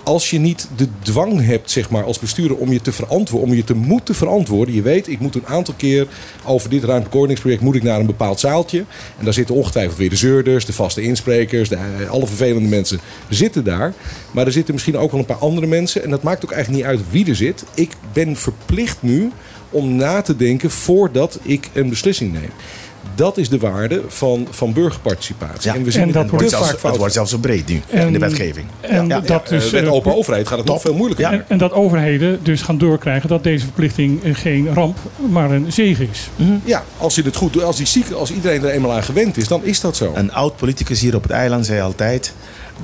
Als 0.04 0.30
je 0.30 0.38
niet 0.38 0.68
de 0.76 0.88
dwang 1.02 1.44
hebt, 1.44 1.70
zeg 1.70 1.90
maar, 1.90 2.04
als 2.04 2.18
bestuurder 2.18 2.56
om 2.56 2.72
je 2.72 2.80
te 2.80 2.92
verantwoorden, 2.92 3.48
om 3.48 3.54
je 3.56 3.64
te 3.64 3.74
moeten 3.74 4.14
verantwoorden. 4.14 4.74
Je 4.74 4.82
weet, 4.82 5.08
ik 5.08 5.20
moet 5.20 5.34
een 5.34 5.46
aantal 5.46 5.74
keer 5.76 6.06
over 6.44 6.70
dit 6.70 6.84
ruimtelijk 6.84 7.14
ordeningsproject 7.14 7.62
moet 7.62 7.74
ik 7.74 7.82
naar 7.82 8.00
een 8.00 8.06
bepaald 8.06 8.40
zaaltje. 8.40 8.84
En 9.18 9.24
daar 9.24 9.34
zitten 9.34 9.54
ongetwijfeld 9.54 9.98
weer 9.98 10.10
de 10.10 10.16
zeurders, 10.16 10.64
de 10.64 10.72
vaste 10.72 11.02
insprekers, 11.02 11.68
de, 11.68 11.76
eh, 11.76 12.10
alle 12.10 12.26
vervelende 12.26 12.68
mensen 12.68 13.00
zitten 13.28 13.64
daar. 13.64 13.94
Maar 14.30 14.46
er 14.46 14.52
zitten 14.52 14.74
misschien 14.74 14.96
ook 14.96 15.10
wel 15.10 15.20
een 15.20 15.26
paar 15.26 15.36
andere 15.36 15.66
mensen. 15.66 16.02
En 16.02 16.10
dat 16.10 16.22
maakt 16.22 16.44
ook 16.44 16.52
eigenlijk 16.52 16.82
niet 16.82 16.92
uit 16.92 17.10
wie 17.10 17.28
er 17.28 17.36
zit. 17.36 17.64
Ik 17.74 17.90
ben 18.12 18.36
verplicht 18.36 18.96
nu 19.00 19.30
om 19.70 19.96
na 19.96 20.22
te 20.22 20.36
denken 20.36 20.70
voordat 20.70 21.38
ik 21.42 21.68
een 21.72 21.88
beslissing 21.88 22.32
neem. 22.32 22.50
Dat 23.14 23.36
is 23.38 23.48
de 23.48 23.58
waarde 23.58 24.02
van, 24.08 24.46
van 24.50 24.72
burgerparticipatie. 24.72 25.70
Ja. 25.70 25.76
En 25.76 25.84
we 25.84 25.90
zien 25.90 26.02
En 26.02 26.12
dat 26.12 26.22
het 26.22 26.30
wordt, 26.30 26.50
zelfs, 26.50 26.70
vaak 26.70 26.82
het 26.82 26.96
wordt 26.96 27.12
zelfs 27.14 27.30
zo 27.30 27.38
breed 27.38 27.68
nu 27.68 27.82
En- 27.90 28.06
in 28.06 28.12
de 28.12 28.18
wetgeving. 28.18 28.66
En 28.80 29.06
Ja, 29.06 29.20
dat 29.20 29.28
ja, 29.28 29.56
dus, 29.56 29.70
met 29.70 29.84
eh, 29.84 29.92
open 29.92 30.16
overheid 30.16 30.48
gaat 30.48 30.58
het 30.58 30.66
nog 30.66 30.80
veel 30.80 30.94
moeilijker. 30.94 31.26
En, 31.26 31.44
en 31.48 31.58
dat 31.58 31.72
overheden 31.72 32.38
dus 32.42 32.62
gaan 32.62 32.78
doorkrijgen 32.78 33.28
dat 33.28 33.42
deze 33.42 33.64
verplichting 33.64 34.20
geen 34.32 34.74
ramp, 34.74 34.98
maar 35.30 35.50
een 35.50 35.72
zegen 35.72 36.08
is. 36.10 36.28
Ja, 36.64 36.84
als 36.98 37.14
je 37.14 37.22
het 37.22 37.36
goed 37.36 37.52
doet, 37.52 37.62
als, 37.62 37.76
die 37.76 37.86
zieke, 37.86 38.14
als 38.14 38.30
iedereen 38.30 38.62
er 38.64 38.70
eenmaal 38.70 38.92
aan 38.92 39.02
gewend 39.02 39.36
is, 39.36 39.48
dan 39.48 39.64
is 39.64 39.80
dat 39.80 39.96
zo. 39.96 40.12
Een 40.14 40.32
oud 40.32 40.56
politicus 40.56 41.00
hier 41.00 41.14
op 41.14 41.22
het 41.22 41.32
eiland 41.32 41.66
zei 41.66 41.80
altijd... 41.80 42.32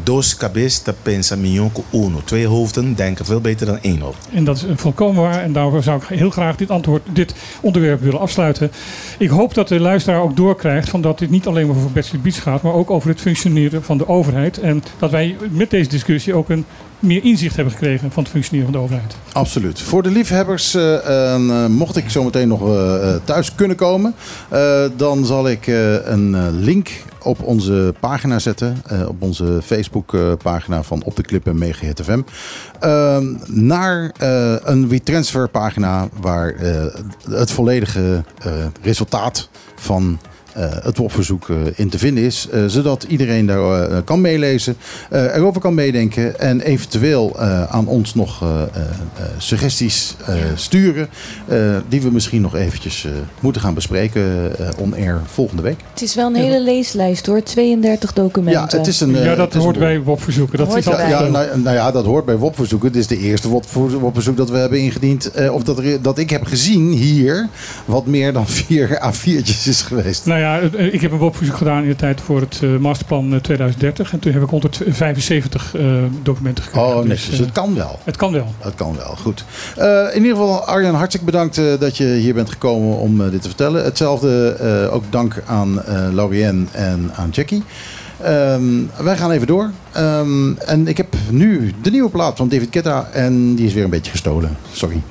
Dos 0.02 0.36
cabezas 0.36 0.82
pensa 1.02 1.36
uno. 1.92 2.20
Twee 2.24 2.46
hoofden 2.46 2.94
denken 2.94 3.24
veel 3.24 3.40
beter 3.40 3.66
dan 3.66 3.78
één 3.80 4.00
hoofd. 4.00 4.28
En 4.32 4.44
dat 4.44 4.56
is 4.56 4.64
volkomen 4.74 5.22
waar. 5.22 5.42
En 5.42 5.52
daarvoor 5.52 5.82
zou 5.82 6.02
ik 6.02 6.18
heel 6.18 6.30
graag 6.30 6.56
dit, 6.56 6.70
antwoord, 6.70 7.02
dit 7.12 7.34
onderwerp 7.60 8.00
willen 8.00 8.20
afsluiten. 8.20 8.70
Ik 9.18 9.28
hoop 9.28 9.54
dat 9.54 9.68
de 9.68 9.80
luisteraar 9.80 10.22
ook 10.22 10.36
doorkrijgt 10.36 10.88
van 10.88 11.00
dat 11.00 11.18
dit 11.18 11.30
niet 11.30 11.46
alleen 11.46 11.66
maar 11.66 11.76
over 11.76 11.92
Bachelor 11.92 12.22
Beach 12.22 12.42
gaat, 12.42 12.62
maar 12.62 12.72
ook 12.72 12.90
over 12.90 13.08
het 13.08 13.20
functioneren 13.20 13.82
van 13.82 13.98
de 13.98 14.08
overheid. 14.08 14.58
En 14.58 14.82
dat 14.98 15.10
wij 15.10 15.36
met 15.50 15.70
deze 15.70 15.88
discussie 15.88 16.34
ook 16.34 16.48
een 16.48 16.64
meer 17.00 17.24
inzicht 17.24 17.54
hebben 17.56 17.72
gekregen 17.74 18.12
van 18.12 18.22
het 18.22 18.32
functioneren 18.32 18.70
van 18.72 18.80
de 18.80 18.84
overheid. 18.84 19.16
Absoluut. 19.32 19.80
Voor 19.80 20.02
de 20.02 20.10
liefhebbers, 20.10 20.74
eh, 20.74 21.34
eh, 21.34 21.66
mocht 21.70 21.96
ik 21.96 22.10
zo 22.10 22.24
meteen 22.24 22.48
nog 22.48 22.68
eh, 22.76 23.14
thuis 23.24 23.54
kunnen 23.54 23.76
komen, 23.76 24.14
dan 24.96 25.26
zal 25.26 25.48
ik 25.48 25.66
een 26.04 26.50
link 26.60 26.90
op 27.22 27.42
onze 27.42 27.94
pagina 28.00 28.38
zetten. 28.38 28.82
op 29.08 29.22
onze 29.22 29.60
Facebook 29.64 30.14
eh, 30.14 30.32
pagina 30.42 30.82
van 30.82 31.02
Op 31.04 31.16
de 31.16 31.22
Clip 31.22 31.46
en 31.46 31.58
Megahit 31.58 32.00
FM. 32.04 32.20
eh, 32.80 33.18
naar 33.46 34.12
een 34.64 34.88
WeTransfer 34.88 35.48
pagina 35.48 36.08
waar 36.20 36.54
het 37.30 37.50
volledige 37.50 38.24
resultaat 38.82 39.48
van 39.76 40.18
het 40.82 40.96
WOP-verzoek 40.96 41.48
eh, 41.48 41.56
in 41.74 41.88
te 41.88 41.98
vinden 41.98 42.24
is. 42.24 42.48
eh, 42.52 42.64
zodat 42.66 43.02
iedereen 43.08 43.46
daar 43.46 43.90
eh, 43.90 43.96
kan 44.04 44.20
meelezen, 44.20 44.76
eh, 45.10 45.36
erover 45.36 45.60
kan 45.60 45.74
meedenken 45.74 46.38
en 46.40 46.60
eventueel 46.60 47.36
eh, 47.40 47.62
aan 47.64 47.86
ons 47.86 48.14
nog 48.14 48.42
eh, 48.42 48.48
eh, 48.48 48.62
eh, 48.82 49.24
suggesties 49.38 50.16
eh, 50.26 50.34
sturen. 50.54 51.08
eh, 51.48 51.76
die 51.88 52.00
we 52.02 52.10
misschien 52.10 52.40
nog 52.40 52.54
eventjes 52.56 53.04
eh, 53.04 53.10
moeten 53.40 53.62
gaan 53.62 53.74
bespreken 53.74 54.58
eh, 54.58 54.68
on-air 54.78 55.20
volgende 55.26 55.62
week. 55.62 55.76
Het 55.92 56.02
is 56.02 56.14
wel 56.14 56.26
een 56.26 56.34
hele 56.34 56.62
leeslijst 56.62 57.26
hoor, 57.26 57.42
32 57.42 58.12
documenten. 58.12 58.60
Ja, 58.70 58.76
het 58.78 58.86
is 58.86 59.00
een. 59.00 59.14
eh, 59.16 59.22
ja, 59.24 59.28
het 59.28 59.36
dat 59.38 59.54
is 59.54 59.62
hoort 59.62 59.74
een- 59.74 59.80
bij 59.82 60.00
WOP-verzoeken. 60.02 60.58
Dat 60.58 60.66
Hoort 60.66 60.78
is 60.78 60.84
Ja, 60.84 60.90
erbij. 60.90 61.08
ja, 61.08 61.20
nou, 61.28 61.60
nou 61.60 61.76
ja, 61.76 61.90
dat 61.90 62.04
hoort 62.04 62.24
bij 62.24 62.36
WOP-verzoeken. 62.36 62.92
Dit 62.92 63.00
is 63.00 63.06
de 63.06 63.18
eerste 63.18 63.48
WOP-verzoek 63.48 64.36
dat 64.36 64.50
we 64.50 64.56
hebben 64.56 64.80
ingediend. 64.80 65.30
eh, 65.30 65.52
of 65.54 65.62
dat, 65.62 65.78
er, 65.78 66.02
dat 66.02 66.18
ik 66.18 66.30
heb 66.30 66.44
gezien 66.44 66.90
hier, 66.92 67.48
wat 67.84 68.06
meer 68.06 68.32
dan 68.32 68.48
vier 68.58 68.88
A4'tjes 69.12 69.68
is 69.68 69.82
geweest. 69.82 70.26
Nou 70.26 70.40
ja, 70.40 70.49
ja, 70.50 70.68
eh, 70.78 70.94
ik 70.94 71.00
heb 71.00 71.12
een 71.12 71.18
WOP-verzoek 71.18 71.56
gedaan 71.56 71.82
in 71.82 71.88
de 71.88 71.96
tijd 71.96 72.20
voor 72.20 72.40
het 72.40 72.60
eh, 72.62 72.76
masterplan 72.76 73.34
eh, 73.34 73.40
2030. 73.40 74.12
En 74.12 74.18
toen 74.18 74.32
heb 74.32 74.42
ik 74.42 74.48
175 74.48 75.74
eh, 75.74 75.84
documenten 76.22 76.64
gekregen. 76.64 76.88
Oh, 76.88 77.04
netjes. 77.04 77.28
Dus 77.28 77.38
eh, 77.38 77.44
het 77.44 77.52
kan 77.54 77.74
wel. 77.74 77.98
het 78.04 78.16
kan 78.16 78.32
wel. 78.32 78.54
Dat 78.62 78.74
kan 78.74 78.96
wel, 78.96 79.16
goed. 79.16 79.44
Eh, 79.76 79.86
in 80.12 80.22
ieder 80.22 80.36
geval, 80.36 80.64
Arjan, 80.64 80.94
hartstikke 80.94 81.26
bedankt 81.26 81.58
eh, 81.58 81.64
dat 81.78 81.96
je 81.96 82.04
hier 82.04 82.34
bent 82.34 82.50
gekomen 82.50 82.96
om 82.96 83.20
eh, 83.20 83.30
dit 83.30 83.42
te 83.42 83.48
vertellen. 83.48 83.84
Hetzelfde 83.84 84.56
eh, 84.60 84.94
ook 84.94 85.04
dank 85.10 85.42
aan 85.46 85.82
eh 85.82 86.06
Laurienne 86.12 86.64
en 86.72 87.10
aan 87.14 87.30
Jackie. 87.30 87.62
Ehm, 88.22 88.62
wij 89.02 89.16
gaan 89.16 89.30
even 89.30 89.46
door. 89.46 89.70
Ehm, 89.92 90.52
en 90.56 90.88
ik 90.88 90.96
heb 90.96 91.14
nu 91.30 91.72
de 91.82 91.90
nieuwe 91.90 92.10
plaat 92.10 92.36
van 92.36 92.48
David 92.48 92.68
Guetta 92.70 93.08
en 93.12 93.54
die 93.54 93.66
is 93.66 93.72
weer 93.74 93.84
een 93.84 93.90
beetje 93.90 94.10
gestolen. 94.10 94.56
Sorry. 94.72 95.02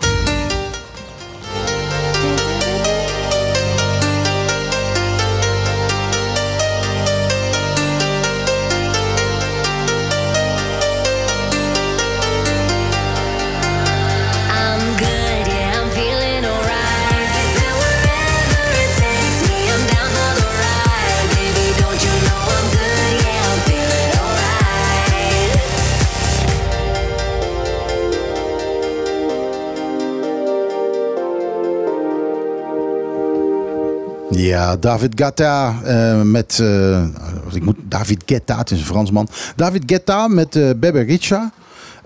Ja, 34.41 34.77
David 34.77 35.11
Guetta 35.15 35.75
eh, 35.83 36.21
met... 36.21 36.59
eh, 36.59 37.03
ik 37.51 37.63
moet, 37.63 37.75
David 37.81 38.23
Guetta, 38.25 38.57
het 38.57 38.71
is 38.71 38.79
een 38.79 38.85
Fransman. 38.85 39.27
David 39.55 39.83
Guetta 39.85 40.27
met 40.27 40.55
eh 40.55 40.69
Bebe 40.77 40.99
Richa. 40.99 41.51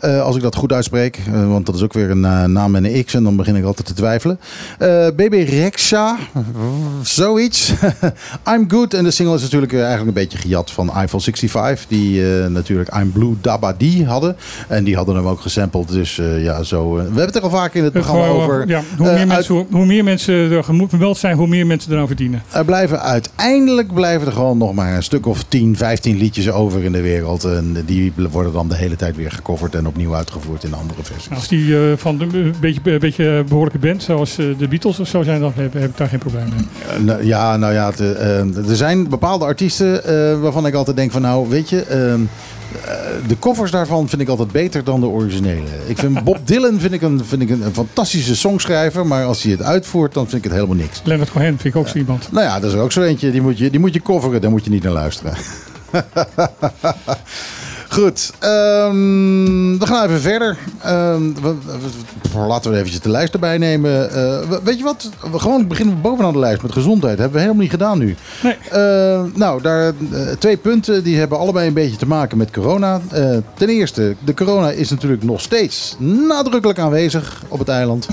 Eh, 0.03 0.21
als 0.21 0.35
ik 0.35 0.41
dat 0.41 0.55
goed 0.55 0.71
uitspreek, 0.71 1.19
eh, 1.27 1.47
want 1.47 1.65
dat 1.65 1.75
is 1.75 1.81
ook 1.81 1.93
weer 1.93 2.09
een 2.09 2.25
eh, 2.25 2.43
naam 2.43 2.71
met 2.71 2.84
een 2.84 3.03
X 3.05 3.13
en 3.13 3.23
dan 3.23 3.35
begin 3.35 3.55
ik 3.55 3.63
altijd 3.63 3.88
te 3.88 3.93
twijfelen. 3.93 4.39
Baby 5.15 5.38
Rexha, 5.38 6.17
zoiets. 7.03 7.73
I'm 8.53 8.65
Good 8.67 8.93
en 8.93 9.03
de 9.03 9.11
single 9.11 9.35
is 9.35 9.41
natuurlijk 9.41 9.73
eigenlijk 9.73 10.07
een 10.07 10.13
beetje 10.13 10.38
gejat 10.38 10.71
van 10.71 10.93
Eiffel 10.93 11.19
65, 11.19 11.85
die 11.88 12.21
natuurlijk 12.49 12.95
I'm 12.95 13.11
Blue 13.11 13.35
Dabadi 13.41 14.05
hadden. 14.05 14.35
En 14.67 14.84
die 14.84 14.95
hadden 14.95 15.15
hem 15.15 15.27
ook 15.27 15.41
gesampled, 15.41 15.88
dus 15.88 16.15
ja, 16.38 16.63
zo. 16.63 16.93
we 16.93 17.01
hebben 17.01 17.25
het 17.25 17.35
er 17.35 17.41
al 17.41 17.49
vaak 17.49 17.73
in 17.73 17.84
het 17.84 17.93
programma 17.93 18.25
Gewoon, 18.25 18.41
over. 18.43 18.67
ja, 18.67 18.81
hoe, 18.97 19.05
meer 19.05 19.17
uit- 19.17 19.27
mensen, 19.27 19.55
hoe, 19.55 19.65
hoe 19.71 19.85
meer 19.85 20.03
mensen 20.03 20.34
er 20.51 20.63
vermeld 20.88 21.17
zijn, 21.17 21.38
hoe 21.38 21.47
meer 21.47 21.67
mensen 21.67 21.91
eraan 21.91 22.07
verdienen. 22.07 22.43
er 22.51 22.65
blijven 22.65 23.01
uiteindelijk 23.01 23.93
blijven 23.93 24.27
er 24.27 24.34
gewoon 24.34 24.57
nog 24.57 24.73
maar 24.73 24.95
een 24.95 25.03
stuk 25.03 25.25
of 25.25 25.43
10, 25.43 25.77
15 25.77 26.17
liedjes 26.17 26.51
over 26.51 26.84
in 26.84 26.91
de 26.91 27.01
wereld. 27.01 27.43
En 27.43 27.77
die 27.85 28.13
worden 28.31 28.53
dan 28.53 28.69
de 28.69 28.75
hele 28.75 28.95
tijd 28.95 29.15
weer 29.15 29.31
gecoverd 29.31 29.75
en 29.75 29.88
opnieuw 29.94 30.15
uitgevoerd 30.15 30.64
in 30.64 30.74
andere 30.74 31.03
versies. 31.03 31.30
Als 31.36 31.48
die 31.48 31.78
eh, 31.78 31.98
van 31.98 32.22
een 32.22 32.53
beetje, 32.60 32.91
een 32.91 32.99
beetje 32.99 33.44
behoorlijke 33.48 33.80
band, 33.80 34.03
zoals 34.03 34.38
eh, 34.38 34.45
de 34.57 34.68
Beatles 34.68 34.99
of 34.99 35.07
zo 35.07 35.24
zijn, 35.24 35.40
dan 35.40 35.52
heb, 35.56 35.74
heb 35.74 35.90
ik 35.90 35.98
daar 35.98 36.07
geen 36.07 36.20
probleem 36.20 36.44
mee. 36.56 36.68
Eh, 36.98 37.03
nou, 37.03 37.26
ja, 37.26 37.57
nou 37.57 37.74
ja, 37.74 37.91
eh, 37.98 38.40
eh, 38.40 38.70
er 38.70 38.76
zijn 38.76 39.10
bepaalde 39.10 39.45
artiesten 39.45 40.03
eh, 40.06 40.41
waarvan 40.41 40.65
ik 40.65 40.74
altijd 40.74 40.98
denk 40.98 41.11
van 41.11 41.22
nou, 41.22 41.49
weet 41.49 41.70
je... 41.70 41.82
eh, 41.82 42.14
eh, 42.14 42.20
de 43.28 43.40
covers 43.40 43.72
daarvan 43.72 44.10
vind 44.10 44.22
ik 44.22 44.28
altijd 44.28 44.52
beter 44.52 44.84
dan 44.84 44.99
de 44.99 45.06
originele. 45.07 45.68
Ik 45.88 45.98
vind 45.98 46.24
Bob 46.24 46.38
Dylan 46.48 46.80
vind 46.80 46.94
ik 46.94 47.02
een, 47.02 47.22
vind 47.26 47.41
ik 47.41 47.49
een, 47.49 47.61
een 47.65 47.74
fantastische 47.74 48.36
songschrijver, 48.36 49.06
maar 49.07 49.26
als 49.26 49.44
hij 49.44 49.52
het 49.52 49.61
uitvoert, 49.61 50.14
dan 50.14 50.24
vind 50.30 50.38
ik 50.38 50.44
het 50.44 50.53
helemaal 50.53 50.76
niks. 50.76 51.02
Leonard 51.03 51.32
Cohen 51.32 51.45
vind 51.48 51.64
ik 51.64 51.76
ook 51.76 51.88
zo 51.88 51.98
iemand. 51.98 52.28
Nou 52.32 52.45
ja, 52.45 52.60
dat 52.60 52.72
is 52.74 52.78
ook 52.78 52.91
zo 52.91 53.02
eentje. 53.02 53.32
Die 53.32 53.41
moet 53.41 53.57
je, 53.57 53.70
die 53.70 53.80
moet 53.80 53.94
je 53.94 54.02
coveren, 54.02 54.41
daar 54.41 54.52
moet 54.52 54.64
je 54.64 54.70
niet 54.70 54.84
naar 54.84 54.91
luisteren. 54.91 55.34
Goed, 57.94 58.32
ehm, 58.40 59.78
we 59.78 59.86
gaan 59.86 60.06
even 60.06 60.22
verder. 60.22 60.57
Ehm, 60.82 61.22
we- 61.41 61.56
we- 62.32 62.40
laten 62.48 62.72
we 62.72 62.78
eventjes 62.78 63.02
de 63.02 63.10
lijst 63.10 63.34
erbij 63.34 63.57
nemen. 63.57 64.10
Eh, 64.10 64.15
we- 64.49 64.60
weet 64.64 64.78
je 64.78 64.84
wat? 64.84 65.10
We 65.32 65.40
gewoon 65.40 65.68
beginnen 65.68 65.95
we 65.95 66.02
bovenaan 66.02 66.34
de 66.34 66.40
lijst 66.40 66.61
met 66.61 66.72
gezondheid. 66.72 67.18
hebben 67.18 67.34
we 67.36 67.40
helemaal 67.41 67.61
niet 67.61 67.72
gedaan 67.72 67.98
nu. 67.98 68.15
Nee. 68.44 68.56
Eh, 68.72 69.22
nou, 69.36 69.61
daar, 69.61 69.88
eh, 70.11 70.28
twee 70.40 70.57
punten 70.57 71.03
die 71.03 71.18
hebben 71.18 71.38
allebei 71.40 71.68
een 71.68 71.74
beetje 71.74 71.98
te 71.98 72.07
maken 72.07 72.38
met 72.38 72.52
corona. 72.52 73.02
Eh, 73.11 73.38
ten 73.53 73.70
eerste, 73.70 74.15
de 74.26 74.34
corona 74.34 74.72
is 74.72 74.90
natuurlijk 74.90 75.24
nog 75.24 75.41
steeds 75.41 75.95
nadrukkelijk 75.99 76.80
aanwezig 76.80 77.41
op 77.48 77.60
het 77.60 77.68
eiland. 77.70 78.07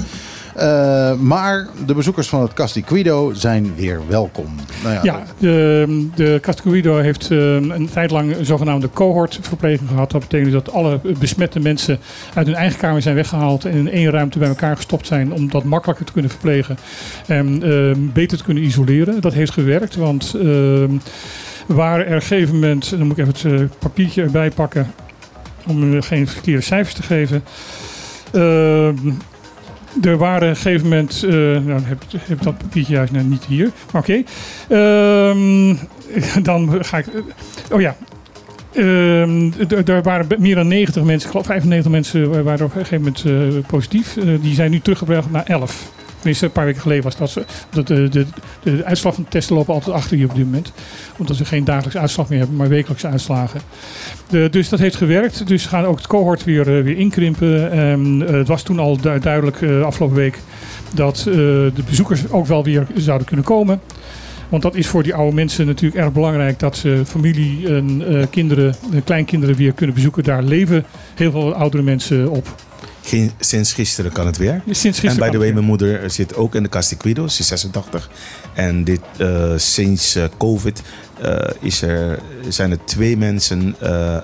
Eh, 0.61 1.13
maar 1.15 1.67
de 1.87 1.95
bezoekers 1.95 2.29
van 2.29 2.43
het 2.43 2.53
Castiquido 2.53 3.33
zijn 3.33 3.75
weer 3.77 4.01
welkom. 4.09 4.47
Nou 4.83 4.99
ja, 5.03 5.23
de, 5.39 6.09
de 6.15 6.39
Castiglido 6.43 6.97
heeft 6.97 7.31
eh, 7.31 7.55
een 7.55 7.89
tijd 7.93 8.11
lang 8.11 8.37
een 8.37 8.45
zogenaamde 8.45 8.91
cohortverpleging 8.91 9.89
gehad. 9.89 10.11
Dat 10.11 10.21
betekent 10.21 10.53
dat 10.53 10.73
alle 10.73 11.01
besmette 11.19 11.61
mensen 11.61 11.99
uit 12.35 12.47
hun 12.47 12.57
eigen 12.57 12.79
kamer 12.79 13.03
zijn 13.03 13.15
weggehaald 13.15 13.65
en 13.65 13.73
in 13.73 13.91
één 13.91 14.11
ruimte 14.11 14.39
bij 14.39 14.49
elkaar 14.49 14.77
gestopt 14.77 15.07
zijn 15.07 15.33
om 15.33 15.51
dat 15.51 15.65
makkelijker 15.65 16.05
te 16.05 16.13
kunnen 16.13 16.31
verplegen 16.31 16.79
en 17.27 17.63
eh, 17.63 17.97
beter 18.13 18.39
te 18.39 18.45
kunnen 18.45 18.65
isoleren. 18.65 19.21
Dat 19.21 19.33
heeft 19.33 19.53
gewerkt, 19.53 19.97
want 19.97 20.35
eh, 20.35 20.85
waar 21.67 22.01
er 22.01 22.13
een 22.13 22.21
gegeven 22.21 22.55
moment, 22.55 22.91
dan 22.91 23.07
moet 23.07 23.19
ik 23.19 23.27
even 23.27 23.61
het 23.61 23.79
papiertje 23.79 24.23
erbij 24.23 24.51
pakken 24.51 24.93
om 25.67 26.03
geen 26.03 26.29
verkeerde 26.29 26.61
cijfers 26.61 26.95
te 26.95 27.03
geven. 27.03 27.45
Eh, 28.33 28.89
er 30.03 30.17
waren 30.17 30.49
op 30.49 30.55
een 30.55 30.57
gegeven 30.57 30.89
moment, 30.89 31.23
eh, 31.23 31.33
nou 31.33 31.81
heb, 31.83 32.03
heb 32.19 32.43
dat 32.43 32.59
papiertje 32.59 32.93
juist 32.93 33.13
nou, 33.13 33.25
niet 33.25 33.45
hier, 33.45 33.71
maar 33.93 34.03
oké. 34.03 34.23
Ehm, 34.69 35.75
dan 36.49 36.85
ga 36.85 36.99
ik, 36.99 37.07
eh, 37.07 37.21
oh 37.71 37.81
ja. 37.81 37.97
Ehm, 38.73 39.51
er 39.87 40.03
waren 40.03 40.27
meer 40.39 40.55
dan 40.55 40.69
90 40.69 41.03
mensen, 41.03 41.25
ik 41.25 41.31
geloof 41.31 41.47
95 41.47 41.91
mensen 41.91 42.45
waren 42.45 42.67
op 42.67 42.75
een 42.75 42.87
gegeven 42.87 42.99
moment 42.99 43.25
eh, 43.25 43.71
positief. 43.71 44.17
Die 44.41 44.55
zijn 44.55 44.71
nu 44.71 44.81
teruggebracht 44.81 45.31
naar 45.31 45.45
11. 45.47 45.91
Tenminste, 46.21 46.47
een 46.47 46.53
paar 46.53 46.65
weken 46.65 46.81
geleden 46.81 47.05
was 47.05 47.17
dat 47.17 47.31
zo. 47.31 47.43
Dat 47.71 47.87
de, 47.87 48.09
de, 48.09 48.27
de, 48.63 48.97
van 48.97 49.27
testen 49.29 49.57
lopen 49.57 49.75
altijd 49.75 49.97
achter 49.97 50.17
je 50.17 50.25
op 50.25 50.35
dit 50.35 50.45
moment. 50.45 50.73
Omdat 51.17 51.37
ze 51.37 51.45
geen 51.45 51.65
dagelijkse 51.65 51.99
uitslag 51.99 52.29
meer 52.29 52.39
hebben, 52.39 52.57
maar 52.57 52.69
wekelijkse 52.69 53.07
uitslagen. 53.07 53.61
De, 54.29 54.49
dus 54.51 54.69
dat 54.69 54.79
heeft 54.79 54.97
gewerkt. 54.97 55.47
Dus 55.47 55.67
gaan 55.67 55.85
ook 55.85 55.97
het 55.97 56.07
cohort 56.07 56.45
weer, 56.45 56.77
eh, 56.77 56.85
weer 56.85 56.97
inkrimpen. 56.97 57.73
Eh, 57.73 58.37
het 58.37 58.49
was 58.49 58.63
toen 58.63 58.79
al 58.79 58.97
du- 59.01 59.19
duidelijk 59.19 59.63
eh, 59.63 59.83
afgelopen 59.83 60.17
week 60.17 60.39
dat 60.95 61.17
de 61.25 61.83
bezoekers 61.87 62.31
ook 62.31 62.47
wel 62.47 62.65
weer 62.65 62.87
zouden 62.97 63.27
kunnen 63.27 63.45
komen. 63.45 63.81
Want 64.49 64.63
dat 64.63 64.75
is 64.75 64.87
voor 64.87 65.03
die 65.03 65.15
oude 65.15 65.35
mensen 65.35 65.67
natuurlijk 65.67 66.01
erg 66.01 66.13
belangrijk 66.13 66.59
dat 66.59 66.77
ze 66.77 67.03
familie 67.07 67.69
en 67.69 68.03
kinderen, 68.31 68.75
kleinkinderen 69.05 69.57
weer 69.57 69.73
kunnen 69.73 69.95
bezoeken. 69.95 70.25
Daar 70.25 70.43
leven 70.43 70.85
heel 71.15 71.31
veel 71.31 71.55
oudere 71.55 71.83
mensen 71.83 72.31
op. 72.31 72.55
Geen, 73.11 73.31
sinds 73.41 73.73
gisteren 73.73 74.13
kan 74.13 74.27
het 74.27 74.37
weer. 74.37 74.63
Sinds 74.71 75.03
En 75.03 75.17
by 75.17 75.29
the 75.31 75.39
way, 75.39 75.53
mijn 75.53 75.65
moeder 75.65 76.11
zit 76.11 76.35
ook 76.37 76.55
in 76.55 76.63
de 76.63 76.69
Castiquido. 76.69 77.29
Ze 77.29 77.41
is 77.41 77.47
86. 77.47 78.11
En 78.55 78.85
dit, 78.85 79.01
eh, 79.19 79.53
sinds 79.57 80.15
eh, 80.15 80.25
COVID 80.39 80.83
eh, 81.23 81.37
is 81.61 81.83
er, 81.83 82.19
zijn 82.49 82.71
er 82.71 82.85
twee 82.85 83.17
mensen 83.17 83.75
eh, 83.81 84.17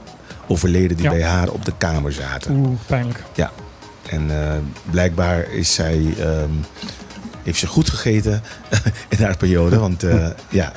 overleden 0.48 0.96
die 0.96 1.04
Ja. 1.06 1.10
bij 1.10 1.22
haar 1.22 1.48
op 1.48 1.64
de 1.64 1.72
kamer 1.78 2.12
zaten. 2.12 2.50
Oeh, 2.54 2.78
pijnlijk. 2.86 3.22
En 4.10 4.30
eh, 4.42 4.52
blijkbaar 4.90 5.52
is 5.52 5.74
zij, 5.74 6.14
ehm, 6.18 6.50
heeft 7.42 7.58
ze 7.58 7.66
goed 7.66 7.90
gegeten 7.90 8.42
in 9.16 9.24
haar 9.24 9.36
periode. 9.36 9.78
Want 9.78 10.02
eh, 10.02 10.26
ja, 10.48 10.72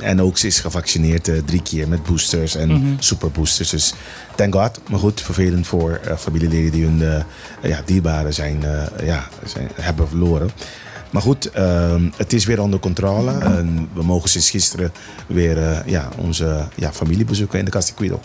en 0.00 0.20
ook 0.22 0.38
ze 0.38 0.46
is 0.46 0.60
gevaccineerd 0.60 1.28
eh, 1.28 1.38
drie 1.44 1.62
keer 1.62 1.88
met 1.88 2.02
boosters 2.02 2.54
en 2.54 2.68
Mhm. 2.72 2.92
superboosters. 2.98 3.68
Dus 3.70 3.94
thank 4.36 4.54
God. 4.54 4.80
Maar 4.90 4.98
goed, 4.98 5.20
vervelend 5.20 5.66
voor 5.66 6.00
eh, 6.04 6.16
familieleden 6.16 6.70
die 6.70 6.84
hun 6.84 7.02
eh, 7.02 7.70
ja, 7.70 7.80
dierbaren 7.84 8.34
zijn, 8.34 8.64
eh, 8.64 9.06
ja, 9.06 9.28
zijn, 9.44 9.68
hebben 9.74 10.08
verloren. 10.08 10.50
Maar 11.10 11.22
goed, 11.22 11.50
ehm, 11.50 12.08
het 12.16 12.32
is 12.32 12.44
weer 12.44 12.60
onder 12.60 12.80
controle. 12.80 13.30
En 13.38 13.88
we 13.92 14.02
mogen 14.02 14.28
sinds 14.28 14.50
gisteren 14.50 14.92
weer 15.26 15.58
eh, 15.62 15.78
ja, 15.86 16.08
onze 16.18 16.64
ja, 16.74 16.92
familie 16.92 17.24
bezoeken 17.24 17.58
in 17.58 17.64
de 17.64 17.70
Castiquido. 17.70 18.20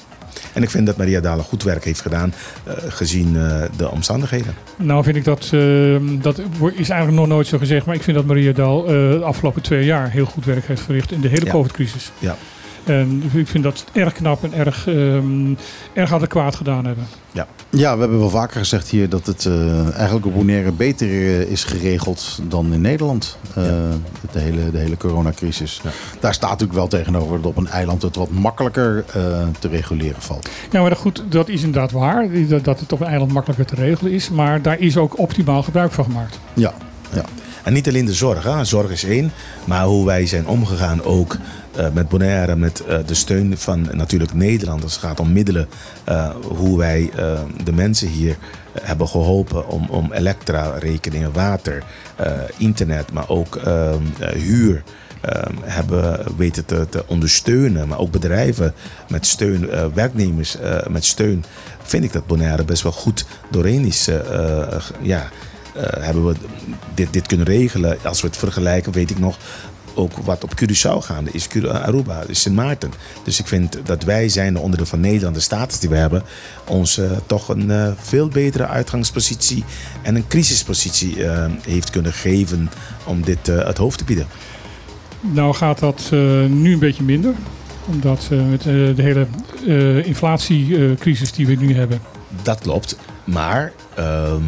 En 0.54 0.64
ik 0.64 0.70
vind 0.70 0.86
dat 0.86 0.98
Maria 0.98 1.20
Dalen 1.20 1.46
goed 1.46 1.64
werk 1.64 1.84
heeft 1.84 2.02
gedaan, 2.02 2.34
eh, 2.64 2.74
gezien 2.88 3.36
eh, 3.36 3.62
de 3.78 3.92
omstandigheden. 3.92 4.54
Nou 4.76 5.04
vind 5.04 5.16
ik 5.16 5.24
dat, 5.24 5.50
ehm, 5.52 6.20
dat 6.22 6.40
is 6.74 6.90
eigenlijk 6.90 7.20
nog 7.20 7.28
nooit 7.28 7.48
zo 7.48 7.58
gezegd. 7.58 7.86
Maar 7.86 7.96
ik 7.96 8.04
vind 8.04 8.18
dat 8.18 8.26
Maria 8.26 8.52
Daal 8.52 8.86
eh, 8.86 8.92
de 8.92 9.22
afgelopen 9.24 9.62
twee 9.62 9.86
jaar 9.86 10.12
heel 10.12 10.26
goed 10.26 10.46
werk 10.46 10.68
heeft 10.68 10.82
verricht 10.82 11.12
in 11.12 11.22
de 11.22 11.28
hele 11.28 11.46
Ja. 11.46 11.52
COVID-crisis. 11.52 12.12
Ja. 12.20 12.36
En 12.90 13.24
ik 13.34 13.48
vind 13.48 13.64
dat 13.64 13.86
erg 13.94 14.14
knap 14.14 14.44
en 14.44 14.54
erg, 14.54 14.88
ehm 14.88 15.56
erg 15.94 16.14
adequaat 16.14 16.56
gedaan 16.56 16.86
hebben. 16.86 17.08
Ja, 17.72 17.94
we 17.94 18.00
hebben 18.00 18.20
wel 18.20 18.30
vaker 18.30 18.60
gezegd 18.60 18.90
hier 18.90 19.10
dat 19.10 19.26
het 19.26 19.46
eh, 19.46 19.96
eigenlijk 19.96 20.26
op 20.26 20.34
Bonaire 20.34 20.72
beter 20.72 21.08
eh, 21.08 21.42
is 21.42 21.64
geregeld 21.64 22.40
dan 22.48 22.74
in 22.74 22.82
Nederland. 22.82 23.38
Eh, 23.56 23.64
de, 24.32 24.40
hele, 24.40 24.72
de 24.72 24.78
hele 24.78 24.98
coronacrisis. 24.98 25.82
Ja. 25.84 25.90
Daar 26.20 26.34
staat 26.34 26.50
natuurlijk 26.50 26.80
wel 26.80 26.88
tegenover 26.88 27.36
dat 27.36 27.46
op 27.46 27.58
een 27.58 27.68
eiland 27.68 28.02
het 28.02 28.16
wat 28.16 28.30
makkelijker 28.30 29.06
eh, 29.14 29.48
te 29.60 29.68
reguleren 29.68 30.22
valt. 30.22 30.50
Ja, 30.72 30.82
maar 30.82 30.96
goed, 30.96 31.24
dat 31.30 31.50
is 31.50 31.64
inderdaad 31.64 31.92
waar. 31.92 32.28
Dat, 32.62 32.80
het 32.80 32.92
op 32.92 33.02
een 33.02 33.08
eiland 33.08 33.32
makkelijker 33.32 33.66
te 33.66 33.76
regelen 33.76 34.12
is. 34.12 34.30
Maar 34.30 34.62
daar 34.62 34.80
is 34.80 34.98
ook 34.98 35.20
optimaal 35.20 35.64
gebruik 35.64 35.92
van 35.92 36.04
gemaakt. 36.04 36.40
Ja, 36.54 36.74
En 37.12 37.24
En 37.64 37.74
niet 37.74 37.88
alleen 37.88 38.06
de 38.06 38.14
zorg, 38.14 38.44
hè. 38.44 38.66
zorg 38.66 38.92
is 38.92 39.04
één, 39.04 39.32
maar 39.66 39.84
hoe 39.84 40.06
wij 40.06 40.26
zijn 40.26 40.48
omgegaan 40.48 41.04
ook 41.04 41.38
met 41.94 42.10
Bonaire, 42.10 42.56
met 42.56 42.80
eh, 42.86 42.98
de 43.06 43.14
steun 43.14 43.58
van 43.58 43.88
natuurlijk 43.92 44.34
Nederland. 44.34 44.84
Als 44.84 44.92
het 44.94 45.02
gaat 45.02 45.20
om 45.20 45.32
middelen, 45.32 45.68
eh, 46.04 46.30
hoe 46.44 46.78
wij 46.78 47.10
eh, 47.16 47.40
de 47.64 47.72
mensen 47.72 48.08
hier 48.08 48.38
eh, 48.74 48.82
hebben 48.88 49.08
geholpen 49.08 49.68
om, 49.68 49.88
om 49.90 50.14
elektra-rekeningen, 50.14 51.34
water, 51.34 51.84
eh, 52.16 52.32
internet, 52.58 53.12
maar 53.12 53.30
ook 53.30 53.56
ehm, 53.56 54.04
eh, 54.20 54.30
huur. 54.30 54.84
ehm, 55.22 55.54
hebben 55.62 56.26
weten 56.38 56.66
te, 56.66 56.88
te 56.90 57.04
ondersteunen, 57.08 57.88
maar 57.88 58.00
ook 58.00 58.12
bedrijven 58.12 58.74
met 59.10 59.26
steun, 59.26 59.70
eh, 59.70 59.86
werknemers 59.94 60.60
eh, 60.60 60.88
met 60.88 61.06
steun, 61.06 61.44
vind 61.84 62.04
ik 62.04 62.14
dat 62.14 62.28
Bonaire 62.28 62.64
best 62.66 62.84
wel 62.84 62.92
goed 62.92 63.26
doorheen 63.52 63.86
is. 63.86 64.08
eh, 64.08 64.62
eh, 64.62 64.82
ja, 65.02 65.28
eh, 65.76 65.84
hebben 66.04 66.26
we 66.26 66.36
dit, 66.94 67.14
dit 67.14 67.28
kunnen 67.28 67.46
regelen. 67.46 67.98
Als 68.04 68.22
we 68.22 68.28
het 68.28 68.38
vergelijken, 68.38 68.92
weet 68.92 69.10
ik 69.10 69.20
nog 69.20 69.38
ook 69.94 70.12
wat 70.18 70.44
op 70.44 70.54
Curaçao 70.62 70.98
gaande 71.06 71.30
is. 71.34 71.48
Cura- 71.48 71.78
Aruba, 71.80 72.24
is 72.28 72.42
Sint 72.42 72.56
Maarten. 72.56 72.92
Dus 73.24 73.40
ik 73.40 73.48
vind 73.48 73.78
dat 73.84 74.04
wij 74.04 74.30
zijn 74.30 74.54
de 74.54 74.60
onderdeel 74.60 74.86
van 74.86 75.00
Nederland, 75.00 75.36
de 75.36 75.42
status 75.42 75.80
die 75.80 75.90
we 75.90 75.96
hebben, 75.96 76.24
ons 76.68 76.98
eh, 76.98 77.12
toch 77.26 77.50
een 77.50 77.72
eh, 77.72 77.92
veel 77.98 78.28
betere 78.28 78.68
uitgangspositie 78.68 79.64
en 80.02 80.16
een 80.16 80.28
crisispositie 80.28 81.26
eh, 81.26 81.46
heeft 81.62 81.90
kunnen 81.90 82.14
geven 82.14 82.70
om 83.06 83.22
dit 83.24 83.48
eh, 83.50 83.66
het 83.66 83.78
hoofd 83.78 83.98
te 83.98 84.04
bieden. 84.04 84.28
Nou 85.22 85.54
gaat 85.54 85.80
dat 85.80 86.02
eh, 86.12 86.20
nu 86.46 86.74
een 86.74 86.80
beetje 86.80 87.04
minder. 87.04 87.34
Omdat 87.88 88.28
eh, 88.32 88.46
met 88.50 88.60
eh, 88.60 88.66
de 88.74 88.94
hele 89.02 89.28
eh, 89.68 90.06
inflatiecrisis 90.06 91.32
die 91.32 91.48
we 91.48 91.54
nu 91.56 91.76
hebben. 91.76 92.02
Dat 92.44 92.60
klopt. 92.60 92.96
Maar 93.32 93.72
ehm, 93.96 94.44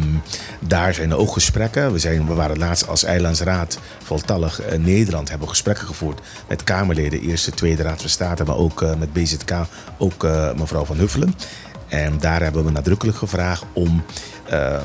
daar 0.60 0.94
zijn 0.94 1.14
ook 1.14 1.32
gesprekken. 1.32 1.92
We, 1.92 1.98
zijn, 1.98 2.26
we 2.26 2.34
waren 2.34 2.58
laatst 2.58 2.88
als 2.88 3.04
Eilandsraad 3.04 3.78
voltallig 4.02 4.60
eh, 4.60 4.78
Nederland. 4.78 5.30
Hebben 5.30 5.48
gesprekken 5.48 5.86
gevoerd 5.86 6.20
met 6.48 6.64
Kamerleden. 6.64 7.20
Eerste, 7.20 7.50
Tweede 7.50 7.82
Raad 7.82 8.00
van 8.00 8.10
State. 8.10 8.44
Maar 8.44 8.56
ook 8.56 8.82
eh, 8.82 8.94
met 8.94 9.12
BZK. 9.12 9.52
Ook 9.98 10.24
eh, 10.24 10.54
mevrouw 10.54 10.84
Van 10.84 10.96
Huffelen. 10.96 11.34
En 11.88 12.18
daar 12.18 12.42
hebben 12.42 12.64
we 12.64 12.70
nadrukkelijk 12.70 13.18
gevraagd 13.18 13.64
om... 13.72 14.04
eh, 14.52 14.82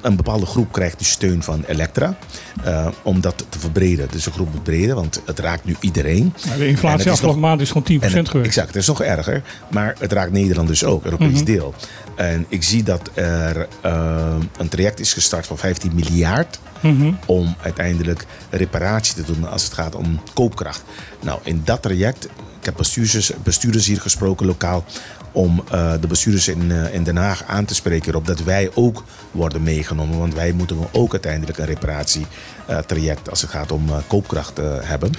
een 0.00 0.16
bepaalde 0.16 0.46
groep 0.46 0.72
krijgt 0.72 0.98
de 0.98 1.04
steun 1.04 1.42
van 1.42 1.64
Elektra. 1.66 2.16
eh, 2.64 2.86
om 3.02 3.20
dat 3.20 3.44
te 3.48 3.58
verbreden. 3.58 4.08
Dus 4.10 4.26
een 4.26 4.32
groep 4.32 4.52
moet 4.52 4.62
breden, 4.62 4.94
want 4.94 5.22
het 5.24 5.38
raakt 5.38 5.64
nu 5.64 5.76
iedereen. 5.80 6.32
De 6.58 6.66
inflatie 6.68 7.04
is 7.06 7.10
afgelopen 7.12 7.40
nog- 7.40 7.48
maand 7.48 7.60
is 7.60 7.68
gewoon 7.68 7.82
10% 7.82 8.12
en 8.12 8.18
het- 8.18 8.28
geweest. 8.28 8.48
Exact, 8.48 8.66
het 8.66 8.76
is 8.76 8.86
nog 8.86 9.02
erger. 9.02 9.42
Maar 9.70 9.94
het 9.98 10.12
raakt 10.12 10.32
Nederland 10.32 10.68
dus 10.68 10.84
ook, 10.84 11.04
Europees 11.04 11.32
Mhm. 11.32 11.44
deel. 11.44 11.74
En 12.14 12.46
ik 12.48 12.62
zie 12.62 12.82
dat 12.82 13.10
er 13.14 13.68
eh, 13.80 14.36
een 14.58 14.68
traject 14.68 15.00
is 15.00 15.12
gestart 15.12 15.46
van 15.46 15.58
15 15.58 15.94
miljard. 15.94 16.58
Mhm. 16.80 17.12
Om 17.26 17.54
uiteindelijk 17.62 18.26
reparatie 18.50 19.14
te 19.14 19.32
doen 19.32 19.48
als 19.50 19.64
het 19.64 19.72
gaat 19.72 19.94
om 19.94 20.20
koopkracht. 20.34 20.82
Nou, 21.22 21.38
in 21.42 21.62
dat 21.64 21.82
traject, 21.82 22.24
ik 22.60 22.64
heb 22.64 22.74
bestuurders, 22.76 23.32
bestuurders 23.42 23.86
hier 23.86 24.00
gesproken 24.00 24.46
lokaal. 24.46 24.84
Om 25.32 25.62
eh, 25.70 25.92
de 26.00 26.06
bestuurders 26.06 26.48
in, 26.48 26.70
eh, 26.72 26.94
in 26.94 27.02
Den 27.04 27.16
Haag 27.16 27.44
aan 27.46 27.64
te 27.64 27.74
spreken 27.74 28.08
erop 28.08 28.26
dat 28.26 28.42
wij 28.42 28.70
ook 28.74 29.04
worden 29.30 29.62
meegenomen. 29.62 30.18
Want 30.18 30.34
wij 30.34 30.52
moeten 30.52 30.76
ook 30.92 31.12
uiteindelijk 31.12 31.58
een 31.58 31.66
reparatietraject 31.66 33.30
als 33.30 33.40
het 33.40 33.50
gaat 33.50 33.72
om 33.72 33.88
eh, 33.88 33.96
koopkracht 34.06 34.58
eh, 34.58 34.66
hebben. 34.80 35.10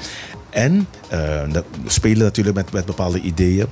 En 0.49 0.88
eh, 1.09 1.41
dat- 1.51 1.65
we 1.83 1.89
spelen 1.89 2.23
natuurlijk 2.23 2.55
met, 2.55 2.71
met 2.71 2.85
bepaalde 2.85 3.19
ideeën. 3.21 3.65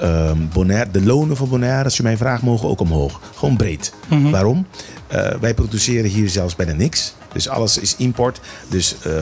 Ehm, 0.00 0.38
Bonaire, 0.52 0.90
de 0.90 1.02
lonen 1.02 1.36
van 1.36 1.48
Bonaire, 1.48 1.84
als 1.84 1.96
je 1.96 2.02
mij 2.02 2.16
vraagt, 2.16 2.42
mogen 2.42 2.68
ook 2.68 2.80
omhoog. 2.80 3.20
Gewoon 3.34 3.56
breed. 3.56 3.92
Mhm. 4.08 4.30
Waarom? 4.30 4.66
Eh, 5.06 5.30
wij 5.40 5.54
produceren 5.54 6.10
hier 6.10 6.28
zelfs 6.28 6.56
bijna 6.56 6.72
niks. 6.72 7.14
Dus 7.34 7.48
alles 7.48 7.78
is 7.78 7.96
import. 7.96 8.40
Dus 8.68 8.94
eh 9.02 9.12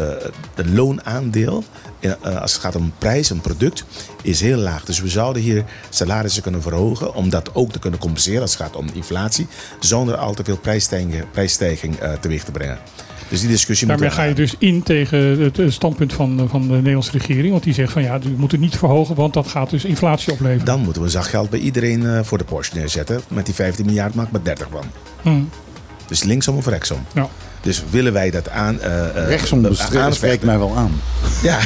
het 0.55 0.68
loonaandeel, 0.68 1.64
in- 2.01 2.14
eh, 2.22 2.40
als 2.40 2.52
het 2.52 2.60
gaat 2.62 2.76
om 2.76 2.93
prijs, 2.98 3.30
een 3.30 3.40
product, 3.40 3.84
is 4.22 4.40
heel 4.40 4.59
laag. 4.59 4.84
Dus 4.84 5.01
we 5.01 5.09
zouden 5.09 5.43
hier 5.43 5.64
salarissen 5.90 6.43
kunnen 6.43 6.62
verhogen. 6.62 7.14
Om 7.14 7.30
dat 7.30 7.55
ook 7.55 7.72
te 7.72 7.78
kunnen 7.78 8.01
compenseren 8.01 8.40
als 8.40 8.52
het 8.52 8.60
gaat 8.62 8.76
om 8.76 8.86
inflatie. 8.93 9.47
Zonder 9.80 10.16
al 10.16 10.34
te 10.34 10.44
veel 10.44 10.56
prijsstijging, 10.59 11.30
prijsstijging 11.30 11.97
eh, 11.97 12.12
teweeg 12.12 12.44
te 12.44 12.51
brengen. 12.51 12.78
Dus 13.28 13.40
die 13.40 13.48
discussie 13.51 13.86
Daarmee 13.86 14.10
ga 14.10 14.22
je 14.22 14.34
dus 14.34 14.55
in 14.59 14.82
tegen 14.82 15.40
het 15.40 15.59
eh, 15.59 15.70
standpunt 15.70 16.12
van, 16.12 16.47
van 16.51 16.62
de 16.68 16.74
Nederlandse 16.74 17.10
regering. 17.12 17.51
Want 17.51 17.62
die 17.62 17.74
zegt 17.74 17.93
van 17.93 18.02
ja, 18.02 18.18
we 18.18 18.28
moeten 18.36 18.60
niet 18.60 18.76
verhogen, 18.76 19.14
want 19.14 19.34
dat 19.34 19.47
gaat 19.47 19.70
dus 19.70 19.84
inflatie 19.84 20.32
opleveren. 20.32 20.64
Dan 20.64 20.80
moeten 20.80 21.02
we 21.02 21.09
zachtgeld 21.09 21.51
bij 21.51 21.59
iedereen 21.59 22.06
eh, 22.06 22.20
voor 22.22 22.39
de 22.39 22.44
Porsche 22.44 22.76
neerzetten. 22.76 23.20
Met 23.28 23.44
die 23.47 23.55
15 23.55 23.84
miljard 23.86 24.14
maakt 24.14 24.30
maar 24.32 24.43
30 24.43 24.68
van. 24.70 24.84
Hmm. 25.22 25.48
Dus 26.06 26.22
linksom 26.22 26.56
of 26.56 26.66
rechtsom. 26.66 26.98
Ja. 27.14 27.28
Dus 27.62 27.82
willen 27.90 28.12
wij 28.12 28.30
dat 28.30 28.48
aan... 28.51 28.80
eh, 28.80 29.09
eh, 29.09 29.26
Rechtsom 29.28 29.66
aanvechten? 29.66 30.14
spreekt 30.14 30.44
mij 30.44 30.59
wel 30.59 30.76
aan. 30.76 30.93
Ja. 31.43 31.59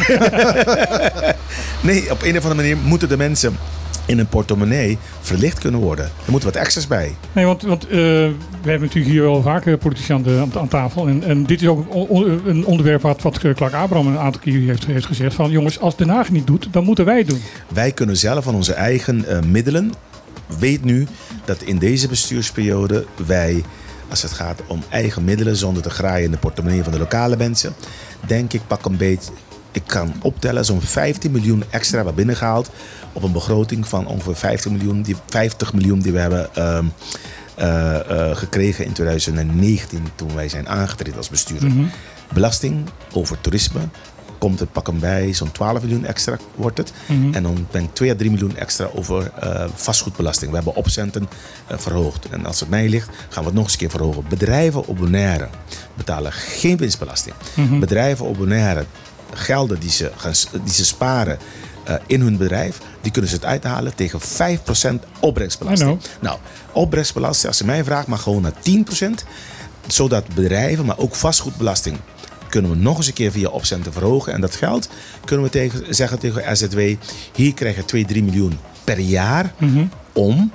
nee, 1.80 2.10
op 2.10 2.22
een 2.22 2.36
of 2.36 2.42
andere 2.42 2.54
manier 2.54 2.76
moeten 2.76 3.08
de 3.08 3.16
mensen 3.16 3.56
in 4.06 4.18
een 4.18 4.26
portemonnee 4.28 4.98
verlicht 5.20 5.58
kunnen 5.58 5.80
worden. 5.80 6.04
Er 6.04 6.30
moet 6.30 6.44
wat 6.44 6.54
extra's 6.56 6.86
bij. 6.86 7.14
Nee, 7.32 7.44
want, 7.44 7.62
want 7.62 7.84
eh, 7.84 7.90
we 7.90 8.32
hebben 8.62 8.80
natuurlijk 8.80 9.12
hier 9.12 9.22
wel 9.22 9.42
vaker 9.42 9.78
politici 9.78 10.12
aan, 10.12 10.22
de, 10.22 10.38
aan, 10.40 10.60
aan 10.60 10.68
tafel. 10.68 11.06
En, 11.08 11.22
en 11.24 11.44
dit 11.46 11.62
is 11.62 11.68
ook 11.68 11.78
een, 11.78 11.86
on- 11.90 12.40
een 12.46 12.64
onderwerp 12.64 13.02
wat, 13.02 13.22
wat 13.22 13.38
Clark 13.38 13.60
Abraham 13.60 14.06
een 14.06 14.18
aantal 14.18 14.40
keer 14.40 14.60
heeft, 14.60 14.86
heeft 14.86 15.06
gezegd. 15.06 15.34
Van 15.34 15.50
jongens, 15.50 15.80
als 15.80 15.96
Den 15.96 16.08
Haag 16.08 16.30
niet 16.30 16.46
doet, 16.46 16.68
dan 16.70 16.84
moeten 16.84 17.04
wij 17.04 17.18
het 17.18 17.28
doen. 17.28 17.42
Wij 17.72 17.92
kunnen 17.92 18.16
zelf 18.16 18.44
van 18.44 18.54
onze 18.54 18.72
eigen 18.72 19.24
eh, 19.28 19.38
middelen. 19.42 19.92
Weet 20.58 20.84
nu 20.84 21.06
dat 21.44 21.62
in 21.62 21.78
deze 21.78 22.08
bestuursperiode 22.08 23.04
wij, 23.26 23.62
als 24.08 24.22
het 24.22 24.32
gaat 24.32 24.60
om 24.66 24.82
eigen 24.88 25.24
middelen, 25.24 25.56
zonder 25.56 25.82
te 25.82 25.90
graaien 25.90 26.24
in 26.24 26.30
de 26.30 26.36
portemonnee 26.36 26.82
van 26.82 26.92
de 26.92 26.98
lokale 26.98 27.36
mensen, 27.36 27.74
denk 28.26 28.52
ik 28.52 28.66
pak 28.66 28.84
een 28.84 28.96
beetje. 28.96 29.32
Ik 29.72 29.82
kan 29.86 30.14
optellen, 30.22 30.64
zo'n 30.64 30.80
15 30.80 31.30
miljoen 31.30 31.64
extra 31.70 31.96
hebben 31.96 32.14
binnengehaald. 32.14 32.70
Op 33.12 33.22
een 33.22 33.32
begroting 33.32 33.88
van 33.88 34.06
ongeveer 34.06 34.36
50 34.36 34.70
miljoen 34.70 35.02
die, 35.02 35.16
50 35.26 35.72
miljoen 35.72 36.00
die 36.00 36.12
we 36.12 36.18
hebben 36.18 36.54
ehm, 36.54 36.84
eh, 37.54 38.30
eh, 38.30 38.36
gekregen 38.36 38.84
in 38.84 38.92
2019 38.92 40.08
toen 40.14 40.34
wij 40.34 40.48
zijn 40.48 40.68
aangetreden 40.68 41.16
als 41.16 41.28
bestuurder. 41.28 41.68
Mhm. 41.68 41.84
Belasting 42.32 42.88
over 43.12 43.40
toerisme 43.40 43.80
komt 44.38 44.60
er 44.60 44.66
pak 44.66 44.86
hem 44.86 45.00
bij, 45.00 45.32
zo'n 45.32 45.52
12 45.52 45.82
miljoen 45.82 46.04
extra 46.04 46.38
wordt 46.54 46.78
het. 46.78 46.92
Mhm. 47.06 47.34
En 47.34 47.42
dan 47.42 47.66
ben 47.70 47.82
ik 47.82 47.94
2 47.94 48.10
à 48.10 48.14
3 48.14 48.30
miljoen 48.30 48.56
extra 48.56 48.88
over 48.94 49.30
eh, 49.40 49.64
vastgoedbelasting. 49.74 50.50
We 50.50 50.56
hebben 50.56 50.74
opcenten 50.74 51.28
eh, 51.66 51.78
verhoogd. 51.78 52.28
En 52.28 52.46
als 52.46 52.60
het 52.60 52.68
mij 52.68 52.88
ligt, 52.88 53.08
gaan 53.28 53.42
we 53.42 53.48
het 53.48 53.54
nog 53.54 53.64
eens 53.64 53.72
een 53.72 53.78
keer 53.78 53.90
verhogen. 53.90 54.24
Bedrijven 54.28 54.86
op 54.86 54.96
Bonaire 54.98 55.48
betalen 55.94 56.32
geen 56.32 56.76
winstbelasting. 56.76 57.34
Mhm. 57.54 57.78
Bedrijven 57.78 58.26
op 58.26 58.36
Bonaire, 58.36 58.84
gelden 59.32 59.80
die 59.80 59.90
ze, 59.90 60.10
gaan, 60.16 60.32
die 60.64 60.74
ze 60.74 60.84
sparen 60.84 61.38
eh, 61.84 61.94
in 62.06 62.20
hun 62.20 62.36
bedrijf, 62.36 62.78
die 63.00 63.12
kunnen 63.12 63.30
ze 63.30 63.36
het 63.36 63.44
uithalen 63.44 63.94
tegen 63.94 64.20
5% 64.20 64.24
opbrengstbelasting. 65.20 66.00
Nou, 66.20 66.38
opbrengstbelasting, 66.72 67.48
als 67.48 67.58
je 67.58 67.64
mij 67.64 67.84
vraagt, 67.84 68.06
mag 68.06 68.22
gewoon 68.22 68.42
naar 68.42 68.52
10%. 68.52 69.24
Zodat 69.86 70.34
bedrijven, 70.34 70.84
maar 70.84 70.98
ook 70.98 71.14
vastgoedbelasting, 71.14 71.98
kunnen 72.48 72.70
we 72.70 72.76
nog 72.76 72.96
eens 72.96 73.06
een 73.06 73.12
keer 73.12 73.30
via 73.30 73.48
opcenten 73.48 73.92
verhogen. 73.92 74.32
En 74.32 74.40
dat 74.40 74.54
geld 74.56 74.88
kunnen 75.24 75.44
we 75.46 75.50
tegen, 75.52 75.94
zeggen 75.94 76.18
tegen 76.18 76.52
RZW, 76.52 76.78
hier 77.34 77.54
krijg 77.54 77.76
je 77.76 77.84
2, 77.84 78.04
3 78.04 78.22
miljoen 78.22 78.58
per 78.84 78.98
jaar 78.98 79.52
Mhm. 79.58 79.84
om 80.12 80.52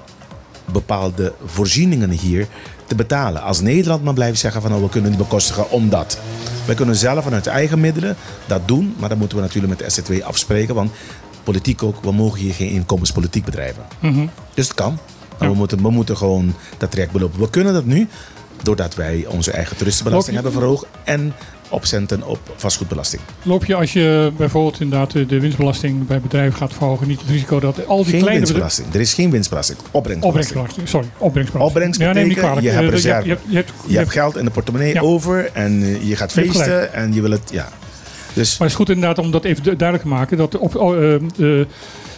bepaalde 0.71 1.33
voorzieningen 1.45 2.09
hier 2.09 2.47
te 2.87 2.95
betalen. 2.95 3.41
Als 3.41 3.61
Nederland 3.61 4.03
maar 4.03 4.13
blijft 4.13 4.39
zeggen 4.39 4.61
van 4.61 4.73
oh, 4.73 4.81
we 4.81 4.89
kunnen 4.89 5.09
niet 5.09 5.19
bekostigen 5.19 5.69
omdat. 5.71 6.19
We 6.65 6.73
kunnen 6.73 6.95
zelf 6.95 7.23
vanuit 7.23 7.47
eigen 7.47 7.79
middelen 7.79 8.15
dat 8.47 8.67
doen, 8.67 8.95
maar 8.99 9.09
dat 9.09 9.17
moeten 9.17 9.37
we 9.37 9.43
natuurlijk 9.43 9.79
met 9.79 9.93
de 9.93 10.01
SZW 10.01 10.23
afspreken, 10.23 10.75
want 10.75 10.91
politiek 11.43 11.83
ook, 11.83 12.03
we 12.03 12.11
mogen 12.11 12.39
hier 12.39 12.53
geen 12.53 12.69
inkomenspolitiek 12.69 13.45
bedrijven. 13.45 13.83
Mhm. 13.99 14.25
Dus 14.53 14.67
het 14.67 14.75
kan. 14.75 14.97
Maar 15.39 15.49
we, 15.49 15.55
moeten, 15.55 15.81
we 15.81 15.89
moeten 15.89 16.17
gewoon 16.17 16.53
dat 16.77 16.91
traject 16.91 17.11
belopen. 17.11 17.39
We 17.39 17.49
kunnen 17.49 17.73
dat 17.73 17.85
nu, 17.85 18.07
doordat 18.63 18.95
wij 18.95 19.25
onze 19.27 19.51
eigen 19.51 19.77
toeristenbelasting 19.77 20.35
hebben 20.35 20.53
verhoogd 20.53 20.85
en 21.03 21.33
opcenten 21.71 22.23
op 22.27 22.39
vastgoedbelasting. 22.55 23.21
Loop 23.43 23.65
je 23.65 23.75
als 23.75 23.93
je 23.93 24.31
bijvoorbeeld 24.37 24.79
inderdaad 24.81 25.11
de 25.11 25.39
winstbelasting 25.39 26.07
bij 26.07 26.21
bedrijven 26.21 26.57
gaat 26.57 26.73
verhogen, 26.73 27.07
niet 27.07 27.19
het 27.21 27.29
risico 27.29 27.59
dat 27.59 27.87
al 27.87 27.95
die 27.97 28.05
Geen 28.05 28.19
kleine 28.19 28.39
winstbelasting. 28.39 28.93
Er 28.93 28.99
is 28.99 29.13
geen 29.13 29.31
winstbelasting. 29.31 29.79
Opbrengstbelasting. 29.91 30.25
Opbrengstbelasting, 30.25 30.87
sorry, 30.89 31.07
opbrengstbelasting. 31.17 31.75
Opbrengst 31.75 31.99
Ja, 31.99 32.13
neem 32.13 32.29
je 32.61 32.69
hebt 32.69 32.89
reserve. 32.89 33.23
Je, 33.23 33.29
hebt- 33.29 33.43
je 33.47 33.55
hebt, 33.55 33.71
Je 33.87 33.97
hebt 33.97 34.11
geld 34.11 34.37
in 34.37 34.45
de 34.45 34.51
portemonnee 34.51 34.93
Ja. 34.93 35.01
over 35.01 35.49
en 35.53 36.05
je 36.07 36.15
gaat 36.15 36.31
feesten 36.31 36.93
en 36.93 37.13
je 37.13 37.21
wil 37.21 37.31
het, 37.31 37.49
ja. 37.51 37.69
Dus 38.33 38.49
Maar 38.51 38.67
het 38.67 38.69
is 38.69 38.75
goed 38.85 38.89
inderdaad 38.89 39.17
om 39.25 39.31
dat 39.31 39.43
even 39.43 39.63
du- 39.63 39.75
duidelijk 39.75 40.09
te 40.09 40.15
maken. 40.15 40.37
Dat 40.37 40.57
op, 40.57 40.75
eh, 40.75 41.65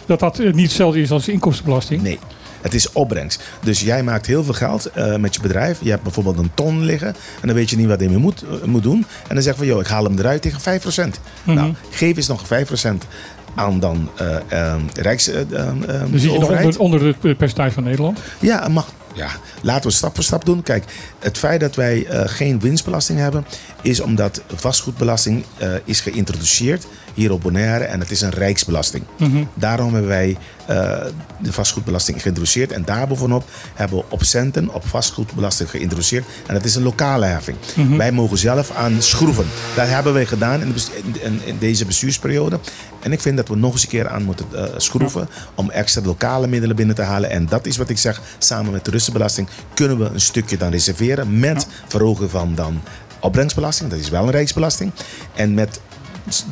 dat, 0.06 0.20
dat 0.20 0.38
niet 0.38 0.60
hetzelfde 0.62 1.00
is 1.00 1.10
als 1.10 1.28
inkomstenbelasting. 1.28 2.02
nee, 2.02 2.18
het 2.64 2.74
is 2.74 2.92
opbrengst. 2.92 3.42
Dus 3.62 3.80
jij 3.80 4.02
maakt 4.02 4.26
heel 4.26 4.44
veel 4.44 4.54
geld 4.54 4.86
eh, 4.86 5.16
met 5.16 5.34
je 5.34 5.40
bedrijf. 5.40 5.78
Je 5.82 5.90
hebt 5.90 6.02
bijvoorbeeld 6.02 6.38
een 6.38 6.50
ton 6.54 6.82
liggen 6.82 7.08
en 7.40 7.46
dan 7.46 7.54
weet 7.56 7.70
je 7.70 7.76
niet 7.76 7.86
wat 7.86 8.00
je 8.00 8.08
mee 8.08 8.18
moet, 8.18 8.42
eh, 8.42 8.64
moet 8.66 8.82
doen. 8.82 9.06
En 9.28 9.34
dan 9.34 9.42
zeg 9.42 9.52
je 9.52 9.58
van, 9.58 9.66
joh, 9.68 9.80
ik 9.80 9.86
haal 9.86 10.04
hem 10.04 10.18
eruit 10.18 10.42
tegen 10.42 10.60
5%. 10.60 11.20
Mhm. 11.42 11.56
Nou, 11.56 11.72
geef 11.90 12.16
eens 12.16 12.26
nog 12.28 12.46
5% 12.46 13.06
aan 13.54 13.80
dan 13.80 14.10
eh, 14.48 14.76
Rijks... 14.94 15.28
eh, 15.28 15.40
eh, 15.40 15.68
eh, 15.68 15.74
Dan 15.86 16.08
zit 16.12 16.32
je 16.32 16.38
nog 16.38 16.50
onder, 16.50 16.78
onder 16.78 17.04
het 17.04 17.36
percentage 17.36 17.70
van 17.72 17.82
Nederland. 17.82 18.18
Ja, 18.38 18.68
mag. 18.68 18.92
Ja, 19.14 19.28
laten 19.62 19.88
we 19.90 19.96
stap 19.96 20.14
voor 20.14 20.24
stap 20.24 20.44
doen. 20.44 20.62
Kijk, 20.62 20.84
het 21.18 21.38
feit 21.38 21.60
dat 21.60 21.74
wij 21.74 22.06
geen 22.10 22.60
winstbelasting 22.60 23.18
hebben, 23.18 23.46
is 23.82 24.00
omdat 24.00 24.42
vastgoedbelasting 24.54 25.44
is 25.84 26.00
geïntroduceerd 26.00 26.86
hier 27.14 27.32
op 27.32 27.40
Bonaire 27.42 27.84
en 27.84 28.00
het 28.00 28.10
is 28.10 28.20
een 28.20 28.30
rijksbelasting. 28.30 29.04
Mhm. 29.18 29.44
Daarom 29.54 29.92
hebben 29.92 30.10
wij 30.10 30.36
de 30.66 31.52
vastgoedbelasting 31.52 32.22
geïntroduceerd 32.22 32.72
en 32.72 32.84
daarbovenop 32.84 33.44
hebben 33.74 33.98
we 33.98 34.04
op 34.08 34.22
centen 34.22 34.74
op 34.74 34.86
vastgoedbelasting 34.86 35.70
geïntroduceerd 35.70 36.24
en 36.46 36.54
dat 36.54 36.64
is 36.64 36.74
een 36.74 36.82
lokale 36.82 37.26
heffing. 37.26 37.56
Mhm. 37.76 37.96
Wij 37.96 38.12
mogen 38.12 38.38
zelf 38.38 38.70
aan 38.70 39.02
schroeven. 39.02 39.46
Dat 39.74 39.86
hebben 39.88 40.12
wij 40.12 40.26
gedaan 40.26 40.60
in, 40.60 40.66
de 40.66 40.72
best- 40.72 40.90
in, 40.94 41.16
in- 41.22 41.40
in 41.44 41.58
deze 41.58 41.84
bestuursperiode. 41.84 42.58
En 43.00 43.12
ik 43.12 43.20
vind 43.20 43.36
dat 43.36 43.48
we 43.48 43.56
nog 43.56 43.72
eens 43.72 43.82
een 43.82 43.88
keer 43.88 44.08
aan 44.08 44.22
moeten 44.22 44.46
eh, 44.54 44.64
schroeven 44.76 45.28
om 45.54 45.70
extra 45.70 46.02
lokale 46.04 46.46
middelen 46.46 46.76
binnen 46.76 46.94
te 46.94 47.02
halen. 47.02 47.30
En 47.30 47.46
dat 47.46 47.66
is 47.66 47.76
wat 47.76 47.88
ik 47.88 47.98
zeg, 47.98 48.20
samen 48.38 48.64
met 48.66 48.74
de 48.74 48.82
toeristenbelasting 48.84 49.48
kunnen 49.74 49.98
we 49.98 50.04
een 50.04 50.20
stukje 50.20 50.56
dan 50.56 50.70
reserveren 50.70 51.38
met 51.40 51.66
verhogen 51.88 52.30
van 52.30 52.54
dan 52.54 52.80
opbrengstbelasting. 53.20 53.90
Dat 53.90 53.98
is 53.98 54.08
wel 54.08 54.22
een 54.24 54.30
rijksbelasting. 54.30 54.92
En 55.34 55.54
met 55.54 55.80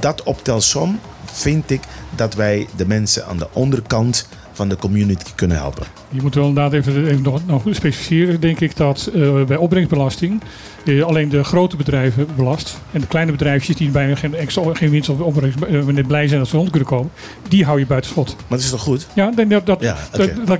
dat 0.00 0.22
optelsom 0.22 1.00
vind 1.32 1.70
ik 1.70 1.80
dat 2.16 2.34
wij 2.34 2.66
de 2.76 2.86
mensen 2.86 3.26
aan 3.26 3.38
de 3.38 3.48
onderkant 3.52 4.28
van 4.52 4.68
de 4.68 4.76
community 4.76 5.30
kunnen 5.34 5.56
helpen. 5.56 5.86
Je 6.08 6.22
moet 6.22 6.34
wel 6.34 6.46
inderdaad 6.46 6.72
even, 6.72 7.06
even 7.06 7.22
nog, 7.22 7.40
nog 7.46 7.62
specificeren, 7.70 8.40
denk 8.40 8.60
ik, 8.60 8.76
dat 8.76 9.10
eh, 9.14 9.44
bij 9.44 9.56
opbrengstbelasting 9.56 10.42
eh, 10.84 11.02
alleen 11.02 11.28
de 11.28 11.44
grote 11.44 11.76
bedrijven 11.76 12.26
belast. 12.36 12.78
En 12.92 13.00
de 13.00 13.06
kleine 13.06 13.32
bedrijfjes 13.32 13.76
die 13.76 13.90
bijna 13.90 14.14
geen, 14.14 14.34
extra, 14.34 14.62
geen 14.74 14.90
winst 14.90 15.08
of 15.08 15.18
opbrengst 15.18 15.62
eh, 15.62 16.06
blij 16.06 16.28
zijn 16.28 16.40
dat 16.40 16.48
ze 16.48 16.56
rond 16.56 16.70
kunnen 16.70 16.88
komen, 16.88 17.12
die 17.48 17.64
hou 17.64 17.78
je 17.78 17.86
buiten 17.86 18.10
schot. 18.10 18.28
Maar 18.28 18.44
dat 18.48 18.60
is 18.60 18.70
toch 18.70 18.80
goed? 18.80 19.06
Ja, 19.14 19.30
dat, 19.30 19.66
dat, 19.66 19.80
Ja, 19.80 19.96
dat, 20.10 20.58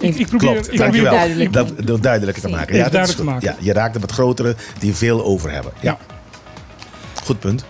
ik, 0.00 0.16
ik 0.16 0.26
probeer, 0.26 0.52
Klopt, 0.52 0.72
ik 0.72 0.78
probeer 0.78 1.02
duidelijk. 1.02 1.52
Dat, 1.52 1.72
dat 1.84 2.02
duidelijker 2.02 2.42
te 2.42 2.48
maken. 2.48 2.76
Ja, 2.76 2.88
dat 2.88 3.08
is 3.08 3.14
goed. 3.14 3.42
Ja, 3.42 3.56
je 3.60 3.72
raakt 3.72 3.94
de 3.94 4.00
wat 4.00 4.12
grotere 4.12 4.56
die 4.78 4.94
veel 4.94 5.24
over 5.24 5.52
hebben. 5.52 5.72
Ja. 5.80 5.98
Goed 7.24 7.38
punt. 7.38 7.64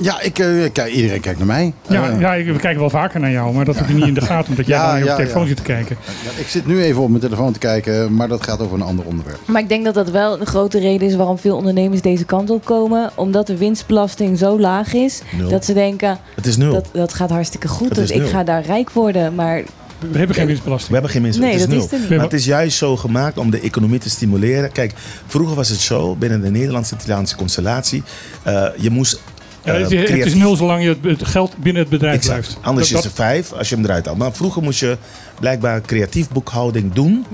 Ja, 0.00 0.20
ik, 0.20 0.38
eh, 0.38 0.46
kijk, 0.72 0.92
iedereen 0.92 1.20
kijkt 1.20 1.38
naar 1.38 1.46
mij. 1.46 1.72
Ja, 1.88 2.10
Eh, 2.10 2.20
ja 2.20 2.34
ik- 2.34 2.46
we 2.46 2.58
kijken 2.58 2.80
wel 2.80 2.90
vaker 2.90 3.20
naar 3.20 3.30
jou, 3.30 3.54
maar 3.54 3.64
dat 3.64 3.76
heb 3.76 3.88
je 3.88 3.94
niet 3.94 4.06
in 4.06 4.14
de 4.14 4.20
gaten, 4.30 4.50
omdat 4.50 4.66
jij 4.66 4.76
Ja, 4.76 4.86
dan 4.86 4.94
op 4.96 5.02
je 5.02 5.08
ja, 5.08 5.16
telefoon 5.16 5.42
ja. 5.42 5.48
zit 5.48 5.56
te 5.56 5.62
kijken. 5.62 5.96
ja, 6.24 6.30
ik 6.40 6.46
zit 6.48 6.66
nu 6.66 6.82
even 6.82 7.02
op 7.02 7.08
mijn 7.08 7.20
telefoon 7.20 7.52
te 7.52 7.58
kijken, 7.58 8.14
maar 8.14 8.28
dat 8.28 8.42
gaat 8.42 8.60
over 8.60 8.74
een 8.74 8.82
ander 8.82 9.04
onderwerp. 9.04 9.38
Maar 9.46 9.62
ik 9.62 9.68
denk 9.68 9.84
dat 9.84 9.94
dat 9.94 10.10
wel 10.10 10.40
een 10.40 10.46
grote 10.46 10.78
reden 10.78 11.08
is 11.08 11.14
waarom 11.14 11.38
veel 11.38 11.56
ondernemers 11.56 12.00
deze 12.00 12.24
kant 12.24 12.50
op 12.50 12.64
komen. 12.64 13.10
Omdat 13.14 13.46
de 13.46 13.56
winstbelasting 13.56 14.38
zo 14.38 14.58
laag 14.60 14.92
is. 14.94 15.22
Nul. 15.36 15.48
Dat 15.48 15.64
ze 15.64 15.72
denken, 15.72 16.18
Het 16.34 16.46
is 16.46 16.56
nul. 16.56 16.72
dat, 16.72 16.88
dat 16.92 17.14
gaat 17.14 17.30
hartstikke 17.30 17.68
goed. 17.68 17.88
Het 17.88 17.98
Dus 17.98 18.10
ik 18.10 18.26
ga 18.26 18.44
daar 18.44 18.62
rijk 18.64 18.90
worden. 18.90 19.34
Maar 19.34 19.62
We 20.10 20.18
hebben 20.18 20.36
geen 20.36 20.46
winstbelasting. 20.46 20.88
We 20.88 20.94
hebben 20.94 21.12
geen 21.12 21.22
minst. 21.22 21.38
Nee, 21.38 21.50
het 21.50 21.56
is 21.60 21.66
dat 21.66 21.76
nul. 21.76 21.84
is 21.84 21.90
niet. 22.00 22.08
Maar 22.10 22.20
het 22.20 22.32
is 22.32 22.44
juist 22.44 22.76
zo 22.76 22.96
gemaakt 22.96 23.38
om 23.38 23.50
de 23.50 23.60
economie 23.60 23.98
te 23.98 24.10
stimuleren. 24.10 24.72
Kijk, 24.72 24.92
vroeger 25.26 25.56
was 25.56 25.68
het 25.68 25.78
zo 25.80 26.14
binnen 26.14 26.40
de 26.40 26.50
Nederlandse-Italiaanse 26.50 27.36
constellatie. 27.36 28.02
eh, 28.42 28.66
je 28.78 28.90
moest. 28.90 29.20
Ja, 29.64 29.72
eh, 29.72 29.80
het, 29.82 29.90
is- 29.92 29.98
het 29.98 30.08
is 30.08 30.14
creatief- 30.14 30.34
nul 30.34 30.56
zolang 30.56 30.82
je 30.82 30.96
het, 31.08 31.26
geld 31.26 31.56
binnen 31.56 31.82
het 31.82 31.90
bedrijf 31.90 32.14
Exact. 32.16 32.40
blijft. 32.40 32.58
Anders 32.62 32.88
Dat- 32.88 32.98
is 32.98 33.04
het 33.04 33.14
vijf 33.14 33.52
als 33.52 33.68
je 33.68 33.74
hem 33.74 33.84
eruit 33.84 34.06
haalt. 34.06 34.18
Maar 34.18 34.32
vroeger 34.32 34.62
moest 34.62 34.80
je 34.80 34.96
blijkbaar 35.40 35.80
creatief 35.80 36.28
boekhouding 36.28 36.92
doen. 36.92 37.26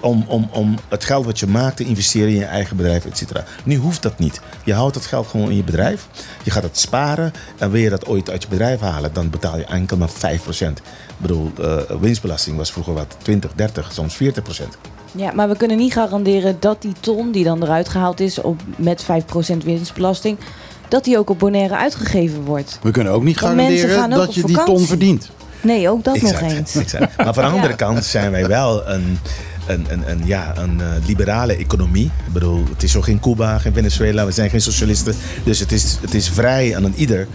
Om, 0.00 0.24
om, 0.28 0.48
om 0.52 0.74
het 0.88 1.04
geld 1.04 1.24
wat 1.24 1.38
je 1.38 1.46
maakt 1.46 1.76
te 1.76 1.84
investeren 1.84 2.28
in 2.28 2.34
je 2.34 2.44
eigen 2.44 2.76
bedrijf, 2.76 3.04
et 3.04 3.18
cetera. 3.18 3.44
Nu 3.64 3.76
hoeft 3.76 4.02
dat 4.02 4.18
niet. 4.18 4.40
Je 4.64 4.74
houdt 4.74 4.94
het 4.94 5.06
geld 5.06 5.26
gewoon 5.26 5.50
in 5.50 5.56
je 5.56 5.64
bedrijf. 5.64 6.06
Je 6.42 6.50
gaat 6.50 6.62
het 6.62 6.78
sparen. 6.78 7.32
En 7.58 7.70
wil 7.70 7.80
je 7.80 7.88
dat 7.90 8.06
ooit 8.06 8.30
uit 8.30 8.42
je 8.42 8.48
bedrijf 8.48 8.80
halen, 8.80 9.10
dan 9.12 9.30
betaal 9.30 9.58
je 9.58 9.64
enkel 9.64 9.96
maar 9.96 10.10
5%. 10.10 10.78
Ik 10.78 10.82
bedoel, 11.18 11.52
eh, 11.60 11.76
winstbelasting 12.00 12.56
was 12.56 12.72
vroeger 12.72 12.94
wat 12.94 13.16
20, 13.22 13.50
30, 13.54 13.92
soms 13.92 14.14
40%. 14.16 14.76
Ja, 15.12 15.32
maar 15.32 15.48
we 15.48 15.56
kunnen 15.56 15.76
niet 15.76 15.92
garanderen 15.92 16.56
dat 16.60 16.82
die 16.82 16.92
ton 17.00 17.32
die 17.32 17.44
dan 17.44 17.62
eruit 17.62 17.88
gehaald 17.88 18.20
is 18.20 18.40
op, 18.40 18.60
met 18.76 19.04
5% 19.04 19.64
winstbelasting, 19.64 20.38
dat 20.88 21.04
die 21.04 21.18
ook 21.18 21.30
op 21.30 21.38
Bonaire 21.38 21.76
uitgegeven 21.76 22.44
wordt. 22.44 22.78
We 22.82 22.90
kunnen 22.90 23.12
ook 23.12 23.22
niet 23.22 23.40
Want 23.40 23.54
garanderen 23.54 23.90
gaan 23.90 24.12
ook 24.12 24.18
dat 24.18 24.34
je 24.34 24.44
die 24.44 24.64
ton 24.64 24.86
verdient. 24.86 25.30
Nee, 25.60 25.90
ook 25.90 26.04
dat 26.04 26.20
nog 26.20 26.40
eens. 26.40 26.76
exact. 26.76 27.16
Maar 27.16 27.34
van 27.34 27.44
de 27.44 27.50
andere 27.50 27.74
kant 27.74 28.04
zijn 28.04 28.30
wij 28.30 28.46
wel 28.46 28.88
een, 28.88 29.18
een, 29.66 29.86
een, 29.88 30.10
een, 30.10 30.26
ja, 30.26 30.56
een 30.56 30.80
eh, 30.80 30.86
liberale 31.06 31.56
economie. 31.56 32.04
Ik 32.26 32.32
bedoel, 32.32 32.64
het 32.70 32.82
is 32.82 32.92
zo 32.92 33.00
geen 33.00 33.20
Cuba, 33.20 33.58
geen 33.58 33.72
Venezuela, 33.72 34.26
we 34.26 34.32
zijn 34.32 34.50
geen 34.50 34.60
socialisten. 34.60 35.14
Dus 35.44 35.58
het 35.58 35.72
is, 35.72 35.98
het 36.00 36.14
is 36.14 36.28
vrij 36.28 36.76
aan 36.76 36.84
een 36.84 36.94
ieder 36.96 37.26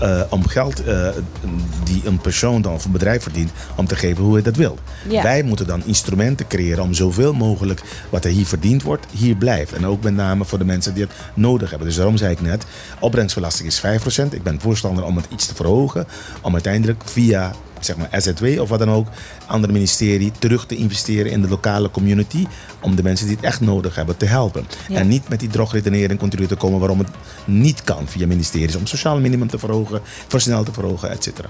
eh, 0.00 0.20
om 0.28 0.46
geld 0.46 0.84
eh, 0.84 1.08
die 1.84 2.02
een 2.04 2.18
persoon 2.18 2.62
dan 2.62 2.72
of 2.72 2.84
een 2.84 2.92
bedrijf 2.92 3.22
verdient, 3.22 3.50
om 3.76 3.86
te 3.86 3.96
geven 3.96 4.24
hoe 4.24 4.32
hij 4.32 4.42
dat 4.42 4.56
wil. 4.56 4.78
Ja. 5.08 5.22
Wij 5.22 5.42
moeten 5.42 5.66
dan 5.66 5.82
instrumenten 5.84 6.46
creëren 6.46 6.82
om 6.82 6.94
zoveel 6.94 7.32
mogelijk 7.32 7.82
wat 8.10 8.24
er 8.24 8.30
hier 8.30 8.46
verdiend 8.46 8.82
wordt, 8.82 9.06
hier 9.10 9.36
blijft. 9.36 9.72
En 9.72 9.86
ook 9.86 10.02
met 10.02 10.14
name 10.14 10.44
voor 10.44 10.58
de 10.58 10.64
mensen 10.64 10.94
die 10.94 11.02
het 11.02 11.12
nodig 11.34 11.70
hebben. 11.70 11.86
Dus 11.86 11.96
daarom 11.96 12.16
zei 12.16 12.32
ik 12.32 12.40
net, 12.40 12.64
opbrengstbelasting 13.00 13.68
is 13.68 13.80
5%. 13.80 14.28
Ik 14.30 14.42
ben 14.42 14.60
voorstander 14.60 15.04
om 15.04 15.16
het 15.16 15.26
iets 15.32 15.46
te 15.46 15.54
verhogen, 15.54 16.06
om 16.40 16.52
uiteindelijk 16.52 17.02
via 17.04 17.52
zeg 17.84 17.96
maar 17.96 18.08
SZW 18.12 18.60
of 18.60 18.68
wat 18.68 18.78
dan 18.78 18.90
ook, 18.90 19.08
andere 19.46 19.72
ministerie 19.72 20.32
terug 20.38 20.66
te 20.66 20.76
investeren 20.76 21.32
in 21.32 21.42
de 21.42 21.48
lokale 21.48 21.90
community. 21.90 22.46
Om 22.80 22.96
de 22.96 23.02
mensen 23.02 23.26
die 23.26 23.36
het 23.36 23.44
echt 23.44 23.60
nodig 23.60 23.94
hebben 23.94 24.16
te 24.16 24.26
helpen. 24.26 24.66
Ja. 24.88 24.98
En 24.98 25.08
niet 25.08 25.28
met 25.28 25.40
die 25.40 25.48
drogredenering 25.48 26.18
continu 26.18 26.46
te 26.46 26.56
komen 26.56 26.78
waarom 26.78 26.98
het 26.98 27.08
niet 27.44 27.84
kan 27.84 28.06
via 28.06 28.26
ministeries. 28.26 28.76
Om 28.76 28.86
sociaal 28.86 29.20
minimum 29.20 29.48
te 29.48 29.58
verhogen, 29.58 30.00
versneld 30.28 30.66
te 30.66 30.72
verhogen, 30.72 31.10
et 31.10 31.22
cetera. 31.22 31.48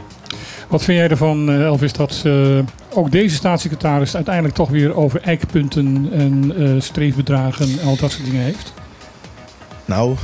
Wat 0.68 0.84
vind 0.84 0.98
jij 0.98 1.09
ervan, 1.09 1.50
eh, 1.50 1.62
Elvis, 1.64 1.92
dat 1.92 2.22
eh, 2.24 2.59
ook 2.90 3.10
deze 3.10 3.34
staatssecretaris 3.34 4.14
uiteindelijk 4.14 4.55
toch 4.55 4.68
weer 4.68 4.96
over 4.96 5.20
eikpunten 5.22 6.09
en 6.12 6.55
eh, 6.56 6.80
streefbedragen 6.80 7.78
en 7.78 7.86
al 7.86 7.96
dat 7.96 8.10
soort 8.10 8.24
dingen 8.24 8.42
heeft? 8.42 8.72
Nou, 9.84 10.16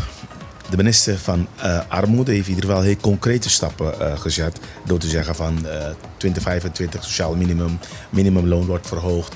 de 0.77 0.83
minister 0.83 1.19
van 1.19 1.49
eh, 1.57 1.81
Armoede 1.89 2.33
heeft 2.33 2.49
in 2.49 2.55
ieder 2.55 2.69
geval 2.69 2.83
heel 2.83 2.97
concrete 2.97 3.51
stappen 3.51 4.01
eh, 4.01 4.19
gezet. 4.19 4.59
Door 4.85 4.99
te 4.99 5.09
zeggen 5.09 5.35
van 5.35 5.67
eh 5.67 5.91
2025 6.17 7.05
sociaal 7.05 7.35
minimum, 7.35 7.79
minimumloon 8.11 8.67
wordt 8.67 8.87
verhoogd. 8.87 9.35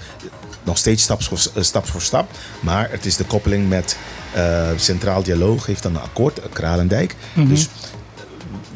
Nog 0.62 0.78
steeds 0.78 1.02
stap 1.02 1.22
voor, 1.22 1.38
stap 1.64 1.86
voor 1.86 2.00
stap. 2.00 2.30
Maar 2.60 2.90
het 2.90 3.06
is 3.06 3.16
de 3.16 3.24
koppeling 3.24 3.68
met 3.68 3.96
Centraal 4.76 5.22
Dialoog 5.22 5.66
heeft 5.66 5.82
dan 5.82 5.94
een 5.94 6.02
akkoord, 6.02 6.40
Kralendijk. 6.52 7.14
Mhm. 7.32 7.48
Dus 7.48 7.68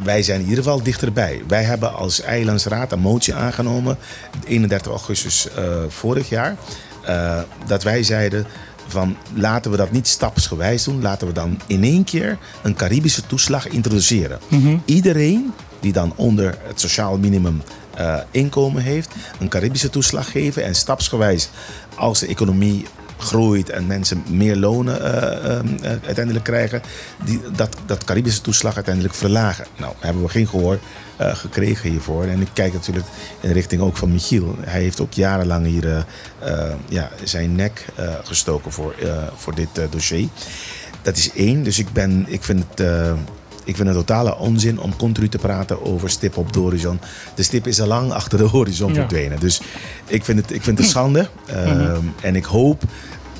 wij 0.03 0.23
zijn 0.23 0.41
in 0.41 0.49
ieder 0.49 0.65
geval 0.65 0.83
dichterbij. 0.83 1.43
Wij 1.49 1.63
hebben 1.63 1.95
als 1.95 2.21
Eilandsraad 2.21 2.93
een 2.93 3.01
motie 3.01 3.35
aangenomen, 3.35 3.99
31 4.45 4.91
augustus 4.93 5.49
vorig 5.89 6.29
jaar. 6.29 6.57
dat 7.67 7.83
wij 7.83 8.03
zeiden 8.03 8.47
van 8.87 9.17
laten 9.35 9.71
we 9.71 9.77
dat 9.77 9.91
niet 9.91 10.09
stapsgewijs 10.09 10.85
doen. 10.85 11.03
Laten 11.03 11.27
we 11.27 11.33
dan 11.33 11.61
in 11.67 11.83
één 11.83 12.05
keer 12.05 12.39
een 12.63 12.75
Caribische 12.75 13.27
toeslag 13.27 13.69
introduceren. 13.69 14.39
Mhm. 14.49 14.77
Iedereen 14.85 15.53
die 15.81 15.93
dan 15.93 16.13
onder 16.17 16.59
het 16.67 16.81
sociaal 16.81 17.19
minimum 17.19 17.63
eh, 17.95 18.19
inkomen 18.31 18.83
heeft, 18.83 19.11
een 19.41 19.49
Caribische 19.49 19.91
toeslag 19.91 20.31
geven 20.31 20.65
en 20.65 20.75
stapsgewijs 20.75 21.49
als 21.95 22.19
de 22.19 22.27
economie 22.27 22.87
groeit 23.23 23.71
en 23.71 23.87
mensen 23.87 24.23
meer 24.29 24.57
lonen 24.57 25.01
eh, 25.01 25.45
eh, 25.45 25.59
eh, 25.59 25.99
uiteindelijk 26.05 26.45
krijgen, 26.45 26.83
die, 27.25 27.41
dat, 27.57 27.77
dat 27.87 28.05
Caribische 28.05 28.41
toeslag 28.41 28.75
uiteindelijk 28.75 29.15
verlagen. 29.15 29.67
Nou, 29.77 29.95
hebben 29.99 30.23
we 30.23 30.29
geen 30.29 30.49
gehoor 30.49 30.79
eh, 31.17 31.35
gekregen 31.37 31.91
hiervoor. 31.91 32.25
En 32.25 32.41
ik 32.41 32.49
kijk 32.53 32.73
natuurlijk 32.73 33.07
in 33.41 33.49
de 33.49 33.55
richting 33.55 33.83
ook 33.83 33.97
van 33.97 34.13
Michiel. 34.13 34.57
Hij 34.61 34.81
heeft 34.81 35.01
ook 35.01 35.13
jarenlang 35.13 35.67
hier 35.67 36.05
ja, 36.89 37.11
zijn 37.25 37.55
nek 37.55 37.85
gestoken 38.25 38.73
voor, 38.73 38.95
voor 39.37 39.55
dit 39.55 39.69
dossier. 39.91 40.29
Dat 41.03 41.17
is 41.17 41.33
één. 41.33 41.63
Dus 41.63 41.79
ik, 41.79 41.93
ben, 41.93 42.25
ik 42.29 42.43
vind 42.43 42.65
het. 42.69 42.87
Ik 43.65 43.77
vind 43.77 43.89
het 43.89 43.97
totale 43.97 44.37
onzin 44.39 44.81
om 44.81 44.97
continu 44.97 45.29
te 45.29 45.39
praten 45.39 45.85
over 45.85 46.11
stip 46.11 46.37
op 46.37 46.53
de 46.53 46.59
horizon. 46.59 47.01
De 47.35 47.43
stip 47.43 47.67
is 47.67 47.81
al 47.81 47.87
lang 47.87 48.13
achter 48.13 48.39
de 48.39 48.45
horizon 48.45 48.89
Ja. 48.89 48.95
verdwenen. 48.95 49.41
Dus 49.41 49.61
ik 50.07 50.25
vind 50.25 50.39
het, 50.41 50.53
ik 50.53 50.63
vind 50.63 50.79
het 50.79 50.87
schande. 50.89 51.29
Ehm, 51.47 51.97
En 52.21 52.37
ik 52.37 52.45
hoop 52.45 52.83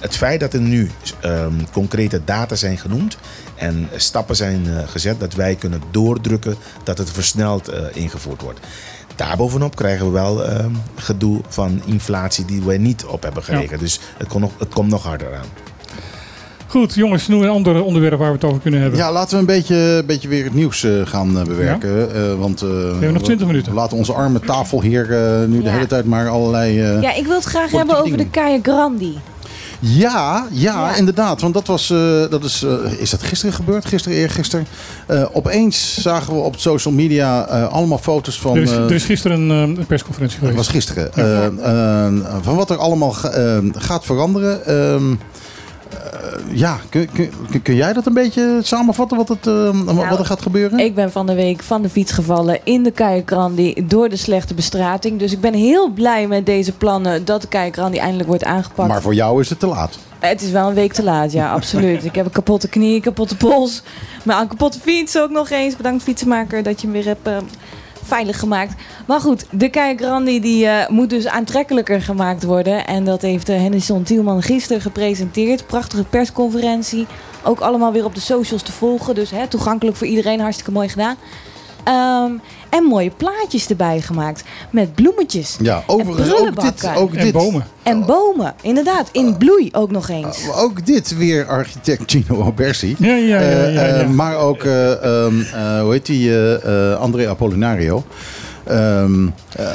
het 0.01 0.17
feit 0.17 0.41
dat 0.41 0.53
er 0.55 0.61
nu 0.61 0.91
ehm, 1.21 1.53
concrete 1.73 2.21
data 2.25 2.55
zijn 2.55 2.79
genoemd 2.79 3.17
en 3.55 3.89
stappen 3.97 4.37
zijn 4.37 4.67
eh, 4.67 4.89
gezet, 4.89 5.21
dat 5.21 5.35
wij 5.35 5.55
kunnen 5.55 5.83
doordrukken 5.91 6.57
dat 6.85 6.99
het 6.99 7.11
versneld 7.11 7.69
eh, 7.69 7.83
ingevoerd 7.93 8.43
wordt. 8.43 8.61
Daarbovenop 9.17 9.77
krijgen 9.77 10.07
we 10.07 10.13
wel 10.13 10.45
ehm, 10.45 10.71
gedoe 10.97 11.41
van 11.49 11.83
inflatie 11.85 12.45
die 12.45 12.63
wij 12.63 12.79
niet 12.79 13.05
op 13.05 13.23
hebben 13.23 13.43
gerekend. 13.43 13.81
Dus 13.81 14.01
het, 14.19 14.35
nog, 14.35 14.51
het 14.59 14.69
komt 14.75 14.91
nog 14.91 15.03
harder 15.03 15.35
aan. 15.37 15.47
Goed, 16.73 16.95
jongens, 16.95 17.29
nu 17.29 17.37
een 17.43 17.49
ander 17.49 17.83
onderwerp 17.83 18.19
waar 18.19 18.29
we 18.29 18.35
het 18.35 18.45
over 18.45 18.61
kunnen 18.61 18.81
hebben. 18.81 18.99
Ja, 18.99 19.13
laten 19.13 19.33
we 19.35 19.39
een 19.41 19.47
beetje, 19.47 19.75
een 19.77 20.07
beetje 20.07 20.29
weer 20.29 20.45
het 20.45 20.55
nieuws 20.55 20.85
eh, 20.85 20.93
gaan 21.05 21.39
eh, 21.39 21.45
bewerken. 21.45 22.15
Eh, 22.15 22.35
want, 22.35 22.63
eh, 22.63 22.69
we 22.69 22.75
hebben 22.91 23.13
nog 23.13 23.23
20 23.23 23.47
minuten. 23.47 23.73
We 23.73 23.79
laten 23.79 23.97
onze 23.97 24.13
arme 24.13 24.41
tafelheer 24.41 25.03
eh, 25.13 25.47
nu 25.49 25.59
de 25.59 25.65
Ja. 25.65 25.71
hele 25.73 25.87
tijd 25.87 26.05
maar 26.05 26.29
allerlei... 26.29 26.81
eh, 26.83 27.03
Ja, 27.03 27.15
ik 27.15 27.27
wil 27.27 27.35
het 27.37 27.45
graag 27.45 27.71
hebben 27.71 28.01
over 28.05 28.17
de. 28.17 28.27
Kaya 28.29 28.59
Grandi. 28.63 29.19
Ja, 29.79 30.47
ja, 30.51 30.73
Ja. 30.91 30.97
inderdaad. 30.97 31.41
Want 31.41 31.55
dat 31.55 31.67
was, 31.67 31.91
eh, 31.91 31.99
dat 32.31 32.45
is, 32.45 32.63
eh, 32.63 32.73
is 33.01 33.11
dat 33.11 33.23
gisteren 33.23 33.55
gebeurd? 33.55 33.85
Gisteren, 33.85 34.19
eergisteren? 34.19 34.67
Eh 35.07 35.25
opeens 35.33 36.01
zagen 36.01 36.35
we 36.35 36.41
op 36.41 36.59
social 36.59 36.95
media 36.95 37.47
eh, 37.49 37.69
allemaal 37.73 37.99
foto's 37.99 38.39
van... 38.41 38.57
er, 38.57 38.63
is, 38.63 38.71
eh, 38.71 38.77
er 38.85 38.93
is 38.93 39.05
gisteren 39.05 39.41
een, 39.51 39.85
persconferentie 39.87 40.39
dat 40.41 40.49
geweest. 40.49 40.67
was 40.67 40.75
gisteren. 40.75 41.15
Eh, 41.15 41.47
eh, 42.07 42.13
van 42.43 42.57
wat 42.57 42.71
er 42.71 42.77
allemaal 42.77 43.11
ga- 43.13 43.61
gaat 43.77 44.05
veranderen. 44.05 44.61
Ehm, 45.93 46.41
ja, 46.57 46.79
kun, 46.89 47.09
kun, 47.13 47.63
kun- 47.63 47.75
jij 47.75 47.93
dat 47.93 48.07
een 48.07 48.13
beetje 48.15 48.59
samenvatten 48.63 49.17
wat, 49.17 49.29
het, 49.29 49.47
eh, 49.47 49.81
wat 50.09 50.19
er 50.19 50.25
gaat 50.27 50.43
gebeuren? 50.43 50.79
Ik 50.79 50.95
ben 50.95 51.13
van 51.13 51.27
de 51.27 51.35
week 51.35 51.63
van 51.63 51.83
de 51.83 51.89
fiets 51.89 52.13
gevallen 52.13 52.59
in 52.65 52.83
de 52.83 52.91
Kijkrandi 52.91 53.75
door 53.87 54.09
de 54.09 54.17
slechte 54.17 54.55
bestrating. 54.55 55.19
Dus 55.19 55.33
ik 55.33 55.41
ben 55.41 55.55
heel 55.55 55.89
blij 55.91 56.27
met 56.27 56.47
deze 56.47 56.73
plannen 56.73 57.25
dat 57.25 57.41
de 57.43 57.49
Kijkrandi 57.49 57.99
eindelijk 57.99 58.29
wordt 58.29 58.45
aangepakt. 58.45 58.89
Maar 58.89 59.03
voor 59.03 59.15
jou 59.15 59.41
is 59.41 59.49
het 59.51 59.59
te 59.61 59.67
laat. 59.67 59.99
Het 60.19 60.43
is 60.43 60.51
wel 60.51 60.69
een 60.69 60.75
week 60.75 60.93
te 60.93 61.03
laat, 61.03 61.33
ja, 61.33 61.53
absoluut. 61.53 62.05
ik 62.11 62.15
heb 62.15 62.25
een 62.25 62.31
kapotte 62.33 62.69
knie, 62.69 63.01
kapotte 63.01 63.37
pols, 63.37 63.83
maar 64.23 64.41
een 64.41 64.49
kapotte 64.49 64.79
fiets 64.81 65.19
ook 65.19 65.31
nog 65.31 65.51
eens. 65.51 65.77
Bedankt 65.77 66.03
fietsenmaker 66.03 66.63
dat 66.63 66.81
je 66.81 66.87
hem 66.87 66.97
weer 66.97 67.05
hebt 67.07 67.27
eh, 67.27 67.37
veilig 68.03 68.39
gemaakt. 68.39 68.75
Maar 69.07 69.21
goed, 69.21 69.47
de 69.51 69.69
Kijkrandi 69.69 70.41
die 70.41 70.67
eh, 70.67 70.89
moet 70.89 71.11
dus 71.11 71.27
aantrekkelijker 71.27 72.03
gemaakt 72.03 72.43
worden. 72.43 72.87
En 72.87 73.05
dat 73.05 73.23
heeft 73.23 73.49
uh, 73.49 73.57
Henderson 73.57 74.03
Tielman 74.03 74.43
gisteren 74.43 74.83
gepresenteerd. 74.83 75.67
Prachtige 75.67 76.05
persconferentie. 76.05 77.07
Ook 77.45 77.61
allemaal 77.61 77.93
weer 77.93 78.05
op 78.05 78.15
de 78.15 78.21
socials 78.21 78.63
te 78.63 78.73
volgen. 78.73 79.15
Dus 79.15 79.31
hè, 79.31 79.47
toegankelijk 79.47 79.97
voor 79.97 80.07
iedereen, 80.07 80.41
hartstikke 80.41 80.73
mooi 80.73 80.89
gedaan. 80.89 81.17
Ehm, 81.85 82.31
en 82.69 82.85
mooie 82.85 83.11
plaatjes 83.17 83.69
erbij 83.69 84.01
gemaakt. 84.01 84.45
Met 84.71 84.95
bloemetjes. 84.95 85.57
Ja, 85.61 85.83
overigens 85.87 86.29
en 86.29 86.35
ook 86.35 86.61
dit, 86.61 86.97
ook 86.97 87.15
En 87.15 87.25
dit. 87.25 87.33
bomen. 87.33 87.65
En 87.83 88.07
bomen, 88.07 88.55
inderdaad. 88.61 89.09
In 89.13 89.37
bloei 89.37 89.69
ook 89.73 89.91
nog 89.91 90.09
eens. 90.09 90.39
Ook 90.55 90.87
dit 90.87 91.17
weer 91.17 91.47
architect 91.47 92.11
Gino 92.11 92.43
Albersi. 92.43 92.97
Ja, 92.99 93.15
ja, 93.15 93.15
ja. 93.15 93.39
Eh, 93.41 93.75
ja, 93.75 93.85
ja. 93.87 94.01
eh, 94.01 94.09
maar 94.09 94.37
ook, 94.37 94.63
eh, 94.63 94.93
ehm, 95.05 95.41
eh, 95.41 95.81
hoe 95.81 95.93
heet 95.93 96.07
die, 96.07 96.37
André 96.97 97.29
Apollinario. 97.29 98.05
Ehm, 98.65 99.27
eh, 99.57 99.67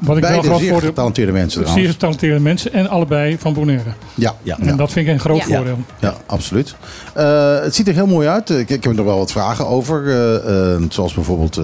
Wat 0.00 0.16
ik 0.16 0.22
wel 0.24 0.42
zeer 0.58 0.70
voor 0.70 0.80
de 0.80 0.86
getalenteerde 0.86 1.32
mensen 1.32 1.62
trouwens. 1.62 1.90
getalenteerde 1.90 2.40
mensen 2.40 2.72
en 2.72 2.88
allebei 2.88 3.38
van 3.38 3.52
Bonaire. 3.52 3.90
Ja, 4.14 4.34
Ja. 4.42 4.58
En 4.60 4.76
dat 4.76 4.92
vind 4.92 5.06
ik 5.06 5.12
een 5.12 5.20
groot 5.20 5.44
Ja. 5.46 5.56
voordeel. 5.56 5.78
Ja, 5.98 6.14
absoluut. 6.26 6.74
Eh, 7.14 7.60
het 7.60 7.74
ziet 7.74 7.88
er 7.88 7.94
heel 7.94 8.06
mooi 8.06 8.28
uit. 8.28 8.50
Ik, 8.50 8.58
ik 8.58 8.68
heb 8.68 8.84
er 8.84 8.94
nog 8.94 9.06
wel 9.06 9.18
wat 9.18 9.32
vragen 9.32 9.66
over. 9.66 10.06
eh, 10.08 10.72
eh, 10.74 10.82
zoals 10.88 11.14
bijvoorbeeld... 11.14 11.60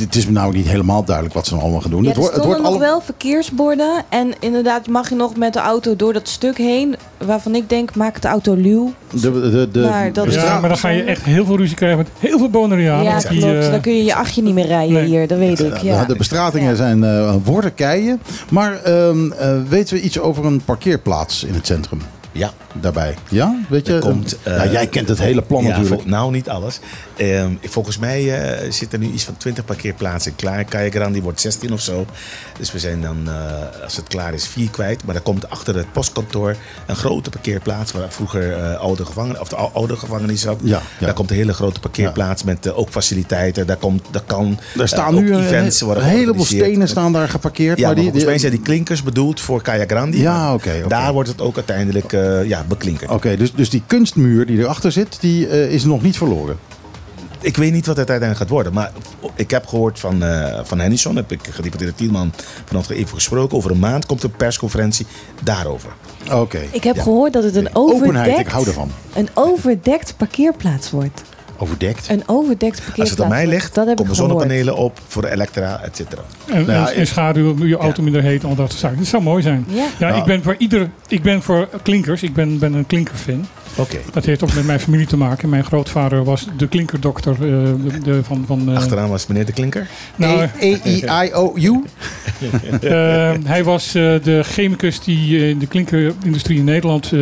het 0.00 0.16
is 0.16 0.26
me 0.26 0.32
namelijk 0.32 0.58
niet 0.58 0.68
helemaal 0.68 1.04
duidelijk 1.04 1.34
wat 1.34 1.44
ze 1.46 1.50
nou 1.52 1.62
allemaal 1.64 1.80
gaan 1.82 1.90
doen. 1.90 2.02
Ja, 2.02 2.06
het 2.08 2.14
er 2.16 2.20
wordt, 2.22 2.34
het 2.36 2.44
stonden 2.44 2.62
wordt 2.62 2.80
nog 2.80 2.82
alle- 2.86 2.92
wel 2.92 3.06
verkeersborden. 3.06 4.04
En 4.08 4.32
inderdaad 4.40 4.88
mag 4.88 5.08
je 5.08 5.14
nog 5.14 5.36
met 5.36 5.52
de 5.52 5.58
auto 5.58 5.96
door 5.96 6.12
dat 6.12 6.28
stuk 6.28 6.58
heen. 6.58 6.96
Waarvan 7.18 7.54
ik 7.54 7.68
denk, 7.68 7.94
maak 7.94 8.20
de 8.22 8.28
auto 8.28 8.54
luw. 8.54 8.92
De, 9.10 9.50
de, 9.50 9.68
de, 9.72 9.80
Maar 9.80 10.12
dat 10.12 10.26
is 10.26 10.34
Ja, 10.34 10.60
maar 10.60 10.68
dan 10.68 10.78
ga 10.78 10.88
je 10.88 11.02
echt 11.02 11.24
heel 11.24 11.44
veel 11.44 11.56
ruzie 11.56 11.76
krijgen 11.76 11.98
met 11.98 12.08
heel 12.18 12.38
veel 12.38 12.48
Bonaireanen. 12.50 13.04
ja, 13.04 13.10
want 13.12 13.28
die, 13.28 13.40
klopt. 13.40 13.64
eh, 13.64 13.70
Dan 13.70 13.80
kun 13.80 13.96
je 13.96 14.04
je 14.04 14.14
achtje 14.14 14.42
niet 14.42 14.54
meer 14.54 14.66
rijden 14.66 14.92
nee. 14.94 15.04
hier. 15.04 15.26
Dat 15.28 15.38
weet 15.38 15.60
ik. 15.60 15.76
Ja. 15.76 16.04
De 16.04 16.16
bestratingen 16.16 16.70
Ja. 16.70 16.76
zijn 16.76 17.04
eh 17.04 17.34
worden 17.44 17.74
keien. 17.74 18.20
Maar 18.50 18.82
ehm, 18.82 19.32
eh, 19.32 19.56
weten 19.68 19.94
we 19.96 20.02
iets 20.02 20.18
over 20.18 20.44
een 20.44 20.60
parkeerplaats 20.64 21.44
in 21.44 21.54
het 21.54 21.66
centrum? 21.66 22.00
Ja. 22.32 22.52
Daarbij. 22.74 23.14
Ja? 23.28 23.60
Weet 23.68 23.86
je? 23.86 23.98
Komt, 23.98 24.36
eh, 24.42 24.56
nou, 24.56 24.70
jij 24.70 24.86
kent 24.86 25.08
het 25.08 25.18
hele 25.18 25.42
plan 25.42 25.64
Ja, 25.64 25.68
natuurlijk. 25.68 26.04
nou, 26.06 26.32
niet 26.32 26.48
alles. 26.48 26.80
Ehm, 27.16 27.52
volgens 27.62 27.98
mij 27.98 28.40
eh 28.40 28.70
zitten 28.72 29.00
er 29.00 29.06
nu 29.06 29.12
iets 29.12 29.24
van 29.24 29.36
20 29.36 29.64
parkeerplaatsen 29.64 30.36
klaar. 30.36 30.64
Kajakran 30.64 31.12
die 31.12 31.22
wordt 31.22 31.40
16 31.40 31.72
of 31.72 31.80
zo. 31.80 32.06
Dus 32.58 32.72
we 32.72 32.78
zijn 32.78 33.00
dan, 33.00 33.16
eh, 33.28 33.82
als 33.84 33.96
het 33.96 34.08
klaar 34.08 34.34
is, 34.34 34.46
vier 34.46 34.70
kwijt. 34.70 35.04
Maar 35.04 35.14
er 35.14 35.20
komt 35.20 35.50
achter 35.50 35.76
het 35.76 35.92
postkantoor 35.92 36.56
een 36.86 36.96
grote 36.96 37.30
parkeerplaats... 37.30 37.92
waar 37.92 38.10
vroeger 38.12 38.76
oude, 38.76 39.04
gevangen, 39.04 39.40
of 39.40 39.48
de 39.48 39.56
ou- 39.56 39.70
oude 39.72 39.96
gevangenis 39.96 40.40
zat. 40.40 40.58
Ja, 40.62 40.82
ja. 40.98 41.04
Daar 41.06 41.14
komt 41.14 41.30
een 41.30 41.36
hele 41.36 41.52
grote 41.52 41.80
parkeerplaats 41.80 42.42
met 42.42 42.72
ook 42.72 42.88
faciliteiten. 42.90 43.66
Daar, 43.66 43.76
komt, 43.76 44.02
daar 44.10 44.22
kan 44.26 44.58
Er 44.78 44.88
staan 44.88 45.14
nu 45.14 45.36
events 45.36 45.80
worden 45.80 46.04
een 46.04 46.08
heleboel 46.10 46.44
stenen 46.44 46.88
staan 46.88 47.12
daar 47.12 47.28
geparkeerd. 47.28 47.78
Ja, 47.78 47.86
maar, 47.86 47.94
die, 47.94 48.04
volgens 48.04 48.24
mij 48.24 48.38
zijn 48.38 48.52
die 48.52 48.60
klinkers 48.60 49.02
bedoeld 49.02 49.40
voor 49.40 49.62
Kaya 49.62 49.84
Grandi. 49.86 50.20
Ja, 50.20 50.54
oké. 50.54 50.84
Daar 50.88 51.12
wordt 51.12 51.28
het 51.28 51.40
ook 51.40 51.56
uiteindelijk 51.56 52.12
ja, 52.48 52.64
beklinkerd. 52.68 53.10
Oké, 53.10 53.36
dus, 53.36 53.52
dus 53.54 53.70
die 53.70 53.82
kunstmuur 53.86 54.46
die 54.46 54.58
erachter 54.58 54.92
zit, 54.92 55.16
die 55.20 55.46
eh, 55.48 55.72
is 55.72 55.84
nog 55.84 56.02
niet 56.02 56.16
verloren. 56.16 56.58
Ik 57.42 57.56
weet 57.56 57.72
niet 57.72 57.86
wat 57.86 57.96
het 57.96 58.10
uiteindelijk 58.10 58.38
gaat 58.38 58.48
worden. 58.56 58.72
Maar 58.72 58.92
ik 59.34 59.50
heb 59.50 59.66
gehoord 59.66 59.98
van, 60.00 60.22
eh 60.22 60.60
van 60.64 60.78
Hennison, 60.80 61.16
heb 61.16 61.32
ik 61.32 61.40
gedeputeerde 61.50 61.94
Tielman 61.94 62.32
vanochtend 62.64 62.98
even 62.98 63.14
gesproken. 63.14 63.56
Over 63.56 63.70
een 63.70 63.78
maand 63.78 64.06
komt 64.06 64.22
een 64.22 64.36
persconferentie 64.36 65.06
daarover. 65.42 65.90
Oké. 66.32 66.60
Ik 66.70 66.84
heb 66.84 66.96
Ja. 66.96 67.02
gehoord 67.02 67.32
dat 67.32 67.44
het 67.44 67.56
een 67.56 67.68
Openheid, 67.72 68.10
overdekt, 68.10 68.38
ik 68.40 68.46
hou 68.48 68.66
ervan. 68.66 68.90
een 69.14 69.28
overdekt 69.34 70.14
parkeerplaats 70.16 70.90
wordt. 70.90 71.22
Overdekt. 71.62 72.08
Een 72.08 72.22
overdekt 72.26 72.74
parkeerplaats. 72.76 73.00
Als 73.00 73.10
het 73.10 73.20
aan 73.20 73.28
mij 73.28 73.46
ligt, 73.46 73.74
dat 73.74 73.94
komen 73.94 74.14
zonnepanelen 74.14 74.76
op 74.76 75.00
voor 75.08 75.22
de 75.22 75.30
elektra, 75.30 75.80
et 75.82 75.96
cetera. 75.96 76.22
En, 76.46 76.66
Nou 76.66 76.88
en, 76.90 76.94
en 76.94 77.06
schaduw, 77.06 77.66
je 77.66 77.76
auto 77.76 78.02
minder 78.02 78.22
heet, 78.22 78.44
al 78.44 78.54
dat 78.54 78.68
soort 78.68 78.80
zaken. 78.80 78.98
Dat 78.98 79.06
zou 79.06 79.22
mooi 79.22 79.42
zijn. 79.42 79.64
Ja. 79.68 79.84
Ja, 79.98 80.08
Nou. 80.08 80.18
ik 80.20 80.24
ben 80.24 80.42
voor 80.42 80.54
ieder, 80.58 80.90
ik 81.08 81.22
ben 81.22 81.42
voor 81.42 81.68
klinkers. 81.82 82.22
Ik 82.22 82.34
ben, 82.34 82.58
ben 82.58 82.72
een 82.74 82.86
klinkerfan. 82.86 83.46
Oké. 83.76 83.96
Dat 84.12 84.24
heeft 84.24 84.42
ook 84.42 84.54
met 84.54 84.66
mijn 84.66 84.80
familie 84.80 85.06
te 85.06 85.16
maken. 85.16 85.48
Mijn 85.48 85.64
grootvader 85.64 86.24
was 86.24 86.46
de 86.56 86.68
klinkerdokter 86.68 87.32
eh, 87.32 87.38
de, 87.38 87.98
de- 88.02 88.24
van... 88.24 88.44
van 88.46 88.70
eh, 88.70 88.76
Achteraan 88.76 89.08
was 89.08 89.26
meneer 89.26 89.46
de 89.46 89.52
Klinker. 89.52 89.86
nou, 90.16 90.48
E-I-O-U. 90.58 91.82
eh, 92.80 93.32
hij 93.44 93.64
was 93.64 93.86
eh, 93.94 94.02
de 94.22 94.40
chemicus 94.42 95.00
die 95.00 95.48
in 95.48 95.58
de 95.58 95.66
klinkerindustrie 95.66 96.58
in 96.58 96.64
Nederland 96.64 97.12
eh, 97.12 97.20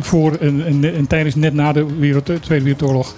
voor 0.00 0.36
en, 0.40 0.66
en, 0.66 0.94
en 0.94 1.06
tijdens 1.06 1.34
net 1.34 1.54
na 1.54 1.72
de 1.72 1.86
wereld, 1.98 2.26
de 2.26 2.40
Tweede 2.40 2.64
Wereldoorlog 2.64 3.14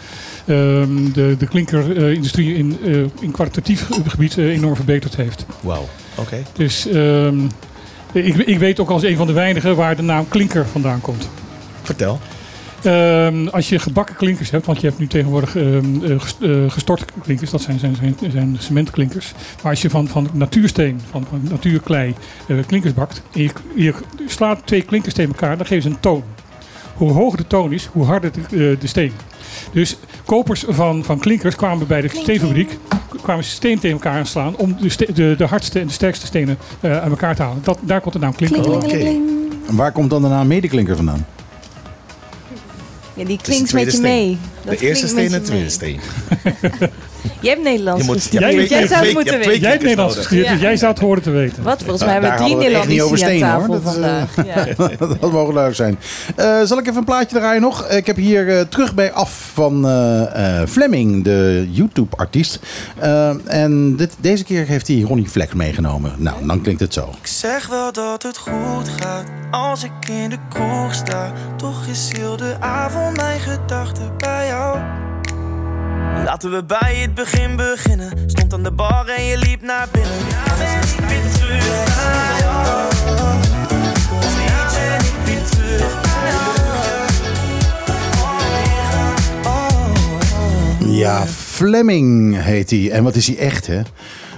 de, 1.12 1.34
de 1.38 1.46
klinkerindustrie 1.48 2.54
in, 2.54 2.78
eh, 2.84 2.96
in 3.20 3.30
kwalitatief 3.30 3.86
gebied 4.06 4.38
eh, 4.38 4.44
enorm 4.44 4.76
verbeterd 4.76 5.16
heeft. 5.16 5.46
Wauw. 5.60 5.88
Oké. 6.14 6.42
Dus 6.52 6.86
ehm, 6.86 7.44
ik, 8.12 8.36
ik 8.36 8.58
weet 8.58 8.80
ook 8.80 8.90
als 8.90 9.02
een 9.02 9.16
van 9.16 9.26
de 9.26 9.32
weinigen 9.32 9.76
waar 9.76 9.96
de 9.96 10.02
naam 10.02 10.28
klinker 10.28 10.66
vandaan 10.66 11.00
komt. 11.00 11.28
Vertel. 11.82 12.18
Ehm, 12.82 13.46
als 13.46 13.68
je 13.68 13.78
gebakken 13.78 14.16
klinkers 14.16 14.50
hebt, 14.50 14.66
want 14.66 14.80
je 14.80 14.86
hebt 14.86 14.98
nu 14.98 15.06
tegenwoordig 15.06 15.56
ehm, 15.56 16.04
eh, 16.04 16.20
ges- 16.20 16.72
gestorte 16.72 17.04
klinkers, 17.22 17.50
dat 17.50 17.60
zijn, 17.60 17.78
zijn, 17.78 17.96
zijn, 18.30 18.56
cementklinkers. 18.58 19.32
Maar 19.62 19.70
als 19.70 19.82
je 19.82 19.90
van, 19.90 20.08
van 20.08 20.28
natuursteen, 20.32 21.00
van, 21.10 21.26
van 21.30 21.40
natuurklei 21.50 22.14
klinkers 22.66 22.94
bakt, 22.94 23.22
en 23.32 23.42
je, 23.42 23.50
je 23.74 23.94
slaat 24.26 24.60
twee 24.64 24.82
klinkers 24.82 25.14
tegen 25.14 25.30
elkaar, 25.30 25.56
dan 25.56 25.66
geven 25.66 25.82
ze 25.82 25.88
een 25.88 26.00
toon. 26.00 26.22
Hoe 26.94 27.12
hoger 27.12 27.38
de 27.38 27.46
toon 27.46 27.72
is, 27.72 27.88
hoe 27.92 28.04
harder 28.04 28.30
de, 28.48 28.76
de 28.80 28.86
steen. 28.86 29.12
Dus 29.72 29.96
kopers 30.24 30.64
van, 30.68 31.04
van 31.04 31.18
klinkers 31.18 31.56
kwamen 31.56 31.86
bij 31.86 32.00
de 32.00 32.08
steenfabriek, 32.08 32.78
kwamen 33.22 33.44
ze 33.44 33.50
steen 33.50 33.74
tegen 33.78 33.90
elkaar 33.96 34.18
aanslaan 34.18 34.56
om 34.56 34.76
de, 34.80 35.12
de, 35.12 35.34
de 35.36 35.44
hardste 35.44 35.80
en 35.80 35.86
de 35.86 35.92
sterkste 35.92 36.26
stenen 36.26 36.58
eh, 36.80 37.02
aan 37.02 37.10
elkaar 37.10 37.34
te 37.34 37.42
halen. 37.42 37.58
Dat, 37.62 37.78
daar 37.82 38.00
komt 38.00 38.12
de 38.14 38.20
naam 38.20 38.34
klinker. 38.34 38.62
Klingelingeling. 38.62 39.28
En 39.68 39.76
Waar 39.76 39.92
komt 39.92 40.10
dan 40.10 40.22
de 40.22 40.28
naam 40.28 40.46
medeklinker 40.46 40.96
vandaan? 40.96 41.26
Ja, 43.14 43.24
die 43.24 43.36
de 43.36 43.42
klinkt 43.42 43.60
met 43.60 43.70
tweede 43.70 43.90
je 43.90 43.96
steen. 43.96 44.02
mee. 44.26 44.38
De 44.64 44.70
Dat 44.70 44.80
eerste 44.80 45.14
klinkt 45.14 45.32
steen 45.32 45.32
en 45.32 45.40
de 45.40 45.46
tweede 45.46 45.70
steen. 45.70 46.00
Je 47.40 47.48
hebt 47.48 47.62
Nederlands 47.62 48.00
Je 48.04 48.10
moet- 48.10 48.28
Jij 48.30 48.50
twee- 48.50 48.86
zou 48.86 49.04
het 49.04 49.12
moeten 49.12 49.38
weten. 49.38 49.60
Jij 49.60 49.70
hebt 49.70 49.82
Nederlands 49.82 50.16
gestudeerd, 50.16 50.48
dus 50.48 50.60
jij 50.60 50.76
zou 50.76 50.92
het 50.92 51.00
horen 51.00 51.22
te 51.22 51.30
weten. 51.30 51.62
Wat? 51.62 51.78
Volgens 51.78 52.00
mij 52.04 52.12
hebben 52.12 52.30
daar 52.30 52.38
we 52.38 52.44
drie 52.44 52.56
over 53.02 53.18
Nederlanders 53.18 53.22
aan 53.22 53.28
stenen, 53.28 53.48
tafel 53.48 53.66
hoor. 53.66 53.82
Dat, 53.82 53.92
vandaag. 53.92 54.36
Ja. 54.46 54.86
dat 55.20 55.32
mogen 55.32 55.54
leuk 55.54 55.74
zijn. 55.74 55.98
Eh, 56.36 56.60
zal 56.64 56.78
ik 56.78 56.86
even 56.86 56.98
een 56.98 57.04
plaatje 57.04 57.36
draaien 57.36 57.60
nog? 57.62 57.88
Ik 57.88 58.06
heb 58.06 58.16
hier 58.16 58.48
eh, 58.48 58.60
terug 58.68 58.94
bij 58.94 59.12
af 59.12 59.50
van 59.54 59.86
eh, 59.86 60.60
eh, 60.60 60.68
Fleming, 60.68 61.24
de 61.24 61.68
YouTube-artiest. 61.70 62.58
Eh, 62.98 63.30
en 63.46 63.96
dit, 63.96 64.12
deze 64.20 64.44
keer 64.44 64.66
heeft 64.66 64.88
hij 64.88 65.00
Ronnie 65.00 65.28
Flex 65.28 65.52
meegenomen. 65.54 66.12
Nou, 66.16 66.46
dan 66.46 66.60
klinkt 66.62 66.80
het 66.80 66.94
zo. 66.94 67.08
Ik 67.20 67.26
zeg 67.26 67.66
wel 67.66 67.92
dat 67.92 68.22
het 68.22 68.38
goed 68.38 68.88
gaat 69.00 69.24
als 69.50 69.84
ik 69.84 69.90
in 70.08 70.30
de 70.30 70.38
kroeg 70.48 70.94
sta. 70.94 71.32
Toch 71.56 71.86
is 71.90 72.10
heel 72.16 72.36
de 72.36 72.54
avond 72.60 73.16
mijn 73.16 73.40
gedachten 73.40 74.10
bij 74.18 74.46
jou. 74.46 74.78
Laten 76.24 76.50
we 76.50 76.64
bij 76.64 76.96
het 76.96 77.14
begin 77.14 77.56
beginnen. 77.56 78.12
Stond 78.26 78.52
aan 78.52 78.62
de 78.62 78.72
bar 78.72 79.06
en 79.06 79.24
je 79.24 79.38
liep 79.38 79.62
naar 79.62 79.88
binnen. 79.92 80.12
Ja, 91.00 91.26
Fleming 91.26 92.42
heet 92.42 92.70
hij. 92.70 92.90
En 92.90 93.02
wat 93.02 93.14
is 93.14 93.26
hij 93.26 93.38
echt, 93.38 93.66
hè? 93.66 93.80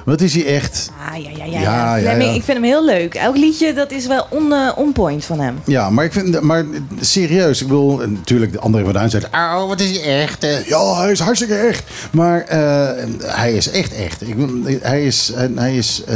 Wat 0.04 0.20
is 0.20 0.34
hij 0.34 0.46
echt? 0.46 0.90
Ah, 1.10 1.22
ja, 1.22 1.30
ja, 1.36 1.44
ja. 1.44 1.60
Ja, 1.60 1.60
ja. 1.60 1.96
ja, 1.96 2.02
Fleming, 2.02 2.30
ja. 2.30 2.36
Ik 2.36 2.42
vind 2.42 2.56
hem 2.56 2.66
heel 2.66 2.84
leuk. 2.84 3.14
Elk 3.14 3.36
liedje 3.36 3.72
dat 3.72 3.90
is 3.90 4.06
wel 4.06 4.26
on, 4.30 4.52
eh, 4.52 4.68
on 4.76 4.92
point 4.92 5.24
van 5.24 5.40
hem. 5.40 5.58
Ja, 5.66 5.90
maar 5.90 6.04
ik 6.04 6.12
vind, 6.12 6.40
maar 6.40 6.64
serieus, 7.00 7.60
ik 7.60 7.66
bedoel, 7.66 7.96
natuurlijk, 7.96 8.52
de 8.52 8.58
André 8.58 8.84
van 8.84 8.92
Duin 8.92 9.10
zegt, 9.10 9.28
oh, 9.34 9.68
wat 9.68 9.80
is 9.80 9.98
hij 10.00 10.20
echt? 10.22 10.44
eh?" 10.44 10.66
Ja, 10.66 11.00
hij 11.00 11.10
is 11.10 11.20
hartstikke 11.20 11.54
echt. 11.54 11.90
Maar 12.12 12.40
eh, 12.40 13.04
hij 13.22 13.52
is 13.52 13.70
echt 13.70 13.94
echt. 13.94 14.22
Ik, 14.28 14.34
hij, 14.82 15.04
is, 15.06 15.32
hij, 15.54 15.76
is, 15.76 16.02
eh, 16.06 16.14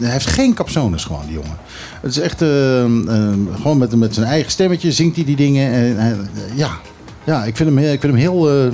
hij 0.00 0.10
heeft 0.10 0.26
geen 0.26 0.54
capsones 0.54 1.04
gewoon, 1.04 1.22
die 1.26 1.34
jongen. 1.34 1.56
Het 2.00 2.10
is 2.10 2.18
echt, 2.18 2.42
eh, 2.42 2.84
eh, 2.84 2.90
gewoon 3.60 3.78
met, 3.78 3.96
met 3.96 4.14
zijn 4.14 4.26
eigen 4.26 4.50
stemmetje 4.50 4.92
zingt 4.92 5.16
hij 5.16 5.24
die 5.24 5.36
dingen. 5.36 5.72
En, 5.98 6.28
ja. 6.54 6.70
ja, 7.24 7.44
ik 7.44 7.56
vind 7.56 7.68
hem, 7.68 7.78
ik 7.78 8.00
vind 8.00 8.12
hem 8.12 8.14
heel... 8.14 8.70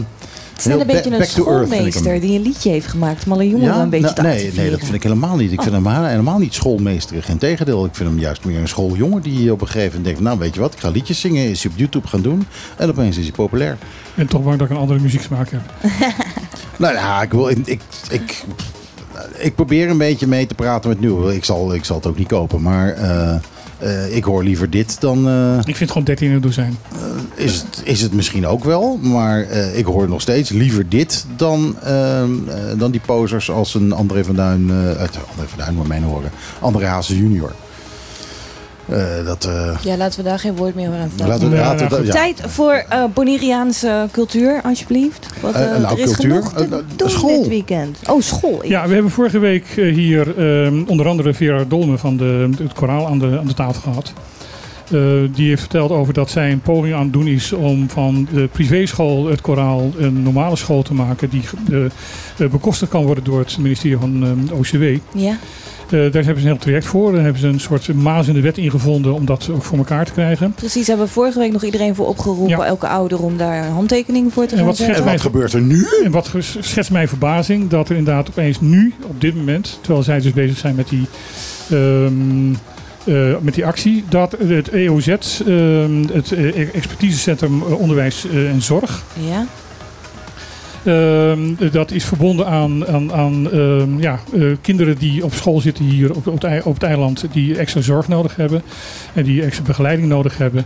Het 0.62 0.68
is 0.68 0.76
net 0.76 0.88
een 0.88 0.94
beetje 0.94 1.18
een 1.18 1.26
schoolmeester 1.26 2.20
die 2.20 2.36
een 2.38 2.42
liedje 2.42 2.70
heeft 2.70 2.86
gemaakt 2.86 3.24
om 3.24 3.32
alle 3.32 3.48
jongeren 3.48 3.80
een 3.80 3.90
beetje 3.90 4.04
nou, 4.04 4.14
te 4.14 4.22
nee, 4.22 4.52
nee, 4.52 4.70
dat 4.70 4.80
vind 4.80 4.94
ik 4.94 5.02
helemaal 5.02 5.36
niet. 5.36 5.52
Ik 5.52 5.62
vind 5.62 5.74
hem 5.74 5.86
helemaal- 5.86 6.08
helemaal 6.08 6.38
niet 6.38 6.54
schoolmeesterig. 6.54 7.28
Integendeel, 7.28 7.84
ik 7.84 7.94
vind 7.94 8.08
hem 8.08 8.18
juist 8.18 8.44
meer 8.44 8.58
een 8.58 8.68
schooljongen 8.68 9.22
die 9.22 9.52
op 9.52 9.60
een 9.60 9.66
gegeven 9.66 9.88
moment 9.88 10.04
denkt... 10.04 10.20
nou, 10.20 10.38
weet 10.38 10.54
je 10.54 10.60
wat, 10.60 10.72
ik 10.72 10.78
ga 10.78 10.88
liedjes 10.88 11.20
zingen, 11.20 11.50
is 11.50 11.62
hij 11.62 11.72
op 11.72 11.78
YouTube 11.78 12.06
gaan 12.06 12.22
doen. 12.22 12.46
En 12.76 12.88
opeens 12.88 13.16
is 13.16 13.22
hij 13.24 13.32
populair. 13.32 13.78
Ben 14.14 14.26
toch 14.26 14.42
bang 14.42 14.58
dat 14.58 14.66
ik 14.68 14.74
een 14.74 14.80
andere 14.80 15.00
muzieksmaak 15.00 15.50
heb. 15.50 15.60
Nou 16.76 16.94
ja, 16.94 17.22
ik, 17.22 17.30
wil, 17.30 17.48
ik, 17.48 17.66
ik, 17.66 17.80
ik, 18.10 18.44
ik 19.38 19.54
probeer 19.54 19.90
een 19.90 19.98
beetje 19.98 20.26
mee 20.26 20.46
te 20.46 20.54
praten 20.54 20.88
met 20.88 21.00
nu. 21.00 21.30
Ik 21.30 21.44
zal, 21.44 21.74
ik 21.74 21.84
zal 21.84 21.96
het 21.96 22.06
ook 22.06 22.18
niet 22.18 22.28
kopen, 22.28 22.62
maar 22.62 22.92
eh, 22.92 23.34
eh, 23.80 24.16
ik 24.16 24.24
hoor 24.24 24.44
liever 24.44 24.70
dit 24.70 25.00
dan... 25.00 25.28
eh, 25.28 25.58
Ik 25.64 25.76
vind 25.76 25.90
gewoon 25.90 26.04
13 26.04 26.30
een 26.30 26.40
dozijn. 26.40 26.76
is, 27.34 27.54
het, 27.54 27.80
is 27.84 28.00
het 28.02 28.12
misschien 28.12 28.46
ook 28.46 28.64
wel, 28.64 28.96
maar 28.96 29.40
ik 29.74 29.84
hoor 29.84 30.08
nog 30.08 30.20
steeds 30.20 30.50
liever 30.50 30.88
dit 30.88 31.26
dan, 31.36 31.76
eh, 31.82 32.22
eh, 32.22 32.28
dan 32.76 32.90
die 32.90 33.00
posers 33.06 33.50
als 33.50 33.74
een 33.74 33.92
André 33.92 34.24
van 34.24 34.34
Duin... 34.34 34.70
uit 34.72 35.18
André 35.30 35.46
van 35.48 35.58
Duin, 35.58 35.74
moet 35.74 35.88
mijn 35.88 36.02
horen. 36.02 36.30
André 36.60 36.86
Hazes 36.86 37.16
junior. 37.16 37.52
Eh, 38.90 39.24
dat, 39.26 39.44
eh, 39.44 39.76
Ja, 39.82 39.96
laten 39.96 40.18
we 40.22 40.28
daar 40.28 40.38
geen 40.38 40.56
woord 40.56 40.74
meer 40.74 40.88
over 40.88 41.00
aan 41.00 41.10
laten 41.28 41.50
we, 41.50 41.56
Ja, 41.56 41.62
laten 41.62 41.88
we- 41.88 41.94
nou, 41.94 42.06
ja. 42.06 42.12
Tijd 42.12 42.40
voor 42.46 42.84
eh 42.88 43.04
Bonaireaanse 43.14 44.08
cultuur, 44.12 44.60
alsjeblieft. 44.64 45.26
Wat, 45.40 45.54
nou, 45.54 45.84
er 45.84 45.98
is 45.98 46.04
cultuur? 46.04 46.14
genoeg 46.14 46.52
te 46.52 46.68
doen 46.96 47.10
school. 47.10 47.38
dit 47.38 47.48
weekend. 47.48 47.98
Oh, 48.10 48.20
school. 48.20 48.60
Ja, 48.66 48.86
we 48.88 48.92
hebben 48.94 49.10
vorige 49.12 49.38
week 49.38 49.66
hier 49.74 50.38
ehm, 50.38 50.82
onder 50.86 51.08
andere 51.08 51.34
Vera 51.34 51.64
Dolme 51.68 51.98
van 51.98 52.16
de, 52.16 52.48
het 52.62 52.72
koraal 52.72 53.06
aan 53.06 53.18
de, 53.18 53.36
aan 53.38 53.46
de 53.46 53.54
tafel 53.54 53.80
gehad. 53.82 54.12
Eh, 54.90 55.00
die 55.34 55.48
heeft 55.48 55.60
verteld 55.60 55.90
over 55.90 56.14
dat 56.14 56.30
zij 56.30 56.52
een 56.52 56.60
poging 56.60 56.94
aan 56.94 57.02
het 57.02 57.12
doen 57.12 57.26
is 57.26 57.52
om 57.52 57.88
van 57.90 58.28
de 58.32 58.48
privéschool 58.52 59.26
het 59.26 59.40
koraal 59.40 59.90
een 59.98 60.22
normale 60.22 60.56
school 60.56 60.82
te 60.82 60.94
maken 60.94 61.30
die 61.30 61.42
bekostigd 62.50 62.90
kan 62.90 63.04
worden 63.04 63.24
door 63.24 63.38
het 63.38 63.58
ministerie 63.58 63.96
van 63.98 64.24
ehm, 64.24 64.58
OCW. 64.58 64.84
Ja. 65.12 65.36
Eh, 65.92 65.98
daar 66.12 66.24
hebben 66.24 66.24
ze 66.24 66.40
een 66.40 66.46
heel 66.46 66.56
traject 66.56 66.86
voor. 66.86 67.12
Daar 67.12 67.22
hebben 67.22 67.40
ze 67.40 67.46
een 67.48 67.60
soort 67.60 67.94
maas 67.94 68.28
in 68.28 68.34
de 68.34 68.40
wet 68.40 68.58
ingevonden 68.58 69.14
om 69.14 69.24
dat 69.24 69.48
ook 69.52 69.62
voor 69.62 69.78
elkaar 69.78 70.04
te 70.04 70.12
krijgen. 70.12 70.52
Precies, 70.54 70.86
hebben 70.86 71.06
we 71.06 71.12
vorige 71.12 71.38
week 71.38 71.52
nog 71.52 71.64
iedereen 71.64 71.94
voor 71.94 72.06
opgeroepen, 72.06 72.48
Ja. 72.58 72.64
elke 72.64 72.88
ouder, 72.88 73.22
om 73.22 73.36
daar 73.36 73.64
een 73.66 73.72
handtekening 73.72 74.32
voor 74.32 74.44
te 74.46 74.50
En 74.50 74.56
gaan 74.56 74.66
wat 74.66 74.76
zetten. 74.76 75.04
En 75.04 75.10
wat 75.10 75.20
gebeurt 75.20 75.52
er 75.52 75.60
nu? 75.60 75.86
En 76.04 76.10
wat 76.10 76.30
schetst 76.60 76.90
mijn 76.90 77.08
verbazing 77.08 77.68
dat 77.68 77.88
er 77.88 77.96
inderdaad 77.96 78.28
opeens 78.28 78.60
nu, 78.60 78.94
op 79.06 79.20
dit 79.20 79.34
moment, 79.34 79.78
terwijl 79.80 80.04
zij 80.04 80.20
dus 80.20 80.32
bezig 80.32 80.58
zijn 80.58 80.74
met 80.74 80.88
die, 80.88 81.06
ehm, 81.70 82.52
eh, 83.04 83.36
met 83.40 83.54
die 83.54 83.66
actie, 83.66 84.04
dat 84.08 84.36
het 84.46 84.68
EOZ, 84.68 85.08
ehm, 85.08 86.04
het 86.12 86.32
eh, 86.32 86.74
Expertisecentrum 86.74 87.62
Onderwijs 87.62 88.26
en 88.52 88.62
Zorg, 88.62 89.02
Ja. 89.28 89.46
Ehm, 90.84 91.70
dat 91.72 91.90
is 91.90 92.04
verbonden 92.04 92.46
aan, 92.46 92.86
aan, 92.86 93.12
aan 93.12 93.52
ehm, 93.52 94.00
ja, 94.00 94.20
eh, 94.34 94.42
kinderen 94.60 94.98
die 94.98 95.24
op 95.24 95.32
school 95.32 95.60
zitten 95.60 95.84
hier 95.84 96.14
op, 96.14 96.26
op, 96.26 96.42
het, 96.42 96.62
op 96.62 96.74
het 96.74 96.82
eiland, 96.82 97.24
die 97.32 97.58
extra 97.58 97.80
zorg 97.80 98.08
nodig 98.08 98.36
hebben 98.36 98.62
en 99.14 99.24
die 99.24 99.42
extra 99.42 99.64
begeleiding 99.64 100.08
nodig 100.08 100.38
hebben. 100.38 100.64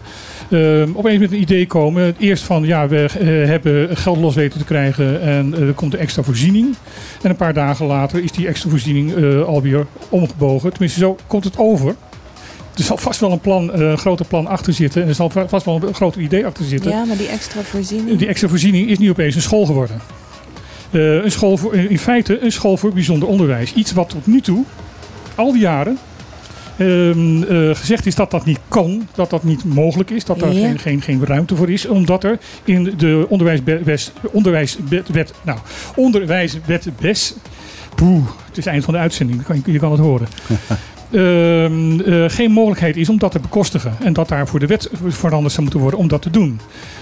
Ehm, 0.51 0.89
opeens 0.95 1.19
met 1.19 1.33
een 1.33 1.41
idee 1.41 1.67
komen. 1.67 2.15
Eerst 2.19 2.45
van 2.45 2.65
ja, 2.65 2.89
we 2.89 3.03
eh, 3.03 3.27
hebben 3.27 3.97
geld 3.97 4.19
los 4.19 4.35
weten 4.35 4.59
te 4.59 4.65
krijgen 4.65 5.21
en 5.21 5.55
eh, 5.55 5.61
er 5.61 5.73
komt 5.73 5.93
een 5.95 5.99
extra 5.99 6.23
voorziening. 6.23 6.75
En 7.23 7.31
een 7.31 7.37
paar 7.37 7.55
dagen 7.55 7.87
later 7.87 8.23
is 8.23 8.33
die 8.33 8.47
extra 8.47 8.71
voorziening 8.71 9.15
alweer 9.45 9.87
omgebogen. 10.09 10.71
Tenminste, 10.71 10.99
zo 10.99 11.17
komt 11.27 11.45
het 11.45 11.59
over. 11.59 11.95
Er 12.77 12.83
zal 12.85 12.97
vast 12.97 13.21
wel 13.21 13.33
een 13.33 13.41
plan, 13.41 13.73
eh, 13.73 13.81
een 13.81 13.99
groter 13.99 14.27
plan 14.27 14.47
achter 14.47 14.73
zitten. 14.73 15.03
En 15.03 15.09
er 15.09 15.15
zal 15.15 15.31
va- 15.31 15.49
vast 15.49 15.65
wel 15.65 15.81
een 15.87 15.95
groter 15.95 16.21
idee 16.21 16.47
achter 16.47 16.65
zitten. 16.65 16.91
ja, 16.91 17.05
maar 17.05 17.17
die 17.17 17.29
extra 17.29 17.61
voorziening. 17.63 18.19
Die 18.19 18.29
extra 18.29 18.49
voorziening 18.49 18.89
is 18.89 18.99
nu 18.99 19.11
opeens 19.11 19.35
een 19.35 19.43
school 19.43 19.67
geworden. 19.67 20.01
Eh, 20.91 21.15
een 21.25 21.31
school 21.31 21.57
voor, 21.57 21.75
in 21.75 21.99
feite 21.99 22.43
een 22.45 22.53
school 22.53 22.77
voor 22.77 22.93
bijzonder 22.93 23.29
onderwijs. 23.29 23.73
Iets 23.75 23.93
wat 23.93 24.09
tot 24.09 24.27
nu 24.27 24.41
toe, 24.41 24.65
al 25.35 25.53
die 25.53 25.61
jaren, 25.61 25.99
ehm, 26.77 27.43
eh, 27.43 27.75
gezegd 27.75 28.07
is 28.07 28.15
dat 28.15 28.31
dat 28.31 28.45
niet 28.45 28.59
kan, 28.69 29.09
dat 29.15 29.31
dat 29.31 29.43
niet 29.45 29.65
mogelijk 29.65 30.11
is, 30.11 30.25
dat 30.25 30.39
daar 30.39 30.53
Ja. 30.53 30.67
geen, 30.67 30.79
geen, 30.79 31.03
geen 31.03 31.25
ruimte 31.25 31.57
voor 31.57 31.71
is, 31.71 31.87
omdat 31.87 32.25
er 32.25 32.39
in 32.65 32.95
de 32.97 33.27
onderwijswet, 33.29 34.13
onderwijswet, 34.33 35.33
nou, 35.43 35.59
onderwijswet 35.97 36.89
BES, 37.01 37.35
poeh, 37.95 38.27
het 38.27 38.59
is 38.59 38.65
het 38.65 38.67
eind 38.67 38.85
van 38.85 38.95
de 38.95 39.01
uitzending, 39.01 39.39
je 39.39 39.45
kan, 39.45 39.73
je 39.73 39.79
kan 39.79 39.91
het 39.93 40.01
horen. 40.01 40.29
ehm, 41.15 42.01
eh, 42.01 42.25
geen 42.27 42.51
mogelijkheid 42.51 42.97
is 42.97 43.09
om 43.09 43.19
dat 43.19 43.33
te 43.33 43.39
bekostigen. 43.39 43.97
En 44.03 44.13
dat 44.13 44.29
daarvoor 44.29 44.61
de 44.61 44.67
wet 44.67 44.91
veranderd 45.09 45.53
zou 45.53 45.63
moeten 45.63 45.81
worden 45.81 45.99
om 45.99 46.09
dat 46.09 46.23
te 46.23 46.31
doen. 46.31 46.61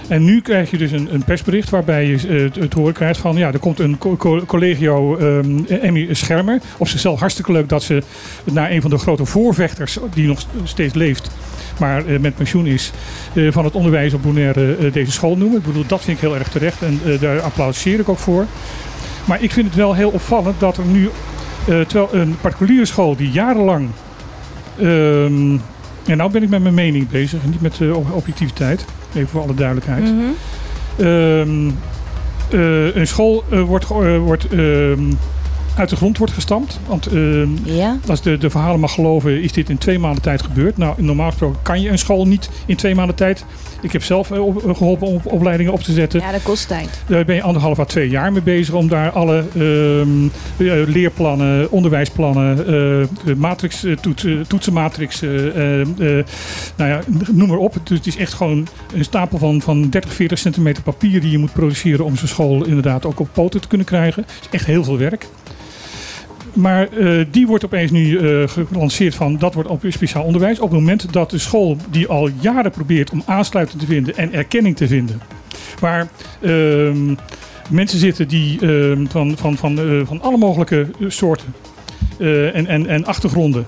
En 0.09 0.25
nu 0.25 0.41
krijg 0.41 0.71
je 0.71 0.79
dus 0.79 0.93
een, 0.93 1.15
een 1.15 1.25
persbericht 1.25 1.71
waarbij 1.71 2.07
je 2.07 2.17
eh, 2.29 2.43
het, 2.43 2.57
het 2.57 2.73
horen 2.73 2.93
krijgt 2.93 3.21
van... 3.21 3.37
ja, 3.37 3.53
er 3.53 3.59
komt 3.59 3.79
een 3.79 3.99
co- 3.99 4.17
co- 4.17 4.45
collegio 4.47 5.17
ehm 5.17 5.65
Emmy 5.69 6.15
Schermer. 6.15 6.61
Op 6.77 6.89
zichzelf 6.89 7.19
hartstikke 7.21 7.53
leuk 7.53 7.69
dat 7.69 7.83
ze 7.83 8.03
naar 8.45 8.71
een 8.71 8.81
van 8.81 8.91
de 8.91 8.99
grote 8.99 9.25
voorvechters... 9.25 9.99
die 10.15 10.27
nog 10.27 10.47
steeds 10.65 10.95
leeft, 10.95 11.31
maar 11.79 12.07
eh, 12.07 12.19
met 12.19 12.35
pensioen 12.35 12.67
is... 12.67 12.93
van 13.51 13.65
het 13.65 13.75
onderwijs 13.75 14.15
op 14.15 14.23
Bonaire 14.23 14.91
deze 14.91 15.13
school 15.13 15.37
noemen. 15.37 15.59
Ik 15.59 15.65
bedoel, 15.65 15.87
dat 15.87 16.03
vind 16.03 16.17
ik 16.17 16.23
heel 16.23 16.37
erg 16.37 16.49
terecht 16.49 16.83
en 16.83 17.01
daar 17.21 17.41
applaudisseer 17.41 18.01
ik 18.01 18.09
ook 18.09 18.19
voor. 18.19 18.47
Maar 19.25 19.43
ik 19.43 19.53
vind 19.53 19.67
het 19.67 19.75
wel 19.75 19.95
heel 19.95 20.11
opvallend 20.11 20.61
dat 20.61 20.77
er 20.77 20.85
nu... 20.85 21.11
terwijl 21.65 22.09
een 22.13 22.37
particuliere 22.41 22.87
school 22.87 23.17
die 23.17 23.31
jarenlang... 23.31 23.89
ehm, 24.79 25.57
en 26.07 26.17
nou 26.17 26.31
ben 26.31 26.43
ik 26.43 26.49
met 26.49 26.63
mijn 26.63 26.75
mening 26.75 27.09
bezig, 27.09 27.43
en 27.43 27.51
niet 27.51 27.61
met 27.61 27.81
eh, 27.81 27.97
ob- 27.97 28.13
objectiviteit. 28.13 28.85
Even 29.15 29.29
voor 29.29 29.43
alle 29.43 29.55
duidelijkheid. 29.55 30.05
Mhm. 30.05 30.23
Ehm, 31.07 31.69
eh, 32.51 32.97
een 32.97 33.07
school 33.07 33.45
eh, 33.51 33.63
wordt, 33.63 33.87
eh, 34.51 34.91
ehm, 34.91 35.01
uit 35.77 35.89
de 35.89 35.97
grond 35.97 36.19
wordt 36.19 36.33
gestampt. 36.33 36.81
Want 36.87 37.09
Ja. 37.65 37.97
als 38.09 38.23
de, 38.23 38.39
de 38.39 38.51
verhalen 38.51 38.81
mag 38.81 38.93
geloven, 38.95 39.43
is 39.43 39.53
dit 39.53 39.69
in 39.71 39.79
twee 39.79 39.99
maanden 39.99 40.23
tijd 40.23 40.43
gebeurd. 40.43 40.77
Nou, 40.77 41.03
normaal 41.03 41.29
gesproken 41.31 41.59
kan 41.63 41.81
je 41.81 41.89
een 41.91 41.99
school 41.99 42.27
niet 42.27 42.51
in 42.67 42.77
twee 42.77 42.95
maanden 42.95 43.15
tijd. 43.17 43.45
Ik 43.83 43.93
heb 43.93 44.03
zelf 44.03 44.31
eh, 44.31 44.45
op- 44.47 44.63
geholpen 44.77 45.07
om 45.07 45.15
op- 45.15 45.27
opleidingen 45.33 45.73
op 45.73 45.81
te 45.83 45.93
zetten. 45.93 46.21
ja, 46.21 46.33
dat 46.33 46.43
kost 46.43 46.69
tijd. 46.69 46.89
Daar 47.07 47.25
ben 47.25 47.35
je 47.35 47.43
anderhalf 47.43 47.79
à 47.79 47.85
twee 47.85 48.09
jaar 48.09 48.33
mee 48.33 48.43
bezig 48.43 48.75
om 48.75 48.89
daar 48.89 49.11
alle 49.11 49.45
eh, 49.55 50.67
leerplannen, 50.87 51.71
onderwijsplannen, 51.71 52.59
eh, 52.59 52.65
de 53.25 53.37
matrix, 53.37 53.85
eh, 53.85 53.97
toets, 53.97 54.25
eh, 54.25 54.33
toetsenmatrix, 54.47 55.23
eh, 55.23 55.47
eh, 55.57 55.81
eh, 55.81 56.25
nou 56.77 56.91
ja, 56.91 57.01
noem 57.33 57.49
maar 57.49 57.57
op. 57.59 57.75
Dus 57.85 57.99
het 57.99 58.07
is 58.07 58.17
echt 58.17 58.33
gewoon 58.33 58.67
een 58.95 59.05
stapel 59.05 59.39
van, 59.39 59.63
van 59.63 59.89
30, 59.91 60.13
40 60.13 60.39
centimeter 60.39 60.83
papier 60.83 61.21
die 61.21 61.31
je 61.31 61.39
moet 61.39 61.53
produceren 61.53 62.05
om 62.05 62.17
zo'n 62.17 62.29
school 62.29 62.65
inderdaad 62.65 63.07
ook 63.07 63.21
op 63.21 63.29
poten 63.33 63.61
te 63.61 63.69
kunnen 63.69 63.87
krijgen. 63.87 64.23
Het 64.23 64.41
is 64.43 64.49
echt 64.51 64.67
heel 64.67 64.85
veel 64.85 64.99
werk. 64.99 65.27
Maar 66.53 66.89
eh, 66.89 67.25
die 67.31 67.47
wordt 67.47 67.65
opeens 67.65 67.91
nu 67.91 68.19
eh, 68.19 68.49
gelanceerd 68.49 69.15
van 69.15 69.39
dat 69.39 69.55
wordt 69.55 69.69
op 69.69 69.85
speciaal 69.89 70.25
onderwijs. 70.25 70.61
Op 70.61 70.71
het 70.71 70.79
moment 70.79 71.13
dat 71.13 71.31
de 71.31 71.39
school 71.39 71.77
die 71.91 72.07
al 72.07 72.29
jaren 72.41 72.71
probeert 72.71 73.11
om 73.11 73.23
aansluiting 73.27 73.81
te 73.81 73.87
vinden 73.87 74.17
en 74.17 74.33
erkenning 74.33 74.77
te 74.77 74.87
vinden. 74.87 75.21
Waar 75.81 76.09
ehm, 76.41 77.15
mensen 77.71 77.99
zitten 77.99 78.29
die 78.29 78.61
ehm, 78.61 79.07
van, 79.07 79.37
van, 79.37 79.57
van, 79.57 79.79
eh, 79.79 80.01
van 80.05 80.21
alle 80.21 80.37
mogelijke 80.37 80.87
soorten 81.09 81.55
en, 82.19 82.67
en, 82.67 82.87
en 82.87 83.05
achtergronden. 83.05 83.67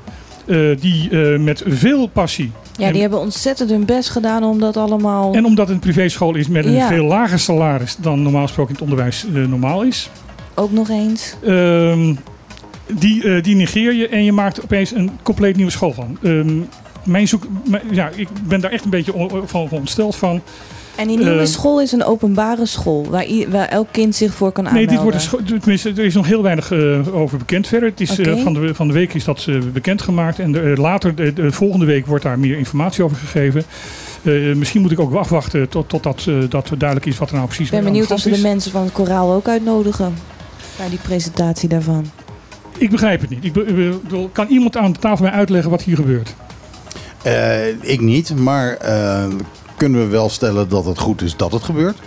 die 0.80 1.16
met 1.38 1.62
veel 1.66 2.06
passie. 2.06 2.50
Ja, 2.76 2.92
die 2.92 3.00
hebben 3.00 3.18
ontzettend 3.20 3.70
hun 3.70 3.84
best 3.84 4.10
gedaan 4.10 4.44
om 4.44 4.58
dat 4.58 4.76
allemaal... 4.76 5.34
En 5.34 5.44
omdat 5.44 5.66
het 5.66 5.74
een 5.74 5.80
privéschool 5.82 6.34
is 6.34 6.48
met 6.48 6.64
een 6.64 6.72
Ja. 6.72 6.88
veel 6.88 7.04
lager 7.04 7.38
salaris 7.38 7.96
dan 8.00 8.22
normaal 8.22 8.42
gesproken 8.42 8.74
in 8.74 8.80
het 8.80 8.90
onderwijs 8.90 9.26
normaal 9.48 9.82
is. 9.82 10.10
Ook 10.54 10.72
nog 10.72 10.88
eens. 10.88 11.36
Ehm, 11.44 12.14
die, 12.92 13.22
eh, 13.34 13.42
die 13.42 13.54
negeer 13.54 13.92
je 13.94 14.08
en 14.08 14.24
je 14.24 14.32
maakt 14.32 14.62
opeens 14.62 14.90
een 14.90 15.10
compleet 15.22 15.56
nieuwe 15.56 15.70
school 15.70 15.92
van. 15.92 16.18
Ehm, 16.22 16.58
mijn 17.04 17.28
zoek, 17.28 17.46
mijn- 17.68 17.82
ja, 17.90 18.10
ik 18.16 18.28
ben 18.48 18.60
daar 18.60 18.70
echt 18.70 18.84
een 18.84 18.90
beetje 18.90 19.14
on- 19.14 19.30
van, 19.30 19.68
van 19.68 19.78
ontsteld 19.78 20.16
van. 20.16 20.40
En 20.96 21.08
die 21.08 21.16
nieuwe 21.18 21.36
Ehm, 21.38 21.46
school 21.46 21.80
is 21.80 21.92
een 21.92 22.04
openbare 22.04 22.66
school, 22.66 23.06
waar, 23.48 23.68
elk 23.68 23.88
kind 23.90 24.14
zich 24.16 24.34
voor 24.34 24.52
kan 24.52 24.64
Nee, 24.64 24.72
aanmelden. 24.72 24.94
dit 24.94 25.02
wordt 25.02 25.16
een 25.16 25.22
scho- 25.48 25.58
tenminste, 25.58 25.88
er 25.88 26.04
is 26.04 26.14
nog 26.14 26.26
heel 26.26 26.42
weinig 26.42 26.70
eh, 26.72 27.14
over 27.16 27.38
bekend 27.38 27.66
verder. 27.66 27.88
Het 27.88 28.00
is, 28.00 28.18
eh, 28.18 28.42
van, 28.42 28.52
de, 28.54 28.74
van 28.74 28.86
de 28.86 28.92
week 28.92 29.14
is 29.14 29.24
dat 29.24 29.48
bekendgemaakt. 29.72 30.38
En 30.38 30.52
de, 30.52 30.60
later, 30.76 31.14
de, 31.14 31.32
de 31.32 31.52
volgende 31.52 31.84
week, 31.84 32.06
wordt 32.06 32.24
daar 32.24 32.38
meer 32.38 32.58
informatie 32.58 33.04
over 33.04 33.16
gegeven. 33.16 33.64
Misschien 34.56 34.80
moet 34.80 34.90
ik 34.90 35.00
ook 35.00 35.14
afwachten 35.14 35.68
tot, 35.68 35.88
totdat 35.88 36.24
dat 36.48 36.70
duidelijk 36.78 37.06
is 37.08 37.18
wat 37.18 37.28
er 37.28 37.34
nou 37.34 37.46
precies 37.46 37.66
Ik 37.66 37.72
ben 37.72 37.84
benieuwd 37.84 38.10
of 38.10 38.20
ze 38.20 38.28
de 38.28 38.34
is. 38.34 38.40
mensen 38.42 38.70
van 38.70 38.82
het 38.82 38.92
koraal 38.92 39.32
ook 39.32 39.48
uitnodigen. 39.48 40.14
Bij 40.76 40.88
die 40.88 40.98
presentatie 40.98 41.68
daarvan. 41.68 42.06
Ik 42.78 42.90
begrijp 42.90 43.20
het 43.20 43.30
niet. 43.30 43.44
Ik 43.44 43.52
kan 44.32 44.46
iemand 44.46 44.76
aan 44.76 44.92
de 44.92 44.98
tafel 44.98 45.24
mij 45.24 45.34
uitleggen 45.34 45.70
wat 45.70 45.82
hier 45.82 45.96
gebeurt? 45.96 46.34
Eh, 47.22 47.68
ik 47.68 48.00
niet, 48.00 48.36
maar 48.36 48.76
eh, 48.76 49.24
kunnen 49.76 50.00
we 50.00 50.06
wel 50.06 50.28
stellen 50.28 50.68
dat 50.68 50.84
het 50.84 50.98
goed 50.98 51.22
is 51.22 51.36
dat 51.36 51.52
het 51.52 51.62
gebeurt? 51.62 51.98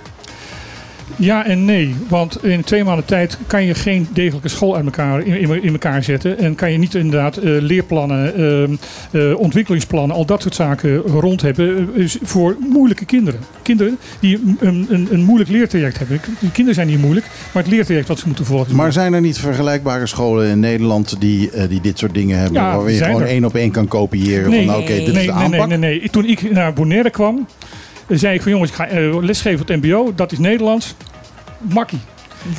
Ja 1.17 1.45
en 1.45 1.65
nee, 1.65 1.95
want 2.07 2.43
in 2.43 2.63
twee 2.63 2.83
maanden 2.83 3.05
tijd 3.05 3.37
kan 3.47 3.63
je 3.63 3.73
geen 3.73 4.07
degelijke 4.13 4.47
school 4.47 4.75
uit 4.75 4.85
elkaar, 4.85 5.25
in, 5.25 5.71
elkaar 5.71 6.03
zetten. 6.03 6.37
En 6.37 6.55
kan 6.55 6.71
je 6.71 6.77
niet 6.77 6.95
inderdaad 6.95 7.37
eh, 7.37 7.43
leerplannen, 7.43 8.35
ehm, 8.35 8.75
eh, 9.11 9.39
ontwikkelingsplannen, 9.39 10.15
al 10.15 10.25
dat 10.25 10.41
soort 10.41 10.55
zaken 10.55 10.97
rond 10.97 11.41
hebben 11.41 11.89
eh, 11.95 12.03
is 12.03 12.17
voor 12.21 12.55
moeilijke 12.69 13.05
kinderen. 13.05 13.39
Kinderen 13.61 13.97
die 14.19 14.39
een, 14.59 14.87
een, 14.89 15.07
een 15.11 15.23
moeilijk 15.23 15.49
leertraject 15.49 15.97
hebben. 15.97 16.21
Die 16.39 16.51
kinderen 16.51 16.75
zijn 16.75 16.87
niet 16.87 17.01
moeilijk, 17.01 17.25
maar 17.53 17.63
het 17.63 17.71
leertraject 17.71 18.07
wat 18.07 18.19
ze 18.19 18.27
moeten 18.27 18.45
volgen. 18.45 18.67
is 18.67 18.73
Maar 18.73 18.93
zijn 18.93 19.13
er 19.13 19.21
niet 19.21 19.39
vergelijkbare 19.39 20.07
scholen 20.07 20.47
in 20.47 20.59
Nederland 20.59 21.21
die, 21.21 21.49
die 21.69 21.81
dit 21.81 21.99
soort 21.99 22.13
dingen 22.13 22.37
hebben? 22.37 22.61
Ja, 22.61 22.77
waar 22.77 22.91
je 22.91 23.03
gewoon 23.03 23.21
er. 23.21 23.27
één 23.27 23.45
op 23.45 23.55
één 23.55 23.71
kan 23.71 23.87
kopiëren? 23.87 24.49
Nee, 24.49 24.65
van, 24.65 24.75
nou, 24.75 24.85
dit 24.85 25.07
is 25.07 25.13
nee, 25.13 25.25
de 25.25 25.33
nee, 25.33 25.49
nee, 25.49 25.67
nee, 25.67 25.77
nee. 25.77 26.09
Toen 26.09 26.25
ik 26.25 26.51
naar 26.51 26.73
Bonaire 26.73 27.09
kwam, 27.09 27.47
zei 28.07 28.35
ik 28.35 28.41
van 28.41 28.51
jongens, 28.51 28.69
ik 28.69 28.75
ga 28.75 28.87
eh, 28.87 29.17
lesgeven 29.21 29.61
op 29.61 29.67
het 29.67 29.77
mbo. 29.77 30.13
Dat 30.15 30.31
is 30.31 30.39
Nederlands. 30.39 30.95
Makkie. 31.73 31.99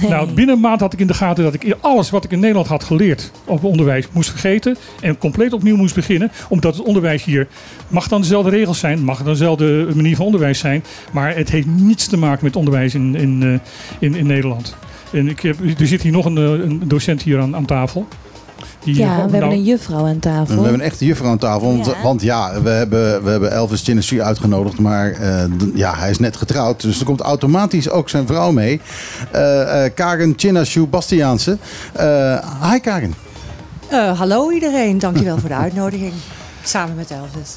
Nou, 0.08 0.32
binnen 0.32 0.54
een 0.54 0.60
maand 0.60 0.80
had 0.80 0.92
ik 0.92 1.00
in 1.00 1.06
de 1.06 1.14
gaten 1.14 1.44
dat 1.44 1.54
ik 1.54 1.76
alles 1.80 2.10
wat 2.10 2.24
ik 2.24 2.30
in 2.30 2.40
Nederland 2.40 2.66
had 2.66 2.84
geleerd 2.84 3.32
op 3.44 3.64
onderwijs 3.64 4.06
moest 4.12 4.30
vergeten. 4.30 4.76
En 5.00 5.18
compleet 5.18 5.52
opnieuw 5.52 5.76
moest 5.76 5.94
beginnen. 5.94 6.30
Omdat 6.48 6.76
het 6.76 6.86
onderwijs 6.86 7.24
hier 7.24 7.46
mag 7.88 8.08
dan 8.08 8.20
dezelfde 8.20 8.50
regels 8.50 8.78
zijn, 8.78 9.04
mag 9.04 9.16
dan 9.16 9.26
dezelfde 9.26 9.88
manier 9.94 10.16
van 10.16 10.24
onderwijs 10.24 10.58
zijn. 10.58 10.84
Maar 11.12 11.36
het 11.36 11.50
heeft 11.50 11.66
niets 11.66 12.06
te 12.06 12.16
maken 12.16 12.44
met 12.44 12.56
onderwijs 12.56 12.94
in, 12.94 13.14
in, 13.14 13.42
eh, 13.42 14.08
in, 14.08 14.14
in 14.14 14.26
Nederland. 14.26 14.76
En 15.12 15.28
ik 15.28 15.40
heb, 15.40 15.56
er 15.78 15.86
zit 15.86 16.02
hier 16.02 16.12
nog 16.12 16.24
een, 16.24 16.36
eh, 16.36 16.44
een 16.44 16.82
docent 16.84 17.22
hier 17.22 17.40
aan, 17.40 17.56
aan 17.56 17.66
tafel. 17.66 18.08
Die, 18.94 19.04
Ja, 19.04 19.14
we 19.14 19.20
hebben 19.20 19.40
nou- 19.40 19.52
een 19.52 19.64
juffrouw 19.64 20.06
aan 20.06 20.18
tafel. 20.18 20.44
We 20.46 20.52
hebben 20.62 20.80
een 20.80 20.86
echte 20.86 21.04
juffrouw 21.04 21.30
aan 21.30 21.38
tafel. 21.38 21.66
Want 21.72 21.86
Ja. 21.86 21.92
ja, 21.96 22.02
want 22.02 22.22
ja 22.22 22.62
we, 22.62 22.68
hebben, 22.70 23.24
we 23.24 23.30
hebben 23.30 23.52
Elvis 23.52 23.82
Tennessee 23.82 24.22
uitgenodigd. 24.22 24.78
Maar 24.78 25.10
eh, 25.10 25.44
ja, 25.74 25.94
hij 25.96 26.10
is 26.10 26.18
net 26.18 26.36
getrouwd. 26.36 26.80
Dus 26.80 26.98
er 26.98 27.04
komt 27.04 27.20
automatisch 27.20 27.90
ook 27.90 28.08
zijn 28.08 28.26
vrouw 28.26 28.52
mee. 28.52 28.80
Eh 29.30 29.84
eh 29.84 29.92
Karen 29.94 30.32
Chinashu 30.36 30.86
Bastiaanse. 30.86 31.58
Eh 31.92 32.70
hi 32.70 32.78
Karen. 32.78 33.14
Eh, 33.88 34.18
hallo 34.18 34.50
iedereen, 34.50 34.98
dankjewel 34.98 35.38
voor 35.38 35.48
de 35.48 35.54
uitnodiging. 35.54 36.12
Samen 36.64 36.96
met 36.96 37.10
Elvis. 37.10 37.56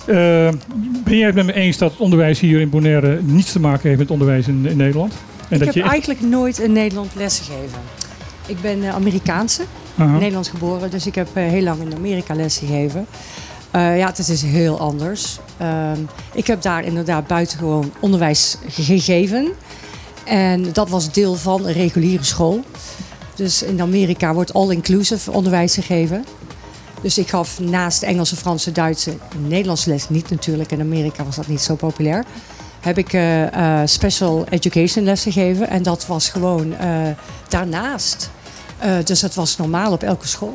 Ben 1.04 1.18
jij 1.18 1.26
het 1.26 1.36
met 1.36 1.46
me 1.46 1.54
eens 1.54 1.78
dat 1.78 1.92
het 1.92 2.00
onderwijs 2.00 2.40
hier 2.40 2.60
in 2.60 2.70
Bonaire 2.70 3.20
niets 3.22 3.52
te 3.52 3.60
maken 3.60 3.88
heeft 3.88 4.00
met 4.00 4.12
onderwijs 4.12 4.48
in, 4.48 4.66
in 4.66 4.78
Nederland? 4.78 5.14
En 5.14 5.18
ik 5.50 5.66
dat 5.66 5.74
heb 5.74 5.84
je 5.84 5.90
eigenlijk 5.90 6.22
nooit 6.22 6.60
in 6.60 6.72
Nederland 6.72 7.12
lesgegeven. 7.16 7.80
Ik 8.52 8.62
ben 8.62 8.84
eh, 8.84 8.94
Amerikaanse, 8.96 9.64
Aha. 9.98 10.18
Nederlands 10.18 10.50
geboren, 10.50 10.90
dus 10.92 11.06
ik 11.06 11.16
heb 11.16 11.28
eh, 11.34 11.44
heel 11.44 11.62
lang 11.64 11.82
in 11.82 11.96
Amerika 11.96 12.34
lesgegeven. 12.36 13.06
Eh 13.72 13.98
ja, 13.98 14.08
het 14.08 14.18
is 14.30 14.42
heel 14.42 14.80
anders. 14.80 15.40
Ehm, 15.58 16.00
ik 16.34 16.48
heb 16.48 16.62
daar 16.62 16.84
inderdaad 16.84 17.28
buitengewoon 17.28 17.92
onderwijs 18.00 18.58
ge- 18.68 18.84
gegeven. 18.84 19.52
En 20.26 20.74
dat 20.74 20.90
was 20.90 21.12
deel 21.12 21.36
van 21.36 21.66
een 21.66 21.74
reguliere 21.74 22.24
school. 22.24 22.64
Dus 23.36 23.64
in 23.64 23.82
Amerika 23.82 24.34
wordt 24.34 24.54
all-inclusive 24.54 25.32
onderwijs 25.32 25.74
gegeven. 25.74 26.26
Dus 27.02 27.18
ik 27.18 27.30
gaf 27.30 27.60
naast 27.60 28.04
Engelse, 28.04 28.36
Franse, 28.36 28.72
Duitse, 28.72 29.12
Nederlands 29.48 29.86
les 29.86 30.10
niet 30.10 30.30
natuurlijk. 30.30 30.72
In 30.72 30.80
Amerika 30.80 31.24
was 31.24 31.36
dat 31.36 31.48
niet 31.48 31.62
zo 31.62 31.76
populair. 31.76 32.26
Heb 32.80 32.98
ik 32.98 33.18
special 33.86 34.46
education 34.50 35.04
les 35.06 35.22
gegeven. 35.24 35.70
En 35.70 35.84
dat 35.84 36.06
was 36.08 36.30
gewoon 36.30 36.74
daarnaast. 37.50 38.30
Eh, 38.82 38.96
dus 39.04 39.22
het 39.22 39.36
was 39.36 39.58
normaal 39.58 39.92
op 39.92 40.04
elke 40.04 40.28
school. 40.28 40.54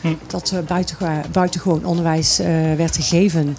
Hm. 0.00 0.14
Dat 0.26 0.50
uh, 0.54 0.60
buitengewoon, 0.60 1.22
buitengewoon 1.32 1.84
onderwijs 1.84 2.38
eh, 2.38 2.46
werd 2.74 2.96
gegeven. 2.96 3.56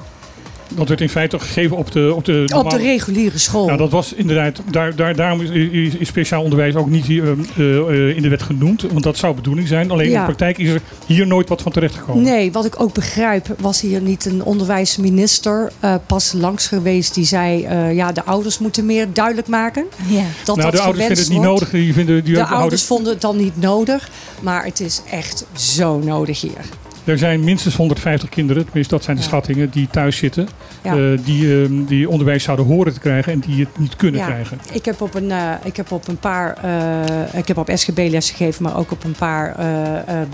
Dat 0.75 0.87
werd 0.87 1.01
in 1.01 1.09
feite 1.09 1.39
gegeven 1.39 1.77
op 1.77 1.91
de 1.91 2.13
op 2.15 2.25
de, 2.25 2.45
Op 2.55 2.69
de 2.69 2.77
reguliere 2.77 3.37
school. 3.37 3.65
Nou, 3.65 3.77
dat 3.77 3.91
was 3.91 4.13
inderdaad, 4.13 4.61
daar, 4.71 4.95
daar, 4.95 5.15
daarom 5.15 5.41
is, 5.41 5.93
speciaal 6.01 6.43
onderwijs 6.43 6.75
ook 6.75 6.89
niet 6.89 7.05
hier, 7.05 7.23
eh, 7.57 7.77
eh, 7.77 8.15
in 8.15 8.21
de 8.21 8.29
wet 8.29 8.41
genoemd. 8.41 8.81
Want 8.81 9.03
dat 9.03 9.17
zou 9.17 9.35
bedoeling 9.35 9.67
zijn. 9.67 9.91
Alleen 9.91 10.05
in 10.05 10.11
Ja. 10.11 10.19
de 10.19 10.25
praktijk 10.25 10.57
is 10.57 10.69
er 10.69 10.81
hier 11.05 11.27
nooit 11.27 11.49
wat 11.49 11.61
van 11.61 11.71
terechtgekomen. 11.71 12.23
Nee, 12.23 12.51
wat 12.51 12.65
ik 12.65 12.81
ook 12.81 12.93
begrijp, 12.93 13.55
was 13.59 13.81
hier 13.81 14.01
niet 14.01 14.25
een 14.25 14.43
onderwijsminister 14.43 15.71
eh, 15.79 15.95
pas 16.05 16.31
langs 16.33 16.67
geweest 16.67 17.13
die 17.13 17.25
zei: 17.25 17.63
eh, 17.63 17.93
ja, 17.95 18.11
de 18.11 18.23
ouders 18.23 18.59
moeten 18.59 18.85
meer 18.85 19.07
duidelijk 19.13 19.47
maken. 19.47 19.85
Ja. 20.07 20.23
Dat 20.43 20.55
nou, 20.55 20.71
dat 20.71 20.79
de 20.79 20.81
ouders 20.81 21.05
vinden 21.05 21.23
het 21.23 21.33
niet 21.33 21.43
wordt. 21.45 21.51
nodig. 21.53 21.69
Die 21.69 21.93
vinden, 21.93 22.23
die 22.23 22.33
De 22.33 22.39
ouders, 22.39 22.59
ouders 22.59 22.83
vonden 22.83 23.11
het 23.13 23.21
dan 23.21 23.37
niet 23.37 23.57
nodig, 23.61 24.09
maar 24.41 24.65
het 24.65 24.79
is 24.79 25.01
echt 25.11 25.45
zo 25.53 25.99
nodig 25.99 26.41
hier. 26.41 26.65
Er 27.11 27.17
zijn 27.17 27.43
minstens 27.43 27.75
150 27.75 28.29
kinderen, 28.29 28.63
tenminste 28.63 28.93
dat 28.95 29.03
zijn 29.03 29.15
de 29.15 29.21
Ja. 29.21 29.27
schattingen, 29.27 29.69
die 29.69 29.87
thuis 29.91 30.17
zitten. 30.17 30.47
Ja. 30.83 30.95
eh, 30.95 31.19
die, 31.25 31.61
ehm, 31.63 31.83
die 31.85 32.09
onderwijs 32.09 32.43
zouden 32.43 32.65
horen 32.65 32.93
te 32.93 32.99
krijgen 32.99 33.33
en 33.33 33.39
die 33.39 33.59
het 33.59 33.77
niet 33.79 33.95
kunnen 33.95 34.19
Ja, 34.19 34.25
krijgen. 34.25 34.59
Ik 34.71 34.85
heb 34.85 35.01
op 35.01 35.13
een, 35.15 35.31
eh, 35.31 35.51
ik 35.63 35.75
heb 35.77 35.91
op 35.91 36.07
een 36.07 36.17
paar, 36.17 36.57
eh, 36.61 37.39
ik 37.39 37.47
heb 37.47 37.57
op 37.57 37.69
SGB 37.73 38.07
les 38.11 38.29
gegeven, 38.29 38.63
maar 38.63 38.77
ook 38.77 38.91
op 38.91 39.03
een 39.03 39.15
paar 39.17 39.55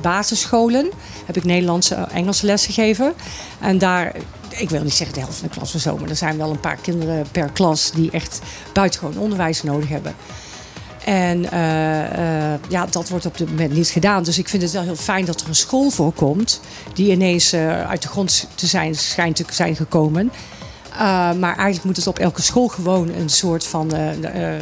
basisscholen 0.02 0.90
heb 1.26 1.38
ik 1.38 1.44
Nederlandse, 1.44 1.96
eh, 1.96 2.16
Engelse 2.16 2.46
les 2.46 2.66
gegeven. 2.66 3.14
En 3.60 3.78
daar, 3.78 4.12
ik 4.50 4.70
wil 4.70 4.84
niet 4.84 4.94
zeggen 4.94 5.16
de 5.16 5.22
helft 5.22 5.38
van 5.38 5.48
de 5.48 5.54
klas 5.54 5.76
of 5.76 5.82
zo, 5.82 5.98
maar 5.98 6.10
er 6.10 6.16
zijn 6.16 6.38
wel 6.38 6.52
een 6.52 6.60
paar 6.60 6.78
kinderen 6.82 7.26
per 7.32 7.50
klas 7.54 7.92
die 7.92 8.12
echt 8.12 8.42
buitengewoon 8.74 9.18
onderwijs 9.18 9.64
nodig 9.64 9.90
hebben. 9.90 10.14
En 11.08 11.52
eh, 11.52 12.54
eh, 12.54 12.60
ja, 12.70 12.86
dat 12.86 13.10
wordt 13.10 13.26
op 13.26 13.38
dit 13.38 13.50
moment 13.50 13.74
niet 13.74 13.88
gedaan. 13.88 14.24
Dus 14.24 14.38
ik 14.38 14.50
vind 14.50 14.62
het 14.62 14.72
wel 14.72 14.82
heel 14.82 14.96
fijn 14.96 15.26
dat 15.26 15.42
er 15.42 15.48
een 15.48 15.56
school 15.56 15.90
voorkomt. 15.90 16.62
die 16.94 17.12
ineens 17.12 17.54
eh, 17.54 17.90
uit 17.90 18.02
de 18.02 18.08
grond 18.08 18.48
te 18.56 18.68
zijn, 18.68 18.96
schijnt 18.96 19.36
te 19.36 19.46
zijn 19.50 19.76
gekomen. 19.76 20.32
Uh, 20.94 21.00
maar 21.34 21.56
eigenlijk 21.56 21.84
moet 21.84 21.96
het 21.96 22.08
op 22.08 22.20
elke 22.20 22.42
school 22.42 22.68
gewoon 22.68 23.10
een 23.10 23.30
soort 23.30 23.64
van 23.64 23.96
uh, 23.96 24.18
uh, 24.18 24.54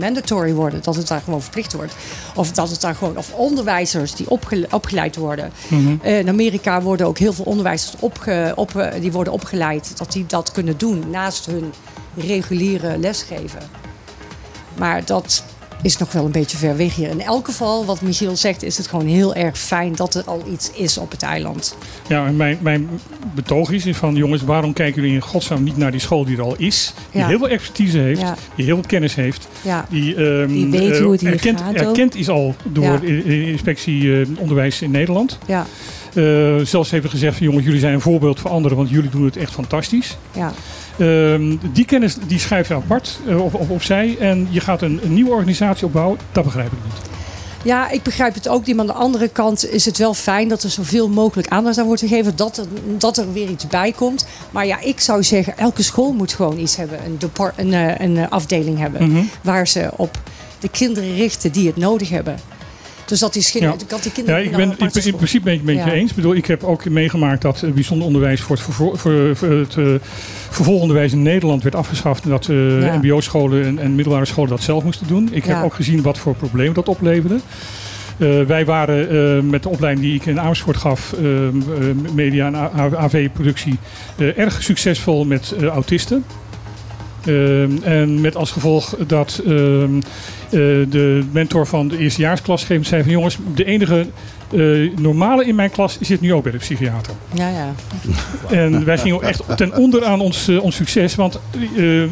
mandatory 0.00 0.52
worden. 0.52 0.82
Dat 0.82 0.96
het 0.96 1.08
daar 1.08 1.20
gewoon 1.20 1.42
verplicht 1.42 1.72
wordt. 1.72 1.94
Of 2.34 2.50
dat 2.52 2.70
het 2.70 2.80
daar 2.80 2.94
gewoon. 2.94 3.16
Of 3.16 3.32
onderwijzers 3.32 4.14
die 4.14 4.30
opgele 4.30 4.66
opgeleid 4.70 5.16
worden. 5.16 5.52
Mhm. 5.68 5.80
Mm 5.80 5.86
-hmm. 5.86 6.10
in 6.10 6.28
Amerika 6.28 6.82
worden 6.82 7.06
ook 7.06 7.18
heel 7.18 7.32
veel 7.32 7.44
onderwijzers 7.44 7.94
opge 7.98 8.52
op, 8.56 8.88
die 9.00 9.12
worden 9.12 9.32
opgeleid. 9.32 9.92
Dat 9.96 10.12
die 10.12 10.26
dat 10.26 10.52
kunnen 10.52 10.78
doen 10.78 11.10
naast 11.10 11.46
hun 11.46 11.72
reguliere 12.16 12.98
lesgeven. 12.98 13.60
Maar 14.78 15.04
dat 15.04 15.44
is 15.82 15.96
nog 15.96 16.12
wel 16.12 16.24
een 16.24 16.30
beetje 16.32 16.56
ver 16.56 16.76
weg 16.76 16.94
hier. 16.94 17.08
In 17.08 17.20
elk 17.20 17.44
geval, 17.46 17.84
wat 17.84 18.00
Michiel 18.00 18.36
zegt, 18.36 18.62
is 18.62 18.76
het 18.76 18.86
gewoon 18.86 19.06
heel 19.06 19.34
erg 19.34 19.58
fijn 19.58 19.94
dat 19.94 20.14
er 20.14 20.22
al 20.26 20.42
iets 20.52 20.70
is 20.70 20.98
op 20.98 21.10
het 21.10 21.22
eiland. 21.22 21.76
Ja, 22.08 22.26
en 22.26 22.36
mijn, 22.36 22.58
mijn 22.60 22.88
betoog 23.34 23.70
is 23.70 23.86
van 23.96 24.14
jongens, 24.14 24.42
waarom 24.42 24.72
kijken 24.72 25.00
jullie 25.02 25.16
in 25.16 25.22
godsnaam 25.22 25.62
niet 25.62 25.76
naar 25.76 25.90
die 25.90 26.00
school 26.00 26.24
die 26.24 26.36
er 26.36 26.42
al 26.42 26.54
is? 26.58 26.94
Die 27.10 27.20
Ja. 27.20 27.26
heel 27.26 27.38
veel 27.38 27.48
expertise 27.48 27.98
heeft, 27.98 28.20
Ja. 28.20 28.34
die 28.56 28.64
heel 28.64 28.74
veel 28.74 28.84
kennis 28.86 29.14
heeft. 29.14 29.48
Ja. 29.62 29.86
Die, 29.90 30.14
ehm, 30.14 30.46
Die 30.48 30.66
weet 30.70 30.90
eh, 30.90 31.00
hoe 31.02 31.12
het 31.12 31.20
hier 31.20 31.32
erkend, 31.32 31.60
gaat 31.60 31.74
erkend 31.74 32.14
is 32.14 32.28
al 32.28 32.54
door 32.64 33.00
de 33.00 33.46
inspectie 33.50 34.20
eh, 34.20 34.26
onderwijs 34.38 34.82
in 34.82 34.90
Nederland. 34.90 35.38
Ja, 35.46 35.66
Eh, 36.14 36.56
zelfs 36.64 36.90
hebben 36.90 37.10
gezegd 37.10 37.36
van 37.36 37.46
jongens, 37.46 37.64
jullie 37.64 37.80
zijn 37.80 37.94
een 37.94 38.00
voorbeeld 38.00 38.40
voor 38.40 38.50
anderen, 38.50 38.76
want 38.76 38.90
jullie 38.90 39.10
doen 39.10 39.24
het 39.24 39.36
echt 39.36 39.52
fantastisch. 39.52 40.16
ja. 40.32 40.52
Ehm, 40.98 41.56
die 41.72 41.84
kennis 41.84 42.16
die 42.26 42.38
schuif 42.38 42.68
je 42.68 42.74
apart 42.74 43.18
eh, 43.26 43.44
op, 43.44 43.54
op, 43.54 43.70
opzij 43.70 44.16
en 44.18 44.48
je 44.50 44.60
gaat 44.60 44.82
een, 44.82 45.00
een 45.02 45.14
nieuwe 45.14 45.30
organisatie 45.30 45.86
opbouwen. 45.86 46.18
Dat 46.32 46.44
begrijp 46.44 46.72
ik 46.72 46.78
niet. 46.84 47.12
Ja, 47.64 47.90
ik 47.90 48.02
begrijp 48.02 48.34
het 48.34 48.48
ook 48.48 48.66
niet. 48.66 48.76
Maar 48.76 48.84
aan 48.88 48.94
de 48.94 49.00
andere 49.00 49.28
kant 49.28 49.70
is 49.70 49.84
het 49.84 49.98
wel 49.98 50.14
fijn 50.14 50.48
dat 50.48 50.62
er 50.62 50.70
zoveel 50.70 51.08
mogelijk 51.08 51.48
aandacht 51.48 51.78
aan 51.78 51.86
wordt 51.86 52.00
gegeven. 52.00 52.36
Dat 52.36 52.56
er, 52.56 52.66
dat 52.98 53.16
er 53.16 53.32
weer 53.32 53.48
iets 53.48 53.66
bij 53.66 53.92
komt. 53.92 54.26
Maar 54.50 54.66
ja, 54.66 54.80
ik 54.80 55.00
zou 55.00 55.22
zeggen, 55.22 55.58
elke 55.58 55.82
school 55.82 56.12
moet 56.12 56.32
gewoon 56.32 56.58
iets 56.58 56.76
hebben. 56.76 56.98
Een, 57.04 57.18
een, 57.56 57.72
eh, 57.72 58.06
een 58.06 58.16
eh, 58.16 58.30
afdeling 58.30 58.78
hebben. 58.78 59.10
Mhm. 59.10 59.22
Waar 59.42 59.68
ze 59.68 59.90
op 59.96 60.18
de 60.58 60.68
kinderen 60.68 61.14
richten 61.14 61.52
die 61.52 61.66
het 61.66 61.76
nodig 61.76 62.08
hebben. 62.08 62.36
Dus 63.06 63.18
dat 63.18 63.34
is 63.36 63.50
geen, 63.50 63.62
Ja. 63.62 63.70
dat 63.70 63.78
die 63.78 63.88
Ja, 64.04 64.10
kinderen 64.12 64.40
ik 64.44 64.50
naar 64.50 64.58
ben 64.60 64.68
in, 64.70 65.04
in 65.04 65.16
principe 65.16 65.44
ben 65.44 65.54
ik 65.54 65.60
het 65.66 65.86
Ja. 65.86 65.92
eens. 65.92 66.10
Ik, 66.10 66.16
bedoel, 66.16 66.34
ik 66.34 66.46
heb 66.46 66.62
ook 66.64 66.88
meegemaakt 66.88 67.42
dat 67.42 67.62
eh, 67.62 67.70
bijzonder 67.70 68.06
onderwijs 68.06 68.40
voor 68.40 68.56
het, 68.56 68.64
voor, 68.64 68.98
voor 68.98 69.50
het 69.50 69.76
eh, 69.76 69.84
vervolgonderwijs 70.50 71.12
in 71.12 71.22
Nederland 71.22 71.62
werd 71.62 71.74
afgeschaft. 71.74 72.24
En 72.24 72.30
dat 72.30 72.48
eh, 72.48 72.80
Ja. 72.82 72.96
mbo-scholen 72.96 73.64
en, 73.64 73.78
en 73.78 73.94
middelbare 73.94 74.24
scholen 74.24 74.50
dat 74.50 74.62
zelf 74.62 74.84
moesten 74.84 75.06
doen. 75.06 75.28
Ik 75.32 75.46
Ja. 75.46 75.54
heb 75.54 75.64
ook 75.64 75.74
gezien 75.74 76.02
wat 76.02 76.18
voor 76.18 76.34
problemen 76.34 76.74
dat 76.74 76.88
opleverde. 76.88 77.38
Eh, 78.18 78.42
wij 78.42 78.64
waren 78.64 79.08
eh, 79.36 79.42
met 79.42 79.62
de 79.62 79.68
opleiding 79.68 80.06
die 80.06 80.14
ik 80.14 80.26
in 80.26 80.40
Amersfoort 80.40 80.76
gaf, 80.76 81.12
eh, 81.12 81.46
eh, 81.46 81.52
media 82.14 82.46
en 82.46 82.56
AV-productie, 82.98 83.78
eh, 84.18 84.38
erg 84.38 84.62
succesvol 84.62 85.24
met 85.24 85.54
eh, 85.60 85.66
autisten. 85.66 86.24
Eh, 87.26 87.86
en 87.86 88.20
met 88.20 88.36
als 88.36 88.50
gevolg 88.50 88.96
dat 89.06 89.42
ehm, 89.46 90.00
eh, 90.54 90.60
de 90.88 91.24
mentor 91.32 91.66
van 91.66 91.88
de 91.88 91.98
eerstejaarsklas 91.98 92.60
gegeven 92.60 92.84
zei 92.84 93.02
van 93.02 93.12
jongens, 93.12 93.38
de 93.54 93.64
enige 93.64 94.06
eh, 94.52 94.98
normale 94.98 95.44
in 95.44 95.54
mijn 95.54 95.70
klas 95.70 95.98
zit 96.00 96.20
nu 96.20 96.32
ook 96.32 96.42
bij 96.42 96.52
de 96.52 96.58
psychiater. 96.58 97.12
Ja, 97.32 97.48
ja. 97.48 97.72
En 98.50 98.84
wij 98.84 98.98
gingen 98.98 99.16
ook 99.16 99.22
echt 99.22 99.42
ten 99.56 99.76
onder 99.76 100.04
aan 100.04 100.20
ons, 100.20 100.48
eh, 100.48 100.62
ons 100.62 100.76
succes. 100.76 101.14
Want 101.14 101.40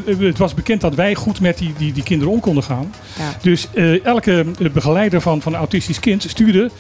het 0.05 0.39
was 0.39 0.55
bekend 0.55 0.81
dat 0.81 0.95
wij 0.95 1.15
goed 1.15 1.41
met 1.41 1.59
die, 1.59 1.73
die, 1.79 1.93
die 1.93 2.03
kinderen 2.03 2.33
om 2.33 2.41
konden 2.41 2.63
gaan. 2.63 2.95
Ja. 3.19 3.37
Dus 3.43 3.69
elke 4.05 4.45
begeleider 4.73 5.21
van, 5.21 5.43
van 5.43 5.53
een 5.53 5.59
autistisch 5.59 6.01
kind 6.01 6.25
stuurde 6.29 6.71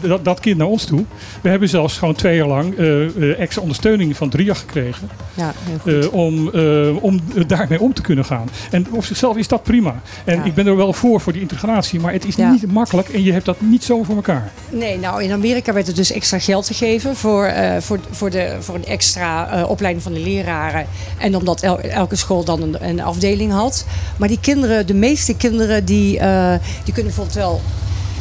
dat, 0.00 0.24
dat 0.24 0.40
kind 0.40 0.56
naar 0.56 0.66
ons 0.66 0.84
toe. 0.84 1.04
We 1.42 1.48
hebben 1.48 1.68
zelfs 1.68 1.98
gewoon 1.98 2.14
twee 2.14 2.36
jaar 2.36 2.46
lang 2.46 2.76
eh, 2.78 3.02
eh, 3.04 3.40
extra 3.40 3.62
ondersteuning 3.62 4.16
van 4.16 4.28
DRIA 4.28 4.54
gekregen. 4.54 5.08
Ja, 5.34 5.52
heel 5.64 5.78
goed. 5.78 6.04
eh, 6.04 6.12
om, 6.14 6.50
eh, 6.54 7.02
om 7.02 7.20
daarmee 7.46 7.80
om 7.80 7.94
te 7.94 8.02
kunnen 8.02 8.24
gaan. 8.24 8.48
En 8.70 8.86
op 8.90 9.04
zichzelf 9.04 9.36
is 9.36 9.48
dat 9.48 9.62
prima. 9.62 10.00
En 10.24 10.36
Ja. 10.36 10.44
ik 10.44 10.54
ben 10.54 10.66
er 10.66 10.76
wel 10.76 10.92
voor, 10.92 11.20
voor 11.20 11.32
die 11.32 11.42
integratie. 11.42 12.00
Maar 12.00 12.12
het 12.12 12.24
is 12.26 12.34
Ja. 12.34 12.50
niet 12.50 12.72
makkelijk 12.72 13.08
en 13.08 13.22
je 13.22 13.32
hebt 13.32 13.44
dat 13.44 13.60
niet 13.60 13.84
zo 13.84 14.02
voor 14.02 14.14
elkaar. 14.16 14.50
Nee, 14.70 14.98
nou 14.98 15.22
in 15.22 15.32
Amerika 15.32 15.72
werd 15.72 15.88
er 15.88 15.94
dus 15.94 16.12
extra 16.12 16.38
geld 16.38 16.66
gegeven 16.66 17.16
voor, 17.16 17.44
eh, 17.44 17.76
voor, 17.80 17.98
voor, 18.10 18.30
de, 18.30 18.56
voor 18.60 18.74
een 18.74 18.84
extra 18.84 19.50
eh, 19.50 19.70
opleiding 19.70 20.02
van 20.04 20.12
de 20.12 20.20
leraren. 20.20 20.86
En 21.18 21.36
omdat 21.36 21.62
el- 21.62 21.80
elke 21.80 22.16
school 22.16 22.44
dan 22.44 22.62
een, 22.62 22.88
een 22.88 23.00
afdeling 23.02 23.52
had. 23.52 23.86
Maar 24.16 24.28
die 24.28 24.38
kinderen, 24.40 24.86
de 24.86 24.94
meeste 24.94 25.36
kinderen, 25.36 25.84
die, 25.84 26.18
eh, 26.18 26.54
die 26.84 26.94
kunnen 26.94 27.12
bijvoorbeeld 27.14 27.36
wel 27.36 27.60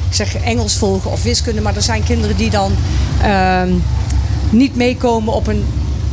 ik 0.09 0.15
zeg 0.15 0.35
Engels 0.35 0.77
volgen 0.77 1.11
of 1.11 1.23
wiskunde. 1.23 1.61
Maar 1.61 1.75
er 1.75 1.81
zijn 1.81 2.03
kinderen 2.03 2.37
die 2.37 2.49
dan 2.49 2.75
ehm, 3.21 3.73
niet 4.49 4.75
meekomen 4.75 5.33
op 5.33 5.47
een 5.47 5.63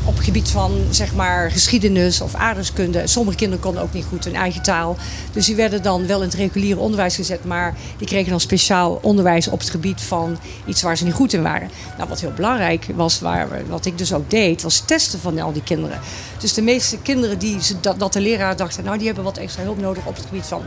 op 0.06 0.16
het 0.16 0.24
gebied 0.24 0.48
van 0.48 0.72
zeg 0.90 1.14
maar, 1.14 1.50
geschiedenis 1.50 2.20
of 2.20 2.34
aardrijkskunde. 2.34 3.06
Sommige 3.06 3.36
kinderen 3.36 3.64
konden 3.64 3.82
ook 3.82 3.92
niet 3.92 4.04
goed 4.04 4.24
hun 4.24 4.34
eigen 4.34 4.62
taal. 4.62 4.96
Dus 5.32 5.46
die 5.46 5.54
werden 5.54 5.82
dan 5.82 6.06
wel 6.06 6.18
in 6.18 6.28
het 6.28 6.34
reguliere 6.34 6.80
onderwijs 6.80 7.14
gezet. 7.14 7.44
Maar 7.44 7.74
die 7.98 8.06
kregen 8.06 8.30
dan 8.30 8.40
speciaal 8.40 8.98
onderwijs 9.02 9.48
op 9.48 9.58
het 9.58 9.70
gebied 9.70 10.00
van 10.00 10.38
iets 10.66 10.82
waar 10.82 10.96
ze 10.96 11.04
niet 11.04 11.14
goed 11.14 11.32
in 11.32 11.42
waren. 11.42 11.70
Nou, 11.96 12.08
wat 12.08 12.20
heel 12.20 12.32
belangrijk 12.32 12.86
was, 12.94 13.20
waar, 13.20 13.48
wat 13.68 13.86
ik 13.86 13.98
dus 13.98 14.12
ook 14.12 14.30
deed, 14.30 14.62
was 14.62 14.80
testen 14.80 15.20
van 15.20 15.38
al 15.38 15.52
die 15.52 15.62
kinderen. 15.62 16.00
Dus 16.38 16.54
de 16.54 16.62
meeste 16.62 16.98
kinderen 16.98 17.38
die 17.38 17.62
ze, 17.62 17.80
dat, 17.80 17.98
dat 17.98 18.12
de 18.12 18.20
leraar 18.20 18.56
dachten, 18.56 18.84
nou 18.84 18.96
die 18.96 19.06
hebben 19.06 19.24
wat 19.24 19.36
extra 19.36 19.62
hulp 19.62 19.80
nodig 19.80 20.06
op 20.06 20.16
het 20.16 20.26
gebied 20.26 20.46
van 20.46 20.62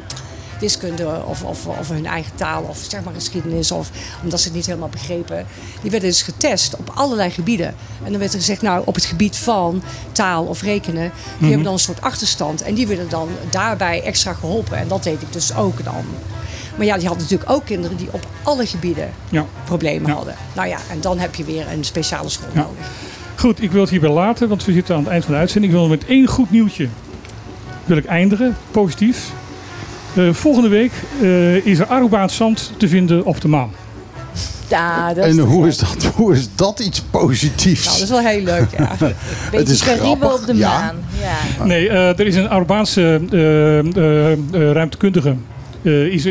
wiskunde 0.59 1.21
of, 1.25 1.43
of, 1.43 1.65
of 1.67 1.89
hun 1.89 2.05
eigen 2.05 2.31
taal 2.35 2.63
of 2.63 2.85
zeg 2.89 3.03
maar 3.03 3.13
geschiedenis 3.13 3.71
of 3.71 3.89
omdat 4.23 4.39
ze 4.39 4.45
het 4.47 4.55
niet 4.55 4.65
helemaal 4.65 4.89
begrepen. 4.89 5.45
Die 5.81 5.91
werden 5.91 6.09
dus 6.09 6.21
getest 6.21 6.75
op 6.77 6.91
allerlei 6.93 7.29
gebieden. 7.31 7.75
En 8.03 8.09
dan 8.11 8.19
werd 8.19 8.33
er 8.33 8.39
gezegd, 8.39 8.61
nou 8.61 8.81
op 8.85 8.95
het 8.95 9.05
gebied 9.05 9.37
van 9.37 9.83
taal 10.11 10.45
of 10.45 10.61
rekenen, 10.61 11.01
die 11.11 11.11
Mhm. 11.37 11.45
hebben 11.45 11.63
dan 11.63 11.73
een 11.73 11.79
soort 11.79 12.01
achterstand 12.01 12.61
en 12.61 12.73
die 12.73 12.87
werden 12.87 13.09
dan 13.09 13.27
daarbij 13.49 14.03
extra 14.03 14.33
geholpen. 14.33 14.77
En 14.77 14.87
dat 14.87 15.03
deed 15.03 15.21
ik 15.21 15.33
dus 15.33 15.55
ook 15.55 15.83
dan. 15.83 16.05
Maar 16.75 16.85
ja, 16.85 16.97
die 16.97 17.07
had 17.07 17.17
natuurlijk 17.17 17.49
ook 17.49 17.65
kinderen 17.65 17.97
die 17.97 18.07
op 18.11 18.27
alle 18.43 18.65
gebieden 18.65 19.09
Ja. 19.29 19.45
problemen 19.63 20.09
Ja. 20.09 20.15
hadden. 20.15 20.35
Nou 20.55 20.67
ja, 20.67 20.77
en 20.91 21.01
dan 21.01 21.19
heb 21.19 21.35
je 21.35 21.43
weer 21.43 21.67
een 21.71 21.83
speciale 21.83 22.29
school 22.29 22.49
Ja. 22.53 22.61
nodig. 22.61 22.85
Goed, 23.35 23.61
ik 23.61 23.71
wil 23.71 23.81
het 23.81 23.89
hierbij 23.89 24.09
laten, 24.09 24.47
want 24.49 24.65
we 24.65 24.71
zitten 24.73 24.95
aan 24.95 25.01
het 25.03 25.11
eind 25.11 25.23
van 25.25 25.33
de 25.33 25.39
uitzending. 25.39 25.73
Ik 25.73 25.79
wil 25.79 25.87
met 25.89 26.05
één 26.05 26.27
goed 26.27 26.51
nieuwtje 26.51 26.87
wil 27.85 27.97
ik 27.97 28.05
eindigen, 28.05 28.57
positief. 28.71 29.31
Eh, 30.15 30.33
volgende 30.33 30.69
week 30.69 30.91
eh, 31.21 31.65
is 31.65 31.79
er 31.79 31.85
Arubaans 31.85 32.35
zand 32.35 32.71
te 32.77 32.87
vinden 32.87 33.25
op 33.25 33.41
de 33.41 33.47
maan. 33.47 33.69
Ja, 34.67 35.13
dat 35.13 35.25
En 35.25 35.39
hoe 35.39 35.67
is, 35.67 35.77
dat, 35.77 36.11
hoe 36.15 36.33
is 36.33 36.47
dat 36.55 36.79
iets 36.79 37.01
positiefs? 37.01 37.85
Nou, 37.85 37.97
dat 37.97 38.03
is 38.03 38.09
wel 38.09 38.31
heel 38.31 38.43
leuk, 38.43 38.67
ja. 38.77 38.95
Beetje 39.51 39.73
is 39.73 39.81
grappig, 39.81 40.33
op 40.39 40.45
de 40.45 40.53
maan. 40.53 40.95
Ja. 41.57 41.65
Nee, 41.65 41.89
eh, 41.89 42.19
er 42.19 42.27
is 42.27 42.35
een 42.35 42.49
Arubaanse 42.49 43.21
eh, 43.31 43.79
eh, 43.79 44.31
eh, 44.31 44.71
ruimtekundige. 44.71 45.35
Eh, 45.81 46.05
is, 46.05 46.27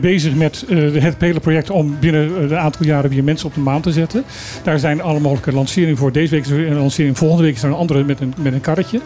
bezig 0.00 0.34
met 0.34 0.64
eh, 0.68 1.02
het 1.02 1.14
hele 1.18 1.40
project 1.40 1.70
om 1.70 1.96
binnen 2.00 2.42
een 2.42 2.56
aantal 2.56 2.86
jaren 2.86 3.10
weer 3.10 3.24
mensen 3.24 3.46
op 3.46 3.54
de 3.54 3.60
maan 3.60 3.80
te 3.80 3.92
zetten. 3.92 4.24
Daar 4.62 4.78
zijn 4.78 5.02
alle 5.02 5.20
mogelijke 5.20 5.52
lanceringen 5.52 5.96
voor. 5.96 6.12
Deze 6.12 6.30
week 6.30 6.44
is 6.44 6.50
er 6.50 6.70
een 6.70 6.78
lancering, 6.78 7.18
volgende 7.18 7.42
week 7.42 7.54
is 7.54 7.62
er 7.62 7.68
een 7.68 7.74
andere 7.74 8.04
met 8.04 8.20
een, 8.20 8.34
met 8.38 8.52
een 8.52 8.60
karretje. 8.60 9.00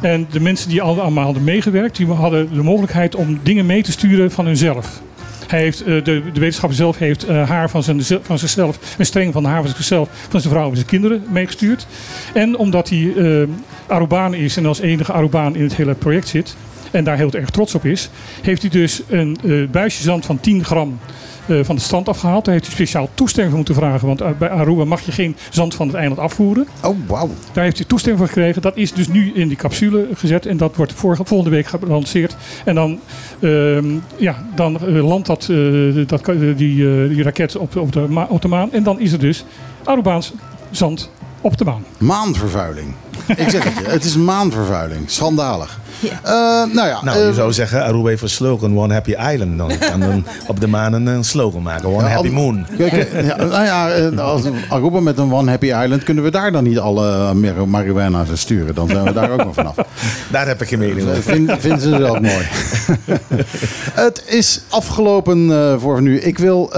En 0.00 0.26
de 0.30 0.40
mensen 0.40 0.68
die 0.68 0.82
al- 0.82 1.00
allemaal 1.00 1.24
hadden 1.24 1.44
meegewerkt, 1.44 1.96
die 1.96 2.06
hadden 2.06 2.48
de 2.54 2.62
mogelijkheid 2.62 3.14
om 3.14 3.40
dingen 3.42 3.66
mee 3.66 3.82
te 3.82 3.92
sturen 3.92 4.30
van 4.30 4.46
hunzelf. 4.46 5.00
Hij 5.46 5.60
heeft, 5.60 5.80
eh, 5.80 5.86
de, 5.86 6.02
de 6.32 6.40
wetenschapper 6.40 6.76
zelf 6.76 6.98
heeft 6.98 7.24
eh, 7.24 7.48
haar 7.48 7.70
van, 7.70 7.82
zijn, 7.82 8.02
van 8.22 8.38
zichzelf, 8.38 8.78
een 8.98 9.06
streng 9.06 9.32
van 9.32 9.44
haar 9.44 9.62
van 9.62 9.70
zichzelf, 9.70 10.08
van 10.28 10.40
zijn 10.40 10.52
vrouw 10.52 10.68
en 10.68 10.74
zijn 10.74 10.86
kinderen 10.88 11.22
meegestuurd. 11.30 11.86
En 12.34 12.56
omdat 12.56 12.88
hij 12.88 13.12
eh 13.16 13.42
Arubaan 13.86 14.34
is 14.34 14.56
en 14.56 14.66
als 14.66 14.80
enige 14.80 15.12
Arubaan 15.12 15.56
in 15.56 15.62
het 15.62 15.76
hele 15.76 15.94
project 15.94 16.28
zit, 16.28 16.56
en 16.90 17.04
daar 17.04 17.16
heel 17.16 17.32
erg 17.32 17.50
trots 17.50 17.74
op 17.74 17.84
is, 17.84 18.10
heeft 18.42 18.62
hij 18.62 18.70
dus 18.70 19.02
een 19.08 19.38
eh, 19.44 19.68
buisje 19.70 20.02
zand 20.02 20.26
van 20.26 20.40
10 20.40 20.64
gram 20.64 20.98
eh, 21.46 21.58
van 21.62 21.74
het 21.74 21.84
strand 21.84 22.08
afgehaald. 22.08 22.44
Daar 22.44 22.54
heeft 22.54 22.66
hij 22.66 22.74
speciaal 22.74 23.08
toestemming 23.14 23.54
voor 23.54 23.64
moeten 23.64 23.84
vragen, 23.84 24.06
want 24.06 24.20
eh, 24.20 24.30
bij 24.38 24.50
Aruba 24.50 24.84
mag 24.84 25.00
je 25.00 25.12
geen 25.12 25.36
zand 25.50 25.74
van 25.74 25.86
het 25.86 25.96
eiland 25.96 26.20
afvoeren. 26.20 26.66
Oh, 26.82 26.96
wauw. 27.06 27.30
Daar 27.52 27.64
heeft 27.64 27.76
hij 27.76 27.86
toestemming 27.86 28.24
voor 28.24 28.34
gekregen. 28.34 28.62
Dat 28.62 28.76
is 28.76 28.92
dus 28.92 29.08
nu 29.08 29.32
in 29.34 29.48
die 29.48 29.56
capsule 29.56 30.08
gezet 30.14 30.46
en 30.46 30.56
dat 30.56 30.76
wordt 30.76 30.92
vorige, 30.92 31.24
volgende 31.24 31.56
week 31.56 31.66
gelanceerd. 31.66 32.36
En 32.64 32.74
dan, 32.74 33.00
ehm, 33.40 33.86
ja, 34.16 34.46
dan 34.54 34.90
landt 34.90 35.26
dat, 35.26 35.50
dat, 36.06 36.24
die, 36.56 37.08
die 37.08 37.22
raket 37.22 37.56
op, 37.56 37.76
op, 37.76 37.92
de 37.92 38.26
op 38.28 38.42
de 38.42 38.48
maan. 38.48 38.72
En 38.72 38.82
dan 38.82 39.00
is 39.00 39.12
er 39.12 39.18
dus 39.18 39.44
Arubaans 39.84 40.32
zand 40.70 41.10
op 41.40 41.58
de 41.58 41.64
maan. 41.64 41.84
Maanvervuiling. 41.98 42.94
Ik 43.26 43.50
zeg 43.50 43.64
het 43.64 43.78
je, 43.78 43.90
het 43.90 44.04
is 44.04 44.16
maanvervuiling. 44.16 45.10
Schandalig. 45.10 45.80
Eh, 46.02 46.32
nou 46.74 46.88
ja, 46.88 47.00
Nou, 47.04 47.18
je 47.18 47.28
eh, 47.28 47.34
zou 47.34 47.52
zeggen, 47.52 47.82
Aruba 47.84 48.08
heeft 48.08 48.22
een 48.22 48.28
slogan, 48.28 48.78
One 48.78 48.92
Happy 48.92 49.10
Island. 49.32 49.58
Dan 49.58 49.78
kan 49.90 50.00
dan 50.00 50.24
op 50.46 50.60
de 50.60 50.66
maan 50.66 50.92
een, 50.92 51.24
slogan 51.24 51.62
maken, 51.62 51.88
One 51.88 52.02
Ja, 52.02 52.08
Happy 52.08 52.28
Moon. 52.28 52.66
Kijk, 52.76 52.92
eh, 52.92 53.26
ja, 53.26 53.36
nou 53.44 53.64
ja, 53.64 54.08
als 54.22 54.42
Aruba 54.68 55.00
met 55.00 55.18
een 55.18 55.32
One 55.32 55.50
Happy 55.50 55.66
Island 55.66 56.02
kunnen 56.02 56.24
we 56.24 56.30
daar 56.30 56.52
dan 56.52 56.64
niet 56.64 56.78
alle 56.78 57.34
mar- 57.34 57.68
marihuana's 57.68 58.40
sturen. 58.40 58.74
Dan 58.74 58.88
zijn 58.88 59.04
we 59.04 59.12
daar 59.12 59.30
ook 59.30 59.44
nog 59.44 59.54
vanaf. 59.54 59.74
Daar 60.30 60.46
heb 60.46 60.62
ik 60.62 60.68
geen 60.68 60.78
mening 60.78 61.08
over. 61.08 61.22
Vind, 61.22 61.52
vinden 61.58 61.80
ze 61.80 61.88
zelf 61.88 62.20
mooi. 62.20 62.46
het 63.92 64.22
is 64.26 64.60
afgelopen 64.68 65.50
eh, 65.52 65.74
voor 65.78 66.02
nu. 66.02 66.20
Ik 66.20 66.38
wil 66.38 66.72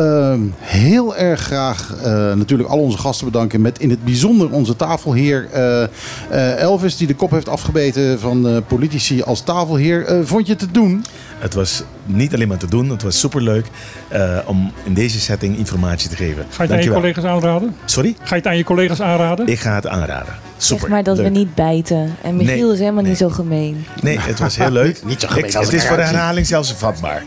heel 0.60 1.16
erg 1.16 1.40
graag 1.40 1.94
eh, 2.02 2.32
natuurlijk 2.34 2.68
al 2.68 2.78
onze 2.78 2.98
gasten 2.98 3.26
bedanken. 3.26 3.60
Met 3.60 3.78
in 3.78 3.90
het 3.90 4.04
bijzonder 4.04 4.50
onze 4.50 4.76
tafelheer 4.76 5.48
eh, 5.52 5.82
eh, 5.82 6.60
Elvis, 6.60 6.96
die 6.96 7.06
de 7.06 7.14
kop 7.14 7.30
heeft 7.30 7.48
afgebeten 7.48 8.20
van 8.20 8.48
eh, 8.48 8.56
politici 8.66 9.07
als 9.24 9.40
tafelheer. 9.42 10.04
Eh, 10.06 10.18
vond 10.22 10.46
je 10.46 10.52
het 10.52 10.60
te 10.60 10.70
doen? 10.70 11.04
Het 11.38 11.54
was 11.54 11.82
niet 12.04 12.34
alleen 12.34 12.48
maar 12.48 12.56
te 12.58 12.66
doen, 12.68 12.90
het 12.90 13.02
was 13.02 13.18
superleuk 13.18 13.66
eh, 14.08 14.38
om 14.46 14.72
in 14.84 14.94
deze 14.94 15.20
setting 15.20 15.56
informatie 15.58 16.08
te 16.10 16.16
geven. 16.16 16.46
Ga 16.50 16.62
je 16.62 16.68
het 16.68 16.78
aan 16.78 16.84
je 16.84 16.90
collega's 16.92 17.24
aanraden? 17.24 17.76
Sorry? 17.84 18.14
Ga 18.18 18.28
je 18.28 18.34
het 18.34 18.46
aan 18.46 18.56
je 18.56 18.64
collega's 18.64 19.00
aanraden? 19.00 19.46
Ik 19.46 19.58
ga 19.60 19.74
het 19.74 19.86
aanraden. 19.86 20.34
Super. 20.56 20.80
Zeg 20.80 20.88
maar 20.90 21.02
dat 21.02 21.16
leuk. 21.16 21.26
we 21.26 21.32
niet 21.38 21.54
bijten. 21.54 22.16
En 22.22 22.36
Michiel 22.36 22.64
Nee, 22.64 22.72
is 22.72 22.78
helemaal 22.78 23.00
nee. 23.02 23.10
niet 23.10 23.18
zo 23.20 23.28
gemeen. 23.28 23.84
Nee, 24.02 24.18
het 24.18 24.38
was 24.38 24.56
heel 24.56 24.70
leuk. 24.82 25.04
Niet 25.04 25.20
zo 25.20 25.28
gemeen 25.28 25.44
Ik- 25.44 25.54
als 25.54 25.64
Het 25.64 25.74
ik 25.74 25.80
is 25.80 25.86
voor 25.86 25.96
de 25.96 26.02
herhaling 26.02 26.46
zelfs 26.46 26.72
vatbaar. 26.72 27.24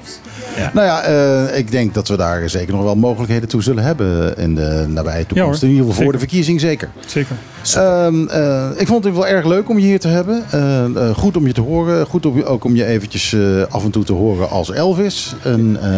Nou 0.74 0.88
ja, 0.88 1.02
eh, 1.02 1.58
ik 1.58 1.72
denk 1.72 1.94
dat 1.94 2.08
we 2.08 2.18
daar 2.18 2.50
zeker 2.50 2.74
nog 2.74 2.84
wel 2.84 2.96
mogelijkheden 2.96 3.50
toe 3.50 3.64
zullen 3.64 3.84
hebben 3.84 4.38
in 4.38 4.56
de 4.56 4.86
nabije 4.88 5.26
toekomst. 5.26 5.64
in 5.64 5.70
ieder 5.70 5.86
geval 5.86 6.04
voor 6.04 6.12
de 6.12 6.20
verkiezing 6.20 6.60
zeker. 6.60 6.90
Zeker. 7.06 7.36
Ehm, 7.74 8.28
eh, 8.28 8.70
ik 8.78 8.88
vond 8.88 9.04
het 9.04 9.14
wel 9.14 9.28
erg 9.28 9.46
leuk 9.46 9.70
om 9.70 9.80
je 9.80 9.86
hier 9.86 10.00
te 10.00 10.08
hebben. 10.08 10.44
Eh, 10.52 11.10
goed 11.16 11.38
om 11.38 11.48
je 11.48 11.54
te 11.54 11.62
horen. 11.62 12.06
Goed 12.06 12.26
om 12.26 12.42
ook 12.42 12.64
om 12.64 12.76
je 12.76 12.86
eventjes 12.86 13.36
af 13.70 13.84
en 13.84 13.92
toe 13.92 14.04
te 14.04 14.14
horen 14.14 14.50
als 14.50 14.72
Elvis. 14.72 15.36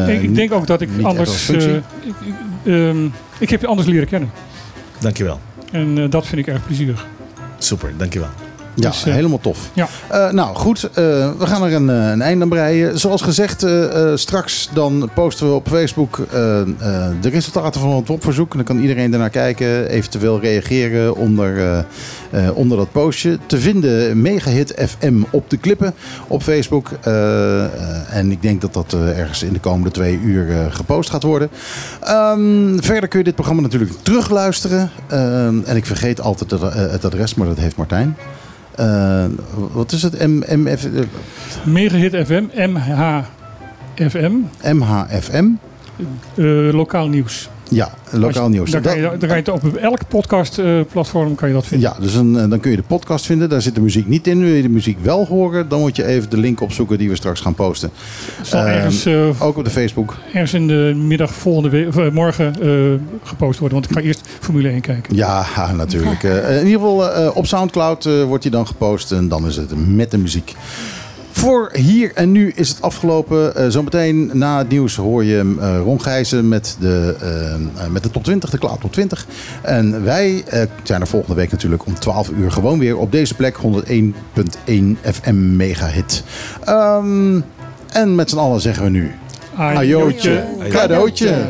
Ik, 0.07 0.21
ik 0.21 0.35
denk 0.35 0.53
ook 0.53 0.67
dat 0.67 0.81
ik 0.81 0.89
anders. 1.01 1.49
ik, 1.49 1.81
ehm, 2.65 3.05
ik 3.37 3.49
heb 3.49 3.61
je 3.61 3.67
anders 3.67 3.87
leren 3.87 4.07
kennen. 4.07 4.31
Dankjewel. 4.99 5.39
En 5.71 6.09
dat 6.09 6.25
vind 6.25 6.41
ik 6.41 6.47
erg 6.47 6.65
plezierig. 6.65 7.05
Super, 7.57 7.93
dankjewel. 7.97 8.29
Ja, 8.75 8.89
Dus, 8.89 9.05
eh, 9.05 9.13
helemaal 9.13 9.39
tof. 9.39 9.69
Ja. 9.73 9.87
Eh, 10.09 10.31
nou 10.31 10.55
goed, 10.55 10.83
eh, 10.83 10.93
we 11.37 11.47
gaan 11.47 11.63
er 11.63 11.73
een, 11.73 11.87
een 11.87 12.21
eind 12.21 12.41
aan 12.41 12.49
breien. 12.49 12.99
Zoals 12.99 13.21
gezegd, 13.21 13.65
straks 14.15 14.69
dan 14.73 15.09
posten 15.13 15.47
we 15.47 15.53
op 15.53 15.67
Facebook 15.67 16.27
de 17.21 17.29
resultaten 17.29 17.81
van 17.81 17.95
het 17.95 18.07
WOP-verzoek. 18.07 18.51
En 18.51 18.57
dan 18.57 18.65
kan 18.65 18.79
iedereen 18.79 19.11
daarnaar 19.11 19.29
kijken, 19.29 19.87
eventueel 19.89 20.39
reageren 20.39 21.15
onder, 21.15 21.85
onder 22.53 22.77
dat 22.77 22.91
postje. 22.91 23.37
Te 23.45 23.59
vinden 23.59 24.21
Megahit 24.21 24.73
FM 24.87 25.21
op 25.29 25.49
de 25.49 25.57
klippen 25.57 25.93
op 26.27 26.43
Facebook. 26.43 26.89
En 28.09 28.31
ik 28.31 28.41
denk 28.41 28.61
dat 28.61 28.73
dat 28.73 28.93
ergens 28.93 29.43
in 29.43 29.53
de 29.53 29.59
komende 29.59 29.91
twee 29.91 30.19
uur 30.23 30.71
gepost 30.71 31.09
gaat 31.09 31.23
worden. 31.23 31.49
Ehm, 32.01 32.79
verder 32.79 33.09
kun 33.09 33.19
je 33.19 33.25
dit 33.25 33.35
programma 33.35 33.61
natuurlijk 33.61 33.91
terugluisteren. 34.01 34.91
Ehm, 35.07 35.59
en 35.65 35.75
ik 35.75 35.85
vergeet 35.85 36.21
altijd 36.21 36.51
het, 36.51 36.73
het 36.73 37.05
adres, 37.05 37.35
maar 37.35 37.47
dat 37.47 37.57
heeft 37.57 37.75
Martijn. 37.75 38.15
Eh, 38.75 39.25
wat 39.73 39.91
is 39.91 40.01
het? 40.03 40.27
M, 40.27 40.41
MF, 40.47 40.85
eh, 40.85 41.01
Megahit 41.65 42.15
FM, 42.27 42.43
MHFM, 42.53 44.31
MHFM? 44.61 45.45
eh, 46.35 46.73
lokaal 46.73 47.07
nieuws. 47.07 47.49
Ja, 47.69 47.93
lokaal 48.11 48.49
nieuws. 48.49 48.71
Daar 48.71 48.81
kan 48.81 48.95
je, 48.95 49.01
Dat- 49.01 49.19
daar 49.19 49.29
kan 49.29 49.37
je 49.37 49.51
het 49.51 49.63
op 49.63 49.75
elk 49.75 50.07
podcastplatform 50.07 51.35
kan 51.35 51.47
je 51.47 51.53
dat 51.53 51.65
vinden. 51.67 51.89
ja, 51.89 52.01
dus 52.01 52.13
een, 52.15 52.37
eh, 52.39 52.49
dan 52.49 52.59
kun 52.59 52.71
je 52.71 52.77
de 52.77 52.83
podcast 52.83 53.25
vinden. 53.25 53.49
Daar 53.49 53.61
zit 53.61 53.75
de 53.75 53.81
muziek 53.81 54.07
niet 54.07 54.27
in. 54.27 54.39
Wil 54.39 54.53
je 54.53 54.61
de 54.61 54.69
muziek 54.69 54.97
wel 55.01 55.25
horen, 55.25 55.69
dan 55.69 55.79
moet 55.79 55.95
je 55.95 56.05
even 56.05 56.29
de 56.29 56.37
link 56.37 56.61
opzoeken 56.61 56.97
die 56.97 57.09
we 57.09 57.15
straks 57.15 57.39
gaan 57.39 57.53
posten. 57.53 57.89
Zal 58.41 58.59
Ehm, 58.59 58.69
ergens, 58.69 59.05
eh, 59.05 59.41
ook 59.41 59.57
op 59.57 59.63
de 59.63 59.69
Facebook. 59.69 60.15
ergens 60.33 60.53
in 60.53 60.67
de 60.67 60.93
middag 60.97 61.33
volgende 61.33 61.69
week, 61.69 61.95
eh, 61.95 62.09
morgen 62.11 62.53
eh, 62.61 62.69
gepost 63.23 63.59
worden. 63.59 63.77
Want 63.79 63.89
ik 63.91 63.97
ga 63.97 64.03
eerst 64.03 64.21
Formule 64.39 64.69
1 64.69 64.81
kijken. 64.81 65.15
Ja, 65.15 65.45
natuurlijk. 65.75 66.23
Eh, 66.23 66.57
in 66.59 66.65
ieder 66.65 66.79
geval 66.79 67.11
eh, 67.13 67.35
op 67.35 67.45
Soundcloud 67.45 68.05
eh, 68.05 68.23
wordt 68.23 68.43
die 68.43 68.51
dan 68.51 68.67
gepost. 68.67 69.11
En 69.11 69.27
dan 69.27 69.47
is 69.47 69.55
het 69.55 69.87
met 69.95 70.11
de 70.11 70.17
muziek. 70.17 70.53
Voor 71.35 71.69
hier 71.73 72.11
en 72.13 72.31
nu 72.31 72.51
is 72.55 72.69
het 72.69 72.81
afgelopen. 72.81 73.55
Eh, 73.55 73.67
zometeen 73.67 74.29
na 74.33 74.57
het 74.57 74.69
nieuws 74.69 74.95
hoor 74.95 75.23
je 75.23 75.55
eh 75.59 75.79
Ron 75.83 76.01
Gijzen 76.01 76.47
met 76.47 76.77
de, 76.79 77.15
eh, 77.19 77.87
met 77.87 78.03
de 78.03 78.09
top 78.09 78.23
20, 78.23 78.49
de 78.49 78.57
Cloud 78.57 78.81
Top 78.81 78.91
20. 78.91 79.27
En 79.61 80.03
wij 80.03 80.43
zijn 80.83 81.01
er 81.01 81.07
volgende 81.07 81.35
week 81.35 81.51
natuurlijk 81.51 81.85
om 81.85 81.99
12 81.99 82.29
uur 82.29 82.51
gewoon 82.51 82.79
weer 82.79 82.97
op 82.97 83.11
deze 83.11 83.35
plek. 83.35 83.55
101.1 83.55 84.97
FM 85.01 85.55
Megahit. 85.55 86.23
Ehm, 86.63 87.39
en 87.91 88.15
met 88.15 88.29
z'n 88.29 88.37
allen 88.37 88.61
zeggen 88.61 88.83
we 88.83 88.89
nu... 88.89 89.11
Ajootje, 89.57 90.43
cadeautje. 90.69 91.45